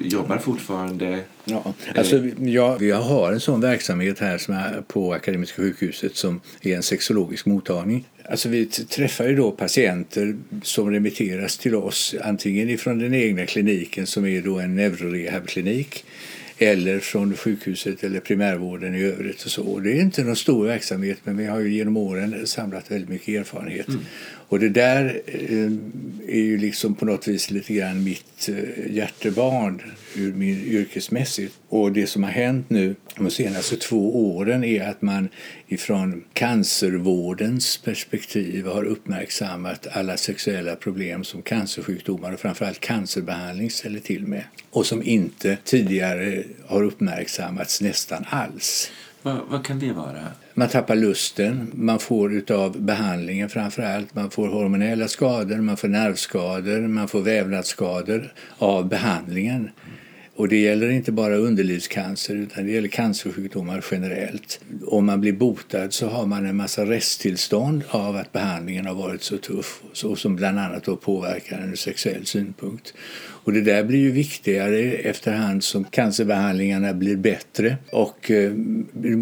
jobbar 0.01 0.37
fortfarande? 0.37 1.19
Ja, 1.45 1.73
alltså, 1.95 2.25
ja, 2.39 2.77
vi 2.79 2.91
har 2.91 3.31
en 3.31 3.39
sån 3.39 3.61
verksamhet 3.61 4.19
här 4.19 4.37
som 4.37 4.53
är 4.53 4.81
på 4.87 5.13
Akademiska 5.13 5.61
sjukhuset 5.61 6.15
som 6.15 6.41
är 6.61 6.75
en 6.75 6.83
sexologisk 6.83 7.45
mottagning. 7.45 8.05
Alltså 8.29 8.49
vi 8.49 8.65
träffar 8.65 9.25
ju 9.25 9.35
då 9.35 9.51
patienter 9.51 10.37
som 10.63 10.91
remitteras 10.91 11.57
till 11.57 11.75
oss 11.75 12.15
antingen 12.23 12.69
ifrån 12.69 12.99
den 12.99 13.13
egna 13.13 13.45
kliniken 13.45 14.07
som 14.07 14.25
är 14.25 14.41
då 14.41 14.59
en 14.59 14.75
neurorehabklinik 14.75 16.05
eller 16.57 16.99
från 16.99 17.35
sjukhuset 17.35 18.03
eller 18.03 18.19
primärvården 18.19 18.95
i 18.95 19.03
övrigt. 19.03 19.43
Och 19.43 19.51
så. 19.51 19.79
Det 19.79 19.91
är 19.91 20.01
inte 20.01 20.23
någon 20.23 20.35
stor 20.35 20.65
verksamhet 20.65 21.17
men 21.23 21.37
vi 21.37 21.45
har 21.45 21.59
ju 21.59 21.73
genom 21.73 21.97
åren 21.97 22.47
samlat 22.47 22.91
väldigt 22.91 23.09
mycket 23.09 23.27
erfarenhet. 23.27 23.87
Mm. 23.87 24.01
Och 24.49 24.59
det 24.59 24.69
där 24.69 25.21
eh, 25.25 25.71
är 26.27 26.41
ju 26.41 26.57
liksom 26.57 26.95
på 26.95 27.05
något 27.05 27.27
vis 27.27 27.51
lite 27.51 27.73
grann 27.73 28.03
mitt 28.03 28.49
eh, 28.49 28.95
hjärtebarn 28.95 29.81
ur 30.15 30.33
min 30.33 30.63
yrkesmässigt. 30.63 31.55
Och 31.69 31.91
det 31.91 32.07
som 32.07 32.23
har 32.23 32.31
hänt 32.31 32.69
nu 32.69 32.95
de 33.15 33.31
senaste 33.31 33.77
två 33.77 34.31
åren 34.35 34.63
är 34.63 34.89
att 34.89 35.01
man 35.01 35.29
ifrån 35.67 36.23
cancervårdens 36.33 37.77
perspektiv 37.77 38.65
har 38.65 38.83
uppmärksammat 38.83 39.87
alla 39.91 40.17
sexuella 40.17 40.75
problem 40.75 41.23
som 41.23 41.41
cancersjukdomar 41.41 42.33
och 42.33 42.39
framförallt 42.39 42.79
cancerbehandling 42.79 43.71
ställer 43.71 43.99
till 43.99 44.27
med 44.27 44.43
och 44.69 44.85
som 44.85 45.03
inte 45.03 45.57
tidigare 45.63 46.43
har 46.65 46.83
uppmärksammats 46.83 47.81
nästan 47.81 48.25
alls. 48.29 48.91
Vad, 49.27 49.39
vad, 49.49 49.65
kan 49.65 49.79
det 49.79 49.93
vara? 49.93 50.27
Man 50.53 50.69
tappar 50.69 50.95
lusten, 50.95 51.71
man 51.73 51.99
får 51.99 52.33
utav 52.33 52.81
behandlingen 52.81 53.49
framför 53.49 53.83
allt, 53.83 54.15
man 54.15 54.29
får 54.29 54.47
hormonella 54.47 55.07
skador, 55.07 55.57
man 55.57 55.77
får 55.77 55.87
nervskador, 55.87 56.87
man 56.87 57.07
får 57.07 57.21
vävnadsskador 57.21 58.33
av 58.57 58.87
behandlingen. 58.89 59.69
Och 60.35 60.47
det 60.47 60.57
gäller 60.57 60.89
inte 60.89 61.11
bara 61.11 61.35
underlivscancer 61.35 62.35
utan 62.35 62.65
det 62.65 62.71
gäller 62.71 62.87
cancersjukdomar 62.87 63.85
generellt. 63.91 64.59
Om 64.85 65.05
man 65.05 65.21
blir 65.21 65.33
botad 65.33 65.93
så 65.93 66.07
har 66.07 66.25
man 66.25 66.45
en 66.45 66.55
massa 66.55 66.85
resttillstånd 66.85 67.83
av 67.89 68.15
att 68.15 68.31
behandlingen 68.31 68.85
har 68.85 68.95
varit 68.95 69.23
så 69.23 69.37
tuff 69.37 69.81
och 70.03 70.17
som 70.17 70.35
bland 70.35 70.59
annat 70.59 70.83
då 70.83 70.95
påverkar 70.95 71.57
en 71.57 71.71
ur 71.71 71.75
sexuell 71.75 72.25
synpunkt. 72.25 72.93
Och 73.47 73.53
det 73.53 73.61
där 73.61 73.83
blir 73.83 73.99
ju 73.99 74.11
viktigare 74.11 74.79
efterhand 74.79 75.63
som 75.63 75.83
cancerbehandlingarna 75.83 76.93
blir 76.93 77.15
bättre 77.15 77.77
och 77.91 78.31
eh, 78.31 78.53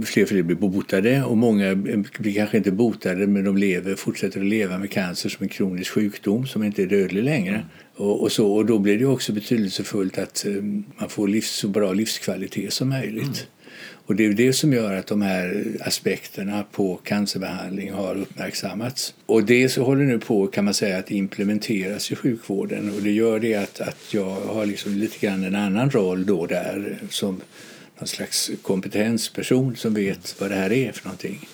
fler 0.05 0.23
och 0.23 0.29
fler 0.29 0.43
blir 0.43 0.55
botade 0.55 1.23
och 1.23 1.37
många 1.37 1.75
blir 1.75 2.33
kanske 2.33 2.57
inte 2.57 2.71
botade 2.71 3.27
men 3.27 3.43
de 3.43 3.57
lever, 3.57 3.95
fortsätter 3.95 4.39
att 4.39 4.45
leva 4.45 4.77
med 4.77 4.91
cancer 4.91 5.29
som 5.29 5.43
en 5.43 5.49
kronisk 5.49 5.91
sjukdom 5.91 6.47
som 6.47 6.63
inte 6.63 6.83
är 6.83 6.87
dödlig 6.87 7.23
längre. 7.23 7.65
Och, 7.95 8.21
och, 8.21 8.31
så, 8.31 8.51
och 8.51 8.65
då 8.65 8.79
blir 8.79 8.99
det 8.99 9.05
också 9.05 9.33
betydelsefullt 9.33 10.17
att 10.17 10.45
eh, 10.45 10.53
man 10.99 11.09
får 11.09 11.27
livs, 11.27 11.49
så 11.49 11.67
bra 11.67 11.93
livskvalitet 11.93 12.73
som 12.73 12.89
möjligt. 12.89 13.23
Mm. 13.23 13.35
Och 14.05 14.15
det 14.15 14.25
är 14.25 14.33
det 14.33 14.53
som 14.53 14.73
gör 14.73 14.93
att 14.93 15.07
de 15.07 15.21
här 15.21 15.65
aspekterna 15.81 16.65
på 16.71 16.95
cancerbehandling 16.95 17.93
har 17.93 18.15
uppmärksammats. 18.15 19.13
Och 19.25 19.43
det 19.43 19.69
så 19.69 19.83
håller 19.83 20.03
nu 20.03 20.19
på 20.19 20.47
kan 20.47 20.65
man 20.65 20.73
säga 20.73 20.97
att 20.97 21.11
implementeras 21.11 22.11
i 22.11 22.15
sjukvården 22.15 22.91
och 22.95 23.01
det 23.01 23.11
gör 23.11 23.39
det 23.39 23.55
att, 23.55 23.81
att 23.81 24.13
jag 24.13 24.29
har 24.29 24.65
liksom 24.65 24.93
lite 24.93 25.25
grann 25.25 25.43
en 25.43 25.55
annan 25.55 25.91
roll 25.91 26.25
då 26.25 26.45
där 26.45 26.97
som 27.09 27.41
någon 27.99 28.07
slags 28.07 28.51
kompetensperson 28.61 29.75
som 29.75 29.93
vet 29.93 30.41
vad 30.41 30.51
det 30.51 30.55
här 30.55 30.71
är 30.71 30.91
för 30.91 31.05
någonting. 31.05 31.47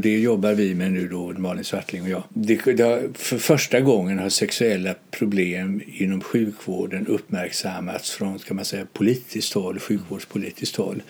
Det 0.00 0.18
jobbar 0.18 0.52
vi 0.52 0.74
med 0.74 0.92
nu 0.92 1.08
då, 1.08 1.32
Malin 1.32 1.64
Svartling 1.64 2.02
och 2.02 2.08
jag. 2.08 2.22
Det, 2.28 2.56
det 2.56 2.82
har, 2.82 3.08
för 3.14 3.38
första 3.38 3.80
gången 3.80 4.18
har 4.18 4.28
sexuella 4.28 4.94
problem 5.10 5.82
inom 5.86 6.20
sjukvården 6.20 7.06
uppmärksammats 7.06 8.10
från 8.10 8.38
ska 8.38 8.54
man 8.54 8.64
säga, 8.64 8.86
politiskt 8.92 9.54
håll, 9.54 9.78
sjukvårdspolitiskt 9.78 10.76
håll. 10.76 11.02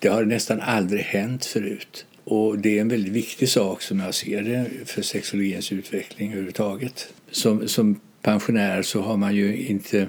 Det 0.00 0.08
har 0.08 0.24
nästan 0.24 0.60
aldrig 0.60 1.02
hänt 1.02 1.44
förut. 1.44 2.06
Och 2.24 2.58
det 2.58 2.76
är 2.76 2.80
en 2.80 2.88
väldigt 2.88 3.12
viktig 3.12 3.48
sak 3.48 3.82
som 3.82 4.00
jag 4.00 4.14
ser 4.14 4.42
det 4.42 4.66
för 4.84 5.02
sexologins 5.02 5.72
utveckling 5.72 6.30
överhuvudtaget. 6.30 7.12
Som, 7.30 7.68
som 7.68 8.00
pensionär 8.22 8.82
så 8.82 9.00
har 9.00 9.16
man 9.16 9.34
ju 9.34 9.66
inte 9.66 10.08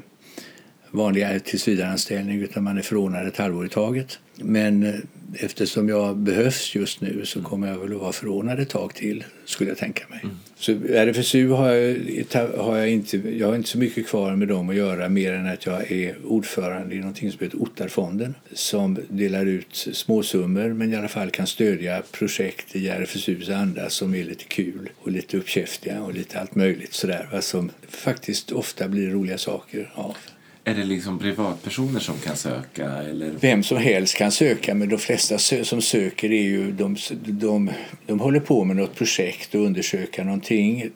vanliga 0.91 1.39
tillsvidareanställning 1.39 2.41
utan 2.41 2.63
man 2.63 2.77
är 2.77 2.81
förordnad 2.81 3.27
ett 3.27 3.37
halvår 3.37 3.65
i 3.65 3.69
taget. 3.69 4.19
Men 4.43 4.83
eh, 4.83 4.95
eftersom 5.33 5.89
jag 5.89 6.17
behövs 6.17 6.75
just 6.75 7.01
nu 7.01 7.25
så 7.25 7.41
kommer 7.41 7.67
jag 7.67 7.79
väl 7.79 7.93
att 7.93 8.01
vara 8.01 8.11
förordnad 8.11 8.59
ett 8.59 8.69
tag 8.69 8.95
till 8.95 9.23
skulle 9.45 9.69
jag 9.69 9.77
tänka 9.77 10.03
mig. 10.09 10.19
Mm. 10.23 10.35
Så 10.55 10.71
RFSU 10.71 11.49
har 11.49 11.69
jag, 11.69 12.47
har 12.57 12.77
jag 12.77 12.89
inte, 12.89 13.17
jag 13.17 13.47
har 13.47 13.55
inte 13.55 13.69
så 13.69 13.77
mycket 13.77 14.07
kvar 14.07 14.35
med 14.35 14.47
dem 14.47 14.69
att 14.69 14.75
göra 14.75 15.09
mer 15.09 15.33
än 15.33 15.47
att 15.47 15.65
jag 15.65 15.91
är 15.91 16.15
ordförande 16.25 16.95
i 16.95 16.99
någonting 16.99 17.31
som 17.31 17.39
heter 17.43 17.61
Ottarfonden 17.61 18.35
som 18.53 18.97
delar 19.09 19.45
ut 19.45 19.87
småsummor 19.91 20.69
men 20.69 20.93
i 20.93 20.95
alla 20.95 21.07
fall 21.07 21.29
kan 21.29 21.47
stödja 21.47 22.01
projekt 22.11 22.75
i 22.75 22.89
RFSUs 22.89 23.49
anda 23.49 23.89
som 23.89 24.15
är 24.15 24.23
lite 24.23 24.43
kul 24.43 24.89
och 24.97 25.11
lite 25.11 25.37
uppkäftiga 25.37 26.01
och 26.01 26.13
lite 26.13 26.39
allt 26.39 26.55
möjligt 26.55 26.93
sådär 26.93 27.39
som 27.41 27.71
faktiskt 27.89 28.51
ofta 28.51 28.87
blir 28.87 29.09
roliga 29.09 29.37
saker 29.37 29.91
av. 29.93 30.15
Är 30.63 30.75
det 30.75 30.83
liksom 30.83 31.19
privatpersoner 31.19 31.99
som 31.99 32.15
kan 32.17 32.35
söka? 32.35 32.87
Eller? 32.87 33.31
Vem 33.39 33.63
som 33.63 33.77
helst 33.77 34.15
kan 34.15 34.31
söka, 34.31 34.75
men 34.75 34.89
de 34.89 34.97
flesta 34.97 35.37
som 35.63 35.81
söker 35.81 36.31
är 36.31 36.43
ju 36.43 36.71
de, 36.71 36.97
de, 37.25 37.71
de 38.07 38.19
håller 38.19 38.39
på 38.39 38.63
med 38.63 38.75
något 38.75 38.95
projekt 38.95 39.55
och 39.55 39.61
undersöker 39.61 40.23
någonting. 40.23 40.89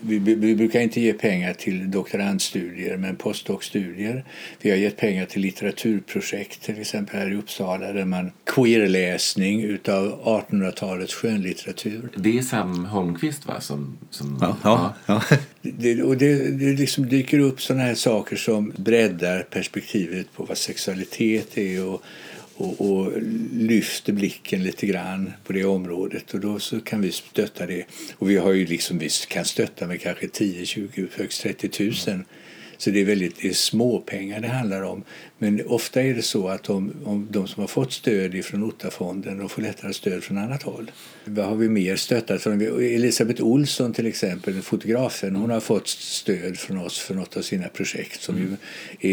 Vi, 0.00 0.18
vi, 0.18 0.54
brukar 0.54 0.80
inte 0.80 1.00
ge 1.00 1.12
pengar 1.12 1.52
till 1.52 1.90
doktorandstudier 1.90 2.96
men 2.96 3.16
postdoc-studier. 3.16 4.24
Vi 4.60 4.70
har 4.70 4.76
gett 4.76 4.96
pengar 4.96 5.26
till 5.26 5.42
litteraturprojekt 5.42 6.62
till 6.62 6.80
exempel 6.80 7.20
här 7.20 7.32
i 7.32 7.36
Uppsala 7.36 7.92
där 7.92 8.04
man 8.04 8.30
queerläsning 8.46 9.62
utav 9.62 10.22
1800-talets 10.24 11.14
skönlitteratur. 11.14 12.08
Det 12.16 12.38
är 12.38 12.42
Sam 12.42 12.84
Holmqvist 12.84 13.46
va? 13.46 13.60
Som, 13.60 13.98
som, 14.10 14.38
ja, 14.40 14.56
ja. 14.62 14.94
ja. 15.06 15.22
Det, 15.62 16.02
och 16.02 16.16
det, 16.16 16.50
det 16.50 16.72
liksom 16.72 17.08
dyker 17.08 17.38
upp 17.38 17.62
sådana 17.62 17.82
här 17.82 17.94
saker 17.94 18.36
som 18.36 18.72
breddar 18.76 19.42
perspektivet 19.42 20.32
på 20.32 20.44
vad 20.44 20.58
sexualitet 20.58 21.58
är 21.58 21.88
och 21.88 22.02
och, 22.60 22.90
och, 22.90 23.12
lyfter 23.52 24.12
blicken 24.12 24.62
lite 24.62 24.86
grann 24.86 25.32
på 25.44 25.52
det 25.52 25.64
området 25.64 26.34
och 26.34 26.40
då 26.40 26.58
så 26.58 26.80
kan 26.80 27.00
vi 27.00 27.12
stötta 27.12 27.66
det. 27.66 27.84
Och 28.16 28.30
vi 28.30 28.36
har 28.36 28.52
ju 28.52 28.66
liksom, 28.66 28.98
vi 28.98 29.08
kan 29.28 29.44
stötta 29.44 29.86
med 29.86 30.00
kanske 30.00 30.28
10, 30.28 30.66
20, 30.66 31.06
högst 31.16 31.42
30 31.42 31.92
000 32.10 32.24
så 32.80 32.90
det 32.90 33.00
är 33.00 33.04
väldigt 33.04 33.40
det 33.42 33.48
är 33.48 33.52
små 33.52 33.98
pengar 34.00 34.40
det 34.40 34.48
handlar 34.48 34.82
om. 34.82 35.04
Men 35.38 35.66
ofta 35.66 36.02
är 36.02 36.14
det 36.14 36.22
så 36.22 36.48
att 36.48 36.62
de, 36.62 36.92
om 37.04 37.28
de 37.30 37.48
som 37.48 37.60
har 37.60 37.68
fått 37.68 37.92
stöd 37.92 38.44
från 38.44 38.62
Ottafonden 38.62 39.38
de 39.38 39.48
får 39.48 39.62
lättare 39.62 39.92
stöd 39.92 40.24
från 40.24 40.38
annat 40.38 40.62
håll. 40.62 40.90
Vad 41.24 41.46
har 41.46 41.56
vi 41.56 41.68
mer 41.68 41.96
stöttat? 41.96 42.46
Elisabeth 42.46 43.42
Olsson 43.42 43.92
till 43.92 44.06
exempel, 44.06 44.62
fotografen, 44.62 45.36
hon 45.36 45.50
har 45.50 45.60
fått 45.60 45.88
stöd 45.88 46.58
från 46.58 46.78
oss 46.78 46.98
för 46.98 47.14
något 47.14 47.36
av 47.36 47.42
sina 47.42 47.68
projekt 47.68 48.22
som 48.22 48.38
ju 48.38 48.56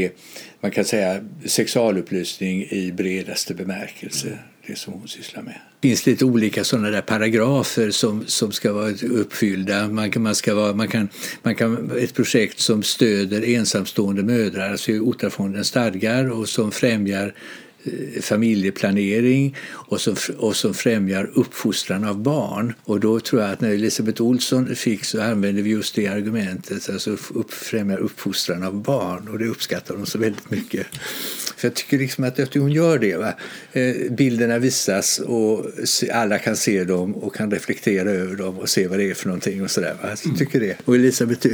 är, 0.04 0.12
man 0.60 0.72
kan 0.72 0.86
säga, 0.86 1.24
sexualupplysning 1.46 2.64
i 2.70 2.92
bredaste 2.92 3.54
bemärkelse 3.54 4.38
det 4.68 4.76
som 4.76 4.94
hon 4.94 5.08
sysslar 5.08 5.44
med. 5.44 5.60
Det 5.80 5.88
finns 5.88 6.06
lite 6.06 6.26
olika 6.26 6.64
sådana 6.64 6.90
där 6.90 7.02
paragrafer 7.02 7.92
som, 7.92 8.26
som 8.26 8.52
ska 8.52 8.74
vara 8.74 8.92
uppfyllda. 8.92 9.88
Man 9.88 10.12
kan, 10.12 10.22
man 10.22 10.36
ska 10.36 10.56
vara, 10.56 10.74
man 10.74 10.88
kan, 10.88 11.10
man 11.44 11.56
kan, 11.56 11.92
ett 11.98 12.14
projekt 12.14 12.60
som 12.60 12.84
stöder 12.84 13.50
ensamstående 13.50 14.24
mödrar, 14.24 14.72
alltså 14.72 14.92
Ottafondens 14.92 15.68
stadgar 15.68 16.32
och 16.32 16.50
som 16.50 16.72
främjar 16.72 17.34
eh, 17.84 18.22
familjeplanering 18.22 19.56
och 19.70 20.02
som, 20.02 20.16
och 20.38 20.56
som 20.56 20.74
främjar 20.74 21.32
uppfostran 21.34 22.04
av 22.04 22.20
barn. 22.20 22.74
Och 22.84 23.00
då 23.00 23.20
tror 23.20 23.42
jag 23.42 23.52
att 23.52 23.62
när 23.62 23.72
Elisabeth 23.72 24.22
Olsson 24.22 24.76
fick 24.76 25.06
så 25.06 25.22
använde 25.22 25.62
vi 25.62 25.70
just 25.70 25.96
det 25.96 26.08
argumentet, 26.08 26.90
alltså 26.90 27.12
upp, 27.12 27.54
främjar 27.54 27.98
uppfostran 27.98 28.64
av 28.64 28.82
barn 28.84 29.28
och 29.28 29.40
det 29.40 29.46
uppskattar 29.46 29.96
hon 29.96 30.06
så 30.06 30.18
väldigt 30.18 30.52
mycket. 30.52 30.88
För 31.58 31.68
jag 31.68 31.76
tycker 31.76 31.98
liksom 31.98 32.24
att 32.24 32.54
hon 32.54 32.72
gör 32.72 33.00
det. 33.00 33.18
Va? 33.18 33.34
Eh, 33.74 34.12
bilderna 34.12 34.60
visas 34.60 35.20
och 35.20 35.66
alla 36.14 36.40
kan 36.40 36.56
se 36.56 36.84
dem 36.84 37.16
och 37.16 37.36
kan 37.36 37.52
reflektera 37.52 38.10
över 38.10 38.36
dem 38.36 38.58
och 38.58 38.70
se 38.70 38.88
vad 38.88 39.00
det 39.00 39.10
är 39.10 39.14
för 39.14 39.28
någonting 39.28 39.64
och 39.64 39.72
sådär. 39.72 39.96
Va? 40.02 40.16
Så 40.16 40.30
jag 40.30 40.38
tycker 40.38 40.60
det. 40.60 40.78
Och 40.86 40.96
Elisabeth 40.96 41.48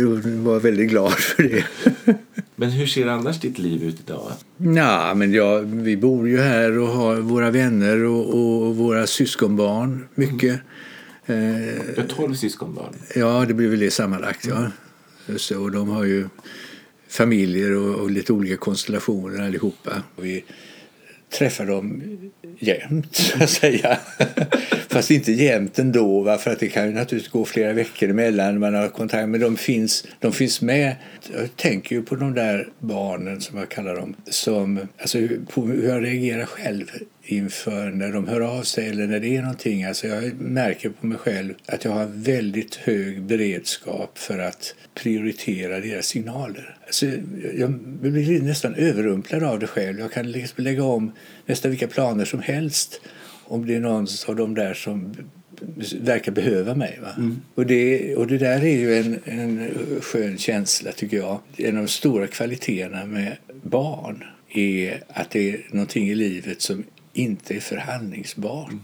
var 0.44 0.60
väldigt 0.60 0.90
glad 0.90 1.14
för 1.14 1.44
det. 1.44 1.64
Men 2.56 2.70
hur 2.70 2.88
ser 2.88 3.08
annars 3.08 3.40
ditt 3.40 3.58
liv 3.58 3.84
ut 3.84 4.00
idag? 4.00 4.32
Ja, 4.58 5.14
men 5.14 5.34
ja, 5.34 5.60
vi 5.60 5.98
bor 5.98 6.30
ju 6.30 6.40
här 6.40 6.78
och 6.78 6.88
har 6.88 7.16
våra 7.16 7.52
vänner 7.52 8.04
och, 8.04 8.36
och 8.36 8.76
våra 8.76 9.08
syskonbarn 9.08 10.08
mycket. 10.16 10.60
Mm. 11.26 11.70
Eh, 11.70 11.76
du 11.96 12.02
har 12.02 12.08
tolv 12.08 12.36
syskonbarn? 12.36 12.94
Ja, 13.16 13.46
det 13.48 13.54
blir 13.54 13.68
väl 13.68 13.80
det 13.80 13.92
sammanlagt. 13.92 14.46
Ja. 14.48 14.72
Så, 15.38 15.70
de 15.70 15.90
har 15.90 16.04
ju 16.04 16.28
familjer 17.14 17.72
och, 17.76 17.96
och, 18.00 18.12
lite 18.12 18.34
olika 18.34 18.58
konstellationer 18.58 19.46
allihopa. 19.46 20.04
Vi 20.16 20.44
träffar 21.38 21.66
dem 21.66 22.04
jämt, 22.60 23.16
så 23.16 23.44
att 23.44 23.50
säga. 23.50 24.00
Fast 24.90 25.12
inte 25.12 25.32
jämt 25.32 25.80
ändå, 25.80 26.22
va? 26.22 26.38
för 26.38 26.52
att 26.52 26.60
det 26.60 26.68
kan 26.68 26.88
ju 26.88 26.94
naturligtvis 26.94 27.32
gå 27.32 27.46
flera 27.46 27.74
veckor 27.74 28.10
emellan 28.10 28.60
man 28.60 28.74
har 28.74 28.90
kontakt. 28.90 29.30
Men 29.30 29.40
de 29.42 29.58
finns, 29.58 30.08
de 30.20 30.34
finns 30.34 30.62
med. 30.62 30.96
Jag 31.38 31.56
tänker 31.56 31.96
ju 31.96 32.04
på 32.04 32.16
de 32.16 32.34
där 32.34 32.70
barnen, 32.80 33.42
som 33.42 33.58
jag 33.58 33.70
kallar 33.70 33.96
dem, 33.96 34.16
som, 34.26 34.88
alltså 34.98 35.18
på 35.54 35.66
hur 35.66 35.90
jag 35.90 36.04
reagerar 36.04 36.46
själv 36.46 36.92
inför 37.26 37.92
när 37.92 38.12
de 38.12 38.28
hör 38.28 38.42
av 38.42 38.64
sig 38.64 38.90
eller 38.90 39.08
när 39.08 39.20
det 39.20 39.38
är 39.38 39.42
någonting. 39.42 39.84
Alltså 39.84 40.08
jag 40.08 40.42
märker 40.42 40.90
på 40.90 41.06
mig 41.06 41.18
själv 41.18 41.54
att 41.66 41.86
jag 41.86 41.92
har 41.92 42.06
väldigt 42.06 42.76
hög 42.76 43.22
beredskap 43.22 44.18
för 44.18 44.40
att 44.40 44.76
prioritera 44.94 45.80
deras 45.80 46.06
signaler. 46.06 46.78
Alltså 46.86 47.06
jag 47.58 47.72
blir 47.74 48.42
nästan 48.42 48.76
överrumplad 48.76 49.44
av 49.44 49.60
det 49.60 49.68
själv. 49.68 50.00
Jag 50.00 50.12
kan 50.12 50.32
liksom 50.32 50.64
lägga 50.64 50.84
om 50.84 51.12
nästan 51.46 51.72
vilka 51.72 51.88
planer 51.88 52.26
som 52.26 52.40
helst 52.42 53.02
om 53.46 53.66
det 53.66 53.76
är 53.76 53.80
någon 53.80 54.08
av 54.28 54.36
de 54.36 54.54
där 54.56 54.74
som 54.74 55.16
verkar 56.02 56.32
behöva 56.32 56.76
mig. 56.76 57.00
Va? 57.02 57.10
Mm. 57.18 57.42
Och, 57.56 57.66
det, 57.66 58.16
och 58.16 58.28
det 58.28 58.38
där 58.38 58.64
är 58.64 58.78
ju 58.78 58.98
en, 58.98 59.20
en 59.26 59.70
skön 60.02 60.38
känsla 60.38 60.92
tycker 60.92 61.18
jag. 61.18 61.40
En 61.58 61.78
av 61.78 61.84
de 61.84 61.88
stora 61.88 62.28
kvaliteterna 62.28 63.06
med 63.06 63.38
barn 63.64 64.24
är 64.50 65.04
att 65.08 65.30
det 65.30 65.50
är 65.50 65.68
någonting 65.72 66.10
i 66.10 66.16
livet 66.16 66.62
som 66.62 66.84
inte 67.14 67.56
är 67.56 67.60
förhandlingsbart. 67.60 68.70
Mm. 68.70 68.84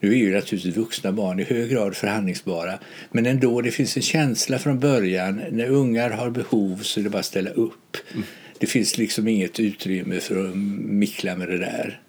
Nu 0.00 0.12
är 0.12 0.16
ju 0.16 0.34
naturligtvis 0.34 0.76
vuxna 0.76 1.12
barn 1.12 1.40
i 1.40 1.44
hög 1.44 1.70
grad 1.70 1.96
förhandlingsbara 1.96 2.78
men 3.12 3.26
ändå, 3.26 3.60
det 3.60 3.70
finns 3.70 3.96
en 3.96 4.02
känsla 4.02 4.58
från 4.58 4.80
början. 4.80 5.42
När 5.50 5.70
ungar 5.70 6.10
har 6.10 6.30
behov 6.30 6.76
så 6.82 7.00
är 7.00 7.04
det 7.04 7.10
bara 7.10 7.18
att 7.18 7.26
ställa 7.26 7.50
upp. 7.50 7.96
Mm. 8.12 8.24
Det 8.58 8.66
finns 8.66 8.98
liksom 8.98 9.28
inget 9.28 9.60
utrymme 9.60 10.20
för 10.20 10.48
att 10.48 10.56
mickla 10.56 11.36
med 11.36 11.48
det 11.48 11.58
där. 11.58 12.00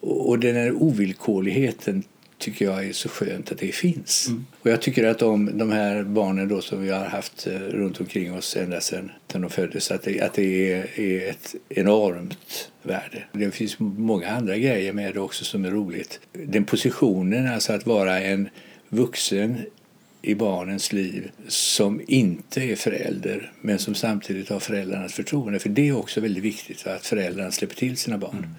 Och 0.00 0.38
den 0.38 0.56
här 0.56 0.72
ovillkorligheten 0.72 2.02
tycker 2.42 2.64
jag 2.64 2.86
är 2.86 2.92
så 2.92 3.08
skönt 3.08 3.52
att 3.52 3.58
det 3.58 3.72
finns. 3.72 4.28
Mm. 4.28 4.46
Och 4.60 4.70
jag 4.70 4.82
tycker 4.82 5.06
att 5.06 5.18
de, 5.18 5.58
de 5.58 5.72
här 5.72 6.02
barnen 6.02 6.48
då 6.48 6.60
som 6.60 6.82
vi 6.82 6.90
har 6.90 7.04
haft 7.04 7.46
eh, 7.46 7.52
runt 7.52 8.00
omkring 8.00 8.34
oss 8.34 8.56
ända 8.56 8.80
sedan 8.80 9.10
de 9.32 9.50
föddes, 9.50 9.90
att 9.90 10.02
det, 10.02 10.20
att 10.20 10.34
det 10.34 10.72
är, 10.72 11.00
är 11.00 11.30
ett 11.30 11.54
enormt 11.68 12.70
värde. 12.82 13.24
Det 13.32 13.50
finns 13.50 13.76
många 13.78 14.28
andra 14.28 14.58
grejer 14.58 14.92
med 14.92 15.14
det 15.14 15.20
också 15.20 15.44
som 15.44 15.64
är 15.64 15.70
roligt. 15.70 16.20
Den 16.32 16.64
positionen, 16.64 17.52
alltså 17.52 17.72
att 17.72 17.86
vara 17.86 18.20
en 18.20 18.48
vuxen 18.88 19.58
i 20.22 20.34
barnens 20.34 20.92
liv 20.92 21.30
som 21.48 22.00
inte 22.06 22.60
är 22.60 22.76
förälder 22.76 23.52
men 23.60 23.78
som 23.78 23.94
samtidigt 23.94 24.48
har 24.48 24.60
föräldrarnas 24.60 25.12
förtroende. 25.12 25.58
För 25.58 25.68
det 25.68 25.88
är 25.88 25.96
också 25.96 26.20
väldigt 26.20 26.44
viktigt 26.44 26.86
att 26.86 27.06
föräldrarna 27.06 27.50
släpper 27.50 27.76
till 27.76 27.96
sina 27.96 28.18
barn. 28.18 28.38
Mm. 28.38 28.50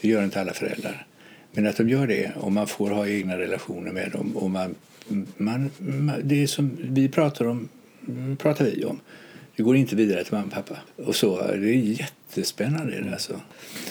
Det 0.00 0.08
gör 0.08 0.24
inte 0.24 0.40
alla 0.40 0.52
föräldrar. 0.52 1.06
Men 1.52 1.66
att 1.66 1.76
de 1.76 1.88
gör 1.88 2.06
det 2.06 2.32
och 2.36 2.52
man 2.52 2.66
får 2.66 2.90
ha 2.90 3.06
egna 3.06 3.38
relationer 3.38 3.92
med 3.92 4.10
dem. 4.10 4.36
Och 4.36 4.50
man, 4.50 4.74
man, 5.36 5.70
det 6.22 6.46
som 6.46 6.70
vi 6.80 7.08
pratar 7.08 7.44
om 7.44 7.68
pratar 8.38 8.64
vi 8.64 8.84
om. 8.84 9.00
Det 9.56 9.62
går 9.62 9.76
inte 9.76 9.96
vidare 9.96 10.24
till 10.24 10.34
mamma 10.34 10.46
och 10.46 10.52
pappa. 10.52 10.76
Och 10.96 11.16
så, 11.16 11.36
det 11.36 11.68
är 11.68 12.00
jättespännande. 12.00 13.04
Alltså. 13.12 13.40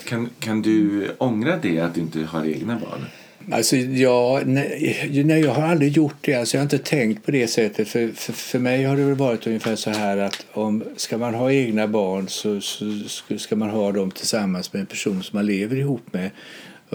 Kan, 0.06 0.30
kan 0.40 0.62
du 0.62 1.08
ångra 1.18 1.58
det, 1.58 1.80
att 1.80 1.96
du 1.96 2.02
inte 2.02 2.20
har 2.20 2.46
egna 2.46 2.80
barn? 2.80 3.06
Alltså, 3.52 3.76
ja, 3.76 4.42
nej, 4.46 5.22
nej, 5.26 5.42
jag 5.42 5.54
har 5.54 5.64
aldrig 5.64 5.92
gjort 5.92 6.16
det. 6.22 6.34
Alltså, 6.34 6.58
jag 6.58 6.62
har 6.62 6.66
inte 6.66 6.78
tänkt 6.78 7.26
på 7.26 7.32
det 7.32 7.48
sättet. 7.48 7.88
För, 7.88 8.12
för, 8.12 8.34
för 8.34 8.60
mig 8.60 8.84
har 8.84 8.98
det 8.98 9.04
väl 9.04 9.16
varit 9.16 9.48
ungefär 9.48 9.76
så 9.76 9.90
här 9.90 10.18
att 10.18 10.46
om 10.52 10.84
ska 10.96 11.18
man 11.18 11.34
ha 11.34 11.52
egna 11.52 11.88
barn 11.88 12.28
så, 12.28 12.62
så 12.62 13.38
ska 13.38 13.56
man 13.56 13.70
ha 13.70 13.92
dem 13.92 14.12
tillsammans 14.12 14.74
med 14.74 14.80
en 14.80 14.86
person 14.86 15.24
som 15.24 15.38
man 15.38 15.46
lever 15.46 15.76
ihop 15.76 16.14
med. 16.14 16.30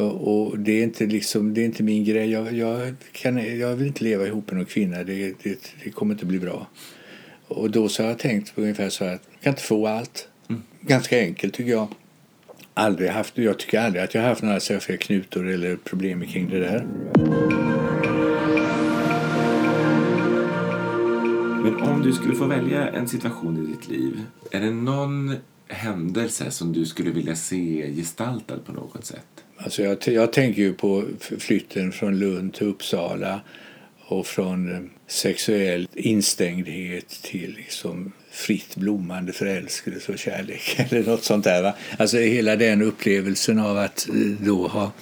Och 0.05 0.59
det 0.59 0.73
är 0.73 0.83
inte, 0.83 1.07
liksom, 1.07 1.55
det 1.55 1.61
är 1.61 1.65
inte 1.65 1.83
min 1.83 2.05
grej. 2.05 2.31
Jag, 2.31 2.53
jag, 2.53 2.95
kan, 3.13 3.59
jag 3.59 3.77
vill 3.77 3.87
inte 3.87 4.05
leva 4.05 4.27
ihop 4.27 4.51
med 4.51 4.57
någon 4.57 4.67
kvinna. 4.67 5.05
Det, 5.05 5.35
det, 5.43 5.75
det 5.85 5.91
kommer 5.91 6.15
inte 6.15 6.27
bli 6.27 6.39
bra. 6.39 6.67
Och 7.49 7.71
då 7.71 7.89
så 7.89 8.03
har 8.03 8.09
jag 8.11 8.19
tänkt 8.19 8.55
på 8.55 8.61
ungefär 8.61 8.89
så 8.89 9.05
här 9.05 9.11
jag 9.11 9.41
kan 9.41 9.53
inte 9.53 9.63
få 9.63 9.87
allt. 9.87 10.29
Mm. 10.49 10.63
Ganska 10.81 11.19
enkelt 11.19 11.55
tycker 11.55 11.71
jag. 11.71 11.89
Aldrig 12.75 13.11
haft, 13.11 13.39
jag 13.39 13.59
tycker 13.59 13.81
aldrig 13.81 14.05
att 14.05 14.15
jag 14.15 14.23
har 14.23 14.29
haft 14.29 14.43
några 14.43 14.61
särskilda 14.61 15.03
knutor 15.03 15.49
eller 15.49 15.77
problem 15.77 16.27
kring 16.27 16.49
det 16.49 16.59
där. 16.59 16.87
Men 21.63 21.83
om 21.83 22.03
du 22.03 22.13
skulle 22.13 22.35
få 22.35 22.47
välja 22.47 22.89
en 22.89 23.09
situation 23.09 23.65
i 23.65 23.73
ditt 23.73 23.89
liv, 23.89 24.21
är 24.51 24.61
det 24.61 24.71
någon 24.71 25.35
händelse 25.69 26.51
som 26.51 26.73
du 26.73 26.87
skulle 26.87 27.11
vilja 27.11 27.37
se 27.37 27.93
gestaltad 27.97 28.59
på 28.59 28.73
något 28.73 29.05
sätt? 29.05 29.46
Alltså 29.59 29.83
jag, 29.83 29.99
jag 30.05 30.33
tänker 30.33 30.63
ju 30.63 30.75
på 30.75 31.05
flytten 31.39 31.93
från 31.93 32.19
Lund 32.19 32.55
till 32.55 32.67
Uppsala 32.67 33.41
och 34.07 34.27
från 34.27 34.73
eh, 34.73 34.81
sexuell 35.07 35.89
instängdhet 35.95 37.09
till 37.09 37.55
liksom 37.57 38.13
fritt 38.31 38.77
blommande 38.77 39.33
förälskelse 39.33 40.13
och 40.13 40.19
kärlek 40.19 40.77
eller 40.91 41.03
något 41.05 41.25
sånt 41.25 41.45
där. 41.45 41.63
Va? 41.63 41.75
Alltså 41.99 42.19
hela 42.19 42.57
den 42.57 42.83
upplevelsen 42.83 43.59
av 43.59 43.79
att 43.79 44.09
eh, 44.09 44.15
då 44.41 44.69
ha 44.69 44.93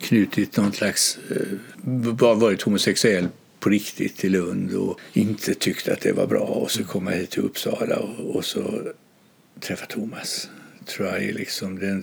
knutit 0.00 0.56
någon 0.56 0.72
slags, 0.72 1.18
eh, 1.30 2.36
varit 2.36 2.62
homosexuell 2.62 3.28
på 3.60 3.68
riktigt 3.68 4.24
i 4.24 4.28
Lund 4.28 4.74
och 4.74 5.00
inte 5.12 5.54
tyckt 5.54 5.88
att 5.88 6.00
det 6.00 6.12
var 6.12 6.26
bra 6.26 6.40
och 6.40 6.70
så 6.70 6.84
komma 6.84 7.10
hit 7.10 7.30
till 7.30 7.42
Uppsala 7.42 7.96
och, 7.96 8.36
och 8.36 8.44
så 8.44 8.92
träffa 9.60 9.86
Thomas 9.86 10.48
tror 10.86 11.08
jag 11.08 11.24
är 11.24 11.32
liksom 11.32 11.78
den 11.78 12.02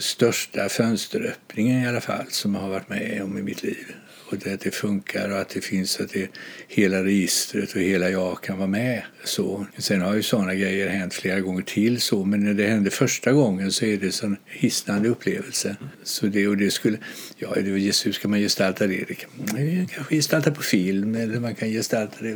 största 0.00 0.68
fönsteröppningen 0.68 1.82
i 1.82 1.88
alla 1.88 2.00
fall 2.00 2.26
som 2.28 2.54
jag 2.54 2.60
har 2.60 2.68
varit 2.68 2.88
med 2.88 3.22
om 3.22 3.38
i 3.38 3.42
mitt 3.42 3.62
liv 3.62 3.94
och 4.28 4.38
det, 4.38 4.52
att 4.52 4.60
det 4.60 4.70
funkar 4.70 5.30
och 5.30 5.38
att 5.38 5.48
det 5.48 5.60
finns 5.60 6.00
att 6.00 6.12
det, 6.12 6.30
hela 6.68 7.04
registret 7.04 7.74
och 7.74 7.80
hela 7.80 8.10
jag 8.10 8.42
kan 8.42 8.58
vara 8.58 8.68
med. 8.68 9.02
Så. 9.24 9.66
Sen 9.78 10.00
har 10.00 10.14
ju 10.14 10.22
sådana 10.22 10.54
grejer 10.54 10.88
hänt 10.88 11.14
flera 11.14 11.40
gånger 11.40 11.62
till 11.62 12.00
så 12.00 12.24
men 12.24 12.44
när 12.44 12.54
det 12.54 12.66
hände 12.66 12.90
första 12.90 13.32
gången 13.32 13.72
så 13.72 13.84
är 13.84 13.96
det 13.96 14.22
en 14.22 14.36
hisnande 14.46 15.08
upplevelse. 15.08 15.76
Så 16.02 16.26
det, 16.26 16.48
och 16.48 16.56
det 16.56 16.70
skulle, 16.70 16.98
ja, 17.36 17.54
det, 17.54 17.70
hur 17.70 18.12
ska 18.12 18.28
man 18.28 18.38
gestalta 18.38 18.86
det? 18.86 19.04
Det 19.08 19.14
kan 19.14 19.30
man 19.36 19.86
kanske 19.86 20.14
gestalta 20.14 20.50
på 20.50 20.62
film 20.62 21.14
eller 21.14 21.40
man 21.40 21.54
kan 21.54 21.68
gestalta 21.68 22.16
det 22.20 22.34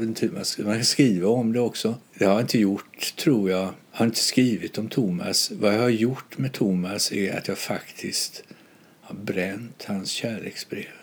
man 0.65 0.75
kan 0.75 0.85
skriva 0.85 1.29
om 1.29 1.53
det 1.53 1.61
också. 1.61 1.95
Det 2.19 2.25
har 2.25 2.33
jag 2.33 2.41
inte 2.41 2.59
gjort 2.59 3.15
tror 3.17 3.51
jag. 3.51 3.75
Jag 3.93 3.99
har 3.99 4.07
inte 4.07 4.19
skrivit 4.19 4.79
om 4.79 4.89
Thomas. 4.89 5.51
Vad 5.51 5.75
jag 5.75 5.81
har 5.81 5.89
gjort 5.89 6.39
med 6.39 6.53
Thomas 6.53 7.13
är 7.13 7.39
att 7.39 7.49
jag 7.49 7.59
faktiskt 7.59 8.43
har 9.01 9.15
bränt 9.15 9.85
hans 9.87 10.11
kärleksbrev. 10.11 11.00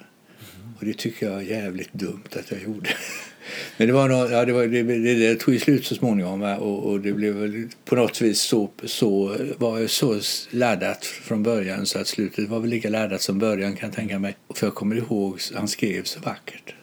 Och 0.80 0.86
det 0.86 0.98
tycker 0.98 1.26
jag 1.26 1.36
är 1.36 1.42
jävligt 1.42 1.94
dumt 1.94 2.30
att 2.36 2.52
jag 2.52 2.62
gjorde. 2.62 2.90
Men 3.78 3.88
det, 3.88 3.94
var 3.94 4.10
något, 4.10 4.32
ja, 4.32 4.46
det, 4.46 4.54
var, 4.54 4.68
det, 4.68 4.84
det, 4.84 5.14
det 5.14 5.36
tog 5.36 5.54
ju 5.54 5.60
slut 5.60 5.86
så 5.86 5.96
småningom 5.96 6.42
och, 6.42 6.92
och, 6.92 7.00
det 7.00 7.14
blev 7.14 7.34
väl 7.34 7.68
på 7.86 7.96
något 7.96 8.22
vis 8.22 8.40
så, 8.40 8.70
så, 8.84 9.38
var 9.58 9.88
så 9.88 10.20
laddat 10.50 11.06
från 11.06 11.44
början 11.44 11.86
så 11.86 12.00
att 12.00 12.08
slutet 12.08 12.50
var 12.50 12.60
väl 12.60 12.70
lika 12.70 12.90
laddat 12.90 13.22
som 13.22 13.40
början 13.40 13.76
kan 13.76 13.90
jag 13.90 13.96
tänka 13.96 14.20
mig. 14.20 14.38
För 14.56 14.68
jag 14.68 14.76
kommer 14.76 14.96
ihåg, 14.96 15.40
han 15.56 15.68
skrev 15.68 16.04
så 16.04 16.20
vackert. 16.20 16.74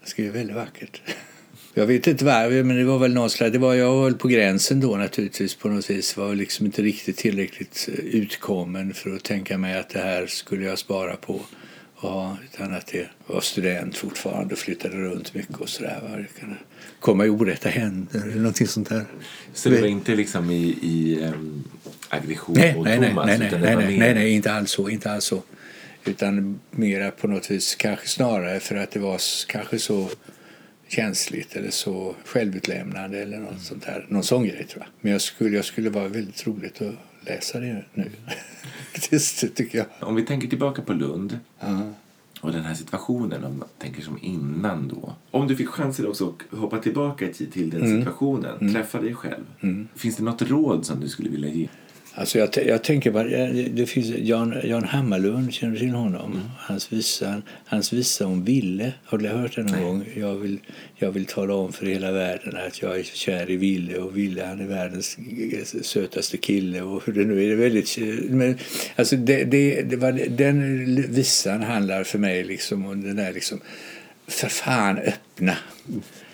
Han 0.00 0.08
skrev 0.08 0.32
väldigt 0.32 0.56
vackert. 0.56 1.02
Jag 1.74 1.86
vet 1.86 2.06
inte 2.06 2.24
varför, 2.24 2.62
men 2.62 2.76
det 2.76 2.84
var 2.84 2.98
väl 2.98 3.14
någon 3.14 3.30
slags, 3.30 3.52
det 3.52 3.58
var, 3.58 3.74
jag 3.74 3.94
var 3.94 4.04
väl 4.04 4.14
på 4.14 4.28
gränsen 4.28 4.80
då 4.80 4.96
naturligtvis 4.96 5.54
på 5.54 5.68
något 5.68 5.90
vis. 5.90 6.16
Var 6.16 6.34
liksom 6.34 6.66
inte 6.66 6.82
riktigt 6.82 7.16
tillräckligt 7.16 7.88
eh, 7.92 8.04
utkommen 8.04 8.94
för 8.94 9.16
att 9.16 9.24
tänka 9.24 9.58
mig 9.58 9.78
att 9.78 9.88
det 9.88 9.98
här 9.98 10.26
skulle 10.26 10.64
jag 10.64 10.78
spara 10.78 11.16
på. 11.16 11.40
Ja, 12.02 12.36
utan 12.44 12.74
att 12.74 12.94
jag 12.94 13.06
var 13.26 13.40
student 13.40 13.96
fortfarande 13.96 14.54
och 14.54 14.58
flyttade 14.58 14.96
runt 14.96 15.34
mycket 15.34 15.56
och 15.56 15.68
sådär. 15.68 16.28
Komma 17.00 17.26
i 17.26 17.28
orätta 17.28 17.68
händer 17.68 18.22
eller 18.22 18.36
någonting 18.36 18.66
sånt 18.66 18.88
där. 18.88 19.04
Så 19.54 19.68
det 19.68 19.80
var 19.80 19.88
inte 19.88 20.14
liksom 20.14 20.50
i, 20.50 20.78
i 20.82 21.20
um, 21.24 21.64
aggression 22.08 22.56
nej, 22.58 22.74
mot 22.74 22.84
nej, 22.84 23.08
Thomas? 23.08 23.26
Nej, 23.26 23.38
nej, 23.38 23.50
nej, 23.60 23.76
nej, 23.76 23.98
nej, 23.98 24.14
nej, 24.14 24.32
inte 24.32 24.52
alls 24.52 24.70
så. 24.70 24.88
Inte 24.88 25.10
alls 25.10 25.24
så. 25.24 25.42
Utan 26.04 26.60
mera 26.70 27.10
på 27.10 27.28
något 27.28 27.50
vis, 27.50 27.74
kanske 27.74 28.08
snarare 28.08 28.60
för 28.60 28.76
att 28.76 28.90
det 28.90 29.00
var 29.00 29.20
kanske 29.48 29.78
så 29.78 30.08
känsligt 30.88 31.56
eller 31.56 31.70
så 31.70 32.14
självutlämnande 32.24 33.18
eller 33.18 33.38
något 33.38 33.62
sånt 33.62 33.86
där. 33.86 34.06
Någon 34.08 34.24
sån 34.24 34.44
grej 34.44 34.64
tror 34.64 34.82
jag. 34.82 34.88
Men 35.00 35.12
jag 35.12 35.20
skulle, 35.20 35.56
jag 35.56 35.64
skulle 35.64 35.90
vara 35.90 36.08
väldigt 36.08 36.46
roligt 36.46 36.82
att 36.82 36.94
läsa 37.28 37.60
det 37.60 37.84
nu. 37.94 38.10
det 39.10 39.48
tycker 39.48 39.78
jag. 39.78 39.86
Om 40.08 40.14
vi 40.14 40.22
tänker 40.22 40.48
tillbaka 40.48 40.82
på 40.82 40.92
Lund 40.92 41.38
uh. 41.64 41.90
och 42.40 42.52
den 42.52 42.64
här 42.64 42.74
situationen, 42.74 43.44
om 43.44 43.58
man 43.58 43.68
tänker 43.78 44.02
som 44.02 44.18
innan 44.22 44.88
då. 44.88 45.14
Om 45.30 45.46
du 45.46 45.56
fick 45.56 45.68
chansen 45.68 46.06
också 46.06 46.34
att 46.52 46.58
hoppa 46.58 46.78
tillbaka 46.78 47.28
till 47.28 47.70
den 47.70 47.82
mm. 47.82 47.98
situationen, 47.98 48.58
mm. 48.60 48.74
träffa 48.74 49.00
dig 49.00 49.14
själv. 49.14 49.44
Mm. 49.60 49.88
Finns 49.94 50.16
det 50.16 50.22
något 50.22 50.42
råd 50.42 50.86
som 50.86 51.00
du 51.00 51.08
skulle 51.08 51.30
vilja 51.30 51.48
ge? 51.48 51.68
Alltså 52.18 52.38
jag, 52.38 52.48
jag 52.66 52.84
tänker 52.84 53.10
bara, 53.10 53.28
det 53.68 53.86
finns 53.86 54.06
Jan, 54.18 54.54
Jan 54.64 54.84
Hammarlund, 54.84 55.52
känner 55.52 55.72
du 55.72 55.78
till 55.78 55.90
honom? 55.90 56.32
Mm. 56.32 56.44
Hans, 56.58 56.92
visa, 56.92 57.42
hans 57.64 57.92
visa 57.92 58.26
om 58.26 58.44
Ville, 58.44 58.92
har 59.04 59.18
du 59.18 59.28
hört 59.28 59.56
den 59.56 59.66
någon 59.66 59.74
Nej. 59.74 59.84
gång? 59.84 60.04
Jag 60.16 60.34
vill, 60.34 60.58
jag 60.96 61.10
vill 61.10 61.26
tala 61.26 61.54
om 61.54 61.72
för 61.72 61.86
hela 61.86 62.12
världen 62.12 62.56
att 62.66 62.82
jag 62.82 62.98
är 62.98 63.02
kär 63.02 63.50
i 63.50 63.56
Ville 63.56 63.98
och 63.98 64.16
Ville 64.16 64.44
han 64.44 64.60
är 64.60 64.66
världens 64.66 65.18
sötaste 65.82 66.36
kille 66.36 66.82
och 66.82 67.02
hur 67.06 67.12
det 67.12 67.24
nu 67.24 67.44
är. 67.44 67.48
Det 67.48 67.56
väldigt, 67.56 67.98
men, 68.30 68.58
alltså 68.96 69.16
det, 69.16 69.44
det, 69.44 69.82
det 69.82 69.96
var, 69.96 70.12
den 70.28 70.86
visan 71.12 71.62
handlar 71.62 72.04
för 72.04 72.18
mig 72.18 72.44
liksom 72.44 72.86
om 72.86 73.02
den 73.02 73.16
där 73.16 73.32
liksom, 73.32 73.60
för 74.26 74.48
fan 74.48 74.98
öppna, 74.98 75.56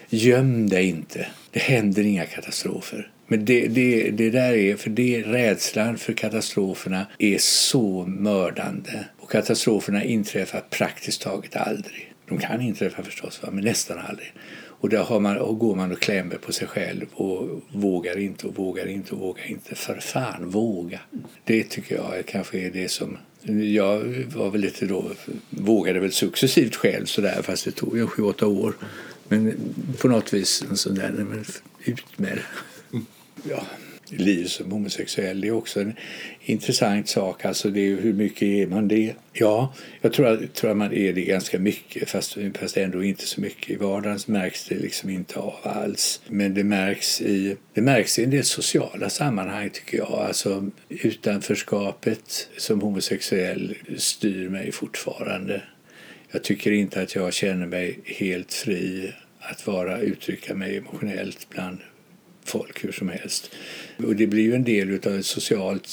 göm 0.09 0.69
dig 0.69 0.89
inte, 0.89 1.27
det 1.51 1.61
händer 1.61 2.03
inga 2.03 2.25
katastrofer. 2.25 3.11
Men 3.35 3.45
det, 3.45 3.69
det, 3.69 4.11
det 4.11 4.31
där 4.31 4.53
är, 4.53 4.77
för 4.77 4.91
det 4.91 5.23
rädslan 5.23 5.99
för 5.99 6.13
katastroferna 6.13 7.07
är 7.19 7.39
så 7.39 8.05
mördande. 8.07 9.05
Och 9.19 9.31
katastroferna 9.31 10.05
inträffar 10.05 10.61
praktiskt 10.71 11.23
taget 11.23 11.57
aldrig. 11.57 12.15
De 12.29 12.39
kan 12.39 12.61
inträffa 12.61 13.03
förstås, 13.03 13.43
va? 13.43 13.49
men 13.53 13.65
nästan 13.65 13.99
aldrig. 13.99 14.33
Och 14.55 14.89
där 14.89 15.03
har 15.03 15.21
man, 15.21 15.37
och 15.37 15.59
går 15.59 15.75
man 15.75 15.93
och 15.93 16.01
klämmer 16.01 16.37
på 16.37 16.53
sig 16.53 16.69
själv 16.69 17.07
och 17.13 17.63
vågar 17.73 18.19
inte 18.19 18.47
och 18.47 18.57
vågar 18.57 18.87
inte 18.87 19.15
och 19.15 19.21
vågar 19.21 19.47
inte. 19.47 19.75
För 19.75 19.95
fan, 19.95 20.51
våga! 20.51 21.01
Det 21.45 21.65
tycker 21.65 21.95
jag 21.95 22.27
kanske 22.27 22.59
är 22.59 22.71
det 22.71 22.89
som... 22.89 23.19
Jag 23.75 23.99
var 24.35 24.51
väl 24.51 24.61
lite 24.61 24.87
då, 24.87 25.11
vågade 25.51 26.01
väl 26.01 26.13
successivt 26.13 26.77
själv 26.77 27.05
sådär, 27.05 27.43
fast 27.43 27.65
det 27.65 27.71
tog 27.71 27.97
ju 27.97 28.07
sju, 28.07 28.23
åtta 28.23 28.47
år. 28.47 28.75
Men 29.29 29.75
på 29.99 30.09
något 30.09 30.35
vis, 30.35 30.65
en 30.71 30.77
sån 30.77 30.95
där, 30.95 31.11
men 31.11 31.45
ut 31.85 32.19
med 32.19 32.37
det 32.37 32.43
ja, 33.51 33.67
liv 34.09 34.45
som 34.45 34.73
homosexuell. 34.73 35.41
Det 35.41 35.49
är 35.49 35.53
också 35.53 35.81
en 35.81 35.97
intressant 36.45 37.09
sak. 37.09 37.45
Alltså 37.45 37.71
det 37.71 37.81
är, 37.81 37.97
hur 37.97 38.13
mycket 38.13 38.43
är 38.43 38.67
man 38.67 38.89
det? 38.89 39.15
Ja, 39.33 39.75
jag 40.01 40.13
tror, 40.13 40.49
tror 40.55 40.71
att 40.71 40.77
man 40.77 40.93
är 40.93 41.13
det 41.13 41.25
ganska 41.25 41.59
mycket 41.59 42.11
fast, 42.11 42.37
fast 42.55 42.77
ändå 42.77 43.05
inte 43.05 43.27
så 43.27 43.41
mycket. 43.41 43.71
I 43.71 43.77
vardagen 43.77 44.19
märks 44.27 44.69
det 44.69 44.75
liksom 44.75 45.11
inte 45.11 45.39
av 45.39 45.55
alls. 45.63 46.21
Men 46.29 46.55
det 46.55 46.65
märks 46.65 47.21
i, 47.21 47.57
det 47.75 47.81
märks 47.81 48.19
i 48.19 48.25
en 48.25 48.31
del 48.31 48.45
sociala 48.45 49.11
sammanhang 49.11 49.71
tycker 49.71 49.99
jag. 49.99 50.13
Alltså 50.13 50.71
utanförskapet 50.89 52.49
som 52.57 52.81
homosexuell 52.81 53.77
styr 53.97 54.49
mig 54.49 54.73
fortfarande. 54.73 55.63
Jag 56.31 56.45
tycker 56.45 56.73
inte 56.73 57.03
att 57.03 57.15
jag 57.15 57.35
känner 57.35 57.67
mig 57.67 58.01
helt 58.05 58.53
fri 58.53 59.13
att 59.39 59.67
vara 59.67 60.01
uttrycka 60.01 60.55
mig 60.55 60.77
emotionellt 60.77 61.47
bland 61.51 61.79
folk 62.45 62.85
hur 62.85 62.93
som 62.93 63.09
helst. 63.09 63.51
Och 63.97 64.17
det 64.17 64.27
blir 64.27 64.43
ju 64.43 64.55
en 64.55 64.65
del 64.65 65.01
av 65.07 65.15
ett 65.15 65.27
socialt 65.27 65.89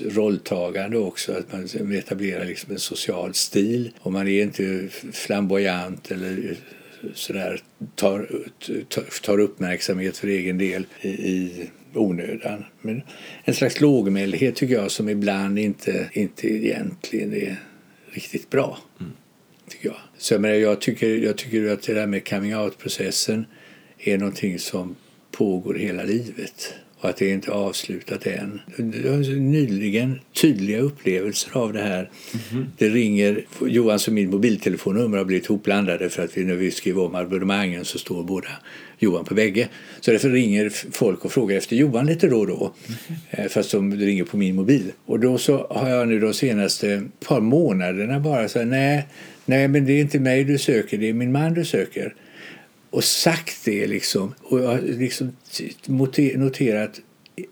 rolltagande 0.00 0.98
också, 0.98 1.32
att 1.32 1.52
man 1.52 1.92
etablerar 1.92 2.44
liksom 2.44 2.72
en 2.72 2.78
social 2.78 3.34
stil. 3.34 3.90
Och 3.98 4.12
man 4.12 4.28
är 4.28 4.42
inte 4.42 4.88
flamboyant 5.12 6.10
eller 6.10 6.56
sådär, 7.14 7.60
tar, 7.94 8.28
tar 9.22 9.40
uppmärksamhet 9.40 10.16
för 10.16 10.28
egen 10.28 10.58
del 10.58 10.86
i, 11.00 11.08
i 11.08 11.70
onödan. 11.94 12.64
Men 12.80 13.02
en 13.44 13.54
slags 13.54 13.80
lågmäldhet 13.80 14.56
tycker 14.56 14.74
jag 14.74 14.90
som 14.90 15.08
ibland 15.08 15.58
inte, 15.58 16.10
inte 16.12 16.48
egentligen 16.48 17.34
är 17.34 17.56
riktigt 18.10 18.50
bra. 18.50 18.78
Mm. 19.00 19.12
Tycker 19.68 19.88
jag. 19.88 19.98
Så 20.18 20.34
jag, 20.34 20.40
menar, 20.40 20.54
jag, 20.54 20.80
tycker, 20.80 21.16
jag 21.16 21.36
tycker 21.36 21.72
att 21.72 21.82
det 21.82 21.94
där 21.94 22.06
med 22.06 22.28
coming 22.28 22.56
out-processen 22.56 23.46
är 23.98 24.18
någonting 24.18 24.58
som 24.58 24.96
pågår 25.38 25.74
hela 25.74 26.02
livet 26.02 26.74
och 27.00 27.08
att 27.08 27.16
det 27.16 27.28
inte 27.28 27.50
är 27.50 27.54
avslutat 27.54 28.26
än. 28.26 28.60
Jag 29.04 29.12
har 29.12 29.40
nyligen 29.40 30.20
tydliga 30.40 30.78
upplevelser 30.80 31.50
av 31.56 31.72
det 31.72 31.82
här. 31.82 32.10
Mm-hmm. 32.32 32.64
Det 32.78 32.88
ringer, 32.88 33.44
Johans 33.66 34.08
och 34.08 34.14
min 34.14 34.30
mobiltelefonnummer 34.30 35.18
har 35.18 35.24
blivit 35.24 35.46
hopblandade 35.46 36.08
för 36.08 36.24
att 36.24 36.38
vi, 36.38 36.44
när 36.44 36.54
vi 36.54 36.70
skriver 36.70 37.02
om 37.02 37.14
abonnemangen 37.14 37.84
så 37.84 37.98
står 37.98 38.22
båda 38.22 38.48
Johan 38.98 39.24
på 39.24 39.34
bägge. 39.34 39.68
Så 40.00 40.10
därför 40.10 40.30
ringer 40.30 40.68
folk 40.92 41.24
och 41.24 41.32
frågar 41.32 41.56
efter 41.56 41.76
Johan 41.76 42.06
lite 42.06 42.28
då 42.28 42.38
och 42.38 42.46
då. 42.46 42.72
Mm-hmm. 42.86 43.48
Fast 43.48 43.72
de 43.72 43.96
ringer 43.96 44.24
på 44.24 44.36
min 44.36 44.56
mobil. 44.56 44.92
Och 45.04 45.20
då 45.20 45.38
så 45.38 45.66
har 45.70 45.88
jag 45.88 46.08
nu 46.08 46.20
de 46.20 46.34
senaste 46.34 47.02
par 47.28 47.40
månaderna 47.40 48.20
bara 48.20 48.48
sagt 48.48 48.66
nej, 48.66 49.06
nej 49.44 49.68
men 49.68 49.86
det 49.86 49.92
är 49.92 50.00
inte 50.00 50.20
mig 50.20 50.44
du 50.44 50.58
söker, 50.58 50.98
det 50.98 51.08
är 51.08 51.12
min 51.12 51.32
man 51.32 51.54
du 51.54 51.64
söker 51.64 52.14
och 52.90 53.04
sagt 53.04 53.64
det 53.64 53.86
liksom. 53.86 54.34
Och 54.42 54.60
jag 54.60 54.66
har 54.66 54.80
liksom 54.80 55.36
noterat 56.34 57.00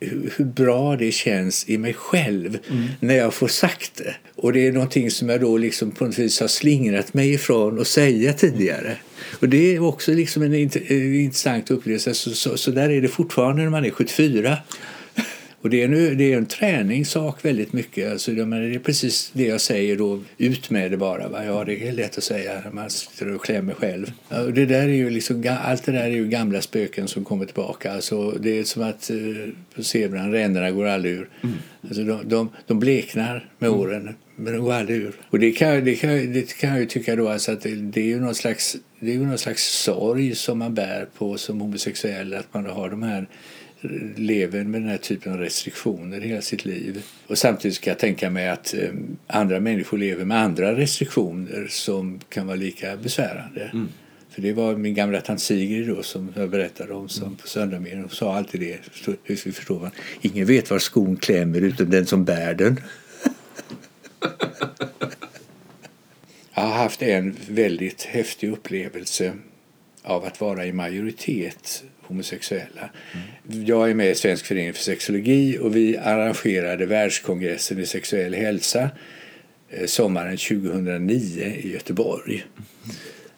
hur 0.01 0.45
bra 0.45 0.97
det 0.97 1.13
känns 1.13 1.69
i 1.69 1.79
mig 1.79 1.95
själv 1.95 2.59
mm. 2.71 2.85
när 3.01 3.15
jag 3.15 3.35
får 3.35 3.49
sagt 3.49 3.97
det. 3.97 4.15
Och 4.35 4.53
det 4.53 4.67
är 4.67 4.73
någonting 4.73 5.11
som 5.11 5.29
jag 5.29 5.41
då 5.41 5.57
liksom 5.57 5.91
på 5.91 6.05
något 6.05 6.19
vis 6.19 6.41
har 6.41 6.49
slingrat 6.49 7.15
mig 7.15 7.35
ifrån 7.35 7.81
att 7.81 7.87
säga 7.87 8.33
tidigare. 8.33 8.97
Och 9.41 9.49
det 9.49 9.75
är 9.75 9.83
också 9.83 10.13
liksom 10.13 10.43
en, 10.43 10.55
intressant 10.55 11.71
upplevelse. 11.71 12.15
Så, 12.15 12.31
så, 12.31 12.57
så, 12.57 12.71
där 12.71 12.91
är 12.91 13.01
det 13.01 13.09
fortfarande 13.09 13.63
när 13.63 13.71
man 13.71 13.85
är 13.85 13.91
74. 13.91 14.57
Och 15.67 15.71
det 15.71 15.83
är, 15.83 15.89
nu, 15.89 16.15
det 16.15 16.33
är 16.33 16.37
en 16.37 16.47
träningssak 16.47 17.45
väldigt 17.45 17.73
mycket. 17.73 18.13
Alltså, 18.13 18.31
det 18.31 18.43
är 18.43 18.79
precis 18.79 19.31
det 19.33 19.47
jag 19.47 19.61
säger 19.61 19.97
då, 19.97 20.21
ut 20.39 20.71
med 20.71 20.91
det 20.91 20.97
bara. 20.97 21.29
Va? 21.29 21.45
Ja, 21.45 21.65
det 21.65 21.89
är 21.89 21.93
lätt 21.93 22.19
att 22.19 22.25
säga 22.25 22.61
när 22.65 22.71
man 22.71 22.91
sitter 22.91 23.35
och 23.35 23.45
klämmer 23.45 23.75
själv. 23.75 24.13
Och 24.29 24.53
det 24.53 24.67
där 24.67 24.83
är 24.83 24.95
ju 24.95 25.11
liksom, 25.11 25.59
allt 25.65 25.85
det 25.85 25.93
där 25.93 26.03
är 26.03 26.09
ju 26.09 26.29
gamla 26.29 26.61
spöken 26.61 27.09
som 27.09 27.25
kommer 27.25 27.45
tillbaka. 27.45 27.93
Alltså, 27.93 28.31
det 28.31 28.59
är 28.59 28.65
som 28.65 28.83
att 28.83 29.11
eh, 29.11 29.17
på 29.75 29.83
zebran, 29.83 30.33
ränderna 30.33 30.71
går 30.71 30.87
aldrig 30.87 31.15
ur. 31.15 31.29
Mm. 31.43 31.57
Alltså, 31.83 32.03
de, 32.03 32.29
de, 32.29 32.51
de 32.67 32.79
bleknar 32.79 33.51
med 33.59 33.69
mm. 33.69 33.81
åren. 33.81 34.15
Men 34.37 34.53
de 34.53 34.65
går 34.65 34.73
aldrig 34.73 34.99
ur. 34.99 35.15
Och 35.31 35.39
det 35.39 35.53
kan, 35.53 35.85
det 35.85 35.95
kan, 35.95 36.33
det 36.33 36.57
kan 36.57 36.71
jag 36.71 36.81
ju 36.81 36.87
tycka 36.87 37.17
då 37.17 37.29
alltså 37.29 37.53
att 37.53 37.61
det, 37.61 37.75
det, 37.75 38.01
är 38.01 38.07
ju 38.07 38.21
någon 38.21 38.35
slags, 38.35 38.77
det 39.01 39.11
är 39.11 39.15
ju 39.15 39.27
någon 39.27 39.39
slags 39.39 39.63
sorg 39.63 40.35
som 40.35 40.59
man 40.59 40.75
bär 40.75 41.07
på 41.19 41.39
som 41.39 41.61
homosexuell. 41.61 42.35
Att 42.35 42.55
man 42.55 42.67
har 42.67 42.91
de 42.91 43.03
här 43.03 43.27
lever 44.17 44.65
med 44.65 44.81
den 44.81 44.91
här 44.91 44.97
typen 44.97 45.33
av 45.33 45.39
restriktioner 45.39 46.21
hela 46.21 46.43
sitt 46.43 46.65
liv. 46.65 47.03
Och 47.27 47.39
samtidigt 47.39 47.77
ska 47.77 47.91
jag 47.91 47.99
tänka 47.99 48.31
mig 48.31 48.49
att 48.49 48.75
eh, 48.75 48.91
andra 49.27 49.61
människor 49.61 49.99
lever 49.99 50.25
med 50.25 50.43
andra 50.43 50.77
restriktioner 50.77 51.67
som 51.71 52.21
kan 52.29 52.47
vara 52.47 52.57
lika 52.57 52.97
besvärande. 52.97 53.71
Mm. 53.73 53.89
För 54.31 54.43
det 54.43 54.53
var 54.53 54.77
min 54.77 54.95
gamla 54.95 55.21
tant 55.21 55.41
Sigrid 55.41 55.89
då 55.89 56.03
som 56.03 56.33
jag 56.37 56.51
berättade 56.51 56.95
om 56.95 57.09
som 57.09 57.25
mm. 57.27 57.37
på 57.37 57.49
söndagsmiddagen. 57.49 58.01
Hon 58.01 58.11
sa 58.11 58.37
alltid 58.37 58.61
det, 58.61 58.79
hur 59.25 59.45
vi 59.45 59.53
förstår 59.53 59.81
man. 59.81 59.91
Ingen 60.21 60.47
vet 60.47 60.71
var 60.71 60.79
skon 60.79 61.17
klämmer 61.17 61.61
utom 61.61 61.91
den 61.91 62.07
som 62.07 62.25
bär 62.25 62.55
den. 62.55 62.81
jag 66.55 66.63
har 66.63 66.75
haft 66.75 67.03
en 67.03 67.37
väldigt 67.49 68.03
häftig 68.03 68.51
upplevelse 68.53 69.33
av 70.03 70.25
att 70.25 70.41
vara 70.41 70.67
i 70.67 70.73
majoritet 70.73 71.85
homosexuella. 72.09 72.91
Mm. 73.13 73.65
Jag 73.67 73.91
är 73.91 73.95
med 73.95 74.11
i 74.11 74.15
Svensk 74.15 74.47
förening 74.47 74.73
för 74.73 74.83
sexologi 74.83 75.59
och 75.59 75.77
vi 75.77 75.97
arrangerade 75.97 76.87
världskongressen 76.87 77.79
i 77.79 77.87
sexuell 77.87 78.35
hälsa 78.35 78.91
eh, 79.71 79.87
sommaren 79.87 80.37
2009 80.37 81.45
i 81.45 81.73
Göteborg. 81.73 82.35
Mm. 82.35 82.97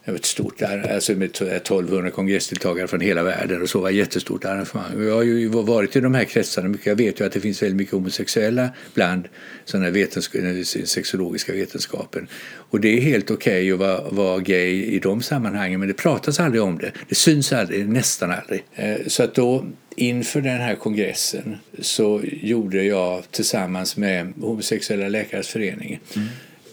Det 0.09 0.13
var 0.13 0.19
ett 0.19 0.25
stort 0.25 0.63
alltså 0.63 1.13
med 1.13 1.43
1200 1.43 2.09
eh, 2.09 2.15
kongressdeltagare 2.15 2.89
från 2.89 3.01
hela 3.01 3.23
världen 3.23 3.63
och 3.63 3.69
så 3.69 3.81
var 3.81 3.91
ett 3.91 3.97
jättestort 3.97 4.45
arrangemang. 4.45 5.07
Jag 5.07 5.15
har 5.15 5.23
ju 5.23 5.49
varit 5.49 5.97
i 5.97 6.01
de 6.01 6.15
här 6.15 6.25
kretsarna 6.25 6.69
mycket. 6.69 6.87
Jag 6.87 6.97
vet 6.97 7.21
ju 7.21 7.27
att 7.27 7.33
det 7.33 7.41
finns 7.41 7.63
väldigt 7.63 7.77
mycket 7.77 7.95
homosexuella 7.95 8.71
bland 8.95 9.29
sådana 9.65 9.91
vetensk 9.91 10.35
eh, 10.35 10.63
sexologiska 10.85 11.53
vetenskapen. 11.53 12.27
Och 12.71 12.81
det 12.81 12.89
är 12.97 13.01
helt 13.01 13.31
okej 13.31 13.73
okay 13.75 13.89
att 13.89 13.99
vara, 14.01 14.11
vara 14.11 14.39
gay 14.39 14.85
i 14.85 14.99
de 14.99 15.23
sammanhangen 15.23 15.81
men 15.81 15.89
det 15.89 15.95
pratas 15.95 16.41
aldrig 16.41 16.63
om 16.63 16.79
det. 16.79 16.93
Det 17.09 17.15
syns 17.15 17.53
aldrig, 17.53 17.89
nästan 17.89 18.31
aldrig. 18.31 18.65
Eh, 18.75 18.97
så 19.07 19.23
att 19.23 19.35
då 19.35 19.65
inför 19.97 20.41
den 20.41 20.61
här 20.61 20.75
kongressen 20.75 21.57
så 21.79 22.21
gjorde 22.25 22.85
jag 22.85 23.31
tillsammans 23.31 23.97
med 23.97 24.33
Homosexuella 24.41 25.09
läkares 25.09 25.49
förening 25.49 26.01
mm 26.17 26.29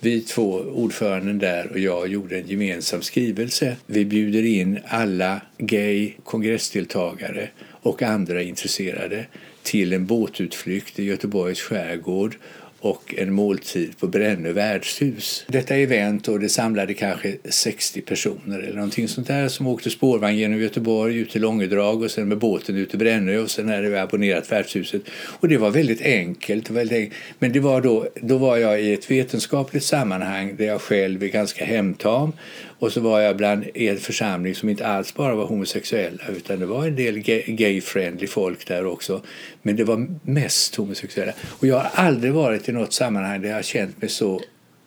vi 0.05 0.21
två, 0.21 0.51
ordföranden 0.73 1.39
där 1.39 1.71
och 1.71 1.79
jag, 1.79 2.07
gjorde 2.07 2.37
en 2.37 2.47
gemensam 2.47 3.01
skrivelse. 3.01 3.77
Vi 3.85 4.05
bjuder 4.05 4.45
in 4.45 4.79
alla 4.87 5.41
gay 5.57 6.13
kongressdeltagare 6.23 7.49
och 7.81 8.01
andra 8.01 8.41
intresserade 8.41 9.25
till 9.63 9.93
en 9.93 10.05
båtutflykt 10.05 10.99
i 10.99 11.03
Göteborgs 11.03 11.61
skärgård 11.61 12.37
och 12.85 13.15
en 13.17 13.33
måltid 13.33 13.97
på 13.99 14.07
Brännö 14.07 14.51
värdshus. 14.51 15.45
Detta 15.47 15.75
event 15.75 16.27
och 16.27 16.39
det 16.39 16.49
samlade 16.49 16.93
kanske 16.93 17.37
60 17.43 18.01
personer 18.01 18.59
eller 18.59 18.75
någonting 18.75 19.07
sånt 19.07 19.27
där 19.27 19.47
som 19.47 19.67
åkte 19.67 19.89
spårvagn 19.89 20.37
genom 20.37 20.59
Göteborg 20.59 21.17
ut 21.17 21.29
till 21.29 21.41
Långedrag 21.41 22.01
och 22.01 22.11
sen 22.11 22.27
med 22.27 22.37
båten 22.37 22.75
ut 22.75 22.89
till 22.89 22.99
Brännö 22.99 23.37
och 23.37 23.51
sen 23.51 23.69
hade 23.69 23.89
vi 23.89 23.97
abonnerat 23.97 24.51
värdshuset. 24.51 25.01
Och 25.09 25.47
det 25.47 25.57
var 25.57 25.71
väldigt 25.71 26.01
enkelt. 26.01 26.69
Väldigt 26.69 26.97
enkelt. 26.97 27.15
Men 27.39 27.51
det 27.51 27.59
var 27.59 27.81
då, 27.81 28.07
då 28.21 28.37
var 28.37 28.57
jag 28.57 28.81
i 28.81 28.93
ett 28.93 29.11
vetenskapligt 29.11 29.83
sammanhang 29.83 30.55
där 30.57 30.65
jag 30.65 30.81
själv 30.81 31.23
är 31.23 31.27
ganska 31.27 31.65
hemtam 31.65 32.33
och 32.79 32.91
så 32.91 33.01
var 33.01 33.19
jag 33.19 33.37
bland 33.37 33.65
en 33.73 33.97
församling 33.97 34.55
som 34.55 34.69
inte 34.69 34.87
alls 34.87 35.13
bara 35.13 35.35
var 35.35 35.45
homosexuella 35.45 36.23
utan 36.37 36.59
det 36.59 36.65
var 36.65 36.85
en 36.87 36.95
del 36.95 37.17
gay-friendly 37.47 38.27
folk 38.27 38.67
där 38.67 38.85
också. 38.85 39.21
Men 39.61 39.75
det 39.75 39.83
var 39.83 40.07
mest 40.21 40.75
homosexuella. 40.75 41.33
Och 41.41 41.67
jag 41.67 41.75
har 41.75 41.89
aldrig 41.93 42.33
varit 42.33 42.69
i 42.69 42.71
något 42.71 42.93
sammanhang 42.93 43.41
där 43.41 43.49
jag 43.49 43.55
har 43.55 43.61
känt 43.61 44.01
mig 44.01 44.09
så 44.09 44.41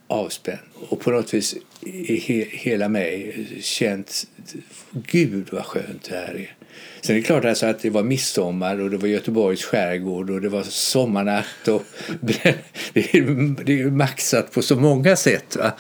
avspänd 0.06 0.58
och 0.74 1.00
på 1.00 1.10
något 1.10 1.34
vis 1.34 1.56
i 1.80 2.16
he 2.16 2.46
hela 2.50 2.88
mig 2.88 3.46
känt 3.60 4.26
Gud 4.90 5.48
vad 5.52 5.64
skönt 5.64 6.04
det 6.10 6.16
här 6.16 6.34
är. 6.34 6.57
Sen 7.00 7.16
är 7.16 7.20
det 7.20 7.26
klart 7.26 7.44
alltså 7.44 7.66
att 7.66 7.82
det 7.82 7.90
var 7.90 8.02
midsommar 8.02 8.80
och 8.80 8.90
det 8.90 8.96
var 8.96 9.08
Göteborgs 9.08 9.64
skärgård 9.64 10.30
och 10.30 10.40
det 10.40 10.48
var 10.48 10.62
sommarnatt. 10.62 11.68
Och 11.68 11.82
det, 12.20 12.44
är, 12.44 13.64
det 13.64 13.80
är 13.80 13.90
maxat 13.90 14.52
på 14.52 14.62
så 14.62 14.76
många 14.76 15.16
sätt. 15.16 15.56
Va? 15.56 15.72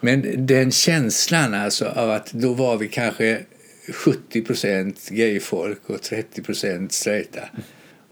Men 0.00 0.46
den 0.46 0.70
känslan 0.70 1.54
alltså 1.54 1.86
av 1.86 2.10
att 2.10 2.32
då 2.32 2.54
var 2.54 2.76
vi 2.76 2.88
kanske 2.88 3.40
70 3.92 4.42
procent 4.42 5.08
gayfolk 5.08 5.80
och 5.86 6.02
30 6.02 6.42
procent 6.42 6.92
straighta. 6.92 7.40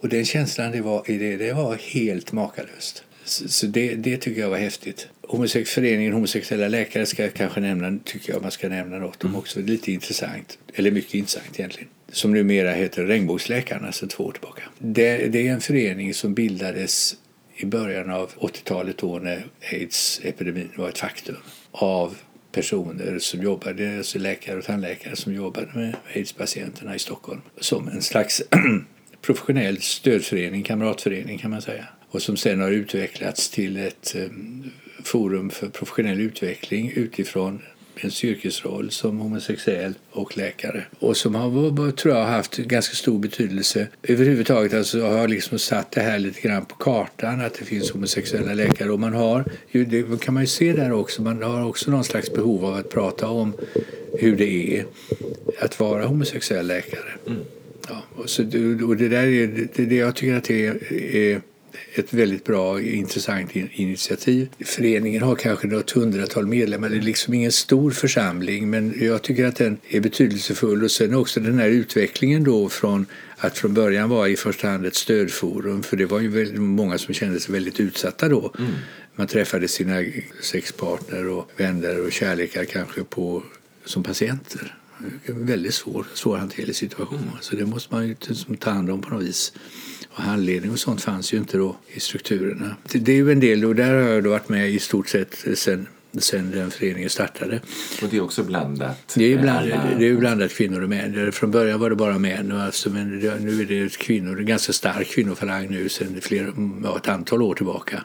Och 0.01 0.09
den 0.09 0.25
känslan 0.25 0.73
det 0.73 0.81
var 0.81 1.11
i 1.11 1.19
det, 1.19 1.37
det 1.37 1.53
var 1.53 1.75
helt 1.75 2.33
makalöst. 2.33 3.05
Så 3.25 3.67
det, 3.67 3.95
det 3.95 4.17
tycker 4.17 4.41
jag 4.41 4.51
var 4.51 4.59
häftigt. 4.59 5.09
Homosex, 5.23 5.71
föreningen 5.71 6.13
Homosexuella 6.13 6.69
läkare 6.69 7.07
ska 7.07 7.23
jag 7.23 7.35
kanske 7.35 7.61
nämna, 7.61 7.99
tycker 8.05 8.33
jag 8.33 8.43
man 8.43 8.51
ska 8.51 8.69
nämna 8.69 8.99
något 8.99 9.25
om 9.25 9.37
också. 9.37 9.61
Lite 9.61 9.93
intressant, 9.93 10.59
eller 10.75 10.91
mycket 10.91 11.15
intressant 11.15 11.59
egentligen. 11.59 11.89
Som 12.13 12.33
numera 12.33 12.73
heter 12.73 13.05
Regnbågsläkarna 13.05 13.93
sedan 13.93 14.09
två 14.09 14.25
år 14.25 14.33
tillbaka. 14.33 14.63
Det, 14.79 15.29
det 15.29 15.49
är 15.49 15.53
en 15.53 15.61
förening 15.61 16.15
som 16.15 16.35
bildades 16.35 17.17
i 17.57 17.67
början 17.67 18.11
av 18.11 18.31
80-talet 18.33 18.99
då 18.99 19.19
när 19.19 19.47
aids-epidemin 19.73 20.69
var 20.77 20.89
ett 20.89 20.99
faktum 20.99 21.37
av 21.71 22.17
personer 22.53 23.19
som 23.19 23.43
jobbade, 23.43 23.97
alltså 23.97 24.19
läkare 24.19 24.59
och 24.59 24.65
tandläkare 24.65 25.17
som 25.17 25.35
jobbade 25.35 25.67
med 25.75 25.97
aids-patienterna 26.15 26.95
i 26.95 26.99
Stockholm 26.99 27.41
som 27.61 27.89
en 27.89 28.03
slags 28.03 28.43
professionell 29.23 29.81
stödförening, 29.81 30.63
kamratförening 30.63 31.39
kan 31.39 31.51
man 31.51 31.63
säga 31.63 31.85
och 32.11 32.23
som 32.23 32.37
sen 32.37 32.61
har 32.61 32.71
utvecklats 32.71 33.51
till 33.51 33.77
ett 33.77 34.15
eh, 34.17 34.29
forum 35.05 35.51
för 35.51 35.69
professionell 35.69 36.21
utveckling 36.21 36.93
utifrån 36.95 37.63
en 38.01 38.11
yrkesroll 38.25 38.91
som 38.91 39.19
homosexuell 39.19 39.95
och 40.11 40.37
läkare. 40.37 40.85
Och 40.99 41.17
som 41.17 41.35
har, 41.35 41.91
tror 41.91 42.15
jag, 42.15 42.25
haft 42.25 42.57
ganska 42.57 42.95
stor 42.95 43.19
betydelse. 43.19 43.89
Överhuvudtaget 44.03 44.75
alltså 44.75 45.01
har 45.01 45.29
liksom 45.29 45.59
satt 45.59 45.93
det 45.93 46.01
här 46.01 46.19
lite 46.19 46.41
grann 46.41 46.65
på 46.65 46.75
kartan 46.75 47.41
att 47.41 47.55
det 47.55 47.65
finns 47.65 47.91
homosexuella 47.91 48.55
läkare. 48.55 48.91
Och 48.91 49.01
man 49.01 49.13
har, 49.13 49.45
det 49.73 50.21
kan 50.21 50.35
man 50.35 50.43
ju 50.43 50.47
se 50.47 50.73
där 50.73 50.93
också, 50.93 51.23
man 51.23 51.43
har 51.43 51.67
också 51.67 51.91
någon 51.91 52.05
slags 52.05 52.33
behov 52.33 52.65
av 52.65 52.75
att 52.75 52.91
prata 52.91 53.29
om 53.29 53.53
hur 54.19 54.37
det 54.37 54.79
är 54.79 54.87
att 55.61 55.81
vara 55.81 56.07
homosexuell 56.07 56.67
läkare. 56.67 57.11
Mm. 57.27 57.41
Ja, 57.89 58.03
och, 58.15 58.31
så, 58.31 58.43
och 58.87 58.97
det 58.97 59.09
där 59.09 59.27
är 59.27 59.69
det, 59.77 59.85
det 59.85 59.97
jag 59.97 60.15
tycker 60.17 60.35
att 60.35 60.45
det 60.45 60.67
är, 60.67 60.93
är 61.17 61.41
ett 61.95 62.13
väldigt 62.13 62.45
bra 62.45 62.81
intressant 62.81 63.51
initiativ. 63.55 64.49
Föreningen 64.65 65.23
har 65.23 65.37
kanske 65.37 65.67
något 65.67 65.91
hundratal 65.91 66.47
medlemmar. 66.47 66.89
Det 66.89 66.97
är 66.97 67.01
liksom 67.01 67.35
ingen 67.35 67.53
stor 67.53 67.91
församling 67.91 68.71
men 68.71 68.95
jag 69.01 69.23
tycker 69.23 69.45
att 69.45 69.57
den 69.57 69.79
är 69.89 70.01
betydelsefull. 70.01 70.85
Och 70.85 70.91
sen 70.91 71.15
också 71.15 71.41
den 71.41 71.59
här 71.59 71.69
utvecklingen 71.69 72.45
då 72.45 72.69
från 72.69 73.07
att 73.37 73.59
från 73.59 73.75
början 73.75 74.09
vara 74.09 74.29
i 74.29 74.37
första 74.37 74.69
hand 74.69 74.87
ett 74.87 74.95
stödforum 74.95 75.83
för 75.83 75.97
det 75.97 76.07
var 76.07 76.21
ju 76.21 76.29
väldigt 76.29 76.61
många 76.61 76.99
som 76.99 77.15
kände 77.15 77.41
sig 77.41 77.53
väldigt 77.53 77.81
utsatta 77.81 78.29
då. 78.29 78.53
Mm. 78.59 78.71
Man 79.15 79.27
träffade 79.27 79.69
sina 79.69 80.05
sexpartner 80.43 81.29
och 81.29 81.51
vänner 81.57 82.05
och 82.05 82.13
kärlekar 82.13 82.65
kanske 82.65 83.05
på, 83.05 83.43
som 83.85 84.03
patienter. 84.03 84.77
En 85.25 85.47
väldigt 85.47 85.75
svår, 85.75 86.07
svårhanterlig 86.15 86.77
situation. 86.77 87.19
Mm. 87.19 87.31
Så 87.41 87.57
det 87.57 87.67
måste 87.67 87.95
man 87.95 88.09
ju 88.09 88.15
ta 88.59 88.71
hand 88.71 88.91
om 88.91 89.03
på 89.03 89.15
något 89.15 89.23
vis. 89.23 89.53
Och 90.17 90.23
handledning 90.23 90.71
och 90.71 90.79
sånt 90.79 91.03
fanns 91.03 91.35
ju 91.35 91.39
inte 91.39 91.59
då 91.59 91.77
i 91.89 92.01
strukturerna. 92.01 92.77
Det 92.93 93.13
är 93.13 93.17
ju 93.17 93.33
en 93.33 93.41
del 93.41 93.65
och 93.65 93.75
där 93.75 93.95
har 93.95 94.11
jag 94.11 94.25
då 94.25 94.31
varit 94.31 94.49
med 94.49 94.71
i 94.71 94.79
stort 94.79 95.09
sett 95.09 95.45
sen 95.55 95.87
sen 96.19 96.51
den 96.51 96.71
föreningen 96.71 97.11
startade. 97.11 97.61
Och 98.03 98.09
det 98.11 98.17
är 98.17 98.21
också 98.21 98.43
blandat? 98.43 99.13
Det 99.15 99.33
är, 99.33 99.39
bland, 99.39 99.73
alla... 99.73 99.99
det 99.99 100.09
är 100.09 100.17
blandat 100.17 100.53
kvinnor 100.53 100.83
och 100.83 100.89
män. 100.89 101.33
Från 101.33 101.51
början 101.51 101.81
var 101.81 101.91
det 101.91 101.97
bara 101.97 102.19
män, 102.19 102.53
alltså, 102.53 102.91
men 102.91 103.19
nu 103.19 103.61
är 103.61 103.67
det 103.67 103.97
kvinnor. 103.97 104.39
En 104.41 104.47
ganska 104.47 104.73
stark 104.73 105.09
kvinnofalang 105.09 105.67
nu 105.71 105.89
sedan 105.89 106.21
flera, 106.21 106.53
ja, 106.85 106.97
ett 106.97 107.09
antal 107.09 107.43
år 107.43 107.55
tillbaka. 107.55 108.03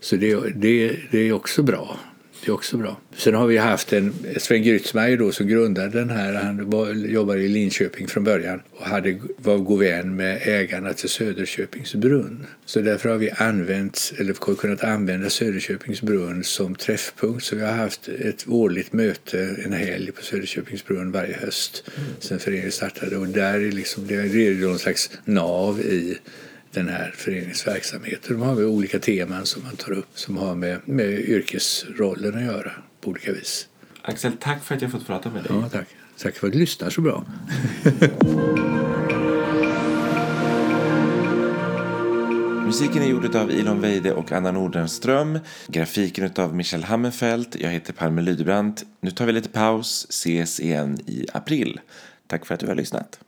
Så 0.00 0.16
det, 0.16 0.36
det, 0.54 0.96
det 1.10 1.18
är 1.18 1.32
också 1.32 1.62
bra. 1.62 1.98
Det 2.46 2.50
är 2.50 2.54
också 2.54 2.76
bra. 2.76 3.00
Sen 3.16 3.34
har 3.34 3.46
vi 3.46 3.56
haft 3.56 3.92
en 3.92 4.14
Sven 4.36 4.62
Grytzmeier 4.62 5.16
då 5.16 5.32
som 5.32 5.46
grundade 5.46 5.98
den 5.98 6.10
här. 6.10 6.34
Han 6.34 6.70
var, 6.70 6.92
jobbade 6.92 7.40
i 7.40 7.48
Linköping 7.48 8.08
från 8.08 8.24
början 8.24 8.62
och 8.70 8.86
hade, 8.86 9.18
var 9.36 9.58
god 9.58 9.78
vän 9.78 10.16
med 10.16 10.40
ägarna 10.42 10.92
till 10.92 11.08
Söderköpings 11.08 11.94
brunn. 11.94 12.46
Så 12.64 12.80
därför 12.80 13.08
har 13.08 13.16
vi 13.16 13.30
använt, 13.30 14.12
eller 14.18 14.54
kunnat 14.56 14.84
använda 14.84 15.30
Söderköpings 15.30 16.02
brunn 16.02 16.44
som 16.44 16.74
träffpunkt. 16.74 17.44
Så 17.44 17.56
vi 17.56 17.62
har 17.62 17.72
haft 17.72 18.08
ett 18.08 18.44
årligt 18.48 18.92
möte 18.92 19.56
en 19.64 19.72
helg 19.72 20.12
på 20.12 20.22
Söderköpings 20.22 20.84
brunn 20.84 21.12
varje 21.12 21.36
höst 21.36 21.84
mm. 21.96 22.08
sen 22.20 22.38
föreningen 22.38 22.72
startade. 22.72 23.16
Och 23.16 23.28
där 23.28 23.54
är 23.54 23.72
liksom, 23.72 24.06
det 24.06 24.14
är 24.14 24.66
någon 24.66 24.78
slags 24.78 25.10
nav 25.24 25.80
i 25.80 26.18
den 26.76 26.88
här 26.88 27.14
föreningens 27.16 27.66
verksamhet. 27.66 28.20
De 28.28 28.42
har 28.42 28.64
olika 28.64 28.98
teman 28.98 29.46
som 29.46 29.62
man 29.62 29.76
tar 29.76 29.92
upp 29.92 30.08
som 30.14 30.36
har 30.36 30.54
med, 30.54 30.80
med 30.84 31.10
yrkesrollen 31.10 32.34
att 32.34 32.44
göra 32.44 32.72
på 33.00 33.10
olika 33.10 33.32
vis. 33.32 33.68
Axel, 34.02 34.32
tack 34.40 34.64
för 34.64 34.74
att 34.74 34.82
jag 34.82 34.90
fått 34.90 35.06
prata 35.06 35.30
med 35.30 35.44
dig. 35.44 35.52
Ja, 35.54 35.68
tack. 35.68 35.88
Tack 36.18 36.36
för 36.36 36.46
att 36.46 36.52
du 36.52 36.58
lyssnar 36.58 36.90
så 36.90 37.00
bra. 37.00 37.24
Musiken 42.66 43.02
är 43.02 43.06
gjord 43.06 43.36
av 43.36 43.50
Ilon 43.50 43.80
Weide 43.80 44.12
och 44.12 44.32
Anna 44.32 44.52
Nordenström. 44.52 45.38
Grafiken 45.68 46.30
av 46.36 46.54
Michel 46.54 46.84
Hammerfelt. 46.84 47.56
Jag 47.60 47.70
heter 47.70 47.92
Palme 47.92 48.22
Lydbrant. 48.22 48.84
Nu 49.00 49.10
tar 49.10 49.26
vi 49.26 49.32
lite 49.32 49.48
paus. 49.48 50.06
Ses 50.10 50.60
igen 50.60 50.98
i 51.06 51.26
april. 51.32 51.80
Tack 52.26 52.46
för 52.46 52.54
att 52.54 52.60
du 52.60 52.66
har 52.66 52.74
lyssnat. 52.74 53.18